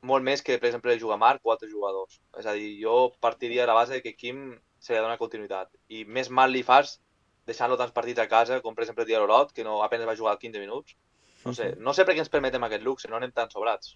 molt 0.02 0.24
més 0.24 0.42
que, 0.42 0.56
per 0.58 0.70
exemple, 0.70 0.96
jugar 0.98 1.18
Marc 1.20 1.44
o 1.44 1.52
altres 1.52 1.70
jugadors. 1.72 2.20
És 2.40 2.48
a 2.48 2.54
dir, 2.56 2.72
jo 2.80 3.12
partiria 3.20 3.62
de 3.62 3.68
la 3.68 3.76
base 3.76 4.00
que 4.02 4.16
Quim 4.16 4.56
se 4.80 4.94
li 4.94 5.00
dona 5.00 5.18
continuïtat. 5.20 5.68
I 5.92 6.06
més 6.08 6.30
mal 6.32 6.52
li 6.52 6.62
fas 6.64 6.98
deixant-lo 7.46 7.76
tants 7.76 7.92
partits 7.92 8.22
a 8.22 8.28
casa, 8.28 8.60
com 8.64 8.74
per 8.74 8.84
exemple 8.86 9.04
de 9.04 9.18
l'Olot, 9.18 9.52
que 9.52 9.64
no, 9.64 9.82
apenas 9.84 10.08
va 10.08 10.16
jugar 10.16 10.38
15 10.38 10.60
minuts. 10.60 10.96
No 11.44 11.52
sé, 11.56 11.74
no 11.78 11.92
sé 11.96 12.04
per 12.04 12.14
què 12.14 12.24
ens 12.24 12.32
permetem 12.32 12.64
aquest 12.64 12.84
luxe, 12.84 13.08
no 13.08 13.16
anem 13.16 13.32
tan 13.32 13.52
sobrats. 13.52 13.94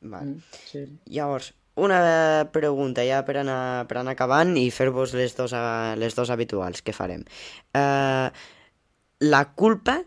Vale. 0.00 0.38
Sí. 0.68 0.84
Llavors, 1.12 1.52
una 1.80 2.48
pregunta 2.52 3.04
ja 3.06 3.22
per 3.26 3.38
anar, 3.40 3.86
per 3.88 3.98
anar 4.00 4.14
acabant 4.16 4.54
i 4.60 4.68
fer-vos 4.74 5.14
les, 5.18 5.34
dos, 5.38 5.54
a- 5.56 5.96
les 6.00 6.16
dos 6.18 6.30
habituals 6.30 6.82
que 6.86 6.94
farem. 6.96 7.24
Uh, 7.74 8.28
la 9.32 9.44
culpa 9.54 9.98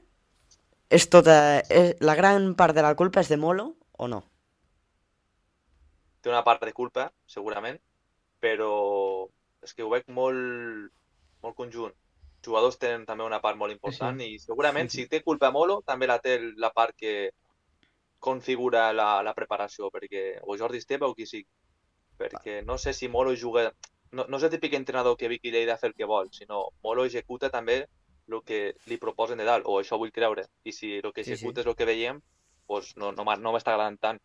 és 0.93 1.09
tota... 1.09 1.37
És, 1.69 1.95
la 2.05 2.15
gran 2.19 2.53
part 2.59 2.77
de 2.77 2.85
la 2.85 2.93
culpa 2.99 3.23
és 3.23 3.31
de 3.31 3.39
Molo 3.41 3.73
o 3.97 4.09
no? 4.11 4.21
Té 6.23 6.31
una 6.31 6.43
part 6.45 6.63
de 6.63 6.71
culpa, 6.73 7.09
segurament, 7.27 7.79
però 8.39 8.71
és 9.63 9.73
que 9.73 9.83
ho 9.83 9.89
veig 9.91 10.07
molt, 10.13 10.91
molt 11.43 11.55
conjunt. 11.57 11.93
Els 11.93 12.49
jugadors 12.49 12.77
tenen 12.79 13.05
també 13.07 13.23
una 13.23 13.39
part 13.43 13.57
molt 13.59 13.71
important 13.71 14.19
i 14.23 14.37
segurament 14.39 14.89
si 14.91 15.05
té 15.07 15.21
culpa 15.23 15.51
Molo 15.55 15.81
també 15.87 16.07
la 16.09 16.19
té 16.23 16.37
la 16.59 16.71
part 16.75 16.95
que 16.99 17.31
configura 18.23 18.89
la, 18.95 19.21
la 19.23 19.33
preparació, 19.35 19.89
perquè 19.91 20.39
o 20.43 20.55
Jordi 20.59 20.79
Esteve 20.79 21.07
o 21.07 21.15
qui 21.15 21.27
sigui. 21.27 21.47
Perquè 22.17 22.61
no 22.65 22.77
sé 22.77 22.93
si 22.93 23.07
Molo 23.09 23.33
juga... 23.35 23.71
No, 24.13 24.25
no 24.29 24.37
és 24.37 24.43
el 24.45 24.51
típic 24.53 24.75
entrenador 24.77 25.17
que 25.17 25.27
Vicky 25.27 25.49
Lleida 25.51 25.77
fer 25.77 25.89
el 25.89 25.95
que 25.97 26.05
vol, 26.05 26.29
sinó 26.31 26.67
Molo 26.83 27.05
executa 27.05 27.49
també 27.49 27.79
el 28.29 28.41
que 28.45 28.75
li 28.87 28.97
proposen 29.01 29.37
de 29.41 29.45
dalt, 29.47 29.65
o 29.65 29.79
això 29.81 29.97
vull 29.97 30.11
creure. 30.13 30.45
I 30.63 30.71
si 30.71 30.93
el 30.99 31.11
que 31.13 31.23
Sí, 31.23 31.31
sí. 31.31 31.33
executa 31.33 31.61
és 31.61 31.67
el 31.67 31.75
que 31.75 31.85
veiem, 31.89 32.21
doncs 32.69 32.93
no, 32.97 33.11
no, 33.11 33.25
no 33.25 33.53
m'està 33.53 33.73
agradant 33.73 33.97
tant. 33.99 34.21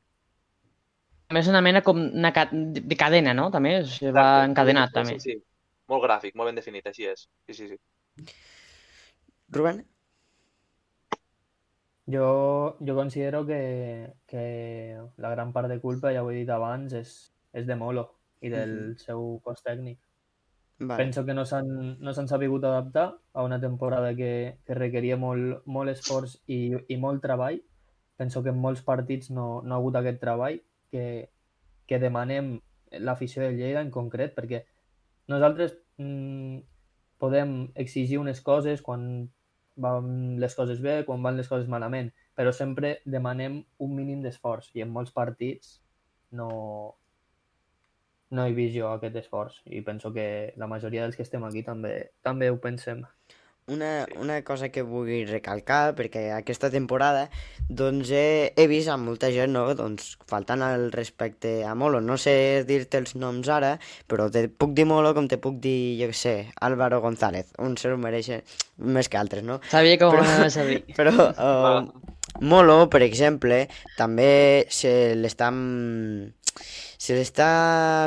A 1.29 1.35
més, 1.35 1.49
una 1.49 1.61
mena 1.61 1.83
com 1.85 1.99
una 2.01 2.31
ca 2.33 2.47
de 2.53 2.97
cadena, 2.97 3.35
no? 3.35 3.51
També 3.51 3.79
es 3.81 3.99
va 4.03 4.09
Exacte. 4.09 4.51
encadenat, 4.51 4.89
Sí, 4.89 4.95
també. 4.95 5.19
Sí, 5.21 5.33
sí. 5.33 5.43
Molt 5.89 6.05
gràfic, 6.05 6.35
molt 6.37 6.49
ben 6.53 6.57
definit, 6.61 6.87
així 6.87 7.09
és. 7.09 7.27
Sí, 7.49 7.55
sí, 7.55 7.69
sí. 7.69 8.35
Ruben? 9.51 9.83
Jo, 12.09 12.77
jo 12.81 12.95
considero 12.97 13.45
que, 13.47 14.15
que 14.27 14.45
la 15.17 15.31
gran 15.31 15.53
part 15.53 15.69
de 15.69 15.81
culpa, 15.81 16.13
ja 16.13 16.23
ho 16.25 16.31
he 16.31 16.39
dit 16.39 16.49
abans, 16.51 16.93
és, 16.97 17.13
és 17.59 17.67
de 17.67 17.77
Molo 17.77 18.07
i 18.41 18.53
del 18.53 18.95
seu 19.03 19.41
cos 19.45 19.65
tècnic. 19.67 19.99
Vale. 20.79 20.97
Penso 21.03 21.25
que 21.27 21.35
no 21.35 21.45
s'han 21.45 21.99
no 21.99 22.13
sabut 22.15 22.65
adaptar 22.65 23.09
a 23.33 23.43
una 23.43 23.59
temporada 23.61 24.15
que, 24.15 24.59
que 24.65 24.75
requeria 24.79 25.17
molt, 25.19 25.65
molt 25.67 25.91
esforç 25.91 26.37
i, 26.47 26.71
i 26.87 26.97
molt 26.97 27.23
treball. 27.23 27.59
Penso 28.19 28.43
que 28.45 28.55
en 28.55 28.61
molts 28.63 28.85
partits 28.87 29.31
no, 29.31 29.61
no 29.65 29.75
ha 29.75 29.79
hagut 29.79 29.99
aquest 29.99 30.21
treball 30.23 30.61
que, 30.93 31.31
que 31.87 31.99
demanem 31.99 32.61
l'afició 33.03 33.43
de 33.43 33.57
Lleida 33.57 33.83
en 33.83 33.91
concret, 33.91 34.37
perquè 34.37 34.63
nosaltres 35.29 35.75
mm, 35.99 36.63
podem 37.19 37.59
exigir 37.75 38.23
unes 38.23 38.41
coses 38.41 38.83
quan 38.83 39.27
van 39.79 40.39
les 40.43 40.55
coses 40.59 40.81
bé, 40.83 41.03
quan 41.07 41.23
van 41.23 41.37
les 41.39 41.51
coses 41.51 41.69
malament, 41.71 42.11
però 42.39 42.55
sempre 42.55 42.99
demanem 43.05 43.61
un 43.83 43.95
mínim 43.95 44.23
d'esforç 44.23 44.71
i 44.75 44.83
en 44.83 44.95
molts 44.95 45.15
partits 45.15 45.79
no, 46.39 46.49
no 48.31 48.45
he 48.47 48.53
vist 48.57 48.77
jo 48.77 48.91
aquest 48.93 49.17
esforç 49.23 49.61
i 49.67 49.81
penso 49.87 50.13
que 50.13 50.55
la 50.57 50.69
majoria 50.71 51.05
dels 51.07 51.17
que 51.17 51.25
estem 51.25 51.45
aquí 51.49 51.63
també, 51.65 52.11
també 52.23 52.51
ho 52.51 52.59
pensem. 52.61 53.05
Una, 53.69 54.07
una 54.17 54.39
cosa 54.49 54.71
que 54.73 54.81
vull 54.81 55.27
recalcar, 55.29 55.93
perquè 55.93 56.31
aquesta 56.33 56.71
temporada 56.73 57.27
doncs 57.69 58.09
he, 58.17 58.55
he 58.57 58.65
vist 58.71 58.89
a 58.89 58.97
molta 58.97 59.29
gent 59.29 59.53
no? 59.53 59.67
doncs, 59.77 60.15
faltant 60.29 60.65
al 60.65 60.87
respecte 60.95 61.67
a 61.69 61.75
Molo. 61.77 62.01
No 62.01 62.17
sé 62.17 62.65
dir-te 62.65 63.03
els 63.03 63.13
noms 63.21 63.51
ara, 63.53 63.75
però 64.09 64.31
te 64.33 64.47
puc 64.49 64.73
dir 64.73 64.87
Molo 64.89 65.13
com 65.13 65.29
te 65.29 65.37
puc 65.37 65.61
dir, 65.61 66.01
jo 66.01 66.09
què 66.09 66.17
sé, 66.17 66.35
Álvaro 66.65 67.03
González. 67.05 67.53
Un 67.61 67.77
se 67.77 67.93
ho 67.93 68.01
mereix 68.01 68.31
més 68.81 69.13
que 69.13 69.21
altres, 69.21 69.45
no? 69.45 69.61
Sabia 69.69 70.01
ho 70.01 70.15
Però- 70.17 70.25
anaves 70.25 70.57
a 70.57 70.65
dir. 70.65 70.81
Però 70.99 71.13
uh, 71.29 72.09
Molo, 72.41 72.87
per 72.89 73.03
exemple, 73.05 73.67
també 74.01 74.65
se 74.73 75.13
l'està 75.19 75.53
se 76.99 77.15
l'està 77.15 77.49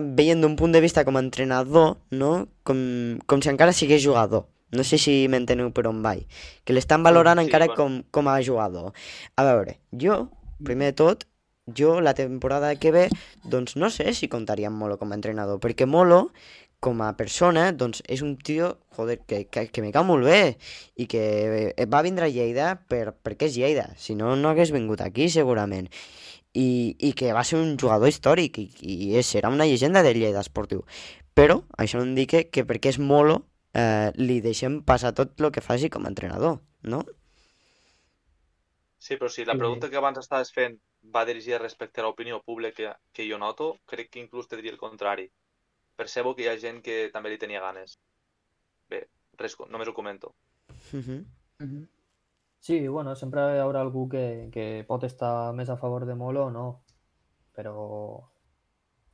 veient 0.04 0.44
d'un 0.44 0.58
punt 0.60 0.76
de 0.76 0.82
vista 0.84 1.06
com 1.08 1.18
a 1.18 1.24
entrenador, 1.24 1.96
no? 2.12 2.32
Com, 2.68 2.82
com 3.26 3.42
si 3.42 3.50
encara 3.50 3.74
sigués 3.74 4.04
jugador. 4.04 4.46
No 4.72 4.84
sé 4.88 5.00
si 5.02 5.16
m'enteneu 5.32 5.72
per 5.76 5.88
on 5.90 6.04
vaig. 6.04 6.24
Que 6.64 6.76
l'estan 6.76 7.04
valorant 7.04 7.40
sí, 7.40 7.48
encara 7.48 7.72
bueno. 7.72 7.80
com, 7.80 7.98
com 8.12 8.32
a 8.32 8.38
jugador. 8.44 8.92
A 9.36 9.48
veure, 9.48 9.80
jo, 9.92 10.26
primer 10.64 10.92
de 10.92 11.00
tot, 11.02 11.26
jo 11.68 12.00
la 12.02 12.14
temporada 12.14 12.76
que 12.76 12.92
ve, 12.92 13.08
doncs 13.44 13.76
no 13.76 13.90
sé 13.90 14.14
si 14.14 14.28
contaria 14.32 14.72
amb 14.72 14.80
Molo 14.80 14.98
com 15.00 15.12
a 15.12 15.18
entrenador, 15.20 15.60
perquè 15.64 15.88
Molo, 15.88 16.28
com 16.82 17.04
a 17.06 17.12
persona, 17.14 17.70
doncs 17.78 18.02
és 18.10 18.24
un 18.26 18.34
tio, 18.42 18.74
joder, 18.98 19.20
que, 19.30 19.44
que, 19.46 19.68
que 19.70 19.84
me 19.86 19.92
cau 19.94 20.04
molt 20.08 20.26
bé 20.26 20.58
i 20.98 21.06
que 21.06 21.22
eh, 21.78 21.86
va 21.86 22.02
vindre 22.02 22.26
a 22.26 22.34
Lleida 22.34 22.74
per, 22.90 23.14
perquè 23.14 23.52
és 23.52 23.60
Lleida, 23.60 23.92
si 24.02 24.18
no, 24.18 24.34
no 24.36 24.50
hagués 24.50 24.74
vingut 24.74 25.04
aquí 25.06 25.30
segurament. 25.30 25.92
I, 26.54 26.96
i 27.00 27.14
que 27.16 27.32
va 27.34 27.46
ser 27.48 27.60
un 27.62 27.78
jugador 27.80 28.12
històric 28.12 28.58
i, 28.60 28.68
i 28.82 28.96
és, 29.16 29.30
serà 29.30 29.50
una 29.50 29.68
llegenda 29.70 30.04
del 30.04 30.20
Lleida 30.20 30.44
esportiu. 30.44 30.84
Però 31.34 31.62
això 31.80 32.02
no 32.02 32.10
indica 32.10 32.44
que 32.44 32.66
perquè 32.68 32.92
és 32.92 33.00
Molo 33.00 33.38
eh, 33.74 34.12
li 34.20 34.42
deixem 34.44 34.82
passar 34.84 35.14
tot 35.16 35.40
el 35.40 35.52
que 35.56 35.64
faci 35.64 35.90
com 35.90 36.06
a 36.06 36.12
entrenador, 36.12 36.60
no? 36.84 37.06
Sí, 39.02 39.16
però 39.18 39.32
si 39.34 39.46
la 39.48 39.56
pregunta 39.58 39.90
que 39.90 39.98
abans 39.98 40.20
estaves 40.22 40.52
fent 40.54 40.76
va 41.16 41.24
dirigida 41.26 41.58
respecte 41.58 42.02
a 42.02 42.04
l'opinió 42.06 42.42
pública 42.46 43.00
que 43.16 43.26
jo 43.30 43.40
noto, 43.42 43.78
crec 43.90 44.12
que 44.12 44.22
inclús 44.22 44.48
te 44.48 44.60
diria 44.60 44.76
el 44.76 44.82
contrari. 44.82 45.32
Percebo 45.98 46.36
que 46.36 46.46
hi 46.46 46.52
ha 46.52 46.60
gent 46.60 46.84
que 46.86 47.10
també 47.14 47.32
li 47.32 47.40
tenia 47.42 47.64
ganes. 47.64 47.98
Bé, 48.92 49.08
res, 49.40 49.58
només 49.74 49.90
ho 49.90 49.96
comento. 49.98 50.36
Uh 50.94 51.02
-huh. 51.02 51.26
Mhm. 51.60 51.88
Sí, 52.62 52.88
bueno, 52.88 53.16
sempre 53.18 53.42
hi 53.56 53.60
haurà 53.60 53.82
algú 53.82 54.04
que, 54.10 54.50
que 54.54 54.64
pot 54.86 55.02
estar 55.08 55.50
més 55.58 55.70
a 55.74 55.80
favor 55.82 56.04
de 56.06 56.14
Molo 56.14 56.44
o 56.46 56.52
no, 56.54 56.66
però, 57.58 57.74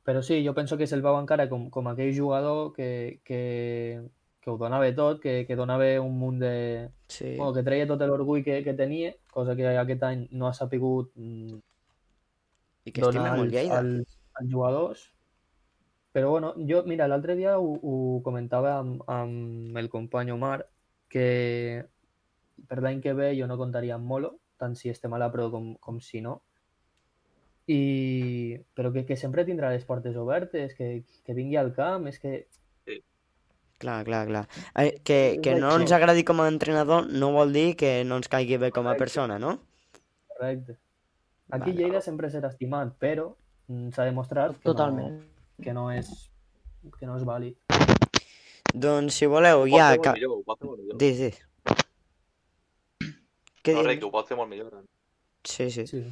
però 0.04 0.20
sí, 0.20 0.42
jo 0.44 0.52
penso 0.58 0.76
que 0.76 0.86
se'l 0.90 1.00
veu 1.06 1.16
encara 1.16 1.48
com, 1.48 1.70
com 1.72 1.88
aquell 1.88 2.12
jugador 2.12 2.74
que, 2.76 2.90
que, 3.24 3.40
que 4.44 4.52
ho 4.52 4.58
donava 4.60 4.92
tot, 5.00 5.22
que, 5.24 5.46
que 5.48 5.56
donava 5.56 5.88
un 6.04 6.20
munt 6.20 6.44
de... 6.44 6.52
Sí. 7.08 7.32
Bueno, 7.38 7.54
que 7.56 7.64
treia 7.64 7.88
tot 7.88 8.04
l'orgull 8.04 8.44
que, 8.44 8.60
que 8.68 8.76
tenia, 8.76 9.16
cosa 9.32 9.56
que 9.56 9.64
aquest 9.72 10.04
any 10.12 10.28
no 10.36 10.52
ha 10.52 10.54
sapigut 10.60 11.14
mm, 11.16 11.58
I 12.84 12.92
que 12.92 13.00
donar 13.00 13.32
als, 13.32 13.60
als, 13.64 14.18
als 14.36 14.52
jugadors. 14.52 15.08
Però 16.12 16.36
bueno, 16.36 16.52
jo, 16.68 16.84
mira, 16.84 17.08
l'altre 17.08 17.32
dia 17.36 17.56
ho, 17.56 17.78
ho 17.80 17.98
comentava 18.28 18.76
amb, 18.82 19.08
amb 19.08 19.76
el 19.80 19.88
company 19.88 20.36
Omar, 20.36 20.66
que 21.08 21.86
per 22.66 22.80
l'any 22.82 23.00
que 23.04 23.14
ve 23.14 23.32
jo 23.38 23.46
no 23.46 23.58
contaria 23.60 23.96
amb 23.96 24.08
Molo, 24.08 24.34
tant 24.58 24.74
si 24.76 24.90
estem 24.90 25.14
a 25.14 25.20
la 25.22 25.30
Pro 25.32 25.50
com, 25.52 25.74
com 25.80 26.00
si 26.02 26.22
no. 26.24 26.40
I... 27.68 28.58
Però 28.74 28.92
que, 28.94 29.04
que 29.06 29.16
sempre 29.20 29.44
tindrà 29.44 29.70
les 29.74 29.84
portes 29.84 30.16
obertes, 30.16 30.74
que, 30.74 31.04
que 31.24 31.36
vingui 31.36 31.60
al 31.60 31.74
camp, 31.76 32.08
és 32.10 32.18
que... 32.22 32.48
Clar, 33.78 34.00
clar, 34.08 34.24
clar. 34.26 34.44
Eh, 34.74 34.98
que, 35.06 35.38
que 35.44 35.54
no 35.54 35.76
ens 35.78 35.92
agradi 35.94 36.24
com 36.26 36.40
a 36.42 36.48
entrenador 36.50 37.06
no 37.14 37.30
vol 37.36 37.52
dir 37.54 37.76
que 37.78 38.00
no 38.02 38.18
ens 38.18 38.30
caigui 38.32 38.58
bé 38.58 38.72
com 38.74 38.88
a 38.90 38.96
persona, 38.98 39.36
no? 39.38 39.54
Correcte. 40.32 40.74
Aquí 41.50 41.70
Vale. 41.70 41.76
Lleida 41.78 42.00
sempre 42.02 42.28
serà 42.32 42.50
estimat, 42.50 42.90
però 42.98 43.30
mm, 43.68 43.92
s'ha 43.94 44.08
demostrat 44.08 44.56
que 44.58 44.66
Totalment. 44.66 45.14
no, 45.20 45.62
que 45.62 45.76
no 45.76 45.86
és 45.94 46.10
que 46.98 47.06
no 47.06 47.16
és 47.16 47.24
vàlid. 47.28 47.56
Doncs 48.74 49.16
si 49.20 49.28
voleu, 49.30 49.64
ja... 49.70 49.92
fer 49.92 49.96
molt 49.96 50.04
Ca... 50.04 50.16
millor, 50.18 50.34
ho 50.40 50.42
pot 50.44 50.58
fer 50.58 50.68
molt 50.68 50.82
millor. 50.82 50.98
Dis, 51.00 51.22
dis. 51.22 51.38
Què 53.62 53.74
dius? 53.74 53.98
que 53.98 54.04
ho 54.06 54.10
pot 54.14 54.28
fer 54.28 54.36
molt 54.38 54.48
millor. 54.50 54.82
Sí, 55.44 55.70
sí. 55.70 55.86
Sí. 55.86 56.02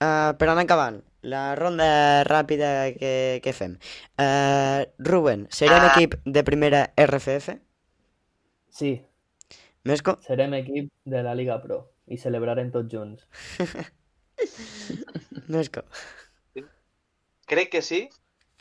Uh, 0.00 0.32
per 0.40 0.48
anar 0.48 0.62
acabant, 0.64 1.02
la 1.28 1.54
ronda 1.58 2.24
ràpida 2.24 2.70
que, 2.96 3.40
que 3.44 3.52
fem. 3.52 3.74
Uh, 4.16 4.86
Ruben, 4.98 5.46
serem 5.52 5.82
Ah. 5.84 5.90
equip 5.94 6.14
de 6.24 6.42
primera 6.44 6.86
RFF? 6.96 7.58
Sí, 8.70 8.94
Mesco? 9.84 10.16
serem 10.24 10.54
equip 10.54 10.88
de 11.04 11.22
la 11.22 11.34
Liga 11.34 11.58
Pro 11.62 11.82
i 12.06 12.16
celebrarem 12.16 12.70
tots 12.72 12.92
junts. 12.92 13.26
Mesco. 15.48 15.82
Crec 17.50 17.70
que 17.72 17.82
sí, 17.82 18.04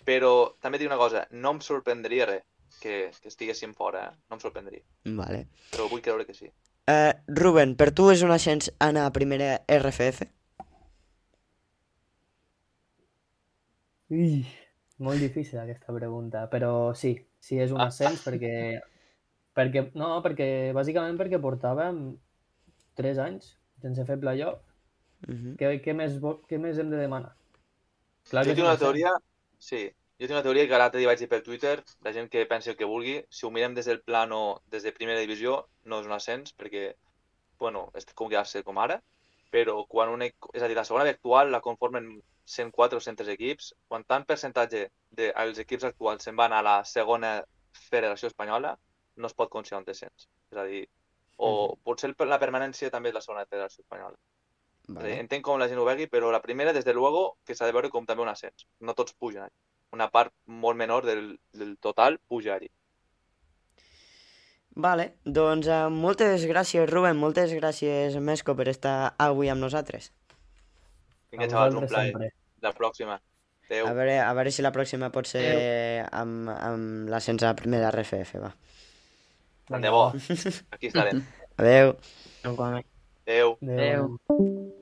però 0.06 0.56
també 0.60 0.80
dic 0.82 0.90
una 0.90 0.98
cosa, 0.98 1.28
no 1.32 1.52
em 1.56 1.60
sorprendria 1.62 2.26
res 2.26 2.44
que, 2.82 3.12
que 3.22 3.30
estiguéssim 3.30 3.74
fora, 3.78 4.08
eh? 4.10 4.16
no 4.30 4.38
em 4.40 4.42
sorprendria. 4.42 4.82
Vale. 5.06 5.44
Però 5.72 5.88
vull 5.92 6.02
creure 6.02 6.26
que 6.26 6.34
sí. 6.34 6.50
Uh, 6.90 7.12
Ruben, 7.38 7.76
per 7.78 7.92
tu 7.94 8.08
és 8.10 8.22
un 8.26 8.32
ascens 8.34 8.72
anar 8.82 9.04
a 9.06 9.14
primera 9.14 9.50
RFF? 9.70 10.24
Ui, 14.10 14.40
molt 15.06 15.22
difícil 15.22 15.60
aquesta 15.62 15.94
pregunta, 15.94 16.48
però 16.50 16.96
sí, 16.98 17.12
sí 17.38 17.60
és 17.62 17.76
un 17.76 17.84
Ah. 17.84 17.90
ascens 17.92 18.24
perquè, 18.26 18.54
perquè 19.54 19.92
no, 19.94 20.16
perquè 20.26 20.74
bàsicament 20.74 21.20
perquè 21.20 21.38
portàvem 21.44 22.02
3 22.98 23.22
anys 23.28 23.54
sense 23.84 24.06
fer 24.06 24.18
playoff. 24.20 24.64
Uh 25.28 25.36
-huh. 25.36 25.56
Què, 25.60 25.82
què, 25.84 25.94
més, 25.94 26.18
què 26.50 26.58
més 26.58 26.80
hem 26.80 26.90
de 26.90 26.98
demanar? 26.98 27.36
Clar 28.32 28.46
Jo 28.46 28.56
tinc 28.56 28.66
un 28.66 28.72
una 28.72 28.78
teoria, 28.78 29.12
sí, 29.60 29.92
jo 30.20 30.28
tinc 30.28 30.36
una 30.38 30.44
teoria 30.46 30.68
que 30.68 30.78
l'altre 30.82 31.00
dia 31.02 31.08
vaig 31.10 31.20
dir 31.22 31.30
per 31.32 31.42
Twitter, 31.44 31.76
la 32.06 32.12
gent 32.16 32.30
que 32.32 32.46
pensi 32.50 32.70
el 32.72 32.78
que 32.80 32.88
vulgui, 32.94 33.16
si 33.30 33.46
ho 33.48 33.52
mirem 33.56 33.76
des 33.78 33.86
del 33.90 34.02
plano, 34.02 34.62
des 34.68 34.84
de 34.84 34.92
primera 34.98 35.20
divisió, 35.24 35.54
no 35.86 36.00
és 36.02 36.10
un 36.10 36.16
ascens, 36.18 36.54
perquè, 36.60 36.84
bueno, 37.60 37.86
és 37.96 38.06
com 38.14 38.30
quedar-se 38.30 38.64
com 38.68 38.78
ara, 38.84 39.00
però 39.52 39.78
quan 39.88 40.10
un, 40.16 40.22
equ- 40.28 40.52
és 40.54 40.64
a 40.64 40.68
dir, 40.68 40.76
la 40.78 40.86
segona 40.86 41.06
B 41.08 41.14
actual 41.16 41.52
la 41.52 41.62
conformen 41.62 42.10
104 42.46 42.98
o 42.98 43.02
103 43.06 43.32
equips, 43.36 43.74
quan 43.88 44.04
tant 44.04 44.26
percentatge 44.26 44.84
dels 45.22 45.60
equips 45.66 45.88
actuals 45.92 46.24
se'n 46.28 46.36
van 46.36 46.54
a 46.54 46.62
la 46.66 46.78
segona 46.86 47.34
federació 47.90 48.28
espanyola, 48.32 48.76
no 49.16 49.28
es 49.28 49.34
pot 49.34 49.50
considerar 49.50 49.82
un 49.84 49.86
descens. 49.90 50.28
És 50.52 50.58
a 50.58 50.66
dir, 50.66 50.84
o 51.38 51.52
potser 51.84 52.12
per 52.16 52.28
la 52.28 52.40
permanència 52.44 52.92
també 52.92 53.10
és 53.10 53.16
la 53.16 53.22
segona 53.26 53.46
federació 53.46 53.84
espanyola. 53.86 54.18
Vale. 54.90 55.16
Entenc 55.24 55.44
com 55.46 55.60
la 55.62 55.68
gent 55.72 55.80
ho 55.80 55.86
vegui, 55.88 56.08
però 56.08 56.32
la 56.32 56.42
primera, 56.42 56.74
des 56.74 56.86
de 56.86 56.94
luego, 56.94 57.38
que 57.46 57.56
s'ha 57.56 57.68
de 57.70 57.76
veure 57.78 57.90
com 57.94 58.06
també 58.10 58.24
un 58.26 58.32
ascens. 58.34 58.66
No 58.80 58.96
tots 58.98 59.14
pugen 59.14 59.44
allà. 59.46 59.56
Una 59.96 60.10
part 60.14 60.34
molt 60.46 60.78
menor 60.78 61.06
del, 61.06 61.40
del 61.54 61.78
total 61.82 62.20
puja 62.28 62.56
allí. 62.56 62.70
Vale, 64.80 65.10
doncs 65.26 65.68
uh, 65.68 65.90
moltes 65.92 66.46
gràcies, 66.48 66.86
Ruben, 66.88 67.18
moltes 67.20 67.52
gràcies, 67.58 68.16
Mesco, 68.24 68.54
per 68.56 68.70
estar 68.72 69.16
avui 69.20 69.50
amb 69.52 69.60
nosaltres. 69.66 70.12
Vinga, 71.34 71.46
A 71.46 71.50
xavals, 71.50 71.76
un 71.76 71.88
plaer. 71.90 72.14
sempre. 72.14 72.30
La 72.62 72.72
pròxima. 72.78 73.20
Adéu. 73.70 73.86
A 73.90 73.94
veure, 73.94 74.16
a 74.24 74.32
veure 74.34 74.52
si 74.54 74.64
la 74.66 74.72
pròxima 74.74 75.12
pot 75.14 75.28
ser 75.30 76.06
amb, 76.10 76.50
amb 76.50 77.10
l'ascens 77.12 77.44
a 77.46 77.52
primera 77.58 77.92
RFF, 77.92 78.40
va. 78.42 78.54
De 79.70 79.92
bo. 79.94 80.08
Aquí 80.74 80.88
estarem. 80.90 81.22
Adeu. 81.58 81.96
Adéu. 82.46 83.58
Adéu. 83.62 84.78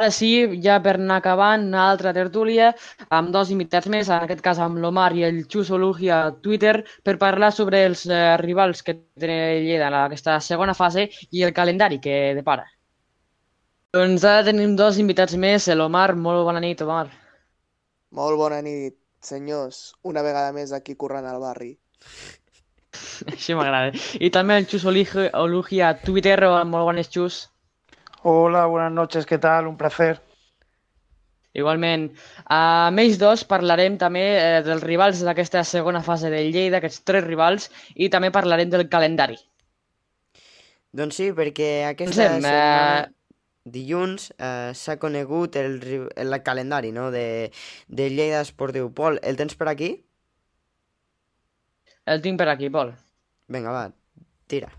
Ara 0.00 0.08
sí, 0.16 0.30
ja 0.64 0.78
per 0.80 0.94
anar 0.96 1.18
acabant, 1.20 1.66
una 1.68 1.82
altra 1.90 2.14
tertúlia 2.16 2.70
amb 3.12 3.34
dos 3.34 3.50
invitats 3.52 3.88
més, 3.92 4.08
en 4.08 4.22
aquest 4.24 4.40
cas 4.46 4.60
amb 4.64 4.78
l'Omar 4.80 5.10
i 5.12 5.26
el 5.28 5.42
Xus 5.52 5.68
Olugi 5.76 6.08
a 6.08 6.20
Twitter, 6.46 6.72
per 7.04 7.18
parlar 7.20 7.50
sobre 7.52 7.82
els 7.84 8.06
eh, 8.08 8.20
rivals 8.40 8.80
que 8.86 8.94
té 8.96 9.28
Lleida 9.60 9.90
en 9.90 9.98
aquesta 9.98 10.38
segona 10.40 10.72
fase 10.78 11.04
i 11.36 11.44
el 11.44 11.52
calendari 11.52 12.00
que 12.00 12.16
depara. 12.38 12.64
Doncs 13.92 14.24
ara 14.24 14.48
tenim 14.48 14.72
dos 14.78 15.02
invitats 15.04 15.36
més, 15.44 15.68
l'Omar, 15.68 16.14
molt 16.16 16.46
bona 16.48 16.64
nit, 16.64 16.80
Omar. 16.88 17.04
Molt 18.16 18.40
bona 18.40 18.64
nit, 18.64 18.96
senyors. 19.20 19.84
Una 20.14 20.24
vegada 20.24 20.56
més 20.56 20.72
aquí 20.72 20.96
corrent 20.96 21.28
al 21.28 21.44
barri. 21.44 21.74
Així 23.36 23.52
m'agrada. 23.52 23.92
I 24.16 24.32
també 24.32 24.56
el 24.62 24.72
Xus 24.72 24.88
Olugi, 24.88 25.28
Olugi 25.44 25.84
a 25.84 25.92
Twitter, 26.00 26.40
molt 26.64 26.88
bones, 26.88 27.12
Xus. 27.12 27.42
Hola, 28.22 28.66
buenas 28.66 28.92
noches, 28.92 29.24
¿qué 29.24 29.38
tal? 29.38 29.66
Un 29.66 29.78
placer. 29.78 30.20
Igualment, 31.56 32.10
amb 32.52 33.00
ells 33.00 33.16
dos 33.18 33.46
parlarem 33.48 33.96
també 33.98 34.24
eh, 34.36 34.58
dels 34.62 34.84
rivals 34.84 35.22
d'aquesta 35.24 35.62
segona 35.64 36.02
fase 36.04 36.28
del 36.30 36.50
Lleida, 36.52 36.78
aquests 36.78 37.00
tres 37.08 37.24
rivals, 37.24 37.70
i 37.96 38.10
també 38.12 38.28
parlarem 38.30 38.68
del 38.70 38.84
calendari. 38.92 39.38
Doncs 40.92 41.16
sí, 41.16 41.30
perquè 41.32 41.70
aquesta 41.88 42.28
Comencem, 42.28 42.44
setmana, 42.44 43.06
eh, 43.08 43.70
dilluns, 43.78 44.28
eh, 44.36 44.76
s'ha 44.76 44.98
conegut 45.00 45.56
el, 45.56 45.80
el 46.12 46.38
calendari 46.44 46.92
no? 46.92 47.08
de, 47.10 47.48
de 47.88 48.10
Lleida 48.12 48.44
Esportiu. 48.44 48.92
Pol, 48.92 49.16
el 49.24 49.40
tens 49.40 49.56
per 49.56 49.70
aquí? 49.72 49.94
El 52.04 52.20
tinc 52.20 52.36
per 52.36 52.50
aquí, 52.52 52.68
Pol. 52.68 52.92
Vinga, 53.48 53.72
va, 53.72 53.88
tira. 54.46 54.70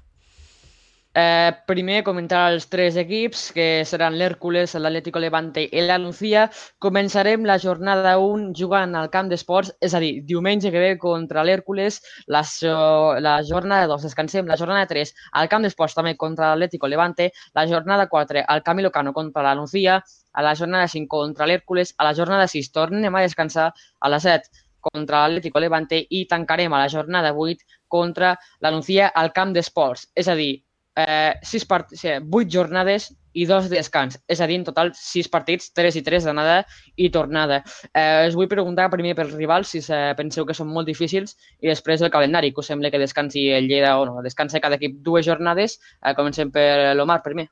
Eh, 1.14 1.52
primer 1.68 2.06
comentar 2.08 2.46
els 2.54 2.70
tres 2.72 2.96
equips, 2.96 3.42
que 3.52 3.66
seran 3.84 4.14
l'Hèrcules, 4.16 4.78
l'Atlético 4.80 5.20
Levante 5.20 5.66
i 5.68 5.82
la 5.84 5.98
Lucía. 6.00 6.46
Començarem 6.86 7.44
la 7.50 7.58
jornada 7.60 8.14
1 8.24 8.54
jugant 8.56 8.96
al 8.96 9.10
camp 9.12 9.28
d'esports, 9.28 9.74
és 9.84 9.92
a 9.94 10.00
dir, 10.00 10.14
diumenge 10.30 10.72
que 10.72 10.80
ve 10.80 10.94
contra 11.02 11.44
l'Hèrcules, 11.44 12.00
la, 12.32 12.46
so- 12.48 13.20
la 13.20 13.36
jornada 13.44 13.90
2 13.92 14.08
descansem, 14.08 14.48
la 14.48 14.56
jornada 14.62 14.88
3 14.88 15.12
al 15.34 15.52
camp 15.52 15.68
d'esports 15.68 15.98
també 16.00 16.16
contra 16.16 16.54
l'Atlético 16.54 16.88
Levante, 16.88 17.28
la 17.60 17.68
jornada 17.68 18.08
4 18.08 18.46
al 18.48 18.64
Camilo 18.64 18.90
Cano 18.92 19.12
contra 19.12 19.44
la 19.44 19.54
Lucía, 19.56 20.00
a 20.32 20.42
la 20.42 20.56
jornada 20.56 20.88
5 20.88 21.20
contra 21.26 21.46
l'Hèrcules, 21.46 21.94
a 21.98 22.08
la 22.08 22.16
jornada 22.16 22.48
6 22.48 22.72
tornem 22.72 23.14
a 23.16 23.22
descansar, 23.28 23.74
a 24.00 24.08
la 24.10 24.20
7 24.24 24.48
contra 24.80 25.26
l'Atlético 25.28 25.60
Levante 25.60 26.00
i 26.10 26.24
tancarem 26.26 26.72
a 26.74 26.80
la 26.86 26.90
jornada 26.90 27.34
8 27.36 27.66
contra 27.90 28.38
la 28.62 28.72
Lucía 28.72 29.12
al 29.14 29.34
camp 29.34 29.52
d'esports. 29.54 30.08
És 30.16 30.30
a 30.32 30.36
dir, 30.40 30.64
eh, 30.96 31.34
sis 31.44 31.66
part... 31.66 31.92
sí, 31.96 32.14
vuit 32.22 32.52
jornades 32.52 33.12
i 33.34 33.46
dos 33.48 33.70
de 33.70 33.78
descans. 33.78 34.18
És 34.28 34.42
a 34.42 34.48
dir, 34.50 34.58
en 34.60 34.66
total, 34.68 34.92
sis 34.98 35.30
partits, 35.32 35.72
tres 35.78 35.96
i 35.96 36.04
tres 36.04 36.28
d'anada 36.28 36.62
i 36.96 37.10
tornada. 37.14 37.62
Eh, 37.94 38.28
us 38.28 38.36
vull 38.36 38.50
preguntar 38.52 38.90
primer 38.92 39.16
pels 39.16 39.34
rivals, 39.38 39.72
si 39.72 39.84
eh, 39.88 40.12
penseu 40.18 40.46
que 40.48 40.58
són 40.58 40.72
molt 40.74 40.90
difícils, 40.90 41.38
i 41.62 41.72
després 41.72 42.04
el 42.04 42.12
calendari, 42.12 42.52
que 42.52 42.64
us 42.64 42.72
sembla 42.74 42.92
que 42.92 43.00
descansi 43.02 43.48
el 43.56 43.72
Lleida 43.72 43.98
o 44.00 44.06
no. 44.10 44.20
Descansa 44.26 44.60
cada 44.60 44.80
equip 44.80 45.00
dues 45.06 45.26
jornades. 45.26 45.80
Eh, 46.04 46.16
comencem 46.18 46.52
per 46.52 46.94
l'Omar 46.98 47.22
primer. 47.24 47.48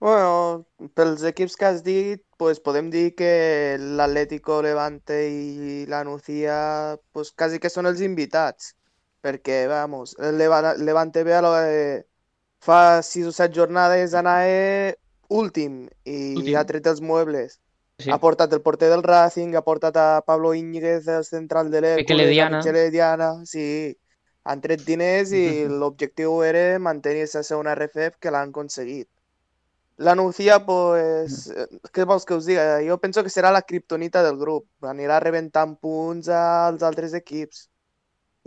Bueno, 0.00 0.68
pels 0.94 1.24
equips 1.26 1.56
que 1.58 1.66
has 1.66 1.80
dit, 1.82 2.22
pues 2.38 2.60
podem 2.62 2.86
dir 2.88 3.16
que 3.18 3.76
l'Atlético 3.98 4.60
Levante 4.62 5.16
i 5.26 5.86
la 5.90 6.04
Nucía 6.06 6.96
pues 7.10 7.32
quasi 7.32 7.58
que 7.58 7.68
són 7.68 7.90
els 7.90 8.00
invitats, 8.06 8.76
perquè, 9.22 9.66
vamos, 9.68 10.16
el 10.18 10.38
Leva- 10.38 10.74
Levante 10.76 11.24
ve 11.24 11.34
a 11.34 11.42
lo 11.42 11.52
de 11.54 12.06
fa 12.60 13.02
sis 13.02 13.26
o 13.26 13.32
set 13.32 13.52
jornades 13.54 14.14
anar 14.14 14.96
últim 15.28 15.88
i 16.04 16.34
Últim. 16.36 16.56
ha 16.56 16.64
tret 16.64 16.86
els 16.86 17.00
muebles. 17.00 17.60
Sí. 17.98 18.10
Ha 18.10 18.18
portat 18.22 18.52
el 18.52 18.60
porter 18.62 18.88
del 18.90 19.02
Racing, 19.02 19.56
ha 19.56 19.62
portat 19.62 19.96
a 19.96 20.22
Pablo 20.24 20.54
Íñiguez, 20.54 21.06
el 21.08 21.24
central 21.24 21.70
de 21.70 21.80
Diana. 21.80 22.58
Michele 22.58 22.90
Diana, 22.90 23.44
sí. 23.44 23.96
Han 24.48 24.60
tret 24.62 24.80
diners 24.86 25.32
i 25.36 25.66
l'objectiu 25.68 26.42
era 26.46 26.78
mantenir-se 26.78 27.38
a 27.38 27.42
ser 27.42 27.58
una 27.58 27.74
RFF 27.74 28.16
que 28.18 28.30
l'han 28.30 28.48
aconseguit. 28.48 29.08
La 29.98 30.14
Nucía, 30.14 30.64
pues, 30.64 31.48
eh, 31.50 31.66
què 31.92 32.04
vols 32.06 32.24
que 32.24 32.34
us 32.38 32.46
diga? 32.46 32.78
Jo 32.86 32.96
penso 33.02 33.24
que 33.24 33.28
serà 33.34 33.50
la 33.52 33.62
kriptonita 33.62 34.22
del 34.22 34.38
grup. 34.38 34.64
Anirà 34.86 35.18
rebentant 35.20 35.74
punts 35.76 36.28
als 36.30 36.82
altres 36.86 37.12
equips 37.18 37.66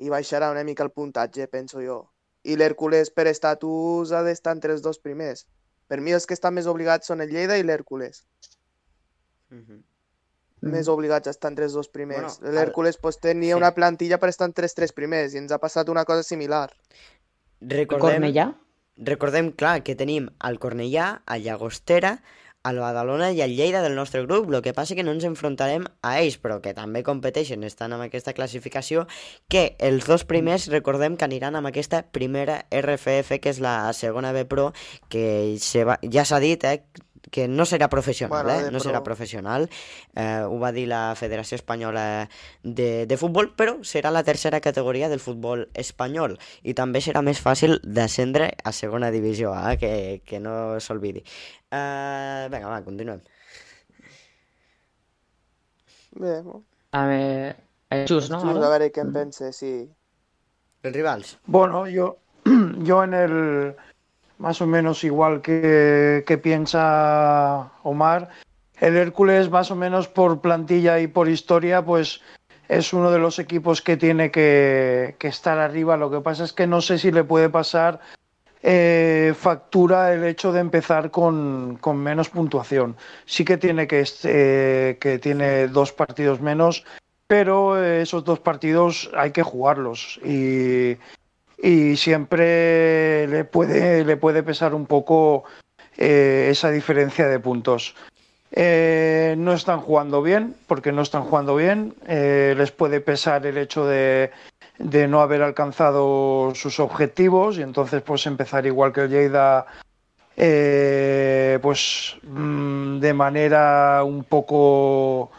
i 0.01 0.09
baixarà 0.09 0.49
una 0.51 0.65
mica 0.67 0.83
el 0.83 0.91
puntatge, 0.91 1.47
penso 1.47 1.81
jo. 1.85 2.01
I 2.43 2.57
l'Hèrcules, 2.57 3.11
per 3.13 3.27
estatus, 3.29 4.11
ha 4.11 4.23
d'estar 4.25 4.55
entre 4.57 4.73
els 4.73 4.81
dos 4.81 4.97
primers. 4.99 5.45
Per 5.87 5.99
mi 6.01 6.15
els 6.17 6.25
que 6.25 6.33
estan 6.37 6.55
més 6.57 6.67
obligats 6.71 7.11
són 7.11 7.21
el 7.21 7.29
Lleida 7.29 7.57
i 7.59 7.65
l'Hèrcules. 7.67 8.23
Mhm. 9.51 9.81
Més 10.73 10.87
obligats 10.93 11.27
a 11.27 11.33
estar 11.33 11.49
entre 11.49 11.65
els 11.65 11.73
dos 11.73 11.89
primers. 11.89 12.39
Bueno, 12.39 12.53
L'Hèrcules 12.55 12.97
pues, 13.01 13.17
tenia 13.17 13.55
sí. 13.55 13.57
una 13.57 13.71
plantilla 13.73 14.19
per 14.21 14.29
estar 14.29 14.47
entre 14.49 14.67
els 14.69 14.75
tres 14.77 14.93
primers 14.93 15.33
i 15.33 15.39
ens 15.41 15.51
ha 15.51 15.57
passat 15.57 15.89
una 15.89 16.05
cosa 16.05 16.23
similar. 16.23 16.69
Recordem, 17.61 18.21
Cornellà? 18.21 18.45
recordem, 18.97 19.51
clar, 19.57 19.81
que 19.83 19.95
tenim 19.97 20.29
el 20.47 20.59
Cornellà, 20.61 21.23
el 21.33 21.43
Llagostera, 21.45 22.19
el 22.67 22.79
Badalona 22.79 23.31
i 23.33 23.41
el 23.41 23.55
Lleida 23.57 23.81
del 23.81 23.95
nostre 23.95 24.21
grup, 24.25 24.51
el 24.53 24.61
que 24.61 24.73
passa 24.77 24.95
que 24.95 25.03
no 25.03 25.13
ens 25.15 25.25
enfrontarem 25.27 25.87
a 26.05 26.13
ells, 26.21 26.37
però 26.41 26.59
que 26.61 26.75
també 26.77 27.01
competeixen, 27.03 27.63
estan 27.65 27.95
amb 27.95 28.05
aquesta 28.05 28.35
classificació, 28.37 29.07
que 29.49 29.75
els 29.79 30.05
dos 30.09 30.25
primers 30.29 30.69
recordem 30.73 31.17
que 31.17 31.25
aniran 31.25 31.57
amb 31.57 31.71
aquesta 31.71 32.03
primera 32.03 32.61
RFF, 32.69 33.41
que 33.41 33.53
és 33.53 33.61
la 33.63 33.93
segona 33.97 34.33
B 34.35 34.45
Pro, 34.45 34.71
que 35.09 35.57
se 35.59 35.85
va, 35.87 35.97
ja 36.05 36.25
s'ha 36.25 36.41
dit, 36.43 36.63
eh, 36.65 36.83
que 37.29 37.47
no 37.47 37.65
serà 37.69 37.87
professional, 37.89 38.45
Bueno, 38.45 38.67
eh? 38.67 38.71
no 38.71 38.79
serà 38.79 38.99
pro. 38.99 39.11
professional, 39.11 39.69
eh, 40.15 40.41
ho 40.47 40.57
va 40.59 40.71
dir 40.71 40.87
la 40.87 41.13
Federació 41.15 41.55
Espanyola 41.55 42.27
de, 42.63 43.05
de 43.05 43.17
Futbol, 43.17 43.51
però 43.55 43.77
serà 43.83 44.09
la 44.11 44.23
tercera 44.23 44.59
categoria 44.59 45.09
del 45.09 45.19
futbol 45.21 45.67
espanyol 45.73 46.37
i 46.63 46.73
també 46.73 47.01
serà 47.01 47.21
més 47.21 47.39
fàcil 47.43 47.77
descendre 47.83 48.51
a 48.63 48.71
segona 48.71 49.11
divisió, 49.11 49.53
eh? 49.53 49.77
que, 49.77 49.91
que 50.25 50.39
no 50.39 50.79
s'olvidi. 50.79 51.21
Uh, 51.71 52.49
vinga, 52.51 52.67
va, 52.67 52.81
continuem. 52.83 53.21
Bé, 56.19 56.41
no? 56.43 56.63
A 56.91 57.05
veure, 57.07 57.55
eh, 57.89 58.05
Xus, 58.07 58.29
no? 58.33 58.41
Just, 58.43 58.63
a 58.65 58.71
veure 58.73 58.89
què 58.91 59.05
en 59.05 59.13
pense, 59.15 59.53
sí. 59.55 59.71
Els 60.83 60.95
rivals. 60.95 61.37
Bueno, 61.45 61.85
yo, 61.87 62.17
yo 62.83 63.03
en 63.05 63.13
el 63.13 63.35
más 64.41 64.59
o 64.59 64.67
menos 64.67 65.03
igual 65.03 65.41
que, 65.41 66.23
que 66.25 66.37
piensa 66.37 67.71
Omar, 67.83 68.29
el 68.79 68.97
Hércules 68.97 69.51
más 69.51 69.69
o 69.69 69.75
menos 69.75 70.07
por 70.07 70.41
plantilla 70.41 70.99
y 70.99 71.07
por 71.07 71.29
historia, 71.29 71.85
pues 71.85 72.21
es 72.67 72.91
uno 72.91 73.11
de 73.11 73.19
los 73.19 73.37
equipos 73.37 73.83
que 73.83 73.97
tiene 73.97 74.31
que, 74.31 75.15
que 75.19 75.27
estar 75.27 75.59
arriba. 75.59 75.95
Lo 75.95 76.09
que 76.09 76.21
pasa 76.21 76.43
es 76.43 76.53
que 76.53 76.65
no 76.65 76.81
sé 76.81 76.97
si 76.97 77.11
le 77.11 77.23
puede 77.23 77.49
pasar 77.49 77.99
eh, 78.63 79.35
factura 79.37 80.11
el 80.13 80.23
hecho 80.23 80.51
de 80.51 80.61
empezar 80.61 81.11
con, 81.11 81.77
con 81.79 81.97
menos 81.97 82.29
puntuación. 82.29 82.95
Sí 83.25 83.45
que 83.45 83.57
tiene 83.57 83.85
que, 83.85 84.03
eh, 84.23 84.97
que 84.99 85.19
tiene 85.19 85.67
dos 85.67 85.91
partidos 85.91 86.41
menos, 86.41 86.83
pero 87.27 87.81
eh, 87.81 88.01
esos 88.01 88.23
dos 88.23 88.39
partidos 88.39 89.11
hay 89.15 89.31
que 89.31 89.43
jugarlos 89.43 90.19
y, 90.25 90.97
y 91.61 91.95
siempre 91.95 93.27
le 93.27 93.43
puede, 93.45 94.03
le 94.03 94.17
puede 94.17 94.41
pesar 94.43 94.73
un 94.73 94.87
poco 94.87 95.43
eh, 95.97 96.47
esa 96.49 96.71
diferencia 96.71 97.27
de 97.27 97.39
puntos. 97.39 97.95
Eh, 98.51 99.35
no 99.37 99.53
están 99.53 99.79
jugando 99.79 100.21
bien, 100.21 100.55
porque 100.67 100.91
no 100.91 101.03
están 101.03 101.23
jugando 101.23 101.55
bien. 101.55 101.93
Eh, 102.07 102.55
les 102.57 102.71
puede 102.71 102.99
pesar 102.99 103.45
el 103.45 103.57
hecho 103.57 103.85
de, 103.85 104.31
de 104.79 105.07
no 105.07 105.21
haber 105.21 105.43
alcanzado 105.43 106.53
sus 106.55 106.79
objetivos 106.79 107.57
y 107.57 107.61
entonces 107.61 108.01
pues 108.01 108.25
empezar 108.25 108.65
igual 108.65 108.91
que 108.91 109.01
el 109.01 109.09
Lleida 109.09 109.67
pues 111.61 112.17
mm, 112.23 112.99
de 112.99 113.13
manera 113.13 114.03
un 114.03 114.23
poco 114.23 115.31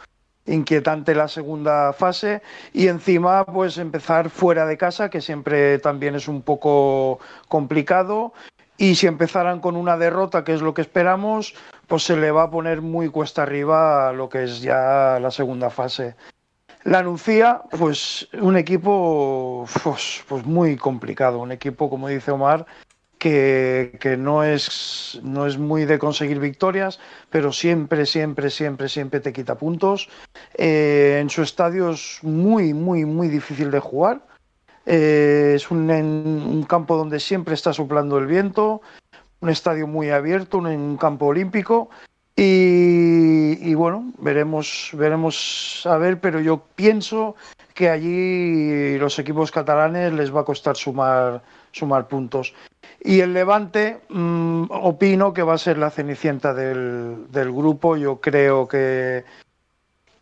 inquietante 0.46 1.14
la 1.14 1.28
segunda 1.28 1.92
fase 1.92 2.42
y 2.72 2.88
encima 2.88 3.44
pues 3.44 3.78
empezar 3.78 4.30
fuera 4.30 4.66
de 4.66 4.76
casa 4.76 5.08
que 5.08 5.20
siempre 5.20 5.78
también 5.78 6.14
es 6.14 6.28
un 6.28 6.42
poco 6.42 7.20
complicado. 7.48 8.32
Y 8.78 8.96
si 8.96 9.06
empezaran 9.06 9.60
con 9.60 9.76
una 9.76 9.96
derrota 9.96 10.44
que 10.44 10.54
es 10.54 10.62
lo 10.62 10.74
que 10.74 10.82
esperamos 10.82 11.54
pues 11.86 12.04
se 12.04 12.16
le 12.16 12.30
va 12.30 12.44
a 12.44 12.50
poner 12.50 12.80
muy 12.80 13.10
cuesta 13.10 13.42
arriba 13.42 14.12
lo 14.12 14.28
que 14.28 14.44
es 14.44 14.62
ya 14.62 15.18
la 15.20 15.30
segunda 15.30 15.68
fase. 15.68 16.16
La 16.84 17.02
Nucía, 17.02 17.62
pues 17.78 18.28
un 18.40 18.56
equipo 18.56 19.66
pues, 19.84 20.24
pues 20.28 20.44
muy 20.44 20.76
complicado, 20.76 21.38
un 21.38 21.52
equipo, 21.52 21.88
como 21.88 22.08
dice 22.08 22.32
Omar, 22.32 22.66
que, 23.22 24.16
no, 24.18 24.42
es, 24.42 25.20
no 25.22 25.46
es 25.46 25.56
muy 25.56 25.84
de 25.84 26.00
conseguir 26.00 26.40
victorias, 26.40 26.98
pero 27.30 27.52
siempre, 27.52 28.04
siempre, 28.04 28.50
siempre, 28.50 28.88
siempre 28.88 29.20
te 29.20 29.32
quita 29.32 29.56
puntos. 29.56 30.08
Eh, 30.54 31.18
en 31.20 31.30
su 31.30 31.42
estadio 31.42 31.90
es 31.90 32.18
muy, 32.22 32.74
muy, 32.74 33.04
muy 33.04 33.28
difícil 33.28 33.70
de 33.70 33.78
jugar. 33.78 34.22
Eh, 34.86 35.52
es 35.54 35.70
un, 35.70 36.66
campo 36.68 36.96
donde 36.96 37.20
siempre 37.20 37.54
está 37.54 37.72
soplando 37.72 38.18
el 38.18 38.26
viento, 38.26 38.82
un 39.38 39.50
estadio 39.50 39.86
muy 39.86 40.10
abierto, 40.10 40.58
un, 40.58 40.66
un 40.66 40.96
campo 40.96 41.26
olímpico. 41.26 41.90
Y, 42.34 43.56
y 43.60 43.74
bueno, 43.74 44.12
veremos, 44.18 44.90
veremos 44.94 45.86
a 45.88 45.96
ver, 45.96 46.18
pero 46.18 46.40
yo 46.40 46.64
pienso 46.74 47.36
que 47.72 47.88
allí 47.88 48.98
los 48.98 49.16
equipos 49.20 49.52
catalanes 49.52 50.12
les 50.12 50.34
va 50.34 50.40
a 50.40 50.44
costar 50.44 50.76
sumar, 50.76 51.42
sumar 51.72 52.08
puntos. 52.08 52.54
Y 53.00 53.20
el 53.20 53.34
Levante, 53.34 54.00
mm, 54.08 54.66
opino 54.70 55.32
que 55.32 55.42
va 55.42 55.54
a 55.54 55.58
ser 55.58 55.78
la 55.78 55.90
cenicienta 55.90 56.54
del, 56.54 57.26
del 57.30 57.50
grupo. 57.50 57.96
Yo 57.96 58.20
creo 58.20 58.68
que, 58.68 59.24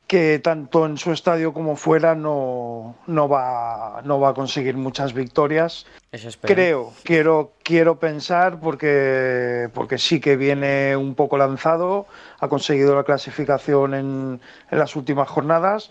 que 0.06 0.38
tanto 0.38 0.86
en 0.86 0.96
su 0.96 1.12
estadio 1.12 1.52
como 1.52 1.76
fuera 1.76 2.14
no, 2.14 2.96
no, 3.06 3.28
va, 3.28 4.00
no 4.04 4.18
va 4.18 4.30
a 4.30 4.34
conseguir 4.34 4.76
muchas 4.76 5.12
victorias. 5.12 5.86
Creo, 6.54 6.92
quiero, 7.04 7.52
quiero 7.62 7.98
pensar 7.98 8.58
porque, 8.60 9.68
porque 9.74 9.98
sí 9.98 10.18
que 10.20 10.36
viene 10.36 10.96
un 10.96 11.14
poco 11.14 11.36
lanzado, 11.36 12.06
ha 12.38 12.48
conseguido 12.48 12.94
la 12.96 13.04
clasificación 13.04 13.94
en, 13.94 14.40
en 14.70 14.78
las 14.78 14.96
últimas 14.96 15.28
jornadas 15.28 15.90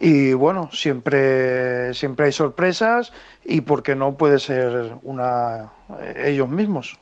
y 0.00 0.32
bueno, 0.32 0.70
siempre, 0.72 1.92
siempre 1.92 2.26
hay 2.26 2.32
sorpresas 2.32 3.12
y 3.44 3.60
porque 3.60 3.94
no 3.94 4.16
puede 4.16 4.38
ser 4.38 4.96
una 5.02 5.72
ellos 6.16 6.48
mismos. 6.48 6.98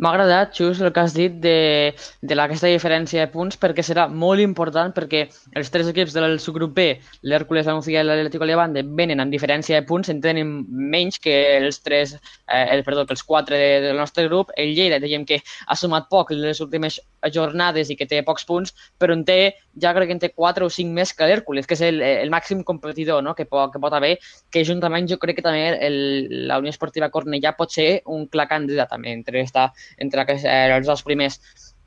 M'ha 0.00 0.14
agradat, 0.14 0.54
just 0.56 0.80
el 0.80 0.94
que 0.96 1.00
has 1.02 1.12
dit 1.12 1.34
de, 1.44 1.92
de 2.24 2.36
aquesta 2.40 2.70
diferència 2.72 3.26
de 3.26 3.28
punts 3.34 3.58
perquè 3.60 3.82
serà 3.84 4.06
molt 4.08 4.40
important 4.40 4.94
perquè 4.96 5.26
els 5.60 5.68
tres 5.74 5.90
equips 5.90 6.14
del 6.16 6.38
subgrup 6.40 6.72
B, 6.78 6.86
l'Hèrcules, 7.28 7.66
la 7.68 7.74
Nucía 7.76 8.00
i 8.00 8.08
l'Atlético 8.08 8.48
Levante, 8.48 8.80
venen 8.96 9.20
amb 9.20 9.34
diferència 9.34 9.76
de 9.76 9.84
punts, 9.84 10.08
en 10.08 10.22
tenen 10.24 10.54
menys 10.70 11.20
que 11.20 11.34
els 11.58 11.82
tres, 11.84 12.14
eh, 12.48 12.64
el, 12.72 12.84
perdó, 12.86 13.04
que 13.04 13.12
els 13.12 13.24
quatre 13.28 13.60
de, 13.60 13.68
del 13.84 14.00
nostre 14.00 14.24
grup. 14.24 14.54
El 14.56 14.72
Lleida, 14.72 15.02
diguem 15.04 15.26
que 15.28 15.42
ha 15.44 15.76
sumat 15.76 16.08
poc 16.08 16.32
les 16.32 16.62
últimes 16.64 16.96
jornades 17.28 17.92
i 17.92 17.98
que 18.00 18.08
té 18.08 18.22
pocs 18.24 18.48
punts, 18.48 18.72
però 18.96 19.12
en 19.12 19.26
té, 19.28 19.38
ja 19.84 19.92
crec 19.92 20.08
que 20.08 20.16
en 20.16 20.24
té 20.24 20.32
4 20.32 20.64
o 20.64 20.72
5 20.72 20.96
més 20.96 21.12
que 21.12 21.28
l'Hèrcules, 21.28 21.68
que 21.68 21.76
és 21.76 21.84
el, 21.84 22.00
el 22.00 22.32
màxim 22.32 22.64
competidor 22.64 23.20
no? 23.20 23.36
que, 23.36 23.44
pot, 23.44 23.68
que 23.74 23.82
pot 23.84 23.92
haver, 24.00 24.14
que 24.48 24.64
juntament 24.64 25.12
jo 25.12 25.20
crec 25.20 25.42
que 25.42 25.44
també 25.44 25.76
el, 25.76 26.00
la 26.48 26.56
Unió 26.62 26.72
Esportiva 26.72 27.12
Cornellà 27.12 27.52
pot 27.58 27.76
ser 27.76 27.88
un 28.08 28.24
clar 28.32 28.48
candidat 28.48 28.88
també 28.96 29.12
entre, 29.12 29.44
esta, 29.44 29.68
entre 29.98 30.22
aquests, 30.22 30.46
eh, 30.46 30.70
els 30.76 30.86
dos 30.86 31.02
primers. 31.02 31.40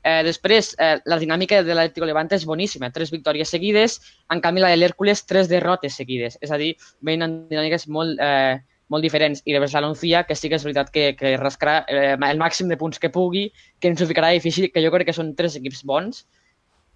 Eh, 0.04 0.22
després, 0.22 0.74
eh, 0.78 0.98
la 1.08 1.18
dinàmica 1.18 1.62
de 1.64 1.74
l'Atlético 1.74 2.06
Levante 2.06 2.36
és 2.36 2.44
boníssima. 2.44 2.90
Tres 2.92 3.10
victòries 3.10 3.48
seguides, 3.48 4.00
en 4.30 4.42
canvi 4.44 4.60
la 4.60 4.68
de 4.68 4.76
l'Hèrcules, 4.76 5.24
tres 5.24 5.48
derrotes 5.48 5.96
seguides. 5.96 6.36
És 6.42 6.52
a 6.52 6.58
dir, 6.60 6.74
venen 7.00 7.30
en 7.30 7.48
dinàmiques 7.48 7.88
molt, 7.88 8.20
eh, 8.20 8.60
molt 8.88 9.02
diferents. 9.02 9.40
I 9.46 9.56
després 9.56 9.72
l'Anuncia, 9.72 10.24
que 10.28 10.36
sí 10.36 10.50
que 10.50 10.56
és 10.56 10.64
veritat 10.64 10.90
que, 10.92 11.14
que 11.16 11.36
rascarà 11.40 11.84
eh, 11.88 12.16
el 12.16 12.38
màxim 12.38 12.68
de 12.68 12.76
punts 12.76 13.00
que 13.00 13.08
pugui, 13.08 13.50
que 13.80 13.88
ens 13.88 14.02
ho 14.02 14.06
ficarà 14.10 14.34
difícil, 14.36 14.70
que 14.70 14.84
jo 14.84 14.92
crec 14.92 15.08
que 15.08 15.16
són 15.16 15.34
tres 15.38 15.56
equips 15.56 15.82
bons, 15.88 16.26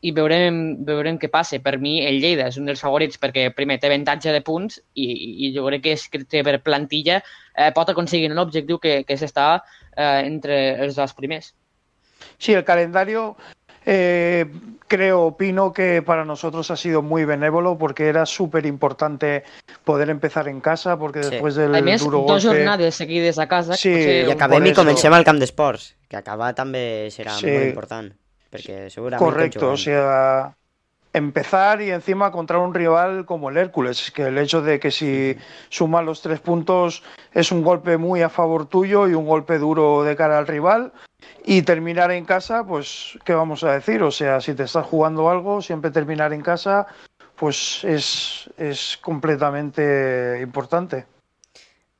i 0.00 0.12
veurem, 0.14 0.84
veurem 0.86 1.18
què 1.18 1.30
passa. 1.30 1.58
Per 1.58 1.78
mi, 1.82 1.98
el 2.06 2.20
Lleida 2.22 2.46
és 2.48 2.56
un 2.60 2.66
dels 2.70 2.80
favorits 2.80 3.18
perquè, 3.18 3.48
primer, 3.54 3.80
té 3.80 3.88
avantatge 3.90 4.32
de 4.32 4.40
punts 4.46 4.78
i, 4.94 5.08
i 5.48 5.52
jo 5.56 5.66
crec 5.66 5.82
que, 5.82 5.92
és, 5.98 6.08
que 6.08 6.22
té 6.24 6.44
per 6.46 6.60
plantilla 6.62 7.20
eh, 7.56 7.70
pot 7.74 7.90
aconseguir 7.90 8.30
un 8.30 8.38
objectiu 8.38 8.78
que, 8.78 9.02
que 9.04 9.14
és 9.18 9.22
estar 9.26 9.62
eh, 9.96 10.20
entre 10.26 10.76
els 10.84 10.94
dos 10.94 11.14
primers. 11.18 11.54
Sí, 12.38 12.52
el 12.54 12.64
calendario 12.64 13.36
eh, 13.86 14.46
creo, 14.86 15.22
opino 15.26 15.72
que 15.72 16.02
para 16.02 16.24
nosotros 16.24 16.70
ha 16.70 16.76
sido 16.76 17.02
muy 17.02 17.24
benévolo 17.24 17.78
porque 17.78 18.06
era 18.08 18.26
súper 18.26 18.66
importante 18.66 19.44
poder 19.84 20.10
empezar 20.10 20.46
en 20.48 20.60
casa 20.60 20.98
porque 20.98 21.22
Sí. 21.22 21.30
después 21.30 21.54
del 21.54 21.74
A 21.74 21.80
més, 21.82 22.02
duro 22.02 22.18
dos 22.26 22.44
golpe... 22.44 22.58
jornades 22.58 22.94
seguides 22.94 23.38
a 23.38 23.48
casa. 23.48 23.74
Sí, 23.76 23.88
que 23.90 23.98
potser 23.98 24.28
I 24.28 24.32
acabem 24.32 24.66
i 24.66 24.74
comencem 24.74 25.12
al 25.14 25.24
camp 25.24 25.38
d'esports, 25.40 25.94
que 26.08 26.16
acabar 26.16 26.54
també 26.54 27.08
serà 27.10 27.34
Sí. 27.38 27.50
molt 27.50 27.66
important, 27.70 28.12
Correcto, 29.18 29.72
o 29.72 29.76
sea, 29.76 30.56
empezar 31.12 31.82
y 31.82 31.90
encima 31.90 32.30
contra 32.30 32.58
un 32.58 32.74
rival 32.74 33.24
como 33.26 33.50
el 33.50 33.56
Hércules, 33.56 34.10
que 34.10 34.28
el 34.28 34.38
hecho 34.38 34.62
de 34.62 34.78
que 34.80 34.90
si 34.90 35.36
sumas 35.68 36.04
los 36.04 36.22
tres 36.22 36.40
puntos 36.40 37.02
es 37.32 37.52
un 37.52 37.62
golpe 37.62 37.96
muy 37.96 38.22
a 38.22 38.28
favor 38.28 38.66
tuyo 38.66 39.08
y 39.08 39.14
un 39.14 39.26
golpe 39.26 39.58
duro 39.58 40.02
de 40.04 40.16
cara 40.16 40.38
al 40.38 40.46
rival. 40.46 40.92
Y 41.44 41.62
terminar 41.62 42.10
en 42.12 42.24
casa, 42.24 42.64
pues, 42.64 43.18
¿qué 43.24 43.34
vamos 43.34 43.64
a 43.64 43.72
decir? 43.72 44.02
O 44.02 44.10
sea, 44.10 44.40
si 44.40 44.54
te 44.54 44.64
estás 44.64 44.86
jugando 44.86 45.30
algo, 45.30 45.60
siempre 45.60 45.90
terminar 45.90 46.32
en 46.32 46.42
casa, 46.42 46.86
pues 47.36 47.82
es, 47.84 48.48
es 48.56 48.98
completamente 49.02 50.40
importante. 50.42 51.06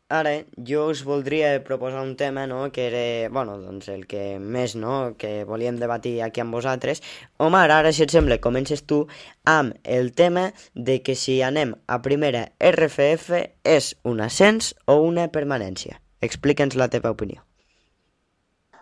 Ara, 0.09 0.31
jo 0.57 0.87
us 0.89 1.03
voldria 1.05 1.63
proposar 1.65 2.01
un 2.01 2.17
tema, 2.17 2.47
no?, 2.47 2.73
que 2.73 2.87
era, 2.87 3.29
bueno, 3.29 3.59
doncs 3.61 3.91
el 3.93 4.07
que 4.09 4.39
més, 4.41 4.73
no?, 4.73 5.13
que 5.21 5.45
volíem 5.45 5.77
debatir 5.77 6.23
aquí 6.25 6.41
amb 6.41 6.57
vosaltres. 6.57 7.03
Omar, 7.37 7.67
ara, 7.69 7.93
si 7.93 8.07
et 8.07 8.15
sembla, 8.17 8.39
comences 8.41 8.87
tu 8.89 9.03
amb 9.45 9.77
el 9.85 10.15
tema 10.17 10.47
de 10.73 11.03
que 11.05 11.13
si 11.13 11.43
anem 11.45 11.77
a 11.85 12.01
primera 12.01 12.47
RFF 12.57 13.43
és 13.69 13.91
un 14.09 14.25
ascens 14.25 14.73
o 14.89 14.97
una 15.05 15.29
permanència. 15.29 16.01
Explica'ns 16.25 16.81
la 16.81 16.89
teva 16.89 17.13
opinió. 17.13 17.45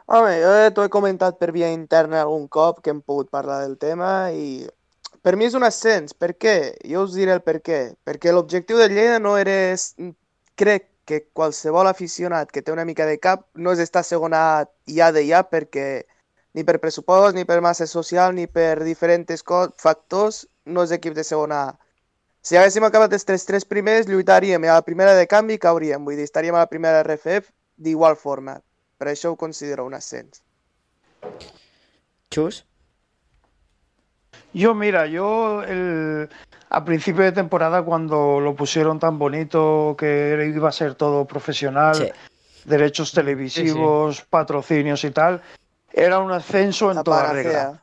Home, 0.06 0.38
jo 0.38 0.56
t'ho 0.70 0.86
he 0.86 0.94
comentat 0.94 1.42
per 1.42 1.50
via 1.50 1.74
interna 1.74 2.22
algun 2.22 2.46
cop 2.46 2.84
que 2.84 2.94
hem 2.94 3.02
pogut 3.02 3.34
parlar 3.34 3.64
del 3.66 3.74
tema 3.82 4.30
i 4.30 4.62
per 5.26 5.34
mi 5.34 5.50
és 5.50 5.58
un 5.58 5.66
ascens. 5.66 6.14
Per 6.14 6.36
què? 6.38 6.76
Jo 6.86 7.02
us 7.02 7.18
diré 7.18 7.34
el 7.34 7.42
per 7.42 7.58
què. 7.66 7.96
Perquè 8.06 8.30
l'objectiu 8.30 8.78
del 8.78 8.94
Lleida 8.94 9.18
no 9.18 9.34
era... 9.42 9.74
Crec 10.56 10.86
que 11.06 11.22
qualsevol 11.32 11.88
aficionat 11.88 12.50
que 12.50 12.62
té 12.62 12.74
una 12.74 12.84
mica 12.84 13.06
de 13.06 13.16
cap 13.22 13.46
no 13.54 13.72
és 13.72 13.80
estar 13.80 14.02
segona 14.04 14.66
ja 14.90 15.12
de 15.14 15.22
ja 15.28 15.44
perquè 15.46 16.04
ni 16.56 16.64
per 16.64 16.80
pressupost, 16.82 17.36
ni 17.36 17.44
per 17.44 17.60
massa 17.60 17.86
social, 17.86 18.34
ni 18.34 18.46
per 18.48 18.82
diferents 18.84 19.44
factors, 19.78 20.46
no 20.64 20.82
és 20.82 20.94
equip 20.96 21.14
de 21.14 21.24
segona 21.24 21.62
A. 21.68 21.74
Si 22.46 22.56
haguéssim 22.56 22.84
acabat 22.86 23.12
els 23.12 23.26
tres, 23.26 23.44
tres 23.44 23.64
primers, 23.66 24.06
lluitaríem 24.06 24.64
a 24.64 24.78
la 24.78 24.84
primera 24.86 25.16
de 25.18 25.26
canvi 25.26 25.56
i 25.56 25.62
cauríem. 25.62 26.04
Vull 26.06 26.14
dir, 26.14 26.26
estaríem 26.28 26.54
a 26.54 26.62
la 26.62 26.70
primera 26.70 27.02
RFF 27.02 27.50
d'igual 27.76 28.14
forma. 28.16 28.60
Per 28.96 29.08
això 29.10 29.32
ho 29.32 29.36
considero 29.36 29.84
un 29.84 29.96
ascens. 29.98 30.44
Xus? 32.30 32.62
Yo, 34.54 34.74
mira, 34.74 35.06
yo 35.10 35.62
el, 35.62 36.30
a 36.68 36.84
principio 36.84 37.22
de 37.22 37.32
temporada 37.32 37.82
cuando 37.82 38.40
lo 38.40 38.54
pusieron 38.54 38.98
tan 38.98 39.18
bonito 39.18 39.94
que 39.98 40.52
iba 40.54 40.68
a 40.68 40.72
ser 40.72 40.94
todo 40.94 41.24
profesional, 41.24 41.96
Sí. 41.96 42.10
derechos 42.64 43.12
televisivos, 43.12 44.22
patrocinios 44.22 45.04
y 45.04 45.10
tal, 45.10 45.40
era 45.92 46.18
un 46.18 46.32
ascenso 46.32 46.90
en 46.90 46.96
La 46.96 47.04
toda 47.04 47.32
regla. 47.32 47.80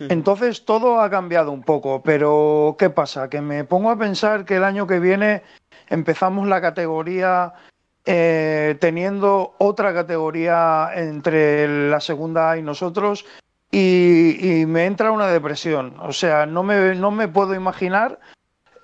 Entonces 0.00 0.64
todo 0.64 1.00
ha 1.00 1.10
cambiado 1.10 1.50
un 1.50 1.62
poco, 1.62 2.02
pero 2.02 2.76
¿qué 2.78 2.88
pasa? 2.88 3.28
Que 3.28 3.40
me 3.40 3.64
pongo 3.64 3.90
a 3.90 3.98
pensar 3.98 4.44
que 4.44 4.56
el 4.56 4.64
año 4.64 4.86
que 4.86 5.00
viene 5.00 5.42
empezamos 5.88 6.46
la 6.46 6.60
categoría 6.60 7.52
eh, 8.04 8.76
teniendo 8.80 9.54
otra 9.58 9.92
categoría 9.92 10.90
entre 10.94 11.90
la 11.90 12.00
segunda 12.00 12.52
A 12.52 12.56
y 12.58 12.62
nosotros 12.62 13.26
y, 13.70 14.60
y 14.60 14.66
me 14.66 14.86
entra 14.86 15.12
una 15.12 15.28
depresión. 15.28 15.94
O 16.00 16.12
sea, 16.12 16.46
no 16.46 16.62
me, 16.62 16.94
no 16.94 17.10
me 17.10 17.28
puedo 17.28 17.54
imaginar 17.54 18.18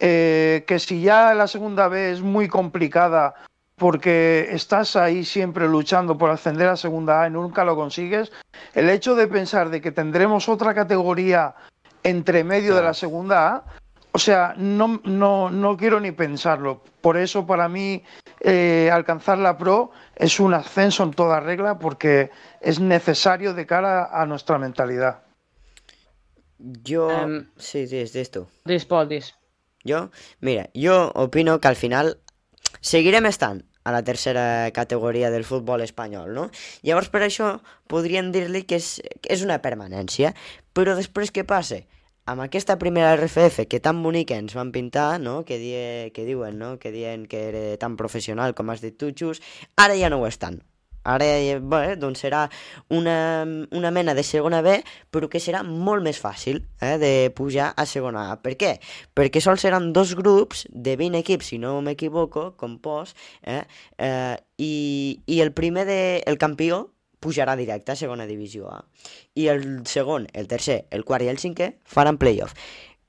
eh, 0.00 0.64
que 0.66 0.78
si 0.78 1.00
ya 1.00 1.34
la 1.34 1.46
segunda 1.46 1.88
B 1.88 2.12
es 2.12 2.20
muy 2.20 2.48
complicada 2.48 3.34
porque 3.76 4.48
estás 4.50 4.96
ahí 4.96 5.24
siempre 5.24 5.68
luchando 5.68 6.16
por 6.16 6.30
ascender 6.30 6.68
a 6.68 6.76
segunda 6.76 7.22
A 7.22 7.28
y 7.28 7.30
nunca 7.30 7.64
lo 7.64 7.74
consigues, 7.74 8.30
el 8.74 8.88
hecho 8.88 9.14
de 9.14 9.26
pensar 9.26 9.70
de 9.70 9.80
que 9.80 9.92
tendremos 9.92 10.48
otra 10.48 10.74
categoría 10.74 11.54
entre 12.02 12.44
medio 12.44 12.76
de 12.76 12.82
la 12.82 12.94
segunda 12.94 13.48
A, 13.48 13.64
o 14.16 14.18
sea, 14.20 14.54
no, 14.56 15.00
no, 15.02 15.50
no 15.50 15.76
quiero 15.76 15.98
ni 15.98 16.12
pensarlo. 16.12 16.84
Por 17.00 17.16
eso 17.16 17.44
para 17.48 17.68
mí 17.68 18.04
eh, 18.38 18.88
alcanzar 18.92 19.38
la 19.38 19.58
Pro 19.58 19.90
es 20.14 20.38
un 20.38 20.54
ascenso 20.54 21.02
en 21.02 21.10
toda 21.10 21.40
regla 21.40 21.80
porque 21.80 22.30
es 22.60 22.78
necesario 22.78 23.54
de 23.54 23.66
cara 23.66 24.04
a 24.12 24.24
nuestra 24.24 24.56
mentalidad. 24.56 25.24
Jo... 26.88 27.10
Em, 27.10 27.50
Sí, 27.56 27.88
sí, 27.88 28.24
tu. 28.30 28.46
Dis, 28.64 28.84
Pol, 28.84 29.08
dis. 29.08 29.34
Jo? 29.84 30.10
Mira, 30.38 30.70
jo 30.76 31.10
opino 31.16 31.58
que 31.58 31.68
al 31.68 31.76
final 31.76 32.20
seguirem 32.80 33.26
estant 33.26 33.64
a 33.82 33.90
la 33.90 34.04
tercera 34.04 34.70
categoria 34.70 35.32
del 35.34 35.42
futbol 35.42 35.82
espanyol, 35.82 36.30
no? 36.38 36.46
Llavors, 36.86 37.10
per 37.10 37.24
això, 37.26 37.50
podríem 37.90 38.30
dir-li 38.30 38.62
que 38.62 38.78
és, 38.78 39.02
que 39.20 39.34
és 39.34 39.42
una 39.42 39.58
permanència. 39.58 40.36
Però 40.72 40.94
després 40.94 41.34
què 41.34 41.42
passa? 41.42 41.82
Amb 42.24 42.40
aquesta 42.40 42.78
primera 42.80 43.10
RFF 43.18 43.66
que 43.68 43.82
tan 43.84 43.98
bonica 44.00 44.38
ens 44.40 44.54
van 44.56 44.70
pintar, 44.72 45.18
no? 45.20 45.42
Que, 45.44 45.58
die, 45.60 46.12
que 46.16 46.24
diuen, 46.24 46.56
no? 46.56 46.78
Que 46.80 46.88
diuen 46.94 47.26
que 47.28 47.42
era 47.50 47.64
tan 47.82 47.98
professional 48.00 48.54
com 48.56 48.72
has 48.72 48.80
dit 48.80 48.96
tu, 48.96 49.10
Xus, 49.12 49.42
ara 49.76 49.98
ja 50.00 50.08
no 50.08 50.22
ho 50.22 50.24
estan. 50.30 50.62
Ara, 51.04 51.26
eh, 51.36 51.58
bé, 51.60 51.98
doncs 52.00 52.22
serà 52.24 52.46
una, 52.88 53.44
una 53.76 53.90
mena 53.92 54.14
de 54.16 54.24
segona 54.24 54.62
B, 54.64 54.78
però 55.12 55.28
que 55.28 55.42
serà 55.44 55.60
molt 55.68 56.00
més 56.06 56.16
fàcil 56.16 56.62
eh, 56.80 56.96
de 56.96 57.12
pujar 57.36 57.74
a 57.76 57.84
segona 57.84 58.30
A. 58.32 58.38
Per 58.40 58.54
què? 58.56 58.78
Perquè 59.12 59.44
sols 59.44 59.60
seran 59.66 59.92
dos 59.92 60.16
grups 60.16 60.64
de 60.72 60.96
20 60.96 61.20
equips, 61.20 61.52
si 61.52 61.60
no 61.60 61.76
m'equivoco, 61.84 62.54
compost, 62.56 63.20
eh, 63.44 63.66
eh, 64.00 64.40
i, 64.56 65.20
i 65.28 65.42
el 65.44 65.52
primer, 65.52 65.84
de, 65.84 66.00
el 66.24 66.40
campió, 66.40 66.86
pujarà 67.24 67.56
directe 67.56 67.94
a 67.94 67.98
segona 67.98 68.28
divisió 68.28 68.68
A. 68.68 68.82
I 69.34 69.48
el 69.52 69.64
segon, 69.88 70.28
el 70.36 70.50
tercer, 70.50 70.84
el 70.92 71.06
quart 71.08 71.24
i 71.24 71.32
el 71.32 71.40
cinquè 71.40 71.74
faran 71.88 72.20
playoff. 72.20 72.52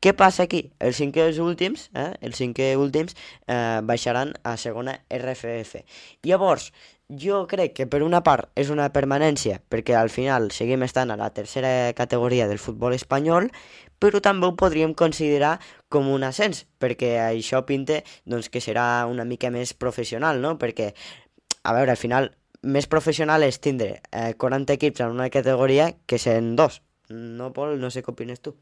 Què 0.06 0.14
passa 0.14 0.44
aquí? 0.46 0.60
Els 0.80 1.00
cinquers 1.02 1.40
últims, 1.42 1.88
eh, 1.98 2.12
els 2.22 2.38
cinquè 2.38 2.76
últims, 2.78 3.16
eh, 3.48 3.82
baixaran 3.82 4.36
a 4.44 4.56
segona 4.56 5.00
RFF. 5.10 5.82
Llavors, 6.22 6.72
jo 7.10 7.48
crec 7.50 7.74
que 7.74 7.88
per 7.88 8.04
una 8.04 8.22
part 8.26 8.52
és 8.58 8.70
una 8.74 8.86
permanència, 8.94 9.60
perquè 9.70 9.96
al 9.98 10.12
final 10.14 10.52
seguim 10.52 10.86
estant 10.86 11.12
a 11.12 11.18
la 11.18 11.32
tercera 11.34 11.94
categoria 11.98 12.48
del 12.48 12.62
futbol 12.62 12.94
espanyol, 12.94 13.50
però 13.98 14.22
també 14.22 14.46
ho 14.46 14.56
podríem 14.56 14.94
considerar 14.94 15.60
com 15.90 16.08
un 16.10 16.24
ascens, 16.24 16.66
perquè 16.78 17.16
això 17.22 17.66
pinta 17.66 18.04
doncs, 18.26 18.50
que 18.50 18.62
serà 18.62 19.08
una 19.10 19.26
mica 19.26 19.50
més 19.50 19.74
professional, 19.74 20.42
no? 20.42 20.58
Perquè, 20.62 20.94
a 21.64 21.74
veure, 21.74 21.92
al 21.92 21.98
final, 21.98 22.32
més 22.66 22.88
professional 22.90 23.46
és 23.46 23.60
tindre 23.62 24.00
eh, 24.12 24.34
40 24.42 24.74
equips 24.76 25.06
en 25.06 25.18
una 25.18 25.30
categoria 25.30 25.92
que 26.06 26.20
en 26.32 26.56
dos. 26.56 26.82
No, 27.10 27.52
Pol? 27.54 27.78
No 27.80 27.92
sé 27.94 28.02
què 28.02 28.12
opines 28.12 28.42
tu. 28.42 28.56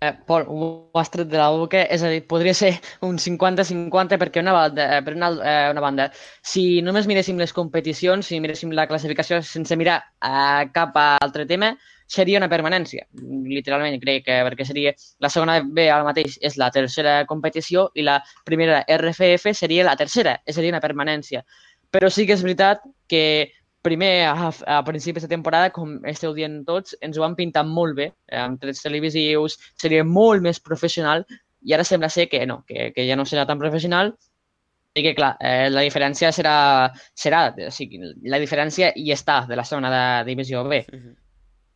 Eh, 0.00 0.12
Pol, 0.26 0.44
ho 0.46 0.66
has 1.00 1.10
tret 1.10 1.26
de 1.26 1.38
la 1.40 1.48
boca, 1.50 1.80
és 1.90 2.04
a 2.06 2.10
dir, 2.12 2.20
podria 2.30 2.54
ser 2.54 2.70
un 3.02 3.18
50-50 3.18 4.18
perquè 4.22 4.38
una 4.44 4.54
banda, 4.54 4.86
eh, 4.94 5.02
per 5.02 5.16
una, 5.16 5.30
eh, 5.42 5.70
una 5.72 5.82
banda, 5.82 6.06
si 6.52 6.80
només 6.86 7.08
miréssim 7.10 7.38
les 7.42 7.52
competicions, 7.52 8.30
si 8.30 8.38
miréssim 8.38 8.70
la 8.78 8.86
classificació 8.86 9.42
sense 9.42 9.76
mirar 9.76 9.98
eh, 10.22 10.68
cap 10.72 10.94
altre 11.02 11.48
tema, 11.50 11.72
seria 12.08 12.38
una 12.38 12.48
permanència, 12.48 13.04
literalment 13.52 13.98
crec 14.00 14.24
que 14.24 14.38
perquè 14.46 14.64
seria 14.64 14.94
la 15.20 15.28
segona 15.28 15.58
B 15.60 15.90
ara 15.92 16.06
mateix 16.06 16.38
és 16.46 16.56
la 16.56 16.70
tercera 16.72 17.18
competició 17.28 17.88
i 17.94 18.06
la 18.06 18.16
primera 18.48 18.80
RFF 18.88 19.52
seria 19.52 19.84
la 19.84 19.96
tercera, 19.98 20.38
és 20.46 20.56
a 20.56 20.64
dir, 20.64 20.70
una 20.72 20.80
permanència. 20.80 21.42
Però 21.90 22.10
sí 22.12 22.26
que 22.26 22.34
és 22.36 22.42
veritat 22.44 22.82
que 23.08 23.50
primer, 23.82 24.26
a, 24.28 24.50
a 24.66 24.78
principis 24.84 25.24
de 25.24 25.30
temporada, 25.30 25.70
com 25.72 25.98
esteu 26.10 26.34
dient 26.36 26.64
tots, 26.68 26.96
ens 27.00 27.16
ho 27.16 27.24
han 27.24 27.36
pintat 27.38 27.66
molt 27.66 27.96
bé, 27.96 28.10
eh, 28.28 28.40
amb 28.40 28.60
trets 28.60 28.82
televisius, 28.84 29.56
seria 29.80 30.04
molt 30.04 30.42
més 30.44 30.60
professional, 30.60 31.24
i 31.64 31.72
ara 31.74 31.84
sembla 31.86 32.10
ser 32.12 32.28
que 32.28 32.44
no, 32.46 32.62
que, 32.68 32.90
que 32.94 33.06
ja 33.08 33.16
no 33.16 33.24
serà 33.24 33.46
tan 33.48 33.58
professional, 33.58 34.12
i 34.98 35.04
que, 35.04 35.14
clar, 35.14 35.36
eh, 35.40 35.68
la 35.70 35.84
diferència 35.86 36.32
serà, 36.34 36.90
serà 37.16 37.46
o 37.68 37.70
sigui, 37.72 38.00
la 38.26 38.40
diferència 38.42 38.90
hi 38.96 39.12
està 39.14 39.44
de 39.48 39.56
la 39.56 39.64
segona 39.64 39.90
de 39.94 40.04
divisió 40.28 40.64
B. 40.64 40.84
Uh 40.92 40.98
-huh. 40.98 41.14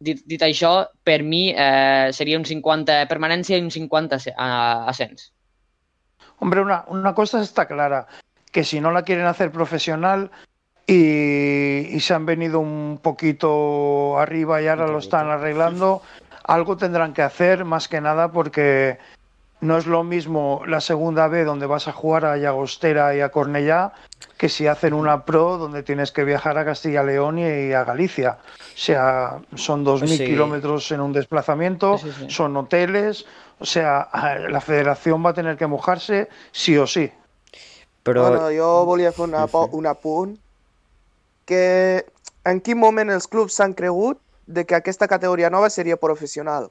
Dit, 0.02 0.24
dit 0.26 0.42
això, 0.42 0.88
per 1.04 1.22
mi 1.22 1.54
eh, 1.56 2.08
seria 2.12 2.36
un 2.38 2.44
50 2.44 3.06
permanència 3.06 3.56
i 3.56 3.62
un 3.62 3.70
50 3.70 4.16
ase- 4.16 4.34
a- 4.36 4.84
ascens. 4.88 5.32
Hombre, 6.40 6.60
una, 6.60 6.84
una 6.88 7.14
cosa 7.14 7.40
está 7.40 7.66
clara, 7.66 8.06
que 8.52 8.62
si 8.64 8.80
no 8.80 8.92
la 8.92 9.02
quieren 9.02 9.26
hacer 9.26 9.50
profesional 9.50 10.30
y, 10.86 11.88
y 11.90 12.00
se 12.00 12.14
han 12.14 12.26
venido 12.26 12.60
un 12.60 13.00
poquito 13.02 14.18
arriba 14.18 14.60
y 14.62 14.68
ahora 14.68 14.86
lo 14.86 14.98
están 14.98 15.28
arreglando, 15.30 16.02
algo 16.44 16.76
tendrán 16.76 17.14
que 17.14 17.22
hacer 17.22 17.64
más 17.64 17.88
que 17.88 18.00
nada 18.00 18.30
porque 18.30 18.98
no 19.60 19.78
es 19.78 19.86
lo 19.86 20.02
mismo 20.04 20.62
la 20.66 20.80
segunda 20.80 21.28
B 21.28 21.44
donde 21.44 21.66
vas 21.66 21.86
a 21.88 21.92
jugar 21.92 22.24
a 22.24 22.36
Llagostera 22.36 23.14
y 23.16 23.20
a 23.20 23.30
Cornellá 23.30 23.92
que 24.36 24.48
si 24.48 24.66
hacen 24.66 24.92
una 24.92 25.24
pro 25.24 25.56
donde 25.56 25.82
tienes 25.84 26.10
que 26.10 26.24
viajar 26.24 26.58
a 26.58 26.64
Castilla 26.64 27.04
y 27.04 27.06
León 27.06 27.38
y 27.38 27.72
a 27.72 27.84
Galicia. 27.84 28.38
O 28.74 28.76
sea, 28.76 29.38
son 29.54 29.84
2.000 29.84 30.08
Sí. 30.18 30.24
kilómetros 30.26 30.90
en 30.90 31.00
un 31.00 31.12
desplazamiento, 31.12 31.96
Sí, 31.98 32.10
sí, 32.10 32.24
sí. 32.26 32.30
son 32.34 32.56
hoteles, 32.56 33.24
o 33.60 33.64
sea, 33.64 34.08
la 34.50 34.60
federación 34.60 35.24
va 35.24 35.30
a 35.30 35.34
tener 35.34 35.56
que 35.56 35.66
mojarse 35.68 36.28
sí 36.50 36.76
o 36.76 36.86
sí. 36.88 37.12
Però... 38.02 38.28
Bueno, 38.28 38.48
jo 38.50 38.84
volia 38.84 39.12
fer 39.12 39.24
una, 39.28 39.46
po- 39.46 39.68
un 39.72 39.86
apunt 39.86 40.36
que 41.46 42.04
en 42.44 42.60
quin 42.60 42.78
moment 42.78 43.10
els 43.10 43.28
clubs 43.30 43.54
s'han 43.54 43.74
cregut 43.74 44.18
de 44.46 44.64
que 44.66 44.74
aquesta 44.74 45.06
categoria 45.08 45.50
nova 45.50 45.70
seria 45.70 45.96
professional. 45.96 46.68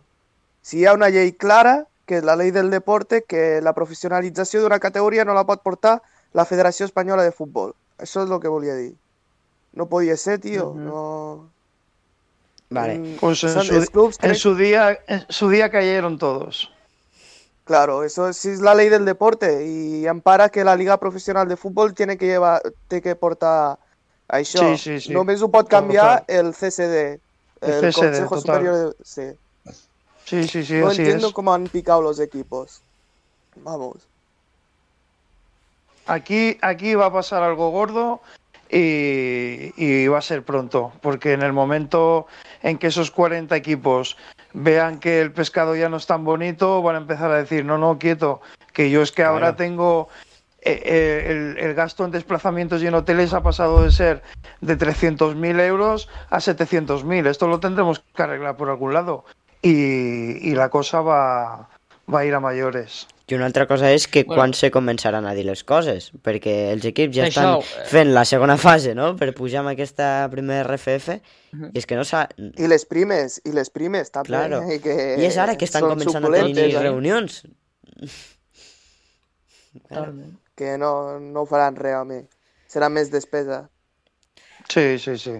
Si 0.61 0.79
hi 0.79 0.85
ha 0.85 0.93
una 0.93 1.09
llei 1.09 1.31
clara, 1.33 1.85
que 2.05 2.17
és 2.19 2.23
la 2.27 2.35
llei 2.35 2.51
del 2.51 2.69
deporte, 2.69 3.23
que 3.23 3.61
la 3.63 3.73
professionalització 3.73 4.61
d'una 4.61 4.79
categoria 4.83 5.23
no 5.25 5.33
la 5.33 5.45
pot 5.47 5.61
portar 5.63 6.01
la 6.33 6.45
Federació 6.45 6.85
Espanyola 6.85 7.23
de 7.23 7.31
Futbol. 7.31 7.73
Això 7.97 8.25
és 8.25 8.29
el 8.31 8.39
que 8.43 8.51
volia 8.51 8.75
dir. 8.75 8.93
No 9.73 9.85
podia 9.87 10.17
ser, 10.17 10.39
tio. 10.43 10.73
Mhm. 10.73 10.85
No... 10.85 11.49
Vale. 12.71 12.99
Mm, 12.99 13.15
Pues 13.19 13.43
en 13.43 13.61
su, 13.63 13.85
clubs 13.91 14.17
en 14.21 14.31
crec- 14.31 14.35
su 14.39 14.55
día, 14.55 14.99
en 15.07 15.25
su 15.29 15.49
día 15.49 15.69
cayeron 15.69 16.17
todos. 16.17 16.71
Claro, 17.71 18.03
eso 18.03 18.33
sí 18.33 18.49
es 18.49 18.59
la 18.59 18.75
ley 18.75 18.89
del 18.89 19.05
deporte 19.05 19.65
y 19.65 20.05
ampara 20.05 20.49
que 20.49 20.65
la 20.65 20.75
liga 20.75 20.97
profesional 20.97 21.47
de 21.47 21.55
fútbol 21.55 21.93
tiene 21.93 22.17
que 22.17 22.25
llevar, 22.25 22.61
té 22.89 22.99
que 22.99 23.15
portar 23.15 23.77
això. 24.27 24.75
Sí, 24.75 24.77
sí, 24.77 24.95
sí. 25.05 25.13
Només 25.15 25.39
ho 25.39 25.47
pot 25.47 25.69
canviar 25.71 26.25
el 26.27 26.51
CCD, 26.51 27.21
El 27.61 27.93
Consejo 27.93 28.41
total. 28.41 28.41
Superior 28.41 28.75
de... 28.75 29.05
Sí. 29.05 29.29
Sí, 30.25 30.47
sí, 30.49 30.65
sí, 30.65 30.81
no 30.81 30.89
así 30.89 30.99
entiendo 30.99 31.27
es. 31.27 31.33
cómo 31.33 31.53
han 31.53 31.69
picado 31.71 32.01
los 32.01 32.19
equipos. 32.19 32.81
Vamos. 33.63 34.03
Aquí, 36.07 36.57
aquí 36.61 36.93
va 36.95 37.05
a 37.05 37.13
pasar 37.13 37.41
algo 37.41 37.71
gordo 37.71 38.19
y, 38.71 39.73
y 39.75 40.07
va 40.07 40.19
a 40.19 40.21
ser 40.21 40.43
pronto, 40.43 40.93
porque 41.01 41.33
en 41.33 41.41
el 41.41 41.53
momento 41.53 42.27
en 42.63 42.77
que 42.77 42.87
esos 42.87 43.11
40 43.11 43.55
equipos 43.55 44.17
vean 44.53 44.99
que 44.99 45.21
el 45.21 45.31
pescado 45.31 45.75
ya 45.75 45.89
no 45.89 45.97
es 45.97 46.07
tan 46.07 46.23
bonito, 46.23 46.81
van 46.81 46.95
a 46.95 46.99
empezar 46.99 47.31
a 47.31 47.37
decir, 47.37 47.65
no, 47.65 47.77
no, 47.77 47.99
quieto, 47.99 48.41
que 48.73 48.89
yo 48.89 49.01
es 49.01 49.11
que 49.11 49.23
ahora 49.23 49.55
Claro. 49.55 49.55
tengo... 49.57 50.09
eh, 50.63 50.79
eh, 50.85 51.25
el, 51.31 51.57
el 51.57 51.73
gasto 51.73 52.05
en 52.05 52.11
desplazamientos 52.11 52.83
y 52.83 52.87
en 52.87 52.93
hoteles 52.93 53.33
ha 53.33 53.41
pasado 53.41 53.83
de 53.83 53.89
ser 53.91 54.21
de 54.61 54.77
300.000 54.77 55.59
euros 55.59 56.07
a 56.29 56.37
700.000. 56.37 57.25
Esto 57.27 57.47
lo 57.47 57.59
tendremos 57.59 58.03
que 58.13 58.21
arreglar 58.21 58.57
por 58.57 58.69
algún 58.69 58.93
lado. 58.93 59.25
Y, 59.63 60.37
y 60.47 60.53
la 60.53 60.69
cosa 60.69 61.01
va, 61.01 61.67
va 62.13 62.19
a 62.19 62.25
ir 62.25 62.35
a 62.35 62.39
mayores. 62.39 63.07
I 63.31 63.35
una 63.37 63.45
altra 63.47 63.65
cosa 63.67 63.89
és 63.95 64.07
que 64.11 64.23
Bueno. 64.25 64.35
quan 64.41 64.53
se 64.53 64.69
començaran 64.71 65.25
a 65.25 65.33
dir 65.33 65.45
les 65.47 65.63
coses, 65.63 66.11
perquè 66.23 66.71
els 66.73 66.83
equips 66.85 67.15
ja 67.15 67.23
Això, 67.29 67.29
estan 67.61 67.83
eh. 67.83 67.85
fent 67.87 68.11
la 68.13 68.25
segona 68.25 68.57
fase, 68.57 68.93
no?, 68.95 69.13
per 69.15 69.33
pujar 69.33 69.61
amb 69.61 69.71
aquesta 69.71 70.27
primera 70.31 70.63
RFF, 70.67 71.19
Mhm. 71.53 71.71
i 71.73 71.77
és 71.79 71.85
que 71.87 71.95
no 71.95 72.03
s'ha... 72.03 72.27
Y 72.37 72.67
les 72.67 72.85
primes, 72.85 73.41
y 73.45 73.51
les 73.51 73.69
primes 73.69 74.11
també. 74.11 74.27
Claro. 74.27 74.61
eh, 74.69 74.79
que 74.79 75.15
I 75.19 75.25
és 75.25 75.37
ara 75.37 75.55
que 75.57 75.65
estan 75.65 75.83
començant 75.83 76.23
a 76.25 76.31
tenir 76.31 76.59
eh, 76.75 76.79
reunions. 76.79 77.43
Totalment. 79.73 80.37
Que 80.55 80.77
no, 80.77 81.19
no 81.19 81.45
faran 81.49 81.75
res, 81.75 81.95
home. 81.95 82.25
Serà 82.71 82.89
més 82.91 83.09
despesa. 83.11 83.63
Sí, 84.69 84.97
sí, 84.99 85.17
sí. 85.17 85.37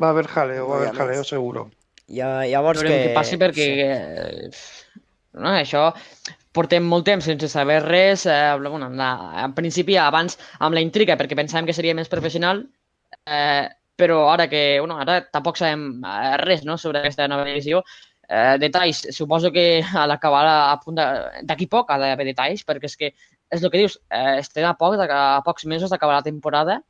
Va 0.00 0.08
a 0.08 0.10
haver 0.10 0.26
jaleo, 0.26 0.66
va 0.68 0.76
No 0.76 0.82
haver 0.82 0.94
jaleo 0.96 1.24
seguro. 1.24 1.70
Ja, 2.10 2.44
llavors 2.46 2.82
Veurem 2.82 2.98
que... 2.98 3.08
què 3.08 3.14
passi 3.14 3.38
perquè 3.40 3.66
eh, 3.80 4.50
no, 5.40 5.48
això 5.54 5.86
portem 6.54 6.84
molt 6.86 7.04
temps 7.08 7.26
sense 7.26 7.48
saber 7.50 7.80
res. 7.84 8.26
Eh, 8.30 8.54
bueno, 8.62 8.88
la, 8.90 9.10
en 9.44 9.54
principi, 9.56 9.96
abans 9.98 10.38
amb 10.60 10.74
la 10.78 10.82
intriga, 10.84 11.16
perquè 11.18 11.36
pensàvem 11.38 11.66
que 11.66 11.74
seria 11.76 11.94
més 11.98 12.08
professional, 12.12 12.62
eh, 13.26 13.68
però 13.96 14.24
ara 14.32 14.48
que 14.50 14.78
bueno, 14.80 14.96
ara 15.02 15.20
tampoc 15.30 15.58
sabem 15.60 16.00
eh, 16.04 16.36
res 16.42 16.64
no, 16.66 16.78
sobre 16.78 17.00
aquesta 17.02 17.26
nova 17.30 17.44
divisió, 17.46 17.82
eh, 18.28 18.56
detalls, 18.58 19.04
suposo 19.14 19.52
que 19.52 19.82
a 19.84 20.06
l'acabar 20.06 20.46
a 20.72 20.80
punt 20.82 20.96
de- 20.98 21.44
d'aquí 21.46 21.66
poc 21.70 21.90
ha 21.90 21.98
d'haver 21.98 22.26
detalls, 22.26 22.64
perquè 22.66 22.84
és 22.90 22.96
que 22.96 23.12
és 23.54 23.62
el 23.62 23.70
que 23.70 23.78
dius, 23.78 24.00
eh, 24.10 24.38
estem 24.40 24.64
a, 24.66 24.74
poc, 24.74 24.96
de- 24.98 25.06
a 25.10 25.40
pocs 25.44 25.66
mesos 25.70 25.90
d'acabar 25.90 26.16
la 26.16 26.22
temporada 26.26 26.80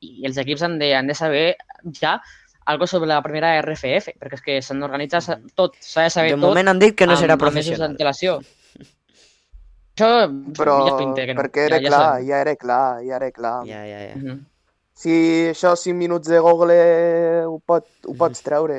i 0.00 0.24
els 0.26 0.38
equips 0.40 0.62
han 0.62 0.78
de, 0.80 0.94
han 0.96 1.06
de 1.06 1.14
saber 1.14 1.56
ja 2.00 2.20
algo 2.66 2.86
sobre 2.86 3.08
la 3.08 3.20
primera 3.22 3.52
RFF, 3.60 4.14
perquè 4.18 4.34
és 4.38 4.42
que 4.42 4.56
s'han 4.62 4.80
d'organitzar 4.80 5.20
tot, 5.54 5.74
s'ha 5.80 6.06
de 6.06 6.10
saber 6.10 6.30
De 6.34 6.38
tot 6.40 6.48
moment 6.48 6.68
han 6.68 6.78
dit 6.78 6.94
que 6.96 7.06
no 7.06 7.12
amb- 7.14 7.20
serà 7.22 7.34
amb 7.34 7.42
mesos 7.42 7.52
professional. 7.52 7.88
d'antelació. 7.88 8.40
Això 10.00 10.54
Però 10.56 10.74
ja 10.86 10.94
pinta 10.96 11.26
que 11.28 11.34
no. 11.34 11.42
perquè 11.42 11.66
era 11.68 11.76
ja, 11.76 11.82
ja 11.82 11.88
clar, 11.90 12.00
sabem. 12.06 12.28
ja 12.30 12.38
era 12.40 12.54
clar, 12.56 13.02
ja 13.04 13.16
era 13.18 13.30
clar. 13.36 13.56
Ja, 13.68 13.80
ja, 13.84 13.98
ja. 14.08 14.14
Mhm. 14.16 14.38
Si 15.00 15.12
això 15.50 15.74
5 15.76 15.96
minuts 15.96 16.28
de 16.28 16.38
Google 16.40 16.76
ho, 17.46 17.58
pot, 17.64 17.86
ho 18.06 18.14
pots 18.16 18.40
treure. 18.44 18.76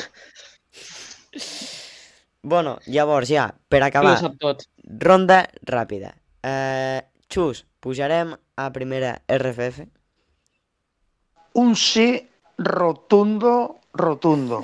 Bueno, 2.43 2.79
llavors 2.85 3.29
ja, 3.29 3.47
per 3.69 3.83
acabar, 3.83 4.17
sap 4.19 4.37
tot. 4.41 4.65
ronda 4.99 5.47
ràpida. 5.65 6.15
Eh, 6.43 7.01
Xus, 7.29 7.65
pujarem 7.79 8.33
a 8.57 8.71
primera 8.73 9.21
RFF? 9.27 9.85
Un 11.53 11.75
sí 11.75 12.27
rotundo, 12.57 13.79
rotundo. 13.93 14.63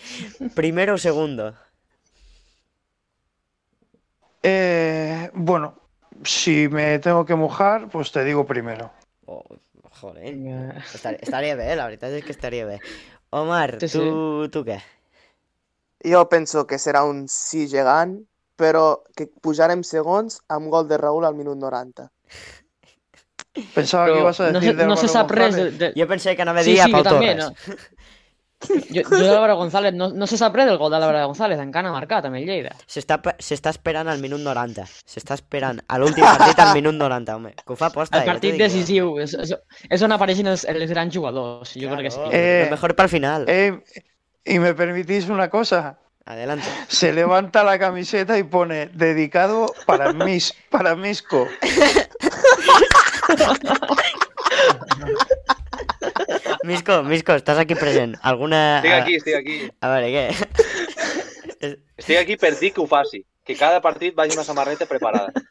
Primero 0.54 0.94
o 0.94 0.98
segundo? 0.98 1.54
Eh, 4.42 5.30
bueno, 5.34 5.74
si 6.24 6.68
me 6.68 6.98
tengo 6.98 7.24
que 7.24 7.34
mojar, 7.34 7.88
pues 7.90 8.12
te 8.12 8.24
digo 8.24 8.46
primero. 8.46 8.92
Oh, 9.26 9.42
joder, 10.00 10.42
Eh, 10.46 10.82
estaria, 10.92 11.18
estaria 11.22 11.56
bé, 11.56 11.68
la 11.76 11.86
veritat 11.88 12.12
és 12.18 12.24
que 12.26 12.34
estaria 12.36 12.66
bé. 12.68 12.80
Omar, 13.40 13.70
Sí, 13.78 13.88
sí. 13.88 14.00
tu, 14.00 14.48
tu 14.52 14.64
què? 14.68 14.80
Jo 16.10 16.18
penso 16.34 16.60
que 16.72 16.78
serà 16.82 17.00
un 17.12 17.18
sí 17.36 17.64
gegant, 17.72 18.14
però 18.62 18.84
que 19.18 19.26
pujarem 19.48 19.82
segons 19.90 20.38
amb 20.58 20.70
gol 20.76 20.90
de 20.94 21.02
Raúl 21.06 21.28
al 21.32 21.40
minut 21.42 21.58
90. 21.66 22.10
Pensaba 23.72 24.10
que 24.10 24.18
Però 24.18 24.20
ibas 24.20 24.40
a 24.40 24.46
no, 24.46 24.60
decir 24.60 24.74
se, 24.74 24.74
no 24.90 24.96
se 24.96 25.08
sap 25.08 25.30
res 25.30 25.56
de, 25.56 25.70
de... 25.80 25.92
Jo 25.98 26.06
pensé 26.10 26.34
que 26.36 26.42
anava 26.44 26.60
a 26.60 26.66
Sí, 26.66 26.70
dir 26.70 26.80
a 26.80 26.88
sí, 26.88 26.92
Pau 26.92 27.02
jo 27.02 27.04
també, 27.06 27.34
Torres. 27.34 27.38
no? 27.38 27.52
Jo, 28.94 29.02
jo 29.10 29.18
d'Álvaro 29.24 29.56
González, 29.56 29.94
no, 29.94 30.08
no 30.14 30.26
se 30.26 30.36
sap 30.38 30.54
res 30.56 30.66
del 30.66 30.78
gol 30.78 30.90
d'Álvaro 30.92 31.26
González, 31.26 31.58
encara 31.60 31.88
ha 31.90 31.92
marcat 31.92 32.24
amb 32.28 32.36
el 32.36 32.46
Lleida. 32.46 32.74
S'està 32.86 33.18
pe- 33.22 33.34
s'està 33.42 33.70
esperant 33.74 34.08
al 34.08 34.18
minut 34.22 34.40
90. 34.40 34.84
S'està 35.06 35.34
esperant 35.38 35.80
a 35.88 35.98
l'últim 35.98 36.24
partit 36.24 36.58
al 36.62 36.74
minut 36.74 36.94
90, 36.94 37.36
home. 37.36 37.54
Que 37.64 37.72
ho 37.72 37.76
fa 37.76 37.86
aposta. 37.92 38.16
El 38.18 38.22
ja 38.22 38.26
t'ho 38.26 38.32
partit 38.32 38.52
jo. 38.54 38.62
decisiu, 38.64 39.10
és, 39.24 39.34
és, 39.34 39.54
és 39.90 40.02
on 40.06 40.12
apareixen 40.16 40.46
els, 40.52 40.64
els 40.70 40.90
grans 40.90 41.12
jugadors, 41.14 41.74
jo 41.74 41.88
crec 41.92 42.08
que 42.08 42.10
sí. 42.14 42.18
Claro, 42.20 42.30
Eh, 42.32 42.62
Lo 42.66 42.70
mejor 42.76 42.94
para 42.96 43.04
el 43.06 43.10
final. 43.10 43.44
Eh, 43.48 43.78
y 44.44 44.58
me 44.58 44.74
permitís 44.74 45.28
una 45.28 45.48
cosa. 45.50 45.98
Adelante. 46.26 46.64
Se 46.88 47.12
levanta 47.12 47.62
la 47.64 47.78
camiseta 47.78 48.38
y 48.38 48.44
pone 48.44 48.86
dedicado 48.94 49.66
para 49.86 50.12
mis, 50.14 50.54
para 50.70 50.94
Misco. 50.96 51.46
Misco, 56.64 57.02
Misco, 57.04 57.36
estàs 57.36 57.60
aquí 57.60 57.76
present. 57.76 58.16
Alguna... 58.22 58.80
Estic 58.80 58.96
aquí, 58.96 59.20
estic 59.20 59.38
aquí. 59.38 59.60
A 59.84 59.92
veure, 59.92 60.10
què? 60.14 60.26
Estic 62.00 62.18
aquí 62.18 62.36
per 62.40 62.52
dir 62.58 62.72
que 62.74 62.82
ho 62.82 62.88
faci. 62.88 63.22
que 63.44 63.54
cada 63.54 63.80
partit 63.80 64.14
vagi 64.16 64.32
una 64.32 64.44
samarreta 64.44 64.86
preparada. 64.86 65.28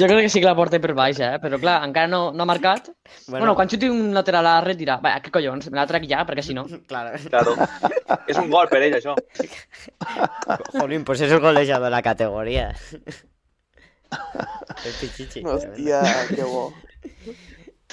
Jo 0.00 0.06
crec 0.08 0.22
que 0.24 0.28
sí 0.28 0.40
que 0.40 0.46
la 0.46 0.56
porta 0.56 0.80
per 0.82 0.92
baix, 0.96 1.18
eh? 1.22 1.36
Però 1.40 1.58
clar, 1.60 1.76
encara 1.86 2.08
no, 2.10 2.32
no 2.34 2.42
ha 2.42 2.48
marcat. 2.48 2.88
Bueno, 3.28 3.44
bueno 3.44 3.54
quan 3.54 3.68
xuti 3.70 3.88
un 3.88 4.12
lateral 4.14 4.46
a 4.46 4.56
la 4.56 4.64
red 4.64 4.78
dirà, 4.80 4.96
va, 5.04 5.14
què 5.22 5.30
collons, 5.32 5.68
me 5.70 5.78
la 5.78 5.86
trec 5.86 6.08
ja, 6.10 6.24
perquè 6.26 6.42
si 6.42 6.56
no... 6.56 6.64
Claro. 6.90 7.14
Claro. 7.30 7.54
És 8.26 8.40
un 8.40 8.50
gol 8.50 8.68
per 8.72 8.82
ell, 8.82 8.96
això. 8.98 9.14
Jolín, 10.74 11.04
pues 11.06 11.22
és 11.22 11.32
el 11.32 11.40
golejador 11.44 11.86
de 11.86 11.94
la 11.94 12.02
categoria. 12.02 12.66
El 14.10 14.94
pichichi. 14.98 15.44
Hòstia, 15.46 16.02
que 16.32 16.42
bo. 16.42 16.72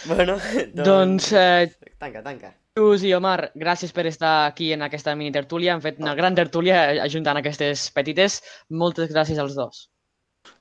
Bueno, 0.06 0.38
Doncs, 0.74 1.34
eh, 1.34 1.72
Tanca, 1.98 2.24
tanca. 2.24 2.54
Xus 2.80 3.04
i 3.04 3.14
Omar, 3.14 3.52
gràcies 3.60 3.92
per 3.92 4.06
estar 4.08 4.48
aquí 4.48 4.72
en 4.72 4.84
aquesta 4.86 5.16
mini 5.20 5.34
tertúlia. 5.36 5.74
Hem 5.74 5.82
fet 5.84 6.00
una 6.00 6.16
gran 6.16 6.36
tertúlia 6.38 7.04
ajuntant 7.04 7.40
aquestes 7.42 7.90
petites. 7.92 8.40
Moltes 8.70 9.12
gràcies 9.12 9.42
als 9.42 9.58
dos. 9.58 9.90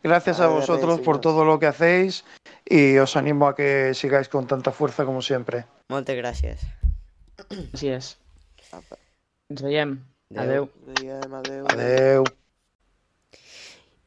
Gracias 0.03 0.41
a 0.41 0.49
vosotros 0.49 1.01
por 1.01 1.21
todo 1.21 1.45
lo 1.45 1.59
que 1.59 1.67
hacéis 1.67 2.25
y 2.65 2.99
os 2.99 3.17
animo 3.17 3.47
a 3.47 3.55
que 3.55 3.95
sigáis 3.95 4.29
con 4.29 4.47
tanta 4.47 4.73
fuerza 4.73 5.05
como 5.05 5.23
siempre. 5.23 5.65
Moltes 5.89 6.19
gràcies. 6.19 6.67
Així 7.73 7.95
és. 7.95 8.17
Ens 9.49 9.63
veiem. 9.63 9.99
Adeu. 10.37 10.69
Adeu. 10.99 11.23
Adéu. 11.39 11.67
Adeu. 11.71 12.25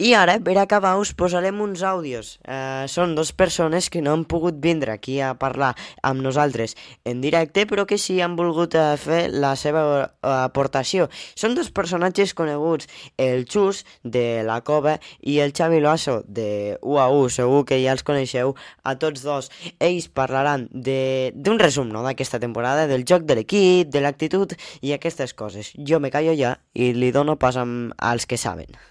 I 0.02 0.16
ara, 0.18 0.39
per 0.41 0.56
acabar, 0.58 0.95
us 0.97 1.12
posarem 1.14 1.60
uns 1.62 1.84
àudios. 1.86 2.39
Eh, 2.49 2.88
són 2.89 3.12
dos 3.14 3.30
persones 3.38 3.86
que 3.93 4.02
no 4.02 4.16
han 4.16 4.24
pogut 4.26 4.58
vindre 4.58 4.95
aquí 4.95 5.20
a 5.22 5.36
parlar 5.38 5.76
amb 6.02 6.24
nosaltres 6.26 6.74
en 7.06 7.20
directe, 7.22 7.68
però 7.70 7.86
que 7.86 7.99
sí 8.02 8.16
han 8.18 8.34
volgut 8.39 8.74
eh, 8.74 8.95
fer 8.97 9.28
la 9.30 9.52
seva 9.54 9.84
eh, 10.02 10.32
aportació. 10.32 11.06
Són 11.38 11.54
dos 11.54 11.70
personatges 11.70 12.34
coneguts, 12.34 12.89
el 13.22 13.45
Xus, 13.45 13.84
de 14.02 14.41
la 14.41 14.64
Cova, 14.66 14.95
i 15.22 15.38
el 15.45 15.54
Xavi 15.54 15.84
Loasso, 15.86 16.24
de 16.26 16.80
UAU. 16.82 17.28
Segur 17.30 17.62
que 17.70 17.78
ja 17.84 17.93
els 17.93 18.02
coneixeu 18.02 18.56
a 18.82 18.97
tots 18.97 19.22
dos. 19.22 19.52
Ells 19.78 20.10
parlaran 20.10 20.66
d'un 20.74 21.62
resum 21.62 21.93
no, 21.93 22.02
d'aquesta 22.02 22.41
temporada, 22.41 22.89
del 22.89 23.06
joc 23.06 23.30
de 23.30 23.38
l'equip, 23.38 23.93
de 23.93 24.02
l'actitud 24.02 24.58
i 24.82 24.97
aquestes 24.97 25.38
coses. 25.38 25.76
Jo 25.78 26.02
me 26.02 26.10
callo 26.10 26.34
ja 26.34 26.58
i 26.74 26.89
li 26.97 27.14
dono 27.14 27.38
pas 27.38 27.62
amb, 27.62 27.93
als 28.02 28.26
que 28.26 28.41
saben. 28.41 28.82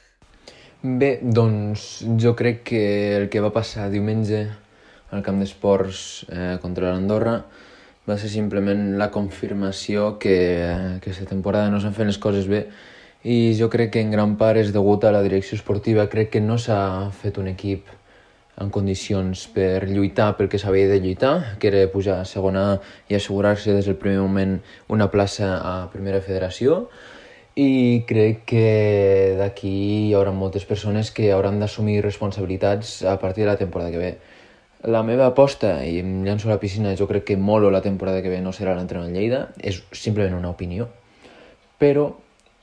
Bé, 0.83 1.18
doncs 1.20 2.07
jo 2.16 2.31
crec 2.33 2.62
que 2.64 2.78
el 3.18 3.26
que 3.28 3.43
va 3.45 3.51
passar 3.53 3.91
diumenge 3.93 4.39
al 5.12 5.20
camp 5.20 5.37
d'esports 5.43 5.99
eh, 6.33 6.55
contra 6.62 6.95
l'Andorra 6.95 7.35
va 8.09 8.16
ser 8.16 8.31
simplement 8.33 8.97
la 8.97 9.11
confirmació 9.12 10.14
que 10.22 10.39
aquesta 10.95 11.26
temporada 11.28 11.68
no 11.68 11.83
s'han 11.83 11.93
fet 11.93 12.09
les 12.09 12.16
coses 12.16 12.49
bé 12.49 12.62
i 13.28 13.53
jo 13.59 13.68
crec 13.68 13.93
que 13.93 14.01
en 14.01 14.16
gran 14.16 14.39
part 14.41 14.57
és 14.57 14.72
degut 14.72 15.05
a 15.05 15.12
la 15.12 15.20
direcció 15.20 15.61
esportiva. 15.61 16.09
Crec 16.09 16.33
que 16.33 16.41
no 16.41 16.57
s'ha 16.57 16.81
fet 17.12 17.37
un 17.37 17.53
equip 17.53 17.93
en 18.57 18.72
condicions 18.72 19.45
per 19.53 19.85
lluitar 19.85 20.33
pel 20.39 20.49
que 20.49 20.59
s'havia 20.59 20.89
de 20.89 20.97
lluitar, 21.05 21.59
que 21.61 21.68
era 21.68 21.93
pujar 21.93 22.22
a 22.22 22.24
segona 22.24 22.81
i 23.12 23.20
assegurar-se 23.20 23.76
des 23.76 23.85
del 23.85 24.01
primer 24.01 24.24
moment 24.24 24.62
una 24.89 25.12
plaça 25.12 25.59
a 25.61 25.91
primera 25.93 26.24
federació 26.24 26.87
i 27.61 28.04
crec 28.08 28.44
que 28.48 29.36
d'aquí 29.36 29.70
hi 30.08 30.14
haurà 30.16 30.32
moltes 30.32 30.64
persones 30.64 31.11
que 31.12 31.30
hauran 31.34 31.58
d'assumir 31.61 32.00
responsabilitats 32.04 33.00
a 33.04 33.18
partir 33.20 33.44
de 33.44 33.50
la 33.50 33.58
temporada 33.61 33.90
que 33.90 34.00
ve. 34.00 34.12
La 34.94 35.02
meva 35.04 35.26
aposta, 35.28 35.74
i 35.84 35.98
em 36.00 36.22
llanço 36.24 36.48
a 36.48 36.54
la 36.54 36.61
piscina, 36.62 36.94
jo 36.96 37.08
crec 37.11 37.26
que 37.28 37.36
Molo 37.36 37.70
la 37.70 37.82
temporada 37.84 38.22
que 38.22 38.32
ve 38.32 38.40
no 38.40 38.54
serà 38.56 38.72
l'entrenador 38.78 39.12
en 39.12 39.18
Lleida, 39.18 39.42
és 39.61 39.82
simplement 39.92 40.38
una 40.38 40.52
opinió, 40.54 40.88
però 41.76 42.06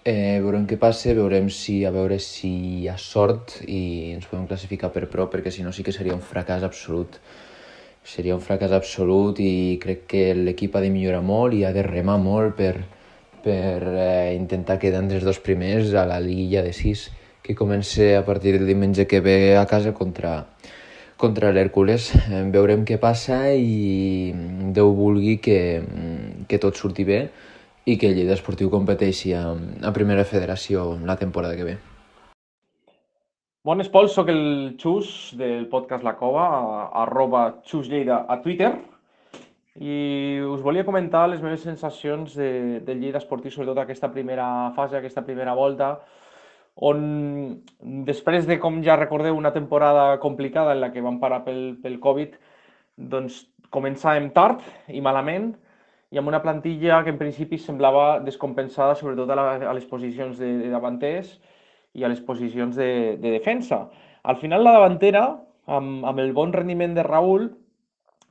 eh, 0.01 0.39
veurem 0.41 0.65
què 0.65 0.79
passa, 0.81 1.13
veurem 1.13 1.51
si, 1.53 1.83
a 1.85 1.93
veure 1.93 2.17
si 2.23 2.49
hi 2.81 2.89
ha 2.89 2.97
sort 2.97 3.59
i 3.67 4.15
ens 4.15 4.25
podem 4.25 4.49
classificar 4.49 4.89
per 4.95 5.05
pro, 5.13 5.29
perquè 5.29 5.53
si 5.53 5.67
no 5.67 5.75
sí 5.75 5.85
que 5.85 5.93
seria 5.93 6.17
un 6.17 6.25
fracàs 6.25 6.65
absolut. 6.65 7.21
Seria 8.07 8.33
un 8.33 8.41
fracàs 8.41 8.73
absolut 8.73 9.37
i 9.43 9.77
crec 9.83 10.07
que 10.09 10.29
l'equip 10.33 10.73
ha 10.73 10.81
de 10.81 10.89
millorar 10.89 11.21
molt 11.21 11.53
i 11.53 11.65
ha 11.67 11.73
de 11.75 11.83
remar 11.85 12.17
molt 12.23 12.55
per, 12.57 12.77
per 13.43 13.83
eh, 13.83 14.35
intentar 14.35 14.79
quedar 14.81 15.03
entre 15.03 15.19
els 15.19 15.25
dos 15.27 15.39
primers 15.43 15.93
a 15.93 16.05
la 16.09 16.19
liguilla 16.23 16.63
de 16.65 16.73
6 16.73 17.07
que 17.47 17.55
comença 17.55 18.17
a 18.17 18.25
partir 18.27 18.53
del 18.57 18.67
diumenge 18.67 19.07
que 19.07 19.21
ve 19.21 19.55
a 19.55 19.65
casa 19.65 19.93
contra, 19.93 20.47
contra 21.15 21.53
l'Hèrcules. 21.55 22.09
Eh, 22.27 22.43
veurem 22.51 22.83
què 22.83 22.97
passa 22.99 23.53
i 23.55 24.33
Déu 24.75 24.91
vulgui 24.93 25.37
que, 25.39 25.59
que 26.47 26.59
tot 26.59 26.75
surti 26.75 27.07
bé 27.07 27.21
i 27.87 27.95
que 27.95 28.09
el 28.11 28.17
Lleida 28.17 28.35
Esportiu 28.35 28.67
competeixi 28.69 29.31
a, 29.31 29.45
a 29.55 29.93
primera 29.95 30.27
federació 30.27 30.97
la 31.07 31.15
temporada 31.15 31.55
que 31.55 31.69
ve. 31.69 31.77
Bones, 33.67 33.87
Pol, 33.91 34.07
sóc 34.11 34.29
el 34.31 34.75
Xus 34.79 35.37
del 35.39 35.65
podcast 35.71 36.03
La 36.03 36.17
Cova, 36.19 36.45
arroba 37.03 37.61
Xus 37.67 37.87
Lleida 37.91 38.25
a 38.27 38.41
Twitter, 38.43 38.73
i 39.77 40.39
us 40.41 40.61
volia 40.65 40.85
comentar 40.85 41.27
les 41.29 41.41
meves 41.41 41.61
sensacions 41.61 42.33
de, 42.35 42.79
del 42.85 43.01
Lleida 43.01 43.21
Esportiu, 43.21 43.51
sobretot 43.53 43.83
aquesta 43.83 44.09
primera 44.13 44.47
fase, 44.73 44.97
aquesta 44.97 45.21
primera 45.25 45.53
volta, 45.57 45.91
on 46.77 47.61
després 48.05 48.47
de, 48.49 48.57
com 48.61 48.81
ja 48.85 48.97
recordeu, 48.97 49.37
una 49.37 49.53
temporada 49.53 50.17
complicada 50.21 50.73
en 50.73 50.81
la 50.81 50.91
que 50.93 51.03
vam 51.05 51.19
parar 51.21 51.43
pel, 51.45 51.77
pel 51.83 51.99
Covid, 52.01 52.35
doncs 52.97 53.43
començàvem 53.73 54.31
tard 54.33 54.65
i 54.89 55.01
malament, 55.01 55.51
i 56.09 56.17
amb 56.17 56.31
una 56.31 56.41
plantilla 56.41 57.01
que 57.03 57.11
en 57.11 57.19
principi 57.19 57.59
semblava 57.59 58.19
descompensada, 58.23 58.95
sobretot 58.95 59.29
a, 59.29 59.37
la, 59.37 59.47
a 59.69 59.75
les 59.75 59.85
posicions 59.85 60.37
de, 60.39 60.53
de 60.63 60.71
davanters 60.71 61.35
i 61.93 62.05
a 62.05 62.09
les 62.09 62.21
posicions 62.23 62.77
de, 62.77 63.17
de 63.21 63.33
defensa. 63.35 63.83
Al 64.23 64.39
final 64.41 64.63
la 64.63 64.77
davantera, 64.77 65.25
amb, 65.67 66.05
amb 66.07 66.23
el 66.23 66.31
bon 66.33 66.53
rendiment 66.55 66.95
de 66.95 67.05
Raül, 67.05 67.49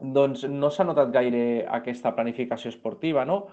doncs 0.00 0.44
no 0.48 0.70
s'ha 0.70 0.84
notat 0.84 1.12
gaire 1.12 1.64
aquesta 1.78 2.12
planificació 2.16 2.70
esportiva, 2.72 3.24
no? 3.24 3.46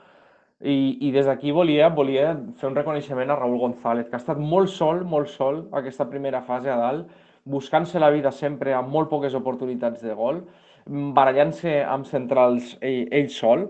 I, 0.63 0.97
i 1.07 1.11
des 1.11 1.25
d'aquí 1.27 1.51
volia, 1.51 1.89
volia 1.91 2.33
fer 2.59 2.69
un 2.69 2.75
reconeixement 2.75 3.31
a 3.31 3.35
Raül 3.35 3.57
González, 3.59 4.07
que 4.07 4.15
ha 4.15 4.21
estat 4.21 4.39
molt 4.39 4.71
sol, 4.71 5.03
molt 5.03 5.31
sol, 5.31 5.65
aquesta 5.75 6.07
primera 6.09 6.43
fase 6.47 6.71
a 6.71 6.77
dalt, 6.79 7.09
buscant-se 7.43 7.99
la 7.99 8.11
vida 8.13 8.31
sempre 8.31 8.73
amb 8.73 8.91
molt 8.91 9.09
poques 9.11 9.35
oportunitats 9.35 10.03
de 10.03 10.15
gol, 10.15 10.43
barallant-se 10.87 11.81
amb 11.83 12.07
centrals 12.07 12.77
ell, 12.81 13.09
ell 13.11 13.29
sol, 13.31 13.67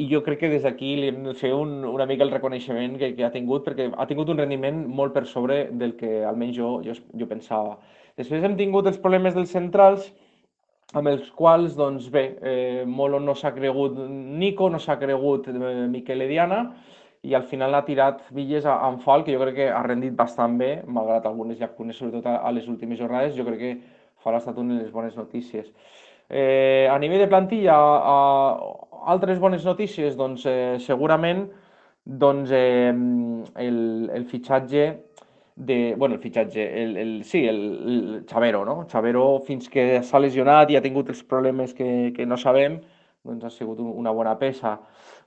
i 0.00 0.08
jo 0.10 0.24
crec 0.26 0.40
que 0.40 0.50
des 0.50 0.64
d'aquí 0.64 0.94
li 0.98 1.10
hem 1.12 1.20
de 1.28 1.34
fer 1.38 1.52
un, 1.54 1.84
una 1.86 2.06
mica 2.06 2.24
el 2.24 2.32
reconeixement 2.32 2.96
que, 2.98 3.12
que 3.14 3.24
ha 3.24 3.30
tingut, 3.30 3.62
perquè 3.66 3.90
ha 3.92 4.06
tingut 4.10 4.32
un 4.32 4.40
rendiment 4.40 4.80
molt 4.88 5.14
per 5.14 5.26
sobre 5.30 5.68
del 5.70 5.94
que 6.00 6.24
almenys 6.26 6.56
jo, 6.56 6.70
jo, 6.82 6.96
jo 7.14 7.28
pensava. 7.30 7.76
Després 8.18 8.42
hem 8.42 8.56
tingut 8.58 8.88
els 8.90 8.98
problemes 8.98 9.36
dels 9.36 9.52
centrals, 9.54 10.08
amb 10.94 11.08
els 11.10 11.30
quals, 11.34 11.74
doncs 11.76 12.08
bé, 12.14 12.24
eh, 12.42 12.84
Molo 12.86 13.18
no 13.20 13.34
s'ha 13.34 13.50
cregut 13.54 13.96
Nico, 13.98 14.68
no 14.70 14.78
s'ha 14.78 14.96
cregut 15.00 15.48
eh, 15.50 15.86
Miquel 15.90 16.22
Ediana, 16.22 16.60
i 17.24 17.34
al 17.34 17.42
final 17.48 17.74
ha 17.74 17.84
tirat 17.86 18.22
Villes 18.36 18.66
a- 18.68 18.78
en 18.88 18.98
fal, 19.00 19.24
que 19.24 19.32
jo 19.32 19.40
crec 19.40 19.54
que 19.56 19.68
ha 19.72 19.82
rendit 19.82 20.14
bastant 20.14 20.58
bé, 20.60 20.82
malgrat 20.86 21.26
algunes 21.26 21.58
llacunes, 21.58 21.96
sobretot 21.96 22.26
a, 22.26 22.36
a 22.46 22.52
les 22.52 22.68
últimes 22.68 22.98
jornades, 23.00 23.34
jo 23.36 23.44
crec 23.48 23.58
que 23.58 23.74
fal 24.22 24.34
ha 24.34 24.42
estat 24.42 24.58
una 24.60 24.76
de 24.76 24.82
les 24.84 24.92
bones 24.92 25.16
notícies. 25.16 25.70
Eh, 26.28 26.86
a 26.90 26.98
nivell 26.98 27.20
de 27.24 27.28
plantilla, 27.28 27.74
a, 27.76 28.16
altres 29.12 29.38
bones 29.40 29.64
notícies, 29.64 30.16
doncs 30.16 30.46
eh, 30.46 30.76
segurament 30.80 31.46
doncs, 32.04 32.50
eh, 32.52 32.92
el, 33.64 34.10
el 34.12 34.24
fitxatge 34.28 34.86
de, 35.56 35.94
bueno, 35.96 36.14
el 36.16 36.20
fitxatge, 36.20 36.64
el, 36.82 36.96
el, 36.96 37.24
sí, 37.24 37.46
el, 37.46 37.60
el 37.86 38.26
Xavero, 38.28 38.64
no? 38.64 38.86
Xavero, 38.90 39.40
fins 39.46 39.68
que 39.70 40.02
s'ha 40.02 40.18
lesionat 40.20 40.70
i 40.70 40.76
ha 40.76 40.82
tingut 40.82 41.08
els 41.14 41.22
problemes 41.22 41.74
que, 41.74 42.12
que 42.16 42.26
no 42.26 42.36
sabem, 42.36 42.80
doncs 43.24 43.44
ha 43.44 43.50
sigut 43.50 43.78
un- 43.80 43.92
una 44.02 44.10
bona 44.12 44.34
peça. 44.38 44.78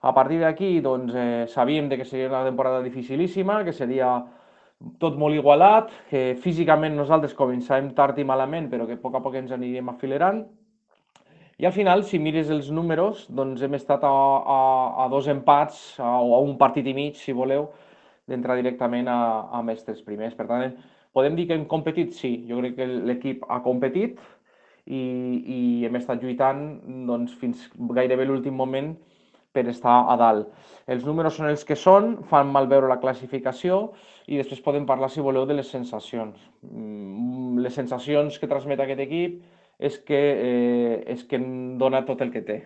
A 0.01 0.13
partir 0.13 0.39
d'aquí, 0.41 0.79
doncs, 0.81 1.13
eh, 1.15 1.45
sabíem 1.47 1.87
de 1.89 1.97
que 1.97 2.05
seria 2.05 2.27
una 2.29 2.43
temporada 2.45 2.83
dificilíssima, 2.83 3.63
que 3.63 3.73
seria 3.73 4.11
tot 4.99 5.15
molt 5.17 5.33
igualat, 5.35 5.89
que 6.09 6.35
físicament 6.43 6.95
nosaltres 6.95 7.33
començàvem 7.35 7.93
tard 7.97 8.19
i 8.19 8.23
malament, 8.27 8.69
però 8.69 8.85
que 8.85 8.93
a 8.99 9.01
poc 9.01 9.15
a 9.15 9.21
poc 9.23 9.35
ens 9.39 9.51
aniríem 9.51 9.89
afilerant. 9.89 10.43
I 11.57 11.65
al 11.65 11.73
final, 11.73 12.03
si 12.05 12.19
mires 12.21 12.51
els 12.53 12.67
números, 12.69 13.23
doncs 13.33 13.63
hem 13.65 13.73
estat 13.73 14.03
a, 14.05 14.09
a, 14.55 14.59
a 15.03 15.07
dos 15.09 15.27
empats, 15.33 15.79
a, 15.99 16.11
o 16.21 16.35
a 16.37 16.41
un 16.45 16.53
partit 16.59 16.85
i 16.85 16.93
mig, 16.93 17.15
si 17.17 17.33
voleu, 17.33 17.71
d'entrar 18.27 18.57
directament 18.59 19.07
a, 19.11 19.19
a 19.51 19.61
més 19.65 19.83
tres 19.85 20.01
primers. 20.05 20.35
Per 20.37 20.47
tant, 20.49 20.73
podem 21.15 21.37
dir 21.37 21.47
que 21.47 21.57
hem 21.57 21.67
competit? 21.69 22.15
Sí, 22.17 22.33
jo 22.49 22.61
crec 22.61 22.77
que 22.79 22.87
l'equip 22.87 23.45
ha 23.49 23.61
competit 23.65 24.19
i, 24.85 25.01
i 25.01 25.59
hem 25.87 25.99
estat 25.99 26.23
lluitant 26.23 26.63
doncs, 27.07 27.35
fins 27.41 27.67
gairebé 27.97 28.27
l'últim 28.27 28.55
moment 28.55 28.93
per 29.57 29.65
estar 29.71 30.03
a 30.11 30.15
dalt. 30.19 30.51
Els 30.87 31.05
números 31.07 31.37
són 31.39 31.49
els 31.49 31.65
que 31.67 31.75
són, 31.79 32.17
fan 32.29 32.51
mal 32.53 32.69
veure 32.69 32.89
la 32.91 32.99
classificació 33.01 33.87
i 34.27 34.37
després 34.37 34.61
podem 34.63 34.85
parlar, 34.85 35.09
si 35.09 35.23
voleu, 35.23 35.47
de 35.49 35.57
les 35.57 35.71
sensacions. 35.73 36.37
Mm, 36.61 37.57
Les 37.63 37.73
sensacions 37.73 38.37
que 38.37 38.47
transmet 38.47 38.79
aquest 38.79 38.99
equip 39.01 39.39
és 39.79 39.97
que, 40.05 40.19
eh, 40.19 41.03
és 41.13 41.23
que 41.23 41.39
dona 41.81 42.03
tot 42.05 42.21
el 42.21 42.31
que 42.31 42.43
té. 42.45 42.57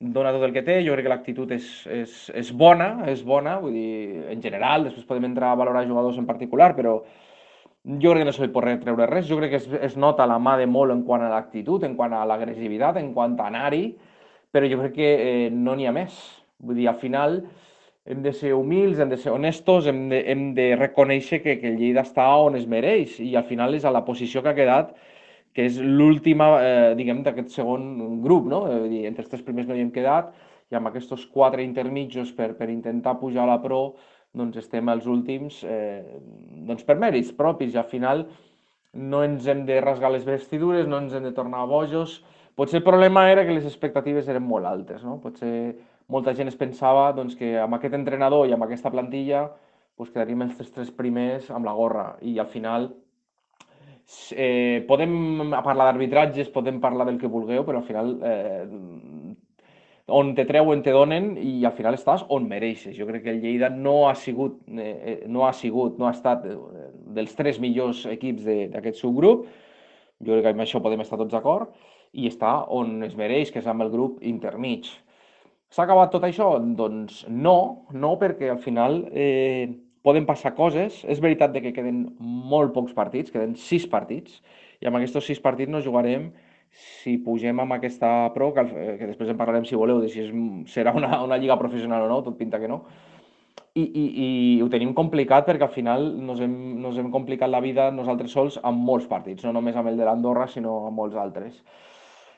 Dona 0.00 0.32
tot 0.34 0.44
el 0.44 0.52
que 0.52 0.64
té, 0.64 0.80
jo 0.84 0.92
crec 0.92 1.06
que 1.06 1.12
l'actitud 1.12 1.52
és, 1.56 1.68
és, 1.88 2.16
és 2.36 2.50
bona, 2.52 3.06
és 3.08 3.22
bona, 3.24 3.56
vull 3.62 3.72
dir, 3.72 4.24
en 4.32 4.42
general, 4.44 4.84
després 4.88 5.06
podem 5.08 5.30
entrar 5.30 5.54
a 5.54 5.58
valorar 5.58 5.86
jugadors 5.88 6.18
en 6.20 6.26
particular, 6.28 6.74
però 6.76 6.98
jo 7.00 8.12
crec 8.12 8.24
que 8.24 8.28
no 8.28 8.34
se 8.34 8.44
li 8.44 8.52
pot 8.52 8.66
treure 8.82 9.06
res, 9.08 9.28
jo 9.28 9.38
crec 9.40 9.54
que 9.54 9.62
es, 9.62 9.68
es 9.92 9.96
nota 9.96 10.26
la 10.28 10.38
mà 10.42 10.56
de 10.60 10.66
molt 10.66 10.92
en 10.92 11.04
quant 11.06 11.24
a 11.24 11.30
l'actitud, 11.32 11.84
en 11.86 11.96
quant 11.96 12.12
a 12.12 12.24
l'agressivitat, 12.28 12.98
en 13.00 13.12
quant 13.14 13.38
a 13.40 13.48
anar-hi, 13.48 13.86
però 14.52 14.68
jo 14.68 14.80
crec 14.82 14.96
que 14.98 15.12
eh, 15.14 15.50
no 15.52 15.76
n'hi 15.76 15.88
ha 15.88 15.94
més. 15.96 16.16
Vull 16.58 16.76
dir, 16.80 16.90
al 16.90 17.00
final 17.00 17.40
hem 18.06 18.22
de 18.22 18.32
ser 18.36 18.52
humils, 18.54 19.00
hem 19.00 19.10
de 19.10 19.18
ser 19.20 19.32
honestos, 19.32 19.88
hem 19.88 20.08
de, 20.12 20.22
hem 20.30 20.50
de 20.54 20.70
reconèixer 20.76 21.40
que, 21.42 21.56
que 21.60 21.72
el 21.72 21.80
Lleida 21.80 22.04
està 22.04 22.28
on 22.38 22.56
es 22.58 22.68
mereix 22.68 23.16
i 23.20 23.32
al 23.36 23.48
final 23.48 23.74
és 23.74 23.84
a 23.84 23.92
la 23.94 24.04
posició 24.06 24.42
que 24.42 24.52
ha 24.52 24.58
quedat 24.58 24.92
que 25.56 25.64
és 25.64 25.78
l'última, 25.80 26.50
eh, 26.60 26.94
diguem, 26.98 27.22
d'aquest 27.24 27.54
segon 27.54 28.20
grup, 28.20 28.44
no? 28.50 28.66
Eh, 28.68 28.82
dir, 28.92 29.06
entre 29.08 29.24
els 29.24 29.30
tres 29.32 29.44
primers 29.46 29.68
no 29.68 29.76
hi 29.76 29.80
hem 29.86 29.92
quedat 29.94 30.34
i 30.68 30.76
amb 30.76 30.90
aquests 30.90 31.24
quatre 31.32 31.64
intermitjos 31.64 32.34
per, 32.36 32.50
per 32.58 32.68
intentar 32.68 33.16
pujar 33.22 33.46
a 33.46 33.54
la 33.54 33.62
Pro, 33.62 33.96
doncs 34.36 34.58
estem 34.60 34.88
als 34.92 35.06
últims 35.08 35.62
eh, 35.64 36.02
doncs 36.68 36.84
per 36.84 36.98
mèrits 37.00 37.32
propis 37.38 37.72
i 37.72 37.80
al 37.80 37.88
final 37.88 38.26
no 38.92 39.22
ens 39.24 39.46
hem 39.48 39.64
de 39.68 39.80
rasgar 39.80 40.10
les 40.12 40.26
vestidures, 40.28 40.84
no 40.88 41.00
ens 41.00 41.14
hem 41.16 41.24
de 41.24 41.32
tornar 41.36 41.64
bojos. 41.70 42.18
Potser 42.56 42.82
el 42.82 42.84
problema 42.84 43.26
era 43.30 43.44
que 43.46 43.56
les 43.56 43.64
expectatives 43.68 44.28
eren 44.28 44.44
molt 44.44 44.68
altes, 44.68 45.02
no? 45.04 45.16
Potser 45.24 45.76
molta 46.12 46.36
gent 46.36 46.52
es 46.52 46.60
pensava 46.60 47.08
doncs, 47.16 47.36
que 47.36 47.56
amb 47.60 47.76
aquest 47.76 47.96
entrenador 47.96 48.44
i 48.44 48.52
amb 48.52 48.68
aquesta 48.68 48.92
plantilla 48.92 49.46
doncs, 49.96 50.12
quedaríem 50.12 50.44
els 50.44 50.56
tres, 50.60 50.72
tres 50.76 50.92
primers 50.92 51.48
amb 51.48 51.64
la 51.64 51.76
gorra 51.76 52.10
i 52.20 52.36
al 52.38 52.52
final 52.52 52.90
eh, 54.32 54.84
podem 54.88 55.50
parlar 55.56 55.90
d'arbitratges, 55.90 56.52
podem 56.54 56.80
parlar 56.80 57.06
del 57.08 57.18
que 57.20 57.30
vulgueu, 57.30 57.64
però 57.66 57.80
al 57.80 57.88
final 57.88 58.12
eh, 58.22 58.64
on 60.06 60.34
te 60.38 60.44
treuen 60.46 60.82
te 60.86 60.94
donen 60.94 61.32
i 61.42 61.64
al 61.66 61.74
final 61.74 61.96
estàs 61.98 62.24
on 62.30 62.46
mereixes. 62.48 62.94
Jo 62.96 63.08
crec 63.08 63.24
que 63.24 63.34
el 63.34 63.40
Lleida 63.42 63.70
no 63.70 64.08
ha 64.08 64.14
sigut, 64.14 64.60
eh, 64.70 64.94
eh 65.12 65.16
no 65.26 65.46
ha 65.46 65.52
sigut, 65.52 65.98
no 65.98 66.06
ha 66.06 66.14
estat 66.14 66.46
eh, 66.46 66.56
dels 67.18 67.34
tres 67.34 67.58
millors 67.60 68.04
equips 68.06 68.46
d'aquest 68.72 69.02
subgrup. 69.02 69.46
Jo 70.22 70.32
crec 70.32 70.44
que 70.44 70.54
amb 70.54 70.64
això 70.64 70.80
podem 70.82 71.02
estar 71.02 71.18
tots 71.18 71.34
d'acord 71.34 71.74
i 72.12 72.28
està 72.30 72.62
on 72.72 73.02
es 73.02 73.16
mereix, 73.18 73.50
que 73.50 73.58
és 73.58 73.66
amb 73.66 73.82
el 73.82 73.90
grup 73.90 74.22
intermig. 74.22 74.86
S'ha 75.68 75.82
acabat 75.82 76.12
tot 76.14 76.24
això? 76.24 76.54
Doncs 76.78 77.24
no, 77.28 77.86
no 77.92 78.14
perquè 78.20 78.52
al 78.52 78.62
final 78.62 79.02
eh, 79.10 79.66
poden 80.06 80.26
passar 80.28 80.54
coses. 80.54 81.02
És 81.10 81.22
veritat 81.22 81.54
de 81.54 81.64
que 81.64 81.74
queden 81.74 82.04
molt 82.20 82.74
pocs 82.76 82.94
partits, 82.96 83.34
queden 83.34 83.56
sis 83.58 83.88
partits, 83.90 84.38
i 84.80 84.88
amb 84.88 85.00
aquests 85.00 85.24
sis 85.26 85.42
partits 85.42 85.72
no 85.72 85.82
jugarem 85.82 86.30
si 86.76 87.16
pugem 87.24 87.60
amb 87.62 87.76
aquesta 87.76 88.30
Pro, 88.34 88.50
que, 88.54 88.64
que 89.00 89.08
després 89.08 89.30
en 89.32 89.38
parlarem 89.38 89.64
si 89.64 89.78
voleu, 89.78 90.02
de 90.02 90.10
si 90.12 90.22
és, 90.26 90.32
serà 90.68 90.92
una, 90.96 91.22
una 91.24 91.38
lliga 91.40 91.56
professional 91.58 92.04
o 92.04 92.10
no, 92.10 92.20
tot 92.26 92.36
pinta 92.38 92.60
que 92.60 92.68
no, 92.68 92.82
i, 93.76 93.84
i, 93.84 94.04
i 94.24 94.28
ho 94.64 94.68
tenim 94.72 94.94
complicat 94.96 95.46
perquè 95.48 95.66
al 95.66 95.72
final 95.72 96.06
nos 96.24 96.40
hem, 96.44 96.54
nos 96.80 96.96
hem 97.00 97.10
complicat 97.12 97.52
la 97.52 97.60
vida 97.64 97.90
nosaltres 97.92 98.32
sols 98.32 98.56
amb 98.64 98.80
molts 98.88 99.08
partits, 99.10 99.44
no 99.44 99.52
només 99.56 99.76
amb 99.76 99.90
el 99.92 100.00
de 100.00 100.06
l'Andorra, 100.08 100.48
sinó 100.52 100.78
amb 100.88 100.96
molts 100.96 101.18
altres. 101.20 101.58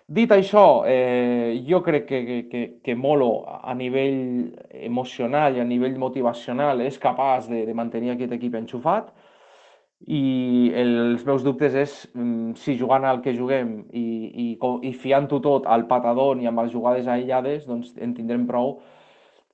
Dit 0.08 0.30
això, 0.32 0.84
eh, 0.88 1.60
jo 1.68 1.82
crec 1.84 2.06
que, 2.08 2.18
que, 2.48 2.60
que 2.80 2.94
Molo 2.96 3.44
a 3.44 3.74
nivell 3.76 4.54
emocional 4.72 5.58
i 5.58 5.60
a 5.60 5.66
nivell 5.68 5.98
motivacional 6.00 6.80
és 6.80 6.96
capaç 7.02 7.50
de, 7.50 7.66
de 7.68 7.74
mantenir 7.76 8.14
aquest 8.14 8.32
equip 8.32 8.56
enxufat 8.56 9.10
i 10.06 10.72
els 10.80 11.26
meus 11.28 11.44
dubtes 11.44 11.76
és 11.76 11.98
mm, 12.14 12.54
si 12.56 12.78
jugant 12.80 13.04
al 13.04 13.20
que 13.20 13.36
juguem 13.36 13.82
i, 13.92 14.06
i, 14.46 14.48
i 14.88 14.94
fiant-ho 14.96 15.42
tot 15.44 15.68
al 15.68 15.84
patadón 15.90 16.40
i 16.40 16.48
amb 16.48 16.62
les 16.62 16.72
jugades 16.72 17.04
aïllades, 17.04 17.66
doncs 17.68 17.92
en 18.00 18.16
tindrem 18.16 18.48
prou 18.48 18.78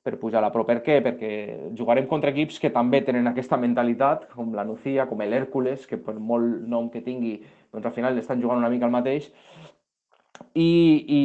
per 0.04 0.18
pujar 0.20 0.38
a 0.38 0.44
la 0.44 0.52
Pro. 0.52 0.62
Per 0.68 0.82
què? 0.84 1.00
Perquè 1.02 1.30
jugarem 1.74 2.06
contra 2.06 2.30
equips 2.30 2.60
que 2.60 2.70
també 2.70 3.00
tenen 3.02 3.26
aquesta 3.26 3.56
mentalitat, 3.56 4.28
com 4.36 4.52
la 4.54 4.66
Nucía, 4.68 5.08
com 5.10 5.18
l'Hèrcules, 5.24 5.88
que 5.88 5.96
per 5.96 6.14
molt 6.14 6.68
nom 6.68 6.90
que 6.92 7.02
tingui, 7.02 7.38
doncs 7.72 7.88
al 7.88 7.96
final 7.96 8.20
estan 8.20 8.42
jugant 8.44 8.60
una 8.60 8.70
mica 8.70 8.84
el 8.84 8.92
mateix, 8.92 9.32
i, 10.54 10.70
i, 11.18 11.20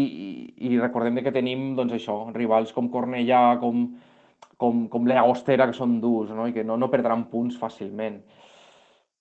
i 0.69 0.79
recordem 0.79 1.21
que 1.23 1.33
tenim 1.33 1.73
doncs, 1.77 1.95
això, 1.97 2.19
rivals 2.35 2.73
com 2.75 2.89
Cornellà, 2.93 3.59
com, 3.61 3.87
com, 4.57 4.85
com 4.91 5.09
l'Agostera, 5.09 5.69
que 5.69 5.77
són 5.77 5.99
durs 6.01 6.33
no? 6.35 6.47
i 6.49 6.55
que 6.55 6.65
no, 6.65 6.77
no 6.77 6.91
perdran 6.91 7.27
punts 7.31 7.57
fàcilment. 7.61 8.19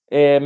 Eh, 0.09 0.39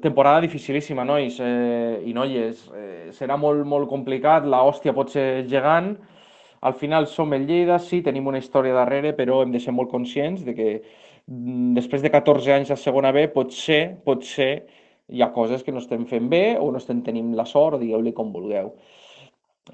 temporada 0.00 0.40
dificilíssima, 0.40 1.04
nois 1.04 1.38
eh, 1.40 2.02
i 2.08 2.14
noies. 2.16 2.64
Eh, 2.72 3.08
serà 3.16 3.36
molt, 3.40 3.64
molt 3.68 3.88
complicat, 3.90 4.46
la 4.48 4.62
hòstia 4.66 4.94
pot 4.96 5.12
ser 5.12 5.44
gegant. 5.50 5.94
Al 6.66 6.74
final 6.74 7.06
som 7.06 7.34
el 7.36 7.44
Lleida, 7.46 7.78
sí, 7.78 8.00
tenim 8.02 8.26
una 8.26 8.40
història 8.40 8.74
darrere, 8.74 9.12
però 9.14 9.42
hem 9.42 9.52
de 9.52 9.60
ser 9.62 9.74
molt 9.76 9.92
conscients 9.92 10.42
de 10.46 10.54
que 10.56 10.70
mm, 10.80 11.74
després 11.76 12.02
de 12.02 12.10
14 12.10 12.56
anys 12.56 12.72
a 12.72 12.80
segona 12.80 13.12
B 13.12 13.28
potser, 13.34 13.98
potser 14.04 14.50
hi 15.08 15.22
ha 15.22 15.32
coses 15.32 15.62
que 15.62 15.72
no 15.72 15.82
estem 15.82 16.06
fent 16.10 16.28
bé 16.30 16.56
o 16.58 16.70
no 16.72 16.82
estem 16.82 17.02
tenint 17.06 17.34
la 17.38 17.46
sort, 17.46 17.78
digueu-li 17.80 18.12
com 18.16 18.32
vulgueu. 18.34 18.72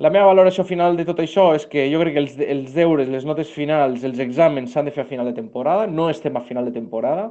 La 0.00 0.08
meva 0.08 0.30
valoració 0.30 0.64
final 0.64 0.96
de 0.96 1.04
tot 1.04 1.18
això 1.20 1.50
és 1.56 1.66
que 1.68 1.84
jo 1.92 2.00
crec 2.00 2.14
que 2.16 2.22
els, 2.22 2.36
els 2.54 2.76
deures, 2.76 3.08
les 3.12 3.26
notes 3.28 3.50
finals, 3.52 4.04
els 4.08 4.20
exàmens 4.24 4.72
s'han 4.72 4.88
de 4.88 4.94
fer 4.94 5.04
a 5.04 5.08
final 5.08 5.28
de 5.28 5.36
temporada, 5.36 5.86
no 5.86 6.08
estem 6.08 6.36
a 6.36 6.44
final 6.46 6.64
de 6.64 6.72
temporada, 6.72 7.26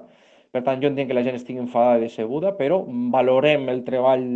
per 0.54 0.62
tant 0.66 0.82
jo 0.82 0.92
entenc 0.92 1.10
que 1.10 1.18
la 1.18 1.24
gent 1.26 1.40
estigui 1.40 1.64
enfadada 1.64 1.98
i 2.02 2.06
decebuda, 2.06 2.52
però 2.60 2.84
valorem 3.14 3.70
el 3.74 3.82
treball 3.88 4.28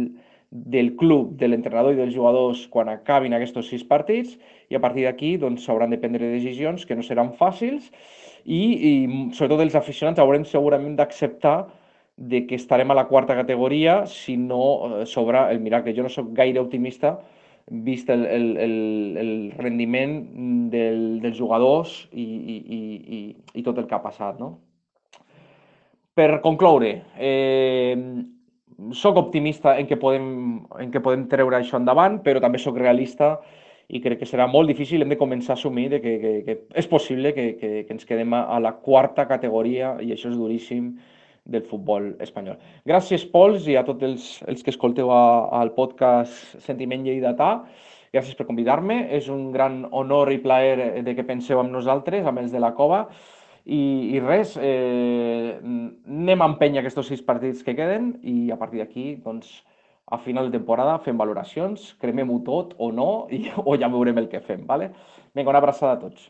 del 0.49 0.95
club, 0.95 1.35
de 1.37 1.49
l'entrenador 1.49 1.93
i 1.93 1.99
dels 1.99 2.13
jugadors 2.15 2.65
quan 2.71 2.89
acabin 2.89 3.33
aquests 3.35 3.65
sis 3.67 3.83
partits 3.83 4.37
i 4.71 4.77
a 4.77 4.81
partir 4.81 5.03
d'aquí 5.05 5.35
doncs, 5.41 5.65
s'hauran 5.65 5.91
de 5.91 5.99
prendre 5.99 6.31
decisions 6.31 6.85
que 6.85 6.95
no 6.95 7.03
seran 7.03 7.33
fàcils 7.35 7.89
i, 8.45 8.61
i 8.61 8.93
sobretot 9.35 9.65
els 9.65 9.75
aficionats 9.75 10.21
haurem 10.21 10.45
segurament 10.47 10.95
d'acceptar 10.95 11.65
de 12.15 12.45
que 12.47 12.55
estarem 12.55 12.91
a 12.91 12.95
la 12.95 13.07
quarta 13.07 13.35
categoria 13.35 14.05
si 14.07 14.37
no 14.37 15.01
eh, 15.01 15.05
sobra 15.05 15.49
el 15.51 15.59
miracle. 15.59 15.95
Jo 15.95 16.03
no 16.03 16.09
sóc 16.09 16.31
gaire 16.33 16.61
optimista 16.61 17.17
vist 17.67 18.09
el, 18.09 18.25
el, 18.25 18.45
el, 18.57 19.17
el 19.17 19.31
rendiment 19.57 20.19
del, 20.69 21.19
dels 21.21 21.37
jugadors 21.37 21.97
i, 22.13 22.23
i, 22.23 22.57
i, 22.77 23.19
i 23.57 23.63
tot 23.65 23.79
el 23.81 23.89
que 23.89 23.97
ha 23.97 24.03
passat. 24.03 24.39
No? 24.39 24.53
Per 26.15 26.29
concloure, 26.45 26.91
eh, 27.17 27.97
sóc 28.95 29.17
optimista 29.17 29.75
en 29.79 29.89
que, 29.89 29.97
podem, 29.97 30.27
en 30.79 30.91
que 30.93 31.01
podem 31.03 31.25
treure 31.31 31.57
això 31.57 31.79
endavant, 31.81 32.21
però 32.23 32.39
també 32.43 32.61
sóc 32.61 32.77
realista 32.79 33.39
i 33.89 33.99
crec 34.01 34.21
que 34.21 34.29
serà 34.29 34.47
molt 34.49 34.69
difícil, 34.69 35.03
hem 35.03 35.11
de 35.11 35.17
començar 35.19 35.53
a 35.53 35.59
assumir 35.59 35.89
que, 35.99 36.15
que, 36.21 36.31
que 36.45 36.55
és 36.73 36.87
possible 36.89 37.33
que, 37.35 37.51
que, 37.59 37.73
que 37.85 37.93
ens 37.93 38.07
quedem 38.07 38.33
a 38.33 38.57
la 38.61 38.73
quarta 38.81 39.27
categoria 39.29 39.95
i 40.01 40.13
això 40.13 40.31
és 40.31 40.39
duríssim 40.39 40.95
del 41.45 41.63
futbol 41.69 42.13
espanyol. 42.25 42.57
Gràcies, 42.89 43.25
Pols, 43.29 43.67
i 43.69 43.77
a 43.77 43.85
tots 43.85 44.03
els, 44.05 44.29
els 44.49 44.65
que 44.65 44.73
escolteu 44.73 45.11
al 45.13 45.71
podcast 45.77 46.57
Sentiment 46.65 47.05
Lleidatà. 47.05 47.51
Gràcies 48.15 48.37
per 48.37 48.47
convidar-me. 48.47 49.03
És 49.13 49.29
un 49.29 49.51
gran 49.53 49.83
honor 49.91 50.31
i 50.33 50.41
plaer 50.41 51.03
de 51.05 51.15
que 51.15 51.27
penseu 51.27 51.61
amb 51.61 51.73
nosaltres, 51.73 52.25
amb 52.25 52.41
els 52.41 52.53
de 52.55 52.61
la 52.63 52.73
cova. 52.77 53.05
I, 53.65 53.81
i 54.13 54.19
res, 54.21 54.55
eh, 54.61 55.55
anem 55.61 56.41
a 56.41 56.49
empènyer 56.51 56.83
aquests 56.83 57.07
sis 57.09 57.23
partits 57.25 57.63
que 57.65 57.73
queden 57.77 58.11
i 58.21 58.51
a 58.53 58.59
partir 58.61 58.83
d'aquí, 58.83 59.15
doncs, 59.23 59.63
a 60.05 60.19
final 60.21 60.51
de 60.51 60.59
temporada 60.59 60.99
fem 61.01 61.17
valoracions, 61.17 61.95
cremem-ho 62.01 62.37
tot 62.45 62.75
o 62.77 62.91
no, 62.93 63.25
i, 63.33 63.47
o 63.69 63.77
ja 63.81 63.89
veurem 63.89 64.21
el 64.21 64.29
que 64.29 64.41
fem. 64.45 64.65
Vale? 64.69 64.91
Vinga, 65.33 65.49
una 65.49 65.61
abraçada 65.63 65.97
a 65.97 66.01
tots. 66.01 66.29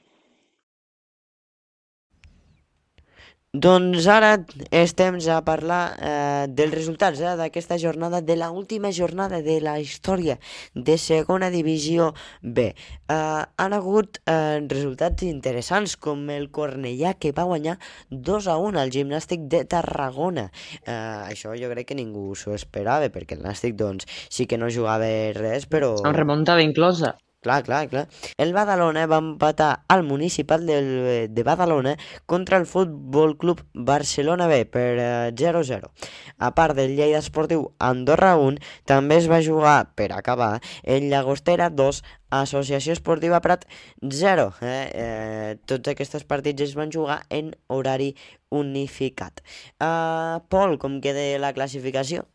Doncs 3.55 4.03
ara 4.11 4.33
és 4.75 4.91
temps 4.99 5.27
a 5.31 5.37
parlar 5.47 5.95
eh, 5.95 6.45
dels 6.51 6.73
resultats 6.73 7.21
eh, 7.23 7.35
d'aquesta 7.39 7.77
jornada, 7.79 8.19
de 8.19 8.35
la 8.35 8.49
última 8.51 8.91
jornada 8.91 9.39
de 9.45 9.61
la 9.63 9.77
història 9.79 10.35
de 10.75 10.97
segona 10.99 11.47
divisió 11.53 12.09
B. 12.41 12.73
Eh, 12.75 13.15
han 13.15 13.75
hagut 13.77 14.19
eh, 14.25 14.59
resultats 14.67 15.23
interessants, 15.23 15.95
com 15.95 16.27
el 16.35 16.49
Cornellà, 16.51 17.15
que 17.15 17.31
va 17.31 17.47
guanyar 17.47 17.77
2 18.11 18.49
a 18.51 18.57
1 18.59 18.81
al 18.81 18.91
gimnàstic 18.91 19.47
de 19.47 19.63
Tarragona. 19.71 20.49
Eh, 20.83 20.91
això 21.31 21.55
jo 21.55 21.71
crec 21.71 21.93
que 21.93 21.99
ningú 22.01 22.33
s'ho 22.35 22.57
esperava, 22.57 23.07
perquè 23.13 23.39
el 23.39 23.45
Nàstic 23.45 23.79
doncs, 23.79 24.09
sí 24.27 24.49
que 24.51 24.59
no 24.59 24.67
jugava 24.67 25.07
res, 25.37 25.69
però... 25.69 25.95
Amb 26.03 26.19
remuntada 26.19 26.65
inclosa. 26.65 27.15
Clar, 27.45 27.61
clar, 27.61 27.87
clar. 27.91 28.07
El 28.41 28.55
Badalona 28.57 29.03
va 29.05 29.19
empatar 29.21 29.83
al 29.87 30.01
municipal 30.01 30.65
de, 30.65 31.27
de 31.29 31.43
Badalona 31.45 31.91
contra 32.25 32.57
el 32.57 32.65
Futbol 32.65 33.37
Club 33.37 33.61
Barcelona 33.75 34.47
B 34.49 34.65
per 34.65 34.97
0-0. 35.37 35.77
Eh, 35.77 36.09
a 36.39 36.49
part 36.57 36.73
del 36.73 36.95
Lleida 36.97 37.21
Esportiu 37.21 37.67
Andorra 37.77 38.33
1, 38.41 38.57
també 38.89 39.19
es 39.21 39.29
va 39.29 39.43
jugar, 39.45 39.93
per 39.93 40.09
acabar, 40.17 40.57
el 40.81 41.05
Llagostera 41.11 41.69
2, 41.69 42.01
Associació 42.41 42.97
Esportiva 42.97 43.43
Prat 43.45 43.69
0. 44.01 44.49
Eh? 44.65 44.73
Eh, 45.05 45.55
tots 45.69 45.93
aquests 45.93 46.25
partits 46.25 46.65
es 46.65 46.73
van 46.73 46.89
jugar 46.89 47.21
en 47.29 47.53
horari 47.69 48.15
unificat. 48.49 49.45
Uh, 49.77 50.41
Pol, 50.49 50.79
com 50.81 50.97
queda 50.97 51.35
la 51.37 51.53
classificació? 51.53 52.25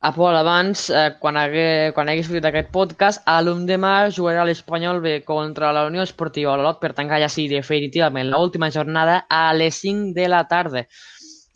A 0.00 0.12
Pol, 0.12 0.36
abans, 0.36 0.90
eh, 0.90 1.16
quan, 1.20 1.36
hagué, 1.36 1.92
quan 1.94 2.08
hagués 2.08 2.28
sortit 2.28 2.44
aquest 2.44 2.68
podcast, 2.74 3.22
a 3.26 3.40
l'Undemà 3.42 4.10
jugarà 4.12 4.44
l'Espanyol 4.44 5.00
B 5.00 5.22
contra 5.24 5.72
la 5.72 5.86
Unió 5.88 6.04
Esportiva 6.04 6.52
Olot 6.52 6.78
per 6.82 6.92
tancar 6.94 7.18
ja 7.22 7.30
sí 7.32 7.48
definitivament 7.48 8.28
l'última 8.30 8.70
jornada 8.70 9.24
a 9.30 9.52
les 9.54 9.80
5 9.82 10.12
de 10.14 10.28
la 10.28 10.44
tarda. 10.48 10.84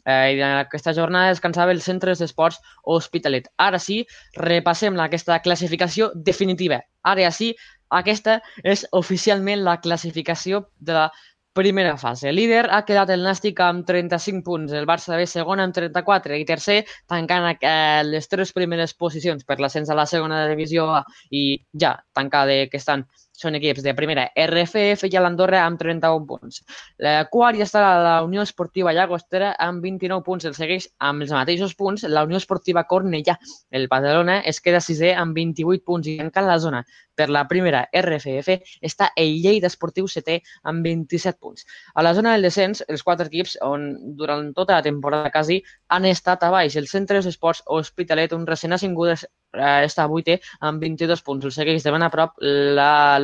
Eh, 0.06 0.34
I 0.34 0.40
en 0.40 0.56
aquesta 0.62 0.94
jornada 0.96 1.28
descansava 1.28 1.70
el 1.76 1.82
Centre 1.84 2.14
d'Esports 2.16 2.58
Hospitalet. 2.82 3.50
Ara 3.58 3.78
sí, 3.78 4.06
repassem 4.36 4.96
aquesta 4.98 5.38
classificació 5.44 6.10
definitiva. 6.14 6.80
Ara 7.04 7.30
sí, 7.30 7.52
aquesta 7.90 8.40
és 8.64 8.86
oficialment 8.92 9.62
la 9.66 9.80
classificació 9.84 10.64
de 10.78 10.96
la 10.96 11.10
primera 11.52 11.96
fase. 11.98 12.32
Líder 12.32 12.68
ha 12.70 12.82
quedat 12.86 13.10
el 13.10 13.24
Nàstic 13.26 13.58
amb 13.64 13.86
35 13.86 14.44
punts, 14.46 14.74
el 14.76 14.86
Barça 14.88 15.16
B 15.18 15.26
segon 15.26 15.62
amb 15.62 15.74
34 15.74 16.38
i 16.38 16.46
tercer 16.48 16.78
tancant 17.10 17.48
eh, 17.56 18.02
les 18.06 18.30
tres 18.30 18.54
primeres 18.56 18.94
posicions 18.94 19.44
per 19.44 19.58
l'ascens 19.60 19.90
a 19.90 19.98
la 19.98 20.06
segona 20.06 20.44
divisió 20.50 20.86
i 21.30 21.58
ja 21.74 21.96
tancada 22.14 22.54
que 22.70 22.78
estan 22.78 23.06
són 23.40 23.56
equips 23.56 23.84
de 23.86 23.94
primera 23.96 24.26
RFF 24.36 25.08
i 25.08 25.20
l'Andorra 25.20 25.64
amb 25.64 25.80
31 25.80 26.26
punts. 26.28 26.60
La 27.00 27.24
quart 27.32 27.58
ja 27.58 27.66
està 27.66 27.82
la 28.04 28.16
Unió 28.26 28.44
Esportiva 28.44 28.92
Llagostera 28.96 29.54
amb 29.58 29.84
29 29.84 30.24
punts. 30.26 30.48
El 30.48 30.56
segueix 30.58 30.90
amb 30.98 31.24
els 31.24 31.32
mateixos 31.34 31.74
punts 31.78 32.04
la 32.08 32.24
Unió 32.28 32.40
Esportiva 32.40 32.84
Cornellà. 32.90 33.38
El 33.70 33.88
Badalona 33.88 34.40
es 34.52 34.60
queda 34.60 34.82
sisè 34.84 35.14
amb 35.16 35.36
28 35.36 35.86
punts 35.86 36.10
i 36.10 36.18
encara 36.20 36.52
la 36.52 36.60
zona 36.60 36.84
per 37.20 37.28
la 37.28 37.44
primera 37.48 37.82
RFF 37.92 38.56
està 38.86 39.10
el 39.20 39.34
Lleida 39.44 39.68
Esportiu 39.68 40.08
setè 40.08 40.38
amb 40.70 40.86
27 40.86 41.36
punts. 41.42 41.66
A 41.94 42.04
la 42.06 42.14
zona 42.16 42.32
del 42.34 42.46
descens, 42.48 42.80
els 42.88 43.04
quatre 43.06 43.28
equips 43.28 43.58
on 43.66 43.90
durant 44.16 44.52
tota 44.56 44.78
la 44.78 44.86
temporada 44.86 45.32
quasi 45.34 45.60
han 45.92 46.08
estat 46.08 46.46
a 46.46 46.52
baix. 46.54 46.78
El 46.80 46.88
Centre 46.88 47.20
d'Esports 47.20 47.62
Hospitalet, 47.66 48.32
un 48.36 48.46
recent 48.48 48.76
assingut, 48.76 49.12
eh, 49.12 49.84
està 49.84 50.06
a 50.06 50.10
vuitè 50.10 50.38
amb 50.66 50.80
22 50.82 51.22
punts. 51.26 51.44
El 51.44 51.54
segueix 51.56 51.84
de 51.84 51.92
ben 51.92 52.06
a 52.06 52.10
prop 52.14 52.40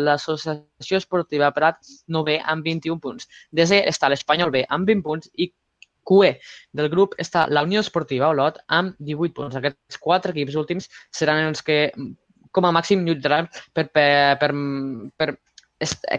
l'Associació 0.06 0.96
la, 0.96 1.02
Esportiva 1.02 1.52
Prat 1.56 1.80
9 2.08 2.40
amb 2.54 2.66
21 2.66 3.00
punts. 3.02 3.28
Desè 3.50 3.82
està 3.90 4.10
l'Espanyol 4.10 4.52
B 4.54 4.64
amb 4.68 4.88
20 4.88 5.06
punts 5.06 5.30
i 5.34 5.50
QE 6.06 6.36
del 6.78 6.88
grup 6.92 7.16
està 7.18 7.46
la 7.50 7.64
Unió 7.66 7.82
Esportiva 7.82 8.30
Olot 8.30 8.60
amb 8.68 8.94
18 9.02 9.34
punts. 9.34 9.58
Aquests 9.58 9.98
quatre 10.02 10.34
equips 10.34 10.56
últims 10.58 10.88
seran 11.10 11.42
els 11.50 11.64
que 11.66 11.90
com 12.54 12.64
a 12.64 12.72
màxim 12.72 13.02
lluitaran 13.04 13.50
per, 13.74 13.88
per, 13.92 14.38
per, 14.40 14.52
per 15.18 15.28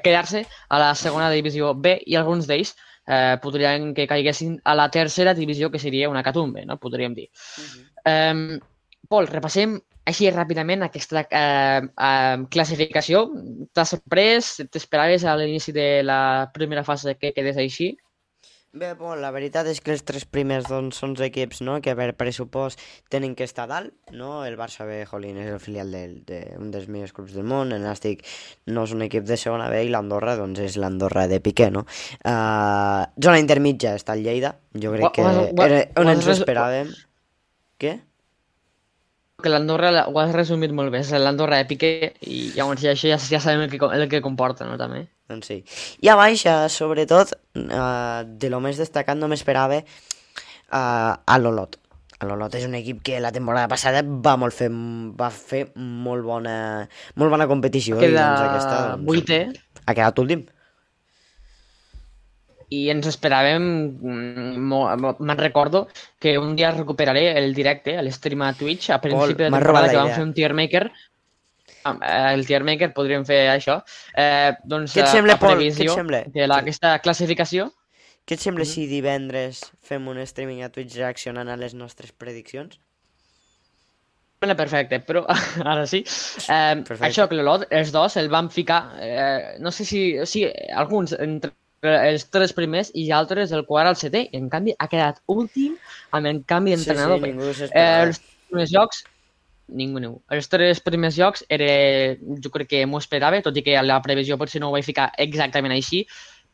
quedar-se 0.04 0.44
a 0.70 0.80
la 0.82 0.92
segona 0.96 1.32
divisió 1.34 1.74
B 1.74 1.96
i 2.06 2.18
alguns 2.20 2.46
d'ells 2.50 2.76
eh, 3.08 3.38
podrien 3.42 3.94
que 3.98 4.06
caiguessin 4.10 4.60
a 4.64 4.76
la 4.78 4.90
tercera 4.94 5.34
divisió, 5.34 5.72
que 5.72 5.80
seria 5.82 6.10
una 6.12 6.24
catumbe, 6.24 6.66
no? 6.66 6.78
podríem 6.78 7.16
dir. 7.16 7.30
Uh 7.32 7.64
-huh. 7.64 7.86
eh, 8.06 8.60
Pol, 9.08 9.28
repassem 9.28 9.80
així 10.08 10.30
ràpidament 10.32 10.86
aquesta 10.86 11.26
eh, 11.28 11.84
eh, 11.84 12.36
classificació. 12.54 13.28
T'ha 13.76 13.86
sorprès? 13.88 14.56
T'esperaves 14.72 15.26
a 15.28 15.36
l'inici 15.40 15.76
de 15.76 15.88
la 16.08 16.20
primera 16.56 16.86
fase 16.88 17.18
que 17.20 17.34
quedés 17.36 17.60
així? 17.62 17.94
Bé, 18.78 18.92
bon, 18.94 19.16
la 19.24 19.32
veritat 19.32 19.66
és 19.72 19.80
que 19.82 19.94
els 19.94 20.04
tres 20.06 20.26
primers 20.28 20.68
doncs, 20.70 21.00
són 21.02 21.16
equips 21.24 21.64
no? 21.66 21.78
que 21.82 21.96
per 21.98 22.12
pressupost 22.20 22.82
tenen 23.10 23.34
que 23.34 23.48
estar 23.48 23.66
dalt. 23.70 23.94
No? 24.14 24.44
El 24.46 24.58
Barça 24.60 24.86
B, 24.86 25.00
jolín, 25.10 25.40
és 25.42 25.50
el 25.50 25.62
filial 25.64 25.90
d'un 25.96 26.18
de, 26.28 26.42
de 26.52 26.72
dels 26.76 26.90
millors 26.92 27.16
clubs 27.16 27.34
del 27.34 27.48
món. 27.48 27.74
El 27.74 27.88
Nàstic 27.88 28.22
no 28.70 28.84
és 28.86 28.94
un 28.94 29.06
equip 29.08 29.26
de 29.26 29.40
segona 29.40 29.70
B 29.74 29.82
i 29.88 29.90
l'Andorra 29.94 30.36
doncs, 30.38 30.62
és 30.68 30.78
l'Andorra 30.78 31.26
de 31.32 31.40
Piqué. 31.42 31.72
No? 31.74 31.88
Uh, 32.22 33.08
zona 33.24 33.42
intermitja 33.42 33.96
està 33.98 34.14
el 34.20 34.28
Lleida. 34.28 34.54
Jo 34.78 34.94
crec 34.94 35.16
que 35.16 35.26
era 35.26 35.82
on 36.04 36.14
ens 36.14 36.30
esperàvem. 36.38 36.94
Què? 37.82 37.98
Que 39.38 39.52
l'Andorra 39.54 40.08
ho 40.10 40.16
has 40.18 40.32
resumit 40.34 40.72
molt 40.74 40.90
bé, 40.90 41.04
és 41.04 41.12
l'Andorra 41.22 41.60
Piqué 41.70 41.92
i 42.26 42.40
llavors 42.56 42.82
ja, 42.82 42.96
això 42.96 43.12
ja, 43.12 43.20
ja 43.22 43.38
sabem 43.44 43.68
el 43.68 43.70
que, 43.70 43.78
el 43.86 44.08
que 44.10 44.22
comporta, 44.26 44.66
no, 44.66 44.80
també. 44.82 45.04
Doncs 45.30 45.52
sí. 45.52 45.58
I 46.02 46.10
a 46.10 46.16
baix, 46.18 46.42
eh, 46.50 46.66
sobretot, 46.74 47.36
eh, 47.54 48.24
de 48.26 48.50
lo 48.50 48.64
més 48.66 48.82
destacat 48.82 49.20
no 49.20 49.30
m'esperava 49.30 49.78
eh, 49.78 49.86
a 50.82 51.38
l'Olot. 51.38 51.78
L'Olot 52.26 52.58
és 52.58 52.66
un 52.66 52.74
equip 52.82 53.06
que 53.06 53.22
la 53.22 53.30
temporada 53.36 53.70
passada 53.70 54.02
va 54.02 54.34
molt 54.42 54.58
fer, 54.58 54.72
va 55.22 55.30
fer 55.30 55.68
molt 55.78 56.26
bona, 56.26 56.58
molt 57.22 57.38
bona 57.38 57.46
competició. 57.46 58.02
Queda 58.02 58.10
i, 58.10 58.18
doncs, 58.18 58.48
aquesta, 58.50 58.84
doncs, 58.96 59.06
vuitè. 59.06 59.44
Ha 59.86 59.94
quedat 59.94 60.26
últim 60.26 60.48
i 62.70 62.88
ens 62.92 63.08
esperàvem, 63.08 63.64
mm, 63.96 64.58
me'n 65.20 65.40
recordo, 65.40 65.88
que 66.20 66.38
un 66.38 66.56
dia 66.56 66.72
recuperaré 66.76 67.30
el 67.40 67.54
directe, 67.56 67.96
l'stream 68.04 68.44
a 68.44 68.54
Twitch, 68.54 68.90
a 68.92 69.00
principi 69.00 69.44
de 69.46 69.52
temporada 69.52 69.90
que 69.90 70.00
vam 70.02 70.12
fer 70.12 70.24
un 70.26 70.34
tier 70.36 70.54
maker, 70.54 70.84
eh, 71.88 72.34
el 72.34 72.46
tier 72.48 72.64
maker 72.68 72.92
podríem 72.94 73.24
fer 73.26 73.46
això, 73.54 73.80
eh, 74.14 74.52
doncs 74.64 74.98
Què 74.98 75.06
et 75.06 75.14
sembla, 75.16 75.38
Pol? 75.40 75.64
Què 75.64 75.86
et 75.88 75.94
sembla? 75.96 76.24
de 76.28 76.48
la, 76.48 76.60
aquesta 76.66 76.98
classificació. 77.00 77.72
Què 78.28 78.36
et 78.36 78.42
sembla 78.44 78.66
mm 78.66 78.68
-hmm. 78.68 78.74
si 78.74 78.88
divendres 78.88 79.72
fem 79.82 80.08
un 80.08 80.18
streaming 80.20 80.64
a 80.64 80.70
Twitch 80.70 80.98
reaccionant 80.98 81.48
a 81.48 81.56
les 81.56 81.74
nostres 81.74 82.12
prediccions? 82.12 82.80
Perfecte, 84.40 85.00
però 85.00 85.26
ara 85.72 85.88
sí. 85.88 86.04
Eh, 86.50 86.84
això 87.00 87.28
que 87.28 87.36
l'Olot, 87.36 87.66
els 87.72 87.92
dos 87.92 88.18
el 88.18 88.30
van 88.30 88.50
ficar, 88.50 88.94
eh, 89.00 89.56
no 89.60 89.72
sé 89.72 89.86
si, 89.86 90.26
sí, 90.26 90.46
alguns 90.76 91.14
entre 91.14 91.52
els 91.86 92.26
tres 92.34 92.54
primers 92.58 92.90
i 92.98 93.10
altres 93.12 93.52
el 93.54 93.66
quart 93.68 93.92
al 93.92 94.00
setè. 94.00 94.26
I, 94.32 94.40
en 94.40 94.50
canvi, 94.50 94.74
ha 94.78 94.88
quedat 94.90 95.22
últim 95.28 95.76
amb 96.12 96.30
el 96.30 96.42
canvi 96.48 96.74
d'entrenador. 96.74 97.22
Sí, 97.22 97.30
sí, 97.30 97.36
ningú 97.36 97.70
eh, 97.70 97.86
els 98.08 98.22
primers 98.50 98.74
jocs, 98.74 99.04
ningú, 99.68 100.02
ningú. 100.02 100.22
Els 100.34 100.50
tres 100.50 100.82
primers 100.82 101.18
jocs 101.18 101.46
era, 101.50 101.70
jo 102.44 102.54
crec 102.54 102.72
que 102.74 102.86
m'ho 102.86 103.02
esperava, 103.04 103.42
tot 103.46 103.58
i 103.58 103.64
que 103.66 103.78
la 103.84 104.02
previsió 104.02 104.38
potser 104.40 104.64
no 104.64 104.72
ho 104.72 104.78
vaig 104.78 104.88
ficar 104.88 105.12
exactament 105.18 105.76
així, 105.76 106.06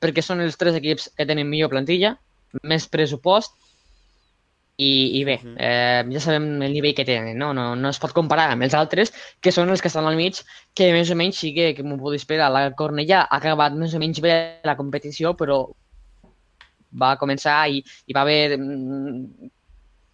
perquè 0.04 0.24
són 0.26 0.44
els 0.44 0.58
tres 0.60 0.76
equips 0.76 1.10
que 1.16 1.28
tenen 1.30 1.48
millor 1.50 1.72
plantilla, 1.72 2.18
més 2.64 2.88
pressupost 2.92 3.56
i, 4.78 5.20
i 5.20 5.24
bé, 5.28 5.38
eh, 5.62 6.02
ja 6.10 6.22
sabem 6.24 6.48
el 6.66 6.74
nivell 6.74 6.96
que 6.98 7.06
tenen, 7.06 7.38
no? 7.38 7.52
No, 7.54 7.74
no 7.78 7.92
es 7.94 8.00
pot 8.02 8.14
comparar 8.16 8.50
amb 8.54 8.66
els 8.66 8.74
altres, 8.74 9.14
que 9.42 9.54
són 9.54 9.70
els 9.70 9.82
que 9.82 9.92
estan 9.92 10.08
al 10.10 10.18
mig, 10.18 10.42
que 10.74 10.90
més 10.96 11.12
o 11.14 11.18
menys 11.20 11.42
sí 11.44 11.54
que, 11.54 11.72
que 11.78 11.86
m'ho 11.86 12.00
puc 12.02 12.18
esperar. 12.18 12.50
La 12.54 12.72
Cornellà 12.78 13.24
ha 13.28 13.38
acabat 13.38 13.78
més 13.78 13.94
o 13.94 14.02
menys 14.02 14.22
bé 14.24 14.36
la 14.66 14.78
competició, 14.80 15.36
però 15.38 15.68
va 17.02 17.16
començar 17.22 17.58
i, 17.70 17.84
i 18.08 18.16
va 18.16 18.22
haver 18.26 18.58
mm, 18.58 19.52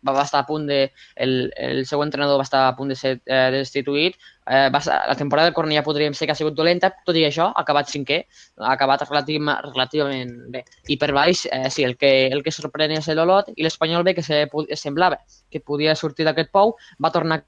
va 0.08 0.24
estar 0.24 0.44
a 0.44 0.48
punt 0.48 0.68
de... 0.68 0.92
El, 1.16 1.52
el 1.58 1.86
seu 1.86 2.04
entrenador 2.04 2.40
va 2.40 2.48
estar 2.48 2.68
a 2.68 2.76
punt 2.76 2.92
de 2.92 2.98
ser 3.00 3.18
eh, 3.26 3.50
destituït. 3.56 4.16
Eh, 4.50 4.70
va, 4.74 4.80
la 4.82 5.16
temporada 5.16 5.50
del 5.50 5.54
Cornellà 5.54 5.84
podríem 5.86 6.16
ser 6.18 6.26
que 6.26 6.34
ha 6.34 6.38
sigut 6.40 6.56
dolenta, 6.58 6.90
tot 7.06 7.18
i 7.20 7.22
això 7.28 7.52
ha 7.52 7.62
acabat 7.62 7.92
cinquè, 7.92 8.24
ha 8.58 8.72
acabat 8.74 9.04
relativ, 9.06 9.46
relativament 9.68 10.34
bé. 10.56 10.64
I 10.90 10.98
per 10.98 11.12
baix, 11.14 11.44
eh, 11.46 11.70
sí, 11.70 11.86
el 11.86 11.94
que, 12.02 12.12
el 12.34 12.42
que 12.42 12.54
sorprèn 12.56 12.96
és 12.98 13.12
l'Olot 13.14 13.52
i 13.56 13.62
l'Espanyol 13.62 14.08
B, 14.08 14.16
que 14.18 14.26
se, 14.26 14.48
semblava 14.74 15.20
que 15.54 15.62
podia 15.62 15.94
sortir 15.96 16.26
d'aquest 16.26 16.50
pou, 16.56 16.74
va 16.98 17.12
tornar 17.14 17.38
a 17.44 17.46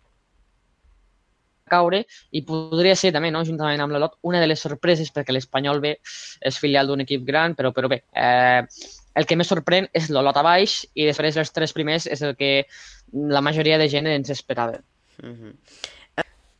caure 1.71 2.03
i 2.37 2.43
podria 2.45 2.93
ser 2.99 3.13
també, 3.15 3.31
no, 3.33 3.41
juntament 3.47 3.81
amb 3.81 3.95
l'Olot, 3.95 4.19
una 4.27 4.41
de 4.43 4.49
les 4.51 4.61
sorpreses 4.61 5.09
perquè 5.15 5.33
l'Espanyol 5.33 5.81
B 5.81 5.95
és 5.97 6.59
filial 6.61 6.91
d'un 6.91 7.01
equip 7.01 7.23
gran, 7.25 7.55
però, 7.57 7.71
però 7.73 7.89
bé, 7.89 8.03
eh, 8.13 8.61
el 9.17 9.25
que 9.25 9.39
més 9.39 9.49
sorprèn 9.49 9.89
és 9.97 10.11
l'Olot 10.13 10.37
a 10.37 10.45
baix 10.45 10.83
i 10.93 11.09
després 11.09 11.39
els 11.41 11.49
tres 11.55 11.73
primers 11.73 12.05
és 12.05 12.21
el 12.21 12.37
que 12.37 12.67
la 13.11 13.41
majoria 13.41 13.81
de 13.81 13.89
gent 13.89 14.11
ens 14.11 14.29
esperava. 14.29 14.77
Mm 15.23 15.33
-hmm. 15.33 15.57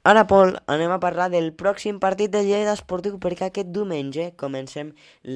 Ara, 0.04 0.24
Pol, 0.26 0.56
anem 0.66 0.90
a 0.90 0.98
parlar 0.98 1.28
del 1.30 1.52
pròxim 1.54 2.00
partit 2.02 2.32
de 2.34 2.40
Lleida 2.42 2.72
Esportiu 2.74 3.20
perquè 3.22 3.52
aquest 3.52 3.68
diumenge 3.70 4.24
comencem 4.34 4.88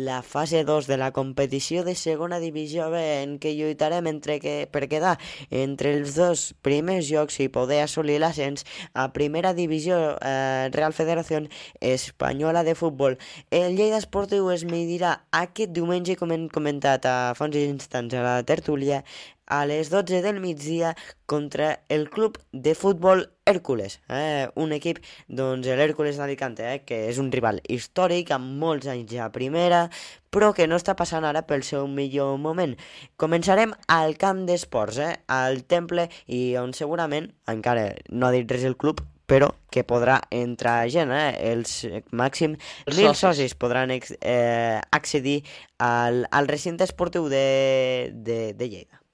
la 0.08 0.24
fase 0.26 0.64
2 0.66 0.88
de 0.90 0.98
la 0.98 1.12
competició 1.14 1.84
de 1.86 1.94
segona 1.94 2.40
divisió 2.42 2.88
B 2.90 2.98
en 3.20 3.36
què 3.38 3.52
lluitarem 3.54 4.10
entre 4.10 4.40
que, 4.42 4.56
per 4.66 4.88
quedar 4.90 5.20
entre 5.52 5.92
els 5.94 6.16
dos 6.18 6.48
primers 6.66 7.06
jocs 7.06 7.38
i 7.46 7.48
poder 7.60 7.84
assolir 7.84 8.18
l'ascens 8.24 8.66
a 8.98 9.06
primera 9.14 9.54
divisió 9.54 10.00
eh, 10.18 10.74
Real 10.74 10.98
Federació 10.98 11.44
Espanyola 11.78 12.66
de 12.66 12.74
Futbol. 12.74 13.20
El 13.54 13.78
Lleida 13.78 14.02
Esportiu 14.02 14.50
es 14.50 14.66
medirà 14.66 15.14
aquest 15.30 15.78
diumenge, 15.78 16.18
com 16.18 16.34
hem 16.34 16.50
comentat 16.50 17.06
a 17.06 17.16
fa 17.38 17.46
uns 17.46 17.62
instants 17.62 18.18
a 18.18 18.26
la 18.26 18.36
tertúlia, 18.42 19.04
a 19.46 19.66
les 19.66 19.90
12 19.90 20.22
del 20.22 20.40
migdia 20.40 20.96
contra 21.26 21.82
el 21.90 22.10
club 22.10 22.38
de 22.52 22.76
futbol 22.76 23.30
Hércules, 23.46 24.00
eh? 24.10 24.50
un 24.56 24.74
equip, 24.74 25.00
doncs 25.28 25.68
l'Hércules 25.68 26.18
d'Alicante, 26.18 26.66
eh? 26.66 26.82
que 26.86 27.04
és 27.12 27.20
un 27.22 27.30
rival 27.34 27.62
històric 27.70 28.32
amb 28.34 28.58
molts 28.62 28.90
anys 28.90 29.14
a 29.22 29.30
primera, 29.34 29.86
però 30.34 30.52
que 30.58 30.66
no 30.68 30.80
està 30.80 30.96
passant 30.98 31.26
ara 31.26 31.46
pel 31.46 31.64
seu 31.64 31.86
millor 31.88 32.40
moment. 32.42 32.74
Començarem 33.22 33.76
al 33.88 34.18
camp 34.18 34.46
d'esports, 34.50 34.98
eh? 34.98 35.12
al 35.30 35.62
Temple, 35.70 36.10
i 36.26 36.58
on 36.62 36.74
segurament, 36.74 37.30
encara 37.52 37.92
no 38.10 38.28
ha 38.28 38.34
dit 38.34 38.50
res 38.50 38.66
el 38.66 38.78
club, 38.82 39.06
però 39.26 39.52
que 39.74 39.86
podrà 39.86 40.20
entrar 40.34 40.84
gent, 40.90 41.14
eh? 41.14 41.32
els 41.52 41.80
màxim 42.14 42.58
mil 42.92 43.14
socis. 43.14 43.22
socis 43.22 43.58
podran 43.58 43.94
eh, 43.94 44.82
accedir 44.92 45.42
al, 45.78 46.26
al 46.32 46.50
recinte 46.50 46.86
esportiu 46.86 47.30
de, 47.30 48.12
de, 48.14 48.54
de 48.54 48.70
Lleida. 48.70 49.05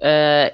Eh, 0.00 0.48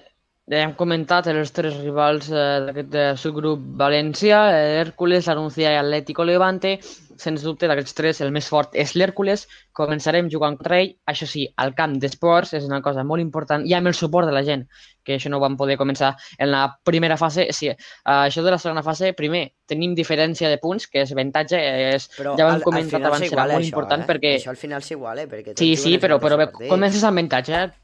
hem 0.51 0.73
comentat 0.75 1.29
els 1.31 1.53
tres 1.55 1.77
rivals 1.81 2.29
eh, 2.33 2.43
d'aquest 2.67 2.95
eh, 2.99 3.07
subgrup 3.17 3.63
València, 3.79 4.43
eh, 4.51 4.81
Hércules, 4.83 5.29
Anuncia 5.29 5.71
i 5.73 5.79
Atlético 5.79 6.25
Levante. 6.25 6.79
Sens 7.23 7.45
dubte, 7.47 7.69
d'aquests 7.71 7.95
tres, 7.95 8.21
el 8.25 8.33
més 8.35 8.49
fort 8.51 8.75
és 8.75 8.97
l'Hèrcules. 8.97 9.45
Començarem 9.79 10.27
jugant 10.33 10.57
contra 10.59 10.81
ell, 10.83 10.97
això 11.07 11.29
sí, 11.29 11.45
al 11.63 11.75
camp 11.79 11.95
d'esports, 12.03 12.57
és 12.59 12.67
una 12.67 12.81
cosa 12.83 13.05
molt 13.07 13.23
important, 13.23 13.63
i 13.69 13.77
amb 13.79 13.93
el 13.93 13.95
suport 13.95 14.27
de 14.27 14.35
la 14.35 14.43
gent, 14.43 14.65
que 15.07 15.15
això 15.17 15.31
no 15.31 15.39
ho 15.39 15.45
vam 15.45 15.55
poder 15.61 15.77
començar 15.79 16.17
en 16.39 16.51
la 16.51 16.65
primera 16.83 17.17
fase. 17.21 17.47
Sí, 17.55 17.71
eh, 17.71 17.77
això 18.11 18.43
de 18.43 18.51
la 18.51 18.59
segona 18.59 18.83
fase, 18.83 19.13
primer, 19.15 19.45
tenim 19.71 19.95
diferència 19.95 20.51
de 20.51 20.59
punts, 20.59 20.89
que 20.91 21.05
és 21.07 21.15
avantatge, 21.15 21.61
és, 21.93 22.09
Però 22.19 22.35
ja 22.41 22.49
ho 22.49 22.57
hem 22.57 22.67
comentat 22.67 23.07
abans, 23.07 23.29
serà 23.29 23.47
molt 23.47 23.61
això, 23.61 23.71
important 23.71 24.03
eh? 24.03 24.11
perquè... 24.11 24.35
Això 24.41 24.57
al 24.57 24.61
final 24.61 24.83
s'iguala, 24.83 25.29
perquè... 25.31 25.53
tots 25.53 25.63
Sí, 25.63 25.77
juguen 25.77 25.85
sí, 25.87 25.95
els 25.95 26.03
però, 26.03 26.19
però 26.23 26.41
bé, 26.43 26.51
comences 26.67 27.07
amb 27.07 27.23
avantatge, 27.23 27.63
eh? 27.63 27.82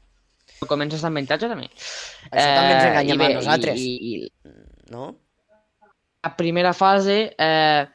Comences 0.67 1.03
amb 1.03 1.17
avantatge, 1.17 1.47
també. 1.47 1.69
Això 2.31 2.49
també 2.55 2.73
ens 2.73 2.83
Eh, 2.83 2.89
enganyem 2.89 3.17
bé, 3.17 3.25
a 3.31 3.37
nosaltres. 3.39 3.79
I, 3.79 3.93
i, 4.15 4.31
No? 4.91 5.15
la 6.23 6.35
primera 6.35 6.73
fase, 6.73 7.33
eh, 7.37 7.85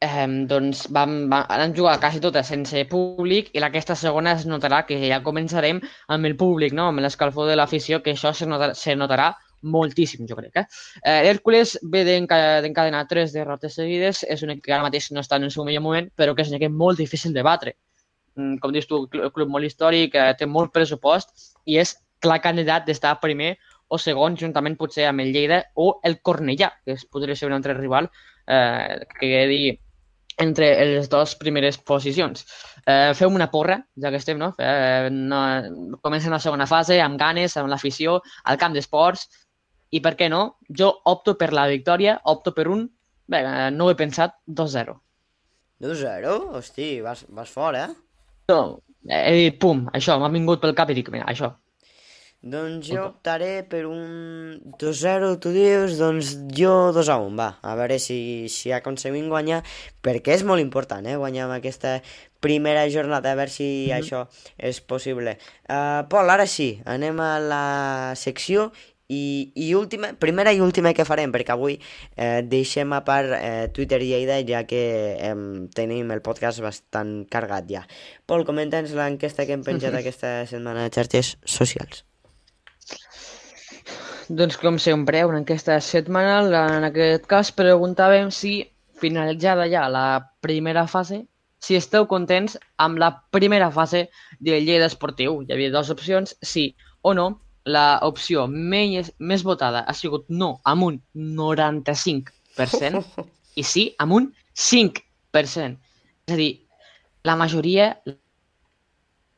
eh, 0.00 0.26
doncs 0.48 0.88
vam, 0.90 1.28
vam, 1.30 1.44
han 1.48 1.74
jugat 1.76 2.00
quasi 2.00 2.18
totes 2.20 2.48
sense 2.50 2.84
públic 2.90 3.50
i 3.54 3.60
aquesta 3.62 3.94
segona 3.94 4.32
es 4.32 4.46
notarà 4.46 4.84
que 4.86 4.98
ja 5.08 5.20
començarem 5.22 5.78
amb 6.08 6.26
el 6.26 6.34
públic, 6.36 6.72
no? 6.72 6.88
amb 6.88 6.98
l'escalfor 7.04 7.46
de 7.48 7.54
l'afició, 7.56 8.02
que 8.02 8.12
això 8.16 8.32
se 8.34 8.46
notarà, 8.46 8.74
se 8.74 8.96
notarà 8.96 9.36
moltíssim, 9.62 10.26
jo 10.26 10.34
crec. 10.34 10.56
Eh? 10.56 10.66
Eh, 11.04 11.28
Hércules 11.30 11.78
ve 11.82 12.02
d'enca- 12.04 12.60
d'encadenar 12.64 13.06
tres 13.06 13.32
derrotes 13.32 13.74
seguides, 13.78 14.24
és 14.24 14.42
un 14.42 14.50
equip 14.50 14.64
que 14.64 14.72
ara 14.74 14.82
mateix 14.82 15.12
no 15.12 15.20
està 15.20 15.36
en 15.36 15.44
el 15.44 15.52
seu 15.54 15.64
millor 15.64 15.82
moment, 15.82 16.10
però 16.16 16.34
que 16.34 16.42
és 16.42 16.48
un 16.50 16.56
equip 16.58 16.72
molt 16.72 16.98
difícil 16.98 17.32
de 17.32 17.42
batre. 17.46 17.76
Com 18.34 18.72
dius 18.72 18.86
tu, 18.88 19.02
cl- 19.12 19.30
club 19.34 19.50
molt 19.52 19.66
històric, 19.68 20.14
eh, 20.14 20.32
té 20.38 20.46
molt 20.48 20.72
pressupost 20.72 21.52
i 21.66 21.78
és 21.82 21.96
clar 22.22 22.40
candidat 22.40 22.86
d'estar 22.86 23.18
primer 23.20 23.56
o 23.92 23.98
segon, 24.00 24.36
juntament 24.40 24.76
potser 24.80 25.04
amb 25.08 25.20
el 25.20 25.32
Lleida 25.34 25.64
o 25.76 25.98
el 26.02 26.20
Cornellà, 26.24 26.70
que 26.84 26.94
es 26.96 27.04
podria 27.04 27.36
ser 27.36 27.50
un 27.50 27.56
altre 27.58 27.74
rival 27.76 28.08
eh, 28.46 29.02
que 29.18 29.28
quedi 29.28 29.78
entre 30.40 30.70
les 30.94 31.10
dues 31.12 31.34
primeres 31.36 31.76
posicions. 31.76 32.46
Eh, 32.86 33.12
fem 33.14 33.34
una 33.36 33.50
porra, 33.52 33.76
ja 34.00 34.10
que 34.10 34.16
estem, 34.16 34.38
no? 34.40 34.54
Eh, 34.56 35.10
no 35.12 35.98
comencem 36.00 36.32
la 36.32 36.40
segona 36.40 36.66
fase 36.66 36.96
amb 37.04 37.20
ganes, 37.20 37.58
amb 37.60 37.68
l'afició, 37.68 38.22
al 38.48 38.56
camp 38.58 38.72
d'esports, 38.72 39.28
i 39.92 40.00
per 40.00 40.14
què 40.16 40.30
no? 40.32 40.56
Jo 40.72 40.88
opto 41.04 41.34
per 41.36 41.50
la 41.52 41.66
victòria, 41.68 42.16
opto 42.32 42.54
per 42.56 42.64
un, 42.72 42.86
bé, 43.28 43.42
no 43.76 43.84
ho 43.84 43.92
he 43.92 43.98
pensat, 43.98 44.38
2-0. 44.48 44.96
2-0? 45.84 46.32
Hosti, 46.56 46.88
vas, 47.04 47.26
vas 47.28 47.50
fora, 47.52 47.84
eh? 47.90 47.94
No, 48.50 48.80
he 49.08 49.34
dit, 49.38 49.58
pum, 49.62 49.86
això, 49.94 50.18
m'ha 50.18 50.30
vingut 50.32 50.60
pel 50.62 50.74
cap 50.78 50.90
i 50.90 50.94
dic, 50.98 51.10
mira, 51.14 51.26
això. 51.30 51.54
Doncs 52.42 52.88
jo 52.90 53.04
optaré 53.06 53.62
per 53.70 53.84
un 53.86 54.56
2-0, 54.80 55.36
tu 55.38 55.52
dius, 55.54 55.92
doncs 56.00 56.32
jo 56.50 56.72
2-1, 56.90 57.36
va, 57.38 57.46
a 57.62 57.76
veure 57.78 58.00
si, 58.02 58.48
si 58.50 58.72
aconseguim 58.74 59.28
guanyar, 59.30 59.60
perquè 60.02 60.34
és 60.34 60.42
molt 60.42 60.58
important, 60.58 61.06
eh, 61.06 61.14
guanyar 61.20 61.44
amb 61.46 61.54
aquesta 61.60 62.00
primera 62.42 62.82
jornada, 62.90 63.30
a 63.30 63.38
veure 63.38 63.54
si 63.54 63.86
Mhm. 63.86 63.94
això 64.00 64.26
és 64.58 64.80
possible. 64.80 65.36
Uh, 65.70 66.02
Pol, 66.10 66.28
ara 66.34 66.48
sí, 66.50 66.82
anem 66.84 67.20
a 67.20 67.38
la 67.38 68.14
secció 68.16 68.72
i, 69.12 69.52
i 69.54 69.72
última, 69.78 70.12
primera 70.18 70.52
i 70.56 70.60
última 70.64 70.94
que 70.96 71.06
farem, 71.08 71.32
perquè 71.34 71.54
avui 71.54 71.76
eh, 71.76 72.40
deixem 72.48 72.94
a 72.96 73.02
part 73.06 73.34
eh, 73.36 73.68
Twitter 73.74 74.00
i 74.02 74.12
Lleida, 74.12 74.38
ja 74.48 74.62
que 74.68 74.82
eh, 75.14 75.34
tenim 75.76 76.12
el 76.14 76.24
podcast 76.24 76.62
bastant 76.64 77.22
cargat 77.32 77.68
ja. 77.70 77.84
Pol, 78.26 78.46
comenta'ns 78.48 78.94
l'enquesta 78.96 79.46
que 79.48 79.58
hem 79.58 79.66
penjat 79.66 79.96
aquesta 80.00 80.40
setmana 80.50 80.86
a 80.88 80.94
xarxes 80.94 81.36
socials. 81.44 82.06
Doncs 84.32 84.56
com 84.56 84.78
sempre, 84.80 85.24
una 85.28 85.42
enquesta 85.42 85.76
setmanal, 85.84 86.54
en 86.54 86.86
aquest 86.88 87.26
cas 87.28 87.50
preguntàvem 87.52 88.30
si, 88.32 88.62
finalitzada 89.02 89.66
ja 89.68 89.88
la 89.90 90.06
primera 90.40 90.86
fase, 90.88 91.24
si 91.62 91.76
esteu 91.78 92.06
contents 92.10 92.56
amb 92.82 92.98
la 93.02 93.10
primera 93.34 93.70
fase 93.74 94.06
del 94.40 94.64
Lleida 94.66 94.88
Esportiu. 94.90 95.42
Hi 95.42 95.54
havia 95.54 95.72
dues 95.74 95.90
opcions, 95.94 96.36
sí 96.42 96.72
o 97.02 97.14
no. 97.18 97.26
La 97.64 98.00
opció 98.02 98.48
més, 98.50 99.12
més 99.18 99.44
votada 99.46 99.84
ha 99.86 99.94
sigut 99.94 100.24
no, 100.28 100.56
amb 100.64 100.88
un 100.88 100.98
95%, 101.14 103.02
i 103.60 103.62
sí, 103.62 103.84
amb 104.02 104.18
un 104.18 104.32
5%. 104.58 105.78
És 106.26 106.34
a 106.34 106.38
dir, 106.38 106.50
la 107.22 107.36
majoria, 107.36 107.92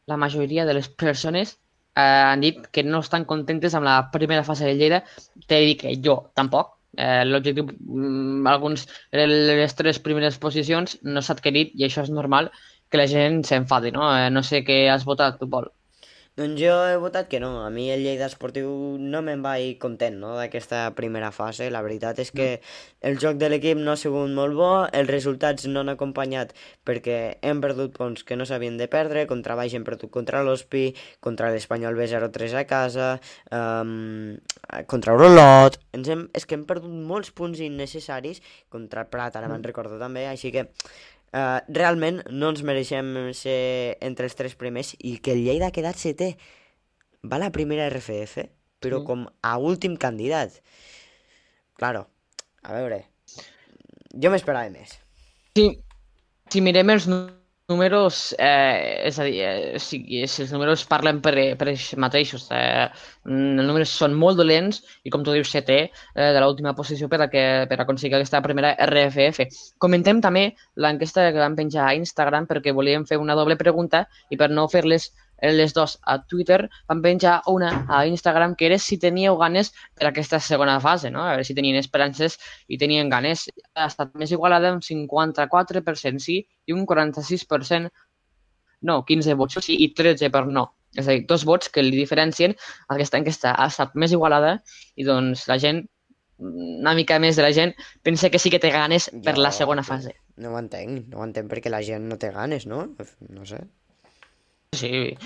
la 0.07 0.17
majoria 0.17 0.65
de 0.65 0.75
les 0.75 0.89
persones 0.89 1.59
eh, 1.97 2.01
han 2.01 2.41
dit 2.41 2.67
que 2.73 2.85
no 2.85 3.01
estan 3.05 3.25
contentes 3.29 3.75
amb 3.75 3.87
la 3.89 3.99
primera 4.13 4.45
fase 4.45 4.67
de 4.69 4.75
Lleida. 4.79 5.03
T'he 5.47 5.59
de 5.59 5.67
dir 5.69 5.77
que 5.81 5.95
jo 6.05 6.17
tampoc. 6.35 6.75
Eh, 6.97 7.25
L'objectiu, 7.27 7.67
mm, 7.67 8.47
alguns, 8.47 8.87
les 9.13 9.75
tres 9.75 9.99
primeres 9.99 10.39
posicions 10.39 10.99
no 11.03 11.23
s'ha 11.23 11.35
adquirit 11.35 11.73
i 11.75 11.87
això 11.87 12.05
és 12.07 12.11
normal 12.11 12.51
que 12.91 13.01
la 13.01 13.09
gent 13.11 13.43
s'enfadi, 13.47 13.91
no? 13.95 14.07
Eh, 14.17 14.31
no 14.31 14.43
sé 14.47 14.63
què 14.67 14.85
has 14.91 15.07
votat 15.09 15.41
tu, 15.41 15.49
Pol. 15.51 15.67
Doncs 16.35 16.59
jo 16.59 16.75
he 16.83 16.97
votat 16.99 17.29
que 17.31 17.39
no. 17.39 17.61
A 17.63 17.69
mi 17.71 17.85
el 17.95 18.01
Lleida 18.03 18.27
Esportiu 18.27 18.71
no 18.99 19.21
me'n 19.23 19.43
vaig 19.45 19.77
content 19.79 20.17
no, 20.19 20.33
d'aquesta 20.35 20.81
primera 20.99 21.29
fase. 21.31 21.69
La 21.71 21.83
veritat 21.87 22.19
és 22.19 22.33
que 22.35 22.49
el 23.07 23.21
joc 23.23 23.39
de 23.39 23.53
l'equip 23.53 23.79
no 23.79 23.93
ha 23.93 24.01
sigut 24.01 24.33
molt 24.35 24.59
bo, 24.59 24.71
els 24.91 25.13
resultats 25.13 25.69
no 25.71 25.85
han 25.85 25.93
acompanyat 25.95 26.51
perquè 26.83 27.39
hem 27.39 27.63
perdut 27.63 27.95
punts 27.95 28.27
que 28.27 28.35
no 28.35 28.49
s'havien 28.51 28.81
de 28.83 28.91
perdre, 28.91 29.29
contra 29.31 29.55
Baix 29.55 29.79
hem 29.79 29.87
perdut 29.87 30.11
contra 30.11 30.43
l'Hospi, 30.43 30.89
contra 31.23 31.53
l'Espanyol 31.55 31.95
B03 31.95 32.59
a 32.59 32.67
casa, 32.67 33.15
um, 33.55 34.35
contra 34.91 35.15
Orolot... 35.15 35.79
Ens 35.95 36.11
hem, 36.11 36.27
és 36.35 36.51
que 36.51 36.59
hem 36.59 36.67
perdut 36.67 36.91
molts 36.91 37.31
punts 37.31 37.63
innecessaris, 37.63 38.43
contra 38.75 39.07
el 39.07 39.13
Prat, 39.15 39.39
ara 39.39 39.47
me'n 39.47 39.63
recordo 39.63 40.03
també, 40.03 40.27
així 40.27 40.51
que 40.51 40.67
Uh, 41.35 41.59
realment 41.75 42.21
no 42.31 42.53
ens 42.53 42.61
mereixem 42.63 43.09
ser 43.35 43.97
entre 44.07 44.29
els 44.29 44.37
tres 44.39 44.53
primers 44.55 44.93
i 45.03 45.17
que 45.19 45.33
el 45.35 45.41
Lleida 45.43 45.67
ha 45.73 45.75
quedat 45.75 45.99
setè. 45.99 46.37
Va 47.27 47.41
a 47.41 47.43
la 47.43 47.51
primera 47.51 47.89
RFF, 47.91 48.45
però 48.79 49.01
Sí. 49.01 49.07
com 49.09 49.27
a 49.43 49.57
últim 49.59 49.97
candidat. 49.97 50.61
Claro, 51.75 52.07
a 52.63 52.73
veure, 52.77 53.01
jo 54.15 54.31
m'esperava 54.31 54.71
més. 54.71 55.01
Sí, 55.57 55.81
si 56.51 56.61
mirem 56.63 56.91
els 56.95 57.09
números, 57.69 58.35
eh, 58.39 59.09
és 59.09 59.19
a 59.19 59.25
dir, 59.25 59.41
eh, 59.41 59.79
si, 59.81 60.03
si 60.29 60.43
els 60.43 60.51
números 60.53 60.83
parlen 60.85 61.23
per, 61.25 61.33
per 61.57 61.69
ells 61.71 61.87
mateixos, 61.97 62.45
eh, 62.53 62.91
mm, 63.25 63.55
els 63.63 63.69
números 63.71 63.95
són 64.01 64.13
molt 64.21 64.37
dolents 64.37 64.83
i 65.05 65.13
com 65.13 65.25
tu 65.25 65.33
dius, 65.33 65.49
setè 65.49 65.79
eh, 65.89 66.31
de 66.37 66.43
l'última 66.45 66.75
posició 66.77 67.09
per, 67.09 67.23
a 67.25 67.31
que, 67.33 67.45
per 67.71 67.81
aconseguir 67.81 68.19
aquesta 68.19 68.43
primera 68.45 68.75
RFF. 68.85 69.49
Comentem 69.81 70.21
també 70.21 70.51
l'enquesta 70.77 71.31
que 71.33 71.41
vam 71.41 71.57
penjar 71.57 71.89
a 71.89 71.97
Instagram 71.97 72.51
perquè 72.51 72.77
volíem 72.77 73.09
fer 73.09 73.17
una 73.17 73.39
doble 73.39 73.57
pregunta 73.57 74.05
i 74.29 74.37
per 74.37 74.51
no 74.53 74.69
fer-les 74.69 75.09
les 75.53 75.75
dos 75.77 75.99
a 76.09 76.19
Twitter, 76.25 76.61
vam 76.89 77.03
penjar 77.05 77.41
una 77.51 77.85
a 77.89 78.05
Instagram 78.07 78.55
que 78.57 78.67
era 78.71 78.79
si 78.79 78.99
teníeu 78.99 79.37
ganes 79.37 79.73
per 79.95 80.09
aquesta 80.09 80.41
segona 80.41 80.79
fase, 80.81 81.11
no? 81.11 81.23
A 81.25 81.35
veure 81.35 81.45
si 81.45 81.55
tenien 81.55 81.77
esperances 81.77 82.39
i 82.69 82.79
tenien 82.79 83.11
ganes. 83.13 83.49
Ha 83.75 83.91
estat 83.91 84.15
més 84.15 84.33
igualada 84.33 84.73
un 84.73 84.81
54% 84.81 86.23
sí 86.23 86.41
i 86.67 86.73
un 86.73 86.87
46% 86.87 87.91
no, 88.85 89.03
15 89.05 89.35
vots 89.41 89.61
sí 89.65 89.77
i 89.81 89.93
13 89.97 90.31
per 90.31 90.47
no. 90.47 90.69
És 90.95 91.09
a 91.09 91.17
dir, 91.17 91.25
dos 91.27 91.45
vots 91.49 91.71
que 91.75 91.83
li 91.83 91.97
diferencien 91.97 92.55
aquesta 92.95 93.19
enquesta 93.19 93.55
ha 93.59 93.67
estat 93.73 93.97
més 93.99 94.13
igualada 94.15 94.59
i 94.95 95.07
doncs 95.09 95.49
la 95.51 95.59
gent, 95.59 95.83
una 96.39 96.95
mica 96.95 97.19
més 97.23 97.39
de 97.39 97.47
la 97.47 97.53
gent, 97.57 97.75
pensa 98.07 98.31
que 98.31 98.39
sí 98.39 98.53
que 98.53 98.61
té 98.63 98.71
ganes 98.75 99.09
per 99.25 99.37
la 99.39 99.51
segona 99.55 99.83
fase. 99.87 100.15
No 100.37 100.53
ho 100.53 100.61
entenc, 100.61 101.09
no 101.11 101.21
ho 101.21 101.27
entenc 101.27 101.51
perquè 101.51 101.73
la 101.73 101.83
gent 101.83 102.07
no 102.11 102.21
té 102.21 102.31
ganes, 102.35 102.69
no? 102.71 102.85
No 103.31 103.49
sé. 103.49 103.65
Sí, 104.75 105.17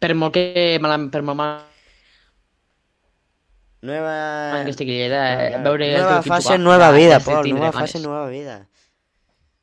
per 0.00 0.14
molt 0.14 0.34
que 0.34 0.78
mal, 0.82 1.08
per 1.10 1.22
molt 1.22 1.38
mal 1.40 1.56
Nueva... 3.86 4.64
que 4.64 4.70
estigui 4.72 4.96
Lleida, 4.98 5.20
Claro, 5.20 5.42
eh, 5.42 5.48
claro. 5.50 5.64
veure 5.68 5.86
el 5.86 5.92
Nueva 6.00 6.08
teu 6.10 6.18
equip 6.20 6.32
fase, 6.32 6.48
jugar, 6.48 6.60
nueva 6.60 6.86
ja- 6.90 6.96
vida, 6.96 7.14
ja 7.14 7.20
se 7.20 7.30
Pol, 7.30 7.44
tindrà 7.44 7.58
nueva 7.58 7.72
ganes. 7.72 7.90
fase, 7.92 8.00
nueva 8.06 8.28
vida. 8.28 8.56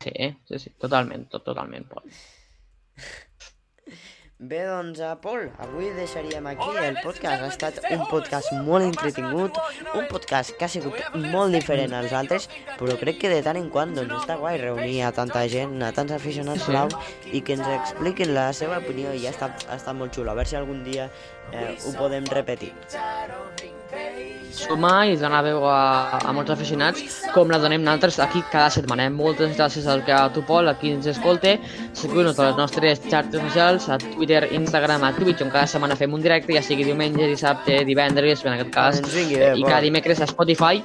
Sí, 0.04 0.14
sí, 0.48 0.60
sí, 0.60 0.70
totalment, 0.80 1.28
tot, 1.30 1.44
totalment, 1.44 1.88
Pol. 1.90 2.04
Bé, 4.44 4.66
doncs, 4.68 5.00
uh, 5.00 5.14
Pol, 5.24 5.46
avui 5.64 5.86
deixaríem 5.96 6.48
aquí 6.52 6.72
el 6.82 6.98
podcast. 7.00 7.44
Ha 7.46 7.48
estat 7.48 7.78
un 7.96 8.02
podcast 8.10 8.50
molt 8.66 8.84
entretingut, 8.90 9.56
un 9.96 10.10
podcast 10.10 10.58
que 10.58 10.68
ha 10.68 10.72
sigut 10.74 10.98
molt 11.32 11.56
diferent 11.56 11.94
als 11.96 12.12
altres, 12.20 12.50
però 12.76 12.98
crec 13.00 13.22
que 13.22 13.32
de 13.32 13.38
tant 13.46 13.56
en 13.56 13.70
quant 13.72 13.94
doncs, 13.96 14.12
està 14.18 14.36
guai 14.42 14.60
reunir 14.60 14.98
a 15.08 15.14
tanta 15.16 15.46
gent, 15.54 15.78
a 15.80 15.94
tants 15.96 16.12
aficionats 16.18 16.68
blau, 16.68 16.92
i 17.32 17.40
que 17.40 17.56
ens 17.56 17.70
expliquin 17.78 18.34
la 18.36 18.50
seva 18.58 18.82
opinió 18.84 19.14
i 19.16 19.30
ha 19.30 19.32
estat, 19.32 19.64
ha 19.70 19.80
estat 19.80 19.96
molt 19.96 20.12
xulo. 20.12 20.34
A 20.34 20.36
veure 20.36 20.52
si 20.52 20.60
algun 20.60 20.84
dia 20.84 21.08
eh, 21.54 21.78
ho 21.80 21.96
podem 21.96 22.28
repetir. 22.36 22.74
Sumar 24.54 25.08
i 25.10 25.18
donar 25.18 25.42
veu 25.46 25.66
a, 25.68 26.20
a 26.22 26.32
molts 26.36 26.54
aficionats 26.54 27.22
com 27.34 27.52
la 27.52 27.60
donem 27.62 27.82
nosaltres 27.84 28.20
aquí 28.24 28.44
cada 28.52 28.70
setmana. 28.74 29.08
Eh? 29.10 29.14
Moltes 29.14 29.56
gràcies 29.58 29.88
al 29.90 30.04
que 30.06 30.14
a 30.16 30.30
tu, 30.34 30.46
Pol, 30.48 30.70
a 30.70 30.76
qui 30.80 30.94
ens 30.94 31.10
escolta. 31.10 31.56
Seguiu-nos 31.98 32.40
a 32.40 32.52
les 32.52 32.60
nostres 32.60 33.02
xarxes 33.10 33.42
socials, 33.42 33.90
a 33.90 34.00
Twitter, 34.02 34.46
Instagram, 34.54 35.04
a 35.04 35.14
Twitch, 35.18 35.42
on 35.44 35.54
cada 35.54 35.68
setmana 35.70 35.98
fem 36.00 36.14
un 36.14 36.24
directe, 36.24 36.54
ja 36.56 36.64
sigui 36.66 36.86
diumenge, 36.88 37.28
dissabte, 37.32 37.82
divendres, 37.90 38.46
en 38.46 38.56
aquest 38.56 38.74
cas, 38.76 39.02
vingui 39.14 39.42
bé, 39.42 39.56
i 39.58 39.66
cada 39.66 39.82
dimecres 39.86 40.22
a 40.22 40.30
Spotify. 40.30 40.84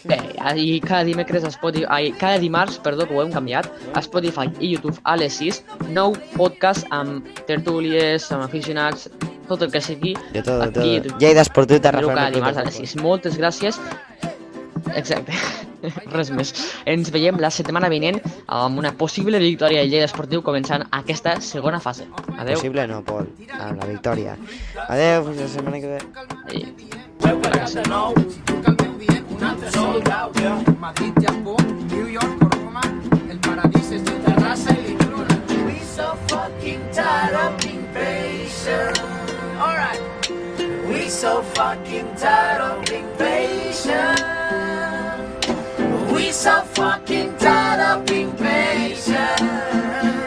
Bé, 0.00 0.16
i 0.56 0.78
cada 0.80 1.04
dimecres 1.04 1.44
a 1.44 1.50
Spotify, 1.52 1.84
ai, 1.92 2.12
cada 2.16 2.38
dimarts, 2.40 2.78
perdó, 2.80 3.04
que 3.04 3.12
ho 3.12 3.20
hem 3.20 3.34
canviat, 3.34 3.68
a 3.92 4.00
Spotify 4.00 4.48
i 4.58 4.72
YouTube 4.72 4.96
a 5.04 5.18
les 5.20 5.36
6, 5.42 5.60
nou 5.92 6.16
podcast 6.38 6.88
amb 6.96 7.28
tertúlies, 7.50 8.30
amb 8.32 8.46
aficionats, 8.46 9.10
tot 9.50 9.66
el 9.66 9.72
que 9.74 9.82
sigui, 9.82 10.14
De 10.32 10.42
tot, 10.42 10.62
de 10.62 10.68
aquí, 10.70 11.00
tot. 11.08 11.18
Lleida 11.20 11.42
Esportiu 11.42 11.82
cada 11.82 12.30
dimarts 12.30 12.58
a 12.62 12.64
les 12.68 12.78
6. 12.78 12.96
Moltes 13.02 13.36
gràcies. 13.40 13.80
Exacte. 14.94 15.32
Res 16.14 16.30
més. 16.34 16.52
Ens 16.88 17.10
veiem 17.14 17.38
la 17.40 17.50
setmana 17.54 17.88
vinent 17.92 18.20
amb 18.46 18.78
una 18.78 18.92
possible 18.96 19.38
victòria 19.42 19.82
del 19.82 19.90
Lleida 19.92 20.08
Esportiu 20.08 20.42
començant 20.46 20.84
aquesta 21.00 21.40
segona 21.44 21.80
fase. 21.80 22.06
Adeu. 22.36 22.56
Possible 22.56 22.86
no, 22.90 23.02
Pol. 23.06 23.26
Amb 23.58 23.80
la 23.80 23.86
victòria. 23.90 24.36
Adeu, 24.88 25.24
fins 25.30 25.40
la 25.44 25.48
setmana 25.56 25.80
que 25.80 25.88
ve. 25.96 26.00
Madrid, 30.80 31.14
Japó, 31.22 31.56
New 31.90 32.08
York 32.08 32.40
Roma, 32.40 32.82
el 33.30 33.38
paradís 33.38 33.92
és 33.92 34.02
de 34.04 34.16
terrassa 34.24 34.74
i 34.74 34.90
litrona. 34.90 35.38
We 35.66 35.78
so 35.84 36.16
fucking 36.26 36.82
tired 36.92 37.36
of 37.44 37.56
being 37.62 37.86
patient. 37.94 39.19
Alright. 39.60 40.00
We 40.88 41.10
so 41.10 41.42
fucking 41.42 42.14
tired 42.16 42.62
of 42.62 42.84
being 42.86 43.06
patient. 43.18 44.20
We 46.10 46.32
so 46.32 46.62
fucking 46.62 47.36
tired 47.36 47.80
of 47.80 48.06
being 48.06 48.32
patient. 48.38 49.40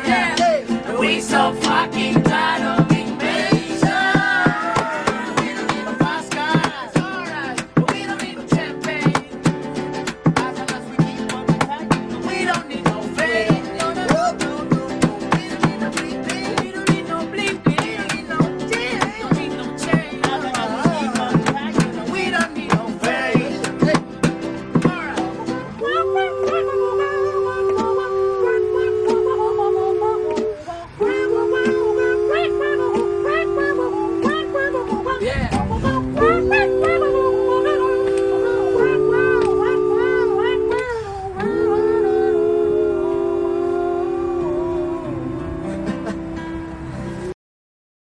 Yeah. 0.05 0.99
We 0.99 1.19
so 1.19 1.51